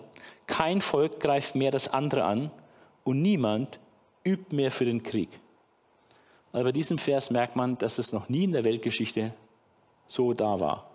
Kein 0.47 0.81
Volk 0.81 1.19
greift 1.19 1.55
mehr 1.55 1.71
das 1.71 1.87
andere 1.87 2.25
an 2.25 2.51
und 3.05 3.21
niemand 3.21 3.79
übt 4.25 4.53
mehr 4.53 4.71
für 4.71 4.85
den 4.85 5.03
Krieg. 5.03 5.29
Aber 6.51 6.65
bei 6.65 6.71
diesem 6.71 6.97
Vers 6.97 7.31
merkt 7.31 7.55
man, 7.55 7.77
dass 7.77 7.97
es 7.97 8.11
noch 8.11 8.27
nie 8.27 8.43
in 8.43 8.51
der 8.51 8.63
Weltgeschichte 8.63 9.33
so 10.07 10.33
da 10.33 10.59
war. 10.59 10.89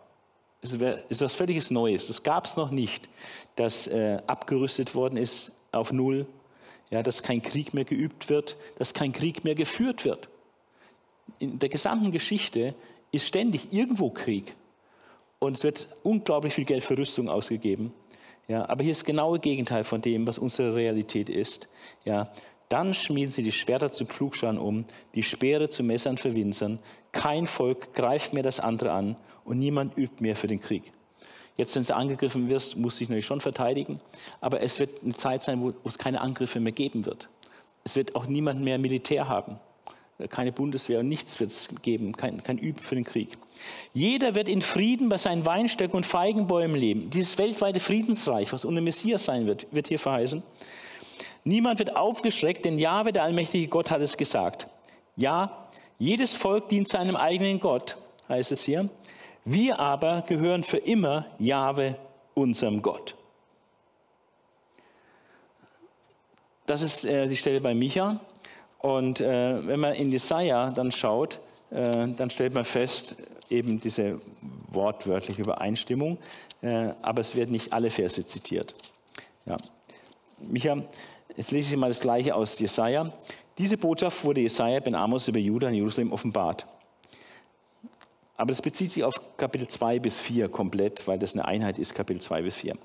Es 0.61 0.73
ist 0.73 1.20
was 1.20 1.35
völliges 1.35 1.70
Neues. 1.70 2.09
Das 2.09 2.23
gab 2.23 2.47
es 2.47 2.57
noch 2.57 2.70
nicht, 2.70 3.09
dass 3.57 3.86
äh, 3.86 4.20
abgerüstet 4.27 4.95
worden 4.95 5.16
ist 5.16 5.53
auf 5.70 5.93
Null, 5.93 6.27
ja, 6.90 7.03
dass 7.03 7.23
kein 7.23 7.43
Krieg 7.43 7.74
mehr 7.74 7.85
geübt 7.85 8.28
wird, 8.28 8.57
dass 8.78 8.95
kein 8.95 9.12
Krieg 9.12 9.45
mehr 9.45 9.55
geführt 9.55 10.05
wird. 10.05 10.28
In 11.39 11.59
der 11.59 11.69
gesamten 11.69 12.11
Geschichte 12.11 12.74
ist 13.12 13.26
ständig 13.26 13.72
irgendwo 13.72 14.10
Krieg 14.10 14.56
und 15.39 15.56
es 15.56 15.64
wird 15.64 15.89
unglaublich 16.02 16.55
viel 16.55 16.64
Geld 16.64 16.85
für 16.85 16.98
Rüstung 16.98 17.28
ausgegeben. 17.28 17.93
Ja, 18.48 18.68
aber 18.68 18.82
hier 18.82 18.93
ist 18.93 19.02
das 19.02 19.06
genaue 19.06 19.39
Gegenteil 19.39 19.85
von 19.85 20.01
dem, 20.01 20.26
was 20.26 20.39
unsere 20.39 20.74
Realität 20.74 21.28
ist. 21.28 21.68
Ja, 22.05 22.30
dann 22.68 22.94
schmieden 22.94 23.30
sie 23.30 23.43
die 23.43 23.52
Schwerter 23.52 23.90
zu 23.90 24.06
Pflugscharen 24.06 24.59
um, 24.59 24.85
die 25.14 25.22
Speere 25.22 25.68
zu 25.68 25.82
Messern 25.82 26.18
für. 26.18 26.78
Kein 27.12 27.47
Volk 27.47 27.94
greift 27.94 28.32
mehr 28.32 28.43
das 28.43 28.60
andere 28.60 28.93
an 28.93 29.16
und 29.44 29.59
niemand 29.59 29.97
übt 29.97 30.16
mehr 30.20 30.36
für 30.36 30.47
den 30.47 30.60
Krieg. 30.60 30.93
Jetzt, 31.56 31.74
wenn 31.74 31.82
du 31.82 31.94
angegriffen 31.94 32.48
wirst, 32.48 32.76
musst 32.76 32.98
du 32.98 33.01
dich 33.01 33.09
natürlich 33.09 33.26
schon 33.26 33.40
verteidigen, 33.40 34.01
aber 34.40 34.62
es 34.62 34.78
wird 34.78 35.02
eine 35.02 35.14
Zeit 35.14 35.43
sein, 35.43 35.60
wo 35.60 35.72
es 35.85 35.98
keine 35.98 36.20
Angriffe 36.20 36.60
mehr 36.60 36.72
geben 36.72 37.05
wird. 37.05 37.28
Es 37.85 37.97
wird 37.97 38.14
auch 38.14 38.26
niemand 38.26 38.60
mehr 38.60 38.78
Militär 38.78 39.28
haben. 39.28 39.59
Keine 40.31 40.51
Bundeswehr 40.51 40.99
und 40.99 41.09
nichts 41.09 41.39
wird 41.39 41.51
es 41.51 41.69
geben, 41.82 42.16
kein, 42.16 42.43
kein 42.43 42.59
Üben 42.59 42.81
für 42.81 42.97
den 42.97 43.05
Krieg. 43.05 43.39
Jeder 43.93 44.35
wird 44.35 44.49
in 44.49 44.62
Frieden 44.62 45.09
bei 45.09 45.19
seinen 45.19 45.47
Weinstöcken 45.47 45.97
und 45.97 46.07
Feigenbäumen 46.07 46.77
leben. 46.77 47.11
Dieses 47.11 47.39
weltweite 47.39 47.78
Friedensreich, 47.78 48.53
was 48.53 48.65
unter 48.65 48.81
Messias 48.81 49.24
sein 49.24 49.47
wird, 49.47 49.69
wird 49.70 49.86
hier 49.86 50.01
verheißen. 50.01 50.43
Niemand 51.45 51.78
wird 51.78 51.95
aufgeschreckt, 51.95 52.65
denn 52.65 52.78
Jahwe, 52.78 53.12
der 53.12 53.23
allmächtige 53.23 53.69
Gott, 53.69 53.90
hat 53.93 54.01
es 54.01 54.16
gesagt. 54.16 54.66
Ja, 55.16 55.69
jedes 55.99 56.35
Volk 56.35 56.69
dient 56.69 56.89
seinem 56.89 57.16
eigenen 57.16 57.61
Gott, 57.61 57.97
heißt 58.28 58.53
es 58.53 58.65
hier. 58.65 58.89
Wir 59.45 59.78
aber 59.78 60.23
gehören 60.23 60.65
für 60.65 60.77
immer 60.78 61.27
Jahwe, 61.39 61.97
unserem 62.35 62.82
Gott. 62.82 63.15
Das 66.66 66.82
ist 66.82 67.05
äh, 67.07 67.27
die 67.28 67.36
Stelle 67.36 67.61
bei 67.62 67.74
Micha. 67.74 68.20
Und 68.78 69.20
äh, 69.20 69.66
wenn 69.66 69.80
man 69.80 69.94
in 69.94 70.10
Jesaja 70.10 70.70
dann 70.70 70.92
schaut, 70.92 71.40
äh, 71.70 72.09
dann 72.09 72.30
stellt 72.30 72.55
man 72.55 72.64
fest, 72.64 73.16
eben 73.50 73.80
diese 73.80 74.20
wortwörtliche 74.68 75.42
Übereinstimmung, 75.42 76.18
äh, 76.62 76.90
aber 77.02 77.20
es 77.20 77.34
werden 77.34 77.52
nicht 77.52 77.72
alle 77.72 77.90
Verse 77.90 78.24
zitiert. 78.24 78.74
Ja. 79.46 79.56
Micha 80.40 80.76
Jetzt 81.38 81.52
lese 81.52 81.70
ich 81.72 81.76
mal 81.76 81.86
das 81.86 82.00
Gleiche 82.00 82.34
aus 82.34 82.59
Jesaja. 82.59 83.12
Diese 83.59 83.78
Botschaft 83.78 84.24
wurde 84.24 84.40
Jesaja 84.40 84.80
ben 84.80 84.96
Amos 84.96 85.28
über 85.28 85.38
Juda 85.38 85.68
in 85.68 85.74
Jerusalem 85.74 86.12
offenbart. 86.12 86.66
Aber 88.36 88.50
es 88.50 88.60
bezieht 88.60 88.90
sich 88.90 89.05
auf 89.05 89.14
Kapitel 89.36 89.68
2 89.68 90.00
bis 90.00 90.18
4 90.18 90.48
komplett, 90.48 91.06
weil 91.06 91.16
das 91.16 91.34
eine 91.34 91.44
Einheit 91.44 91.78
ist, 91.78 91.94
Kapitel 91.94 92.20
2 92.20 92.42
bis 92.42 92.56
4. 92.56 92.76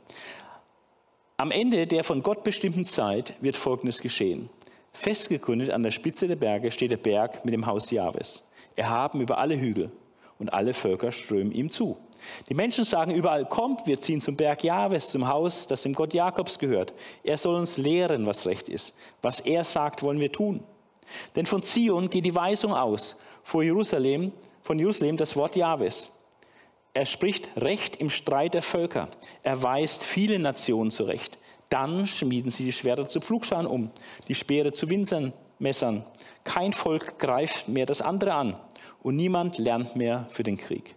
Am 1.38 1.50
Ende 1.50 1.88
der 1.88 2.04
von 2.04 2.22
Gott 2.22 2.44
bestimmten 2.44 2.86
Zeit 2.86 3.34
wird 3.42 3.58
Folgendes 3.58 4.02
geschehen. 4.02 4.52
Festgegründet 4.94 5.72
an 5.72 5.84
der 5.84 5.92
Spitze 5.92 6.28
der 6.28 6.36
Berge 6.36 6.72
steht 6.72 6.92
der 6.92 6.98
Berg 6.98 7.44
mit 7.44 7.54
dem 7.54 7.66
Haus 7.66 7.92
Jahwes, 7.92 8.44
erhaben 8.76 9.22
über 9.22 9.38
alle 9.40 9.60
Hügel, 9.60 9.92
und 10.40 10.54
alle 10.54 10.74
Völker 10.74 11.12
strömen 11.12 11.52
ihm 11.52 11.70
zu. 11.70 11.98
Die 12.50 12.54
Menschen 12.54 12.86
sagen 12.86 13.14
überall, 13.14 13.46
kommt, 13.46 13.86
wir 13.86 14.00
ziehen 14.00 14.22
zum 14.22 14.36
Berg 14.36 14.64
Jahwes, 14.64 15.10
zum 15.10 15.28
Haus, 15.28 15.68
das 15.68 15.84
dem 15.84 15.94
Gott 15.94 16.14
Jakobs 16.14 16.60
gehört. 16.60 16.94
Er 17.24 17.38
soll 17.38 17.56
uns 17.56 17.78
lehren, 17.78 18.26
was 18.26 18.46
recht 18.46 18.70
ist. 18.70 18.94
Was 19.22 19.40
er 19.40 19.64
sagt, 19.64 20.04
wollen 20.04 20.20
wir 20.20 20.32
tun. 20.32 20.64
Denn 21.36 21.46
von 21.46 21.62
Zion 21.64 22.10
geht 22.10 22.26
die 22.26 22.36
Weisung 22.36 22.74
aus, 22.74 23.18
vor 23.42 23.64
Jerusalem, 23.64 24.32
von 24.62 24.80
Jerusalem 24.80 25.18
das 25.18 25.36
Wort 25.36 25.56
Jahwes. 25.56 26.12
Er 26.94 27.06
spricht 27.06 27.50
Recht 27.58 27.96
im 27.98 28.10
Streit 28.10 28.54
der 28.54 28.62
Völker. 28.62 29.10
Er 29.42 29.62
weist 29.64 30.04
viele 30.04 30.40
Nationen 30.40 30.92
zurecht. 30.92 31.38
Dann 31.74 32.06
schmieden 32.06 32.52
sie 32.52 32.66
die 32.66 32.72
Schwerter 32.72 33.08
zu 33.08 33.20
Pflugscharen 33.20 33.66
um, 33.66 33.90
die 34.28 34.36
Speere 34.36 34.74
zu 34.74 34.92
Winzern, 34.92 35.34
Messern. 35.58 36.06
Kein 36.44 36.72
Volk 36.72 37.18
greift 37.18 37.68
mehr 37.68 37.88
das 37.88 38.00
andere 38.00 38.36
an 38.36 38.56
und 39.02 39.16
niemand 39.16 39.58
lernt 39.58 39.96
mehr 39.96 40.28
für 40.30 40.44
den 40.44 40.58
Krieg. 40.58 40.96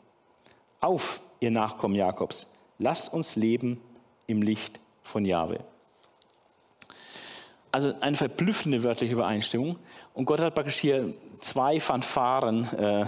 Auf, 0.83 1.23
ihr 1.41 1.51
Nachkommen 1.51 1.95
Jakobs, 1.95 2.47
lasst 2.79 3.11
uns 3.11 3.37
leben 3.37 3.81
im 4.27 4.43
Licht 4.43 4.79
von 5.03 5.25
Jahwe. 5.25 5.61
Also 7.73 7.95
eine 8.03 8.17
verblüffende 8.17 8.83
wörtliche 8.83 9.15
Übereinstimmung. 9.15 9.79
Und 10.13 10.27
Gott 10.27 10.41
hat 10.41 10.55
praktisch 10.55 10.77
hier 10.77 11.15
zwei 11.41 11.81
Fanfaren 11.81 12.65
äh, 12.75 13.07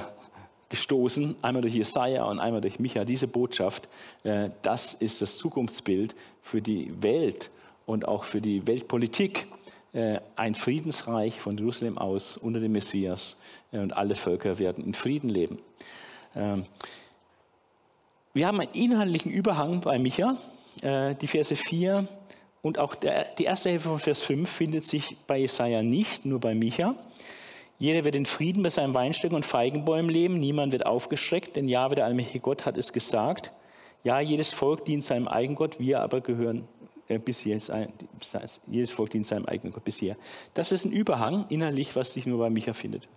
gestoßen, 0.71 1.37
einmal 1.43 1.61
durch 1.61 1.75
Jesaja 1.75 2.25
und 2.25 2.41
einmal 2.41 2.63
durch 2.63 2.79
Micha. 2.79 3.05
Diese 3.05 3.29
Botschaft, 3.29 3.91
äh, 4.23 4.49
das 4.63 4.95
ist 4.95 5.21
das 5.21 5.37
Zukunftsbild 5.37 6.17
für 6.41 6.63
die 6.63 7.03
Welt 7.03 7.51
und 7.89 8.07
auch 8.07 8.25
für 8.25 8.41
die 8.41 8.67
Weltpolitik. 8.67 9.47
Äh, 9.95 10.21
ein 10.37 10.55
Friedensreich 10.55 11.41
von 11.41 11.57
Jerusalem 11.57 11.97
aus 11.97 12.37
unter 12.37 12.61
dem 12.61 12.73
Messias 12.73 13.39
äh, 13.73 13.79
und 13.79 13.97
alle 13.97 14.15
Völker 14.15 14.59
werden 14.59 14.85
in 14.85 14.93
Frieden 14.93 15.31
leben. 15.31 15.59
Ähm, 16.37 16.67
wir 18.35 18.47
haben 18.47 18.61
einen 18.61 18.73
inhaltlichen 18.73 19.33
Überhang 19.33 19.81
bei 19.81 19.99
Micha. 19.99 20.37
Die 20.81 21.27
Verse 21.27 21.57
4 21.57 22.07
und 22.63 22.79
auch 22.79 22.95
die 22.95 23.43
erste 23.43 23.71
Hälfte 23.71 23.89
von 23.89 23.99
Vers 23.99 24.23
5 24.23 24.49
findet 24.49 24.85
sich 24.85 25.17
bei 25.27 25.39
Jesaja 25.39 25.83
nicht, 25.83 26.25
nur 26.25 26.39
bei 26.39 26.55
Micha. 26.55 26.95
Jeder 27.81 28.05
wird 28.05 28.15
in 28.15 28.27
Frieden 28.27 28.63
bei 28.63 28.71
seinen 28.71 28.95
Weinstöcken 28.95 29.35
und 29.35 29.45
Feigenbäumen 29.45 30.09
leben. 30.09 30.39
Niemand 30.39 30.71
wird 30.71 30.87
aufgeschreckt, 30.87 31.57
denn 31.57 31.67
Jahwe, 31.69 31.97
der 31.97 32.05
allmächtige 32.05 32.39
Gott, 32.39 32.65
hat 32.65 32.77
es 32.77 32.93
gesagt. 32.93 33.51
Ja, 34.05 34.21
jedes 34.21 34.53
Volk 34.53 34.85
dient 34.85 35.03
seinem 35.03 35.27
eigenen 35.27 35.57
Gott, 35.57 35.81
wir 35.81 36.01
aber 36.01 36.21
gehören 36.21 36.69
äh, 37.09 37.19
bisher, 37.19 37.59
jedes 38.67 38.91
Volk 38.93 39.11
dient 39.11 39.27
seinem 39.27 39.47
eigenen 39.47 39.73
Gott 39.73 39.85
bisher. 39.85 40.17
Das 40.55 40.73
ist 40.73 40.85
ein 40.85 40.93
Überhang 40.93 41.47
innerlich, 41.49 41.97
was 41.97 42.13
sich 42.13 42.27
nur 42.27 42.39
bei 42.39 42.51
Micha 42.51 42.73
findet. 42.73 43.09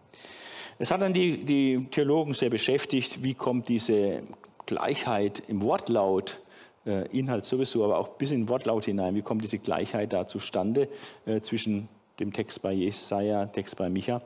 Es 0.80 0.90
hat 0.90 1.02
dann 1.02 1.14
die, 1.14 1.44
die 1.44 1.88
Theologen 1.92 2.34
sehr 2.34 2.50
beschäftigt, 2.50 3.24
wie 3.24 3.34
kommt 3.34 3.70
diese 3.70 4.22
Gleichheit 4.66 5.44
im 5.48 5.62
Wortlaut, 5.62 6.42
äh, 6.86 7.08
Inhalt 7.16 7.46
sowieso, 7.46 7.84
aber 7.84 8.00
auch 8.00 8.10
bis 8.10 8.32
in 8.32 8.50
Wortlaut 8.50 8.86
hinein, 8.86 9.14
wie 9.16 9.22
kommt 9.22 9.44
diese 9.44 9.60
Gleichheit 9.60 10.14
da 10.14 10.26
zustande 10.26 10.88
äh, 11.26 11.42
zwischen 11.42 11.88
dem 12.20 12.34
Text 12.34 12.62
bei 12.62 12.72
Jesaja, 12.72 13.46
Text 13.48 13.78
bei 13.78 13.90
Micha. 13.90 14.22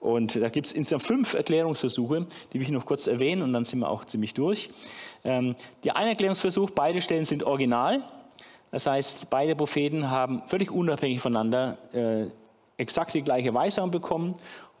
Und 0.00 0.36
da 0.36 0.48
gibt 0.48 0.66
es 0.66 0.72
insgesamt 0.72 1.02
fünf 1.02 1.34
Erklärungsversuche, 1.34 2.26
die 2.52 2.58
will 2.58 2.62
ich 2.62 2.70
noch 2.70 2.86
kurz 2.86 3.06
erwähnen 3.06 3.42
und 3.42 3.52
dann 3.52 3.64
sind 3.64 3.80
wir 3.80 3.90
auch 3.90 4.06
ziemlich 4.06 4.32
durch. 4.32 4.70
Ähm, 5.24 5.54
der 5.84 5.96
eine 5.96 6.10
Erklärungsversuch, 6.10 6.70
beide 6.70 7.02
Stellen 7.02 7.26
sind 7.26 7.42
original. 7.42 8.02
Das 8.70 8.86
heißt, 8.86 9.30
beide 9.30 9.56
Propheten 9.56 10.10
haben 10.10 10.42
völlig 10.46 10.70
unabhängig 10.70 11.20
voneinander 11.20 11.76
äh, 11.92 12.26
exakt 12.76 13.14
die 13.14 13.22
gleiche 13.22 13.52
Weisung 13.54 13.90
bekommen. 13.90 14.34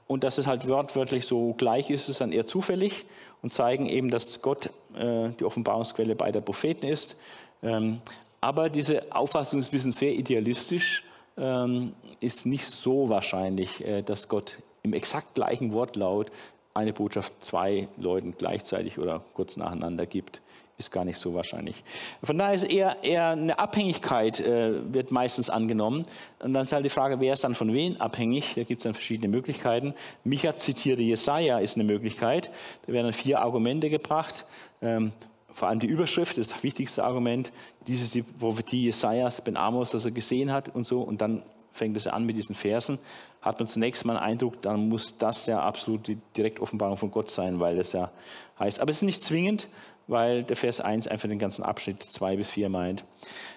Und 0.06 0.24
dass 0.24 0.38
es 0.38 0.46
halt 0.46 0.68
wortwörtlich 0.68 1.26
so 1.26 1.54
gleich 1.54 1.88
ist, 1.90 2.08
ist 2.08 2.20
dann 2.20 2.32
eher 2.32 2.46
zufällig 2.46 3.04
und 3.42 3.52
zeigen 3.52 3.86
eben, 3.86 4.10
dass 4.10 4.42
Gott 4.42 4.70
äh, 4.96 5.30
die 5.38 5.44
Offenbarungsquelle 5.44 6.16
beider 6.16 6.40
Propheten 6.40 6.86
ist. 6.86 7.16
Ähm, 7.62 8.00
aber 8.40 8.70
diese 8.70 9.14
Auffassung 9.14 9.60
ist 9.60 9.68
ein 9.68 9.72
bisschen 9.72 9.92
sehr 9.92 10.12
idealistisch 10.12 11.04
ähm, 11.36 11.94
ist 12.20 12.46
nicht 12.46 12.66
so 12.66 13.08
wahrscheinlich, 13.08 13.84
äh, 13.84 14.02
dass 14.02 14.28
Gott 14.28 14.58
im 14.82 14.92
exakt 14.92 15.34
gleichen 15.34 15.72
Wortlaut 15.72 16.30
eine 16.74 16.92
Botschaft 16.92 17.32
zwei 17.40 17.88
Leuten 17.96 18.34
gleichzeitig 18.36 18.98
oder 18.98 19.22
kurz 19.34 19.56
nacheinander 19.56 20.06
gibt, 20.06 20.40
ist 20.80 20.90
gar 20.90 21.04
nicht 21.04 21.18
so 21.18 21.34
wahrscheinlich. 21.34 21.84
Von 22.22 22.36
daher 22.36 22.54
ist 22.54 22.64
eher, 22.64 22.96
eher 23.02 23.28
eine 23.28 23.58
Abhängigkeit, 23.58 24.40
äh, 24.40 24.92
wird 24.92 25.12
meistens 25.12 25.48
angenommen. 25.48 26.04
Und 26.40 26.54
dann 26.54 26.64
ist 26.64 26.72
halt 26.72 26.84
die 26.84 26.90
Frage, 26.90 27.20
wer 27.20 27.34
ist 27.34 27.44
dann 27.44 27.54
von 27.54 27.72
wem 27.72 27.96
abhängig? 28.00 28.54
Da 28.56 28.64
gibt 28.64 28.80
es 28.80 28.84
dann 28.84 28.94
verschiedene 28.94 29.28
Möglichkeiten. 29.28 29.94
Micha 30.24 30.56
zitierte 30.56 31.02
Jesaja 31.02 31.58
ist 31.58 31.76
eine 31.76 31.84
Möglichkeit. 31.84 32.50
Da 32.86 32.92
werden 32.92 33.04
dann 33.04 33.12
vier 33.12 33.40
Argumente 33.40 33.90
gebracht. 33.90 34.44
Ähm, 34.82 35.12
vor 35.52 35.68
allem 35.68 35.80
die 35.80 35.86
Überschrift 35.86 36.38
ist 36.38 36.52
das 36.52 36.62
wichtigste 36.62 37.04
Argument. 37.04 37.52
Dies 37.86 38.02
ist 38.02 38.14
die 38.14 38.22
Prophetie 38.22 38.84
Jesajas, 38.84 39.42
Ben 39.42 39.56
Amos, 39.56 39.90
das 39.90 40.04
er 40.04 40.10
gesehen 40.10 40.52
hat 40.52 40.74
und 40.74 40.84
so. 40.84 41.02
Und 41.02 41.20
dann 41.20 41.42
fängt 41.72 41.96
es 41.96 42.06
an 42.06 42.24
mit 42.24 42.36
diesen 42.36 42.54
Versen. 42.54 42.98
Hat 43.42 43.58
man 43.58 43.66
zunächst 43.66 44.04
mal 44.04 44.16
einen 44.16 44.32
Eindruck, 44.32 44.60
dann 44.62 44.88
muss 44.88 45.16
das 45.16 45.46
ja 45.46 45.60
absolut 45.60 46.06
die 46.06 46.18
Direktoffenbarung 46.36 46.96
von 46.96 47.10
Gott 47.10 47.30
sein, 47.30 47.58
weil 47.58 47.76
das 47.76 47.92
ja 47.92 48.10
heißt. 48.58 48.80
Aber 48.80 48.90
es 48.90 48.96
ist 48.96 49.02
nicht 49.02 49.22
zwingend, 49.22 49.68
weil 50.10 50.42
der 50.42 50.56
Vers 50.56 50.80
1 50.80 51.06
einfach 51.06 51.28
den 51.28 51.38
ganzen 51.38 51.62
Abschnitt 51.62 52.02
2 52.02 52.36
bis 52.36 52.50
4 52.50 52.68
meint. 52.68 53.04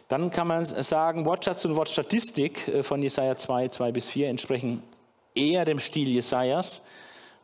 Dann 0.08 0.30
kann 0.30 0.48
man 0.48 0.66
sagen, 0.66 1.26
Wortschatz 1.26 1.66
und 1.66 1.76
Wortstatistik 1.76 2.68
äh, 2.68 2.84
von 2.84 3.02
Jesaja 3.02 3.36
2, 3.36 3.70
2 3.70 3.92
bis 3.92 4.08
4 4.08 4.30
entsprechen 4.30 4.84
eher 5.34 5.66
dem 5.66 5.80
Stil 5.80 6.08
Jesajas. 6.08 6.82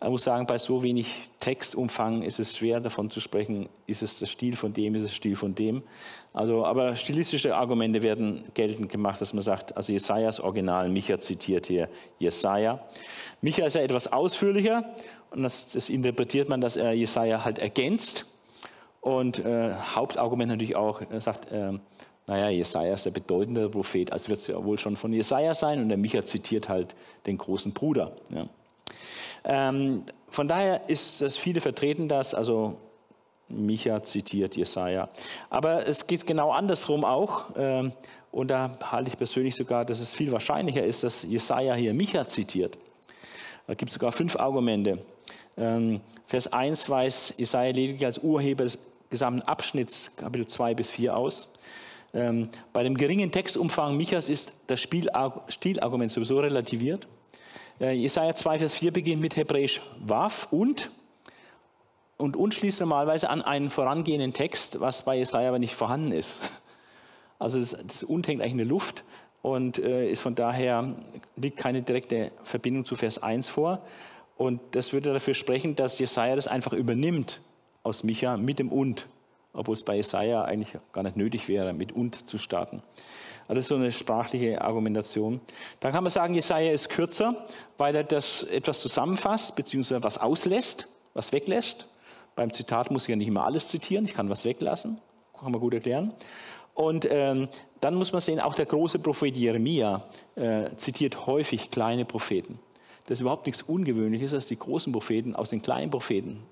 Ich 0.02 0.07
muss 0.07 0.23
sagen, 0.23 0.45
bei 0.45 0.57
so 0.57 0.81
wenig 0.81 1.30
Textumfang 1.41 2.22
ist 2.22 2.40
es 2.40 2.56
schwer 2.56 2.80
davon 2.80 3.10
zu 3.10 3.19
sprechen, 3.19 3.68
ist 3.86 4.02
es 4.02 4.19
der 4.19 4.27
Stil 4.27 4.56
von 4.56 4.72
dem, 4.72 4.95
ist 4.95 5.02
es 5.02 5.10
der 5.10 5.15
Stil 5.15 5.36
von 5.36 5.53
dem. 5.56 5.84
Also, 6.31 6.64
aber 6.65 6.95
stilistische 6.95 7.53
Argumente 7.53 8.02
werden 8.02 8.45
geltend 8.53 8.90
gemacht, 8.90 9.19
dass 9.19 9.34
man 9.34 9.41
sagt, 9.41 9.76
also 9.76 9.91
Jesajas 9.91 10.40
Original, 10.40 10.88
Micha 10.88 11.19
zitiert 11.19 11.68
hier 11.68 11.90
Jesaja. 12.18 12.80
Micha 13.41 13.65
ist 13.65 13.76
ja 13.76 13.81
etwas 13.81 14.10
ausführlicher 14.11 14.86
und 15.31 15.44
das, 15.44 15.72
das 15.72 15.90
interpretiert 15.90 16.48
man, 16.48 16.61
dass 16.61 16.77
er 16.77 16.94
Jesaja 16.94 17.44
halt 17.44 17.60
ergänzt. 17.60 18.26
Und 19.02 19.40
äh, 19.40 19.74
Hauptargument 19.74 20.50
natürlich 20.50 20.76
auch, 20.76 21.02
er 21.02 21.22
sagt, 21.22 21.52
äh, 21.52 21.74
naja, 22.28 22.50
Jesaja 22.50 22.94
ist 22.94 23.06
der 23.06 23.12
bedeutende 23.12 23.70
Prophet, 23.70 24.12
also 24.14 24.30
wird 24.30 24.40
es 24.40 24.48
ja 24.48 24.64
wohl 24.64 24.78
schon 24.78 24.98
von 24.98 25.12
Jesaja 25.12 25.56
sein 25.56 25.82
und 25.82 25.90
der 25.90 25.98
Micha 25.98 26.24
zitiert 26.24 26.70
halt 26.70 26.96
den 27.26 27.38
großen 27.38 27.74
Bruder. 27.74 28.12
Ja. 28.30 28.46
Ähm, 29.46 30.04
von 30.28 30.48
daher 30.48 30.90
ist 30.90 31.22
es 31.22 31.38
viele 31.38 31.62
vertreten 31.62 32.08
das, 32.08 32.36
also 32.36 32.76
Micha 33.50 34.04
zitiert 34.04 34.56
Jesaja. 34.56 35.10
Aber 35.50 35.88
es 35.88 36.06
geht 36.06 36.26
genau 36.26 36.52
andersrum 36.52 37.04
auch. 37.04 37.46
Ähm, 37.58 37.92
und 38.32 38.50
da 38.50 38.78
halte 38.92 39.10
ich 39.10 39.18
persönlich 39.18 39.56
sogar, 39.56 39.86
dass 39.86 40.00
es 40.00 40.14
viel 40.14 40.32
wahrscheinlicher 40.32 40.84
ist, 40.84 41.04
dass 41.04 41.24
Jesaja 41.24 41.74
hier 41.74 41.94
Micha 41.94 42.28
zitiert. 42.28 42.78
Da 43.66 43.74
gibt 43.74 43.90
es 43.90 43.96
sogar 43.96 44.12
fünf 44.12 44.36
Argumente. 44.36 45.00
Ähm, 45.58 46.02
Vers 46.28 46.54
1 46.54 46.90
weist 46.90 47.34
Jesaja 47.40 47.72
lediglich 47.72 48.06
als 48.06 48.20
Urheber 48.20 48.66
des 48.66 48.78
gesamten 49.10 49.41
Abschnitts, 49.41 50.15
Kapitel 50.15 50.48
2 50.48 50.76
bis 50.76 50.90
4 50.90 51.15
aus. 51.15 51.49
Ähm, 52.14 52.49
bei 52.73 52.84
dem 52.84 52.98
geringen 52.98 53.31
Textumfang 53.31 53.95
Michas 53.95 54.30
ist 54.30 54.53
das 54.68 54.81
Stilargument 54.81 56.11
sowieso 56.11 56.40
relativiert. 56.40 57.07
Äh, 57.80 57.91
Jesaja 57.91 58.34
2, 58.34 58.60
Vers 58.60 58.73
4 58.76 58.91
beginnt 58.91 59.22
mit 59.22 59.36
Hebräisch 59.36 59.81
Waf 59.99 60.48
und 60.52 60.90
und 62.18 62.36
und 62.36 62.53
schließt 62.53 62.81
normalerweise 62.81 63.30
an 63.30 63.41
einen 63.41 63.69
vorangehenden 63.69 64.34
Text, 64.34 64.81
was 64.81 65.03
bei 65.03 65.18
Jesaja 65.18 65.49
aber 65.49 65.60
nicht 65.60 65.76
vorhanden 65.76 66.11
ist. 66.11 66.41
Also 67.41 67.57
das, 67.57 67.77
das 67.88 68.03
und 68.03 68.27
hängt 68.27 68.41
eigentlich 68.41 68.52
in 68.52 68.57
der 68.57 68.68
Luft 68.68 69.06
und 69.41 69.80
äh, 69.80 70.11
ist 70.11 70.19
von 70.19 70.36
daher 70.36 70.94
liegt 71.38 71.56
keine 71.56 71.81
direkte 71.81 72.34
Verbindung 72.44 72.84
zu 72.84 72.98
Vers 72.98 73.23
1 73.23 73.48
vor. 73.48 73.81
Und 74.36 74.60
das 74.72 74.91
würde 74.91 75.14
dafür 75.14 75.34
sprechen, 75.34 75.73
dass 75.73 75.99
Jesaja 75.99 76.36
das 76.36 76.48
einfach 76.48 76.73
übernimmt 76.73 77.40
aus 77.84 78.04
Micha 78.04 78.38
mit 78.38 78.60
dem 78.60 78.72
und, 78.72 79.08
obwohl 79.54 79.74
es 79.74 79.84
bei 79.84 79.96
Jesaja 79.96 80.44
eigentlich 80.44 80.78
gar 80.92 81.04
nicht 81.04 81.18
nötig 81.18 81.48
wäre, 81.48 81.74
mit 81.74 81.92
und 81.92 82.28
zu 82.28 82.38
starten. 82.38 82.82
Also 83.48 83.62
so 83.62 83.76
eine 83.76 83.92
sprachliche 83.92 84.62
Argumentation. 84.62 85.42
Dann 85.80 85.92
kann 85.92 86.04
man 86.04 86.12
sagen, 86.12 86.36
Jesaja 86.36 86.72
ist 86.72 86.90
kürzer, 86.90 87.48
weil 87.78 87.96
er 87.96 88.04
das 88.04 88.44
etwas 88.44 88.80
zusammenfasst, 88.80 89.56
beziehungsweise 89.56 90.04
was 90.04 90.18
auslässt, 90.20 90.88
was 91.14 91.32
weglässt. 91.32 91.88
Beim 92.36 92.54
Zitat 92.54 92.92
muss 92.92 93.04
ich 93.04 93.10
ja 93.10 93.16
nicht 93.16 93.28
immer 93.28 93.46
alles 93.46 93.70
zitieren, 93.70 94.06
ich 94.06 94.14
kann 94.14 94.30
was 94.30 94.46
weglassen, 94.46 95.00
kann 95.40 95.52
man 95.52 95.60
gut 95.60 95.74
erklären. 95.74 96.14
Und 96.76 97.08
ähm, 97.10 97.50
dann 97.82 97.96
muss 97.96 98.14
man 98.14 98.22
sehen, 98.22 98.40
auch 98.40 98.54
der 98.54 98.66
große 98.66 99.00
Prophet 99.00 99.36
Jeremia 99.36 100.04
äh, 100.36 100.70
zitiert 100.78 101.26
häufig 101.26 101.72
kleine 101.72 102.06
Propheten. 102.06 102.60
Das 103.08 103.18
ist 103.18 103.22
überhaupt 103.22 103.48
nichts 103.48 103.64
Ungewöhnliches, 103.64 104.32
dass 104.32 104.48
die 104.48 104.60
großen 104.60 104.94
Propheten 104.94 105.36
aus 105.36 105.50
den 105.50 105.62
kleinen 105.62 105.90
Propheten 105.90 106.44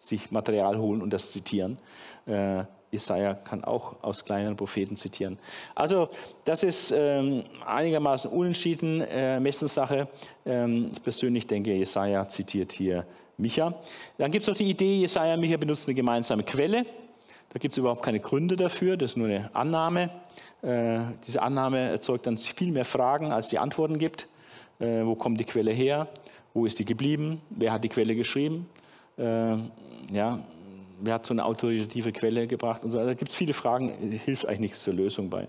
sich 0.00 0.30
Material 0.30 0.78
holen 0.78 1.02
und 1.02 1.12
das 1.12 1.30
zitieren. 1.30 1.78
Äh, 2.26 2.64
Jesaja 2.90 3.34
kann 3.34 3.62
auch 3.62 4.02
aus 4.02 4.24
kleineren 4.24 4.56
Propheten 4.56 4.96
zitieren. 4.96 5.38
Also, 5.76 6.08
das 6.44 6.64
ist 6.64 6.92
ähm, 6.96 7.44
einigermaßen 7.64 8.30
unentschieden, 8.30 9.02
äh, 9.02 9.38
Messenssache. 9.38 10.08
Ähm, 10.44 10.90
ich 10.92 11.02
persönlich 11.02 11.46
denke, 11.46 11.72
Jesaja 11.72 12.28
zitiert 12.28 12.72
hier 12.72 13.06
Micha. 13.36 13.74
Dann 14.18 14.32
gibt 14.32 14.42
es 14.42 14.48
noch 14.48 14.56
die 14.56 14.68
Idee, 14.70 15.00
Jesaja 15.00 15.34
und 15.34 15.40
Micha 15.40 15.56
benutzen 15.56 15.90
eine 15.90 15.94
gemeinsame 15.94 16.42
Quelle. 16.42 16.84
Da 17.52 17.58
gibt 17.58 17.72
es 17.72 17.78
überhaupt 17.78 18.02
keine 18.02 18.20
Gründe 18.20 18.56
dafür, 18.56 18.96
das 18.96 19.12
ist 19.12 19.16
nur 19.16 19.28
eine 19.28 19.54
Annahme. 19.54 20.10
Äh, 20.62 21.00
diese 21.26 21.42
Annahme 21.42 21.90
erzeugt 21.90 22.26
dann 22.26 22.38
viel 22.38 22.72
mehr 22.72 22.84
Fragen, 22.84 23.32
als 23.32 23.48
die 23.48 23.58
Antworten 23.58 23.98
gibt. 23.98 24.28
Äh, 24.78 25.04
wo 25.04 25.14
kommt 25.14 25.38
die 25.40 25.44
Quelle 25.44 25.72
her? 25.72 26.08
Wo 26.54 26.66
ist 26.66 26.76
sie 26.76 26.84
geblieben? 26.84 27.40
Wer 27.50 27.72
hat 27.72 27.84
die 27.84 27.88
Quelle 27.88 28.14
geschrieben? 28.16 28.68
Äh, 29.20 29.56
ja, 30.12 30.40
wer 31.00 31.14
hat 31.14 31.26
so 31.26 31.34
eine 31.34 31.44
autoritative 31.44 32.12
Quelle 32.12 32.46
gebracht 32.46 32.84
und 32.84 32.90
so. 32.90 32.98
Da 32.98 33.14
gibt 33.14 33.30
es 33.30 33.36
viele 33.36 33.52
Fragen, 33.52 33.90
hilft 34.24 34.46
eigentlich 34.46 34.60
nichts 34.60 34.84
zur 34.84 34.94
Lösung 34.94 35.28
bei. 35.28 35.46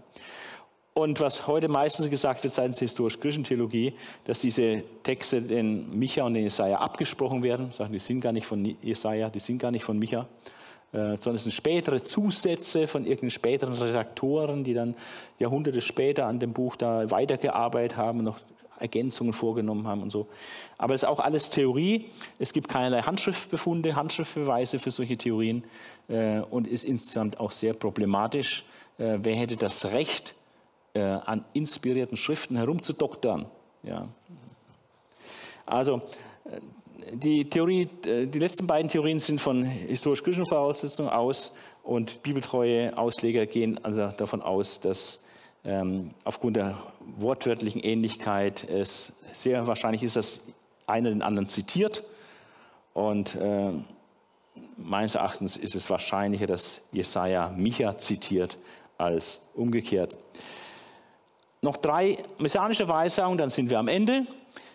Und 0.93 1.22
was 1.22 1.48
heute 1.48 1.69
meistens 1.69 2.10
gesagt 2.10 2.43
wird 2.43 2.53
seitens 2.53 2.76
der 2.77 2.88
historisch-griechischen 2.88 3.45
Theologie, 3.45 3.93
dass 4.26 4.41
diese 4.41 4.84
Texte 5.03 5.41
den 5.41 5.98
Micha 5.98 6.23
und 6.23 6.34
den 6.34 6.43
Jesaja 6.43 6.80
abgesprochen 6.80 7.43
werden, 7.43 7.72
sagen, 7.72 7.93
die 7.93 7.99
sind 7.99 8.19
gar 8.19 8.34
nicht 8.34 8.45
von 8.45 8.76
Jesaja, 8.81 9.30
die 9.30 9.39
sind 9.39 9.60
gar 9.60 9.72
nicht 9.72 9.85
von 9.85 9.98
Micha. 9.98 10.27
äh, 10.91 11.15
sondern 11.18 11.35
es 11.35 11.43
sind 11.43 11.53
spätere 11.53 12.03
Zusätze 12.03 12.88
von 12.88 13.06
irgendeinen 13.06 13.31
späteren 13.31 13.73
Redaktoren, 13.73 14.65
die 14.65 14.73
dann 14.73 14.95
Jahrhunderte 15.39 15.80
später 15.80 16.26
an 16.26 16.39
dem 16.39 16.52
Buch 16.52 16.76
da 16.76 17.10
weitergearbeitet 17.10 17.95
haben 17.95 18.19
und 18.19 18.26
noch 18.26 18.39
Ergänzungen 18.81 19.33
vorgenommen 19.33 19.87
haben 19.87 20.01
und 20.01 20.09
so. 20.09 20.27
Aber 20.77 20.93
es 20.93 21.03
ist 21.03 21.09
auch 21.09 21.19
alles 21.19 21.49
Theorie. 21.49 22.05
Es 22.39 22.53
gibt 22.53 22.67
keinerlei 22.67 23.01
Handschriftbefunde, 23.01 23.95
Handschriftbeweise 23.95 24.79
für 24.79 24.91
solche 24.91 25.17
Theorien 25.17 25.63
äh, 26.07 26.39
und 26.39 26.67
ist 26.67 26.83
insgesamt 26.83 27.39
auch 27.39 27.51
sehr 27.51 27.73
problematisch. 27.73 28.65
Äh, 28.97 29.19
wer 29.21 29.35
hätte 29.35 29.55
das 29.55 29.85
Recht, 29.85 30.35
äh, 30.93 31.01
an 31.01 31.45
inspirierten 31.53 32.17
Schriften 32.17 32.57
herumzudoktern? 32.57 33.45
Ja. 33.83 34.07
Also 35.65 36.01
äh, 36.45 36.59
die, 37.13 37.49
Theorie, 37.49 37.87
äh, 38.05 38.27
die 38.27 38.39
letzten 38.39 38.67
beiden 38.67 38.89
Theorien 38.89 39.19
sind 39.19 39.39
von 39.39 39.63
historisch-kritischen 39.63 40.45
Voraussetzungen 40.45 41.09
aus 41.09 41.53
und 41.83 42.21
bibeltreue 42.23 42.97
Ausleger 42.97 43.45
gehen 43.45 43.83
also 43.83 44.07
davon 44.17 44.41
aus, 44.41 44.79
dass 44.79 45.19
ähm, 45.63 46.11
aufgrund 46.23 46.57
der 46.57 46.77
wortwörtlichen 47.17 47.81
Ähnlichkeit 47.81 48.63
es 48.69 49.13
sehr 49.33 49.67
wahrscheinlich 49.67 50.03
ist, 50.03 50.15
dass 50.15 50.39
einer 50.88 51.09
den 51.09 51.21
anderen 51.21 51.47
zitiert. 51.47 52.03
Und 52.93 53.35
äh, 53.35 53.71
meines 54.77 55.15
Erachtens 55.15 55.57
ist 55.57 55.75
es 55.75 55.89
wahrscheinlicher, 55.89 56.47
dass 56.47 56.81
Jesaja 56.91 57.49
Micha 57.49 57.97
zitiert, 57.97 58.57
als 58.97 59.41
umgekehrt. 59.55 60.15
Noch 61.61 61.77
drei 61.77 62.17
messianische 62.39 62.88
Weissagungen, 62.88 63.38
dann 63.38 63.49
sind 63.49 63.69
wir 63.69 63.79
am 63.79 63.88
Ende. 63.88 64.25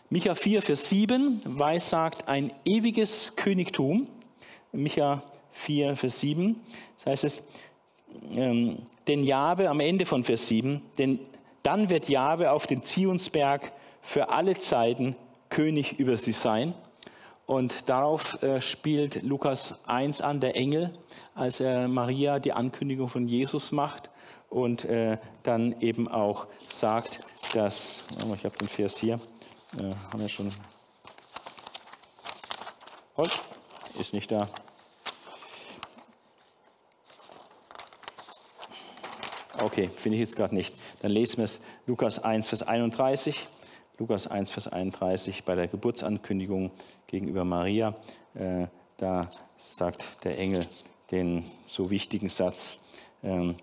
Micha 0.08 0.36
4, 0.36 0.62
Vers 0.62 0.88
7 0.88 1.42
weissagt 1.44 2.28
ein 2.28 2.52
ewiges 2.64 3.32
Königtum. 3.34 4.06
Micha 4.72 5.22
4, 5.50 5.96
Vers 5.96 6.20
7. 6.20 6.60
Das 6.96 7.06
heißt 7.06 7.24
es, 7.24 7.42
ähm, 8.30 8.78
denn 9.08 9.22
Jahwe 9.22 9.68
am 9.68 9.80
Ende 9.80 10.06
von 10.06 10.24
Vers 10.24 10.48
7, 10.48 10.82
denn 10.98 11.20
dann 11.62 11.90
wird 11.90 12.08
Jahwe 12.08 12.50
auf 12.52 12.66
dem 12.66 12.82
Zionsberg 12.82 13.72
für 14.00 14.30
alle 14.30 14.56
Zeiten 14.58 15.16
König 15.48 15.98
über 15.98 16.16
sie 16.16 16.32
sein. 16.32 16.74
Und 17.46 17.88
darauf 17.88 18.42
äh, 18.42 18.60
spielt 18.60 19.22
Lukas 19.22 19.74
1 19.86 20.20
an, 20.20 20.40
der 20.40 20.56
Engel, 20.56 20.96
als 21.34 21.60
er 21.60 21.86
Maria 21.86 22.40
die 22.40 22.52
Ankündigung 22.52 23.08
von 23.08 23.28
Jesus 23.28 23.70
macht 23.70 24.10
und 24.50 24.84
äh, 24.84 25.18
dann 25.44 25.80
eben 25.80 26.08
auch 26.08 26.46
sagt, 26.68 27.20
dass, 27.52 28.02
ich 28.34 28.44
habe 28.44 28.56
den 28.58 28.68
Vers 28.68 28.96
hier, 28.98 29.20
äh, 29.78 29.94
haben 30.12 30.20
wir 30.20 30.28
schon, 30.28 30.52
Holz 33.16 33.32
ist 34.00 34.12
nicht 34.12 34.30
da. 34.30 34.48
Okay, 39.62 39.88
finde 39.94 40.16
ich 40.16 40.20
jetzt 40.20 40.36
gerade 40.36 40.54
nicht. 40.54 40.74
Dann 41.00 41.10
lesen 41.10 41.38
wir 41.38 41.44
es 41.44 41.62
Lukas 41.86 42.18
1, 42.18 42.48
Vers 42.48 42.62
31. 42.62 43.48
Lukas 43.98 44.26
1, 44.26 44.50
Vers 44.50 44.68
31 44.68 45.44
bei 45.44 45.54
der 45.54 45.66
Geburtsankündigung 45.66 46.70
gegenüber 47.06 47.44
Maria. 47.44 47.94
Äh, 48.34 48.66
da 48.98 49.22
sagt 49.56 50.24
der 50.24 50.38
Engel 50.38 50.66
den 51.10 51.44
so 51.66 51.90
wichtigen 51.90 52.28
Satz. 52.28 52.78
Ähm, 53.24 53.56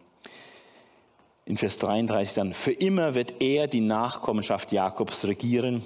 in 1.46 1.58
Vers 1.58 1.78
33 1.78 2.34
dann, 2.34 2.54
für 2.54 2.72
immer 2.72 3.14
wird 3.14 3.42
er 3.42 3.68
die 3.68 3.82
Nachkommenschaft 3.82 4.72
Jakobs 4.72 5.26
regieren 5.26 5.84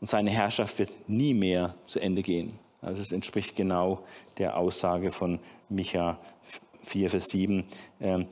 und 0.00 0.06
seine 0.06 0.30
Herrschaft 0.30 0.78
wird 0.78 1.08
nie 1.08 1.34
mehr 1.34 1.74
zu 1.84 1.98
Ende 1.98 2.22
gehen. 2.22 2.58
Also 2.82 3.02
es 3.02 3.10
entspricht 3.10 3.56
genau 3.56 4.04
der 4.38 4.56
Aussage 4.56 5.10
von 5.10 5.40
Micha 5.68 6.18
4, 6.82 7.10
Vers 7.10 7.26
7. 7.30 7.64
Ähm, 8.00 8.26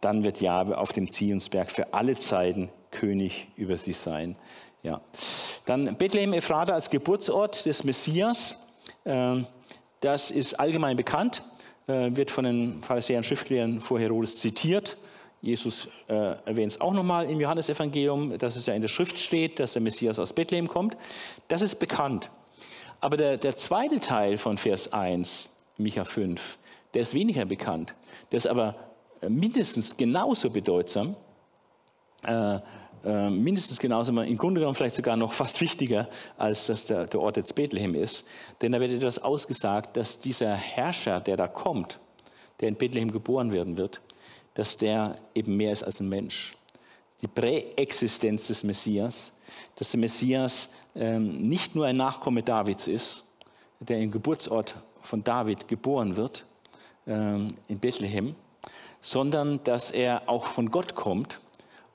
dann 0.00 0.24
wird 0.24 0.40
Jahwe 0.40 0.78
auf 0.78 0.92
dem 0.92 1.10
Zionsberg 1.10 1.70
für 1.70 1.92
alle 1.92 2.16
Zeiten 2.18 2.70
König 2.90 3.48
über 3.56 3.76
sie 3.76 3.92
sein. 3.92 4.36
Ja. 4.82 5.00
Dann 5.66 5.96
Bethlehem 5.96 6.32
Ephrata 6.32 6.72
als 6.72 6.90
Geburtsort 6.90 7.66
des 7.66 7.84
Messias. 7.84 8.56
Ähm, 9.04 9.46
das 10.00 10.30
ist 10.30 10.58
allgemein 10.58 10.96
bekannt, 10.96 11.42
äh, 11.86 12.10
wird 12.16 12.30
von 12.30 12.44
den 12.44 12.82
Pharisäern 12.82 13.22
Schriftlehrern 13.22 13.80
vor 13.80 14.00
Herodes 14.00 14.40
zitiert. 14.40 14.96
Jesus 15.42 15.88
äh, 16.08 16.14
erwähnt 16.14 16.72
es 16.72 16.80
auch 16.80 16.92
nochmal 16.92 17.28
im 17.30 17.40
Johannesevangelium, 17.40 18.36
dass 18.38 18.56
es 18.56 18.66
ja 18.66 18.74
in 18.74 18.82
der 18.82 18.88
Schrift 18.88 19.18
steht, 19.18 19.58
dass 19.58 19.72
der 19.72 19.82
Messias 19.82 20.18
aus 20.18 20.32
Bethlehem 20.32 20.68
kommt. 20.68 20.96
Das 21.48 21.62
ist 21.62 21.78
bekannt. 21.78 22.30
Aber 23.00 23.16
der, 23.16 23.38
der 23.38 23.56
zweite 23.56 24.00
Teil 24.00 24.36
von 24.36 24.58
Vers 24.58 24.92
1, 24.92 25.48
Micha 25.78 26.04
5, 26.04 26.58
der 26.92 27.02
ist 27.02 27.14
weniger 27.14 27.46
bekannt. 27.46 27.94
Der 28.32 28.38
ist 28.38 28.46
aber 28.46 28.74
mindestens 29.28 29.96
genauso 29.96 30.50
bedeutsam, 30.50 31.16
äh, 32.26 32.58
äh, 33.04 33.30
mindestens 33.30 33.78
genauso, 33.78 34.12
im 34.20 34.36
Grunde 34.36 34.60
genommen 34.60 34.74
vielleicht 34.74 34.96
sogar 34.96 35.16
noch 35.16 35.32
fast 35.32 35.60
wichtiger, 35.60 36.08
als 36.36 36.66
dass 36.66 36.84
der, 36.86 37.06
der 37.06 37.20
Ort 37.20 37.36
jetzt 37.38 37.54
Bethlehem 37.54 37.94
ist. 37.94 38.24
Denn 38.60 38.72
da 38.72 38.80
wird 38.80 38.92
etwas 38.92 39.18
ausgesagt, 39.18 39.96
dass 39.96 40.18
dieser 40.18 40.54
Herrscher, 40.54 41.20
der 41.20 41.36
da 41.36 41.48
kommt, 41.48 41.98
der 42.60 42.68
in 42.68 42.76
Bethlehem 42.76 43.10
geboren 43.10 43.52
werden 43.52 43.76
wird, 43.76 44.02
dass 44.54 44.76
der 44.76 45.16
eben 45.34 45.56
mehr 45.56 45.72
ist 45.72 45.82
als 45.82 46.00
ein 46.00 46.08
Mensch. 46.08 46.56
Die 47.22 47.28
Präexistenz 47.28 48.48
des 48.48 48.64
Messias, 48.64 49.32
dass 49.76 49.90
der 49.90 50.00
Messias 50.00 50.68
ähm, 50.94 51.48
nicht 51.48 51.74
nur 51.74 51.86
ein 51.86 51.96
Nachkomme 51.96 52.42
Davids 52.42 52.86
ist, 52.86 53.24
der 53.78 53.98
im 53.98 54.10
Geburtsort 54.10 54.76
von 55.00 55.24
David 55.24 55.68
geboren 55.68 56.16
wird, 56.16 56.44
ähm, 57.06 57.54
in 57.68 57.78
Bethlehem, 57.78 58.34
sondern 59.00 59.62
dass 59.64 59.90
er 59.90 60.28
auch 60.28 60.46
von 60.46 60.70
Gott 60.70 60.94
kommt 60.94 61.40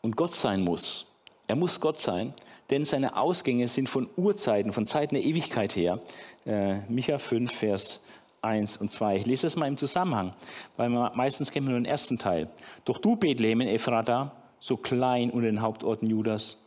und 0.01 0.15
Gott 0.15 0.33
sein 0.33 0.61
muss. 0.61 1.05
Er 1.47 1.55
muss 1.55 1.79
Gott 1.79 1.99
sein, 1.99 2.33
denn 2.69 2.85
seine 2.85 3.17
Ausgänge 3.17 3.67
sind 3.67 3.87
von 3.87 4.09
Urzeiten, 4.15 4.73
von 4.73 4.85
Zeiten 4.85 5.15
der 5.15 5.23
Ewigkeit 5.23 5.75
her. 5.75 5.99
Äh, 6.45 6.79
Micha 6.89 7.17
5, 7.17 7.51
Vers 7.51 8.01
1 8.41 8.77
und 8.77 8.91
2. 8.91 9.17
Ich 9.17 9.25
lese 9.25 9.47
das 9.47 9.55
mal 9.55 9.67
im 9.67 9.77
Zusammenhang, 9.77 10.33
weil 10.77 10.89
man, 10.89 11.15
meistens 11.15 11.51
kennt 11.51 11.65
man 11.65 11.73
nur 11.73 11.81
den 11.81 11.89
ersten 11.89 12.17
Teil. 12.17 12.49
Doch 12.85 12.97
du, 12.97 13.15
Bethlehem 13.15 13.61
in 13.61 13.67
Ephrata, 13.67 14.31
so 14.59 14.77
klein 14.77 15.29
unter 15.29 15.47
den 15.47 15.61
Hauptorten 15.61 16.09
Judas, 16.09 16.57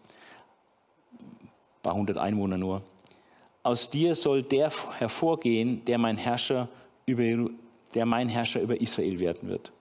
paar 1.83 1.95
hundert 1.95 2.19
Einwohner 2.19 2.59
nur, 2.59 2.83
aus 3.63 3.91
dir 3.91 4.15
soll 4.15 4.43
der 4.43 4.71
hervorgehen, 4.99 5.85
der 5.85 5.99
mein 5.99 6.17
Herrscher 6.17 6.69
über, 7.07 7.51
der 7.95 8.07
mein 8.07 8.29
Herrscher 8.29 8.61
über 8.61 8.81
Israel 8.81 9.19
werden 9.19 9.49
wird. 9.49 9.73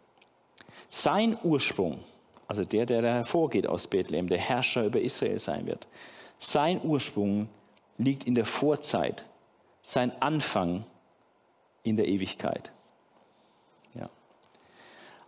Sein 0.89 1.37
Ursprung, 1.43 1.99
also 2.47 2.63
der, 2.63 2.85
der 2.85 3.01
da 3.01 3.13
hervorgeht 3.13 3.67
aus 3.67 3.87
Bethlehem, 3.87 4.29
der 4.29 4.37
Herrscher 4.37 4.85
über 4.85 5.01
Israel 5.01 5.39
sein 5.39 5.67
wird, 5.67 5.87
sein 6.39 6.81
Ursprung 6.83 7.49
liegt 7.97 8.25
in 8.25 8.35
der 8.35 8.45
Vorzeit, 8.45 9.25
sein 9.81 10.11
Anfang 10.21 10.85
in 11.83 11.97
der 11.97 12.07
Ewigkeit. 12.07 12.71
Ja. 13.95 14.09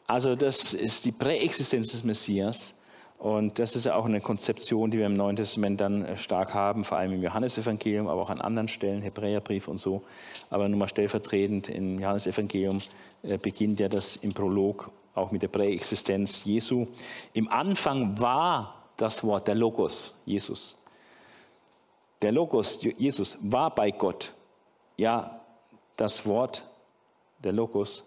Also 0.07 0.35
das 0.35 0.73
ist 0.73 1.05
die 1.05 1.11
Präexistenz 1.11 1.89
des 1.89 2.03
Messias 2.03 2.73
und 3.19 3.59
das 3.59 3.75
ist 3.75 3.85
ja 3.85 3.95
auch 3.95 4.05
eine 4.05 4.21
Konzeption, 4.21 4.91
die 4.91 4.97
wir 4.97 5.05
im 5.05 5.13
Neuen 5.13 5.35
Testament 5.35 5.81
dann 5.81 6.05
äh, 6.05 6.15
stark 6.15 6.53
haben, 6.53 6.85
vor 6.85 6.97
allem 6.97 7.11
im 7.11 7.21
Johannesevangelium, 7.21 8.07
aber 8.07 8.21
auch 8.21 8.29
an 8.29 8.39
anderen 8.39 8.69
Stellen, 8.69 9.01
Hebräerbrief 9.01 9.67
und 9.67 9.77
so. 9.77 10.01
Aber 10.49 10.69
nur 10.69 10.79
mal 10.79 10.87
stellvertretend 10.87 11.67
im 11.67 11.99
Johannesevangelium 11.99 12.77
äh, 13.23 13.37
beginnt 13.37 13.81
ja 13.81 13.89
das 13.89 14.15
im 14.15 14.31
Prolog 14.31 14.91
auch 15.19 15.31
mit 15.31 15.41
der 15.41 15.47
Präexistenz 15.47 16.43
Jesu. 16.43 16.87
Im 17.33 17.49
Anfang 17.49 18.19
war 18.19 18.83
das 18.97 19.23
Wort, 19.23 19.47
der 19.47 19.55
Logos, 19.55 20.15
Jesus. 20.25 20.75
Der 22.21 22.31
Logos, 22.31 22.79
Jesus, 22.81 23.37
war 23.41 23.73
bei 23.73 23.91
Gott. 23.91 24.33
Ja, 24.97 25.39
das 25.95 26.25
Wort, 26.25 26.63
der 27.39 27.53
Logos, 27.53 28.03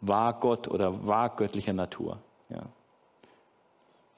war 0.00 0.38
Gott 0.38 0.68
oder 0.68 1.06
war 1.06 1.34
göttlicher 1.34 1.72
Natur. 1.72 2.18
Ja. 2.50 2.66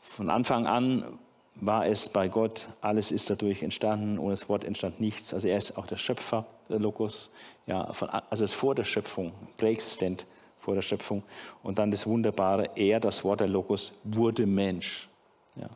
Von 0.01 0.31
Anfang 0.31 0.67
an 0.67 1.19
war 1.55 1.87
es 1.87 2.09
bei 2.09 2.29
Gott, 2.29 2.67
alles 2.81 3.13
ist 3.13 3.31
dadurch 3.31 3.63
entstanden, 3.63 4.19
ohne 4.19 4.33
das 4.33 4.49
Wort 4.49 4.65
entstand 4.65 5.01
nichts. 5.01 5.35
Also 5.35 5.49
er 5.49 5.59
ist 5.59 5.77
auch 5.77 5.87
der 5.87 5.97
Schöpfer, 5.97 6.47
der 6.69 6.79
Logos, 6.79 7.31
ja, 7.67 7.93
von, 7.93 8.09
also 8.09 8.45
ist 8.45 8.55
vor 8.55 8.75
der 8.75 8.85
Schöpfung, 8.85 9.33
präexistent 9.57 10.27
vor 10.61 10.75
der 10.75 10.83
Schöpfung. 10.83 11.23
Und 11.63 11.79
dann 11.79 11.91
das 11.91 12.07
Wunderbare, 12.07 12.71
er, 12.77 13.01
das 13.01 13.25
Wort 13.25 13.41
der 13.41 13.49
Logos, 13.49 13.93
wurde 14.05 14.47
Mensch. 14.47 15.09
Ja. 15.57 15.69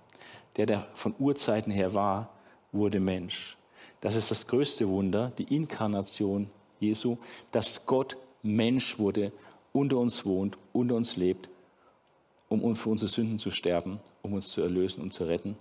Der, 0.56 0.66
der 0.66 0.86
von 0.94 1.14
Urzeiten 1.18 1.72
her 1.72 1.94
war, 1.94 2.30
wurde 2.70 3.00
Mensch. 3.00 3.56
Das 4.00 4.14
ist 4.14 4.30
das 4.30 4.46
größte 4.46 4.88
Wunder, 4.88 5.32
die 5.38 5.54
Inkarnation 5.54 6.50
Jesu, 6.78 7.16
dass 7.50 7.86
Gott 7.86 8.16
Mensch 8.42 8.98
wurde, 8.98 9.32
unter 9.72 9.96
uns 9.96 10.24
wohnt, 10.24 10.56
unter 10.72 10.94
uns 10.94 11.16
lebt, 11.16 11.48
um 12.48 12.76
für 12.76 12.90
unsere 12.90 13.08
Sünden 13.08 13.38
zu 13.38 13.50
sterben, 13.50 13.98
um 14.22 14.34
uns 14.34 14.48
zu 14.48 14.60
erlösen 14.60 15.02
und 15.02 15.12
zu 15.12 15.24
retten. 15.24 15.56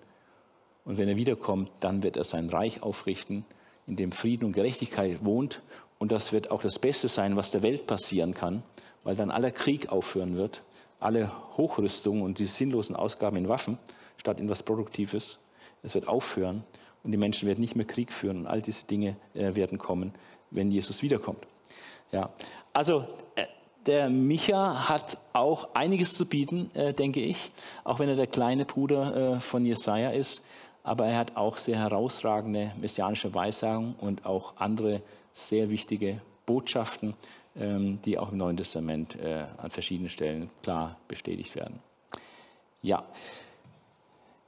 Und 0.85 0.97
wenn 0.97 1.07
er 1.07 1.15
wiederkommt, 1.15 1.71
dann 1.79 2.03
wird 2.03 2.17
er 2.17 2.25
sein 2.25 2.49
Reich 2.49 2.83
aufrichten, 2.83 3.45
in 3.87 3.95
dem 3.95 4.11
Frieden 4.11 4.45
und 4.45 4.51
Gerechtigkeit 4.51 5.23
wohnt. 5.23 5.61
Und 5.97 6.11
das 6.11 6.33
wird 6.33 6.51
auch 6.51 6.61
das 6.61 6.77
Beste 6.77 7.07
sein, 7.07 7.35
was 7.37 7.51
der 7.51 7.63
Welt 7.63 7.87
passieren 7.87 8.33
kann 8.33 8.63
weil 9.03 9.15
dann 9.15 9.31
aller 9.31 9.51
Krieg 9.51 9.89
aufhören 9.89 10.35
wird, 10.35 10.63
alle 10.99 11.31
Hochrüstungen 11.57 12.23
und 12.23 12.39
die 12.39 12.45
sinnlosen 12.45 12.95
Ausgaben 12.95 13.37
in 13.37 13.49
Waffen 13.49 13.77
statt 14.17 14.39
in 14.39 14.49
was 14.49 14.63
Produktives. 14.63 15.39
Es 15.83 15.93
wird 15.93 16.07
aufhören 16.07 16.63
und 17.03 17.11
die 17.11 17.17
Menschen 17.17 17.47
werden 17.47 17.61
nicht 17.61 17.75
mehr 17.75 17.85
Krieg 17.85 18.11
führen 18.13 18.37
und 18.37 18.47
all 18.47 18.61
diese 18.61 18.85
Dinge 18.85 19.17
äh, 19.33 19.55
werden 19.55 19.77
kommen, 19.77 20.13
wenn 20.51 20.71
Jesus 20.71 21.01
wiederkommt. 21.01 21.45
Ja, 22.11 22.29
also 22.71 23.05
äh, 23.35 23.45
der 23.85 24.09
Micha 24.09 24.87
hat 24.87 25.17
auch 25.33 25.73
einiges 25.73 26.13
zu 26.13 26.25
bieten, 26.25 26.73
äh, 26.73 26.93
denke 26.93 27.19
ich, 27.19 27.51
auch 27.83 27.99
wenn 27.99 28.07
er 28.07 28.15
der 28.15 28.27
kleine 28.27 28.65
Bruder 28.65 29.35
äh, 29.35 29.39
von 29.39 29.65
Jesaja 29.65 30.11
ist. 30.11 30.41
Aber 30.83 31.07
er 31.07 31.17
hat 31.17 31.35
auch 31.35 31.57
sehr 31.57 31.77
herausragende 31.77 32.73
messianische 32.79 33.33
Weissagen 33.33 33.95
und 33.99 34.25
auch 34.25 34.53
andere 34.57 35.01
sehr 35.33 35.69
wichtige 35.69 36.21
Botschaften, 36.45 37.15
die 37.55 38.17
auch 38.17 38.31
im 38.31 38.37
Neuen 38.37 38.57
Testament 38.57 39.15
äh, 39.15 39.45
an 39.57 39.69
verschiedenen 39.69 40.09
Stellen 40.09 40.49
klar 40.63 40.97
bestätigt 41.07 41.55
werden. 41.55 41.79
Ja, 42.81 43.05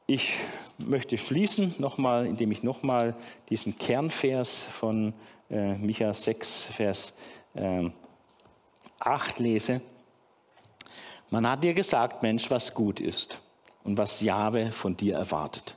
ich 0.07 0.33
möchte 0.77 1.17
schließen 1.17 1.75
nochmal, 1.77 2.25
indem 2.25 2.51
ich 2.51 2.63
nochmal 2.63 3.15
diesen 3.49 3.77
Kernvers 3.77 4.63
von 4.63 5.13
äh, 5.49 5.75
Micha 5.75 6.13
6, 6.13 6.65
Vers 6.65 7.13
äh, 7.53 7.89
8 8.99 9.39
lese. 9.39 9.81
Man 11.29 11.49
hat 11.49 11.63
dir 11.63 11.73
gesagt, 11.73 12.23
Mensch, 12.23 12.51
was 12.51 12.73
gut 12.73 12.99
ist 12.99 13.39
und 13.83 13.97
was 13.97 14.21
Jahwe 14.21 14.71
von 14.71 14.95
dir 14.95 15.15
erwartet. 15.15 15.75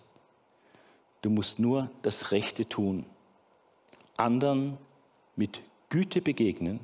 Du 1.23 1.31
musst 1.31 1.59
nur 1.59 1.91
das 2.03 2.31
Rechte 2.33 2.69
tun, 2.69 3.07
anderen 4.17 4.79
mit 5.37 5.63
Güte 5.89 6.21
begegnen 6.21 6.81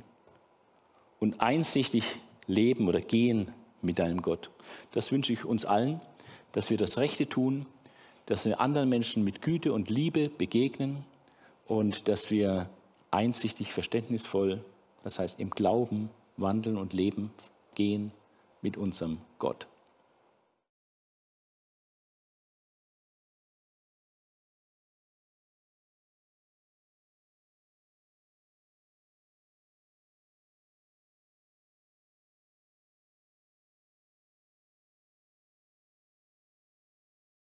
und 1.25 1.41
einsichtig 1.41 2.21
leben 2.47 2.87
oder 2.87 3.01
gehen 3.01 3.51
mit 3.81 3.99
deinem 3.99 4.21
Gott. 4.21 4.51
Das 4.93 5.11
wünsche 5.11 5.33
ich 5.33 5.47
uns 5.47 5.65
allen, 5.65 6.03
dass 6.53 6.69
wir 6.69 6.77
das 6.77 6.99
Rechte 6.99 7.27
tun, 7.27 7.65
dass 8.27 8.45
wir 8.45 8.61
anderen 8.61 8.91
Menschen 8.91 9.25
mit 9.25 9.41
Güte 9.41 9.73
und 9.73 9.89
Liebe 9.89 10.29
begegnen 10.29 11.07
und 11.67 12.09
dass 12.09 12.31
wir 12.31 12.69
einsichtig, 13.11 13.73
verständnisvoll, 13.73 14.63
das 15.03 15.19
heißt 15.19 15.41
im 15.41 15.49
Glauben 15.49 16.11
wandeln 16.37 16.77
und 16.77 16.93
leben, 16.93 17.31
gehen 17.75 18.13
mit 18.61 18.77
unserem 18.77 19.17
Gott. 19.39 19.67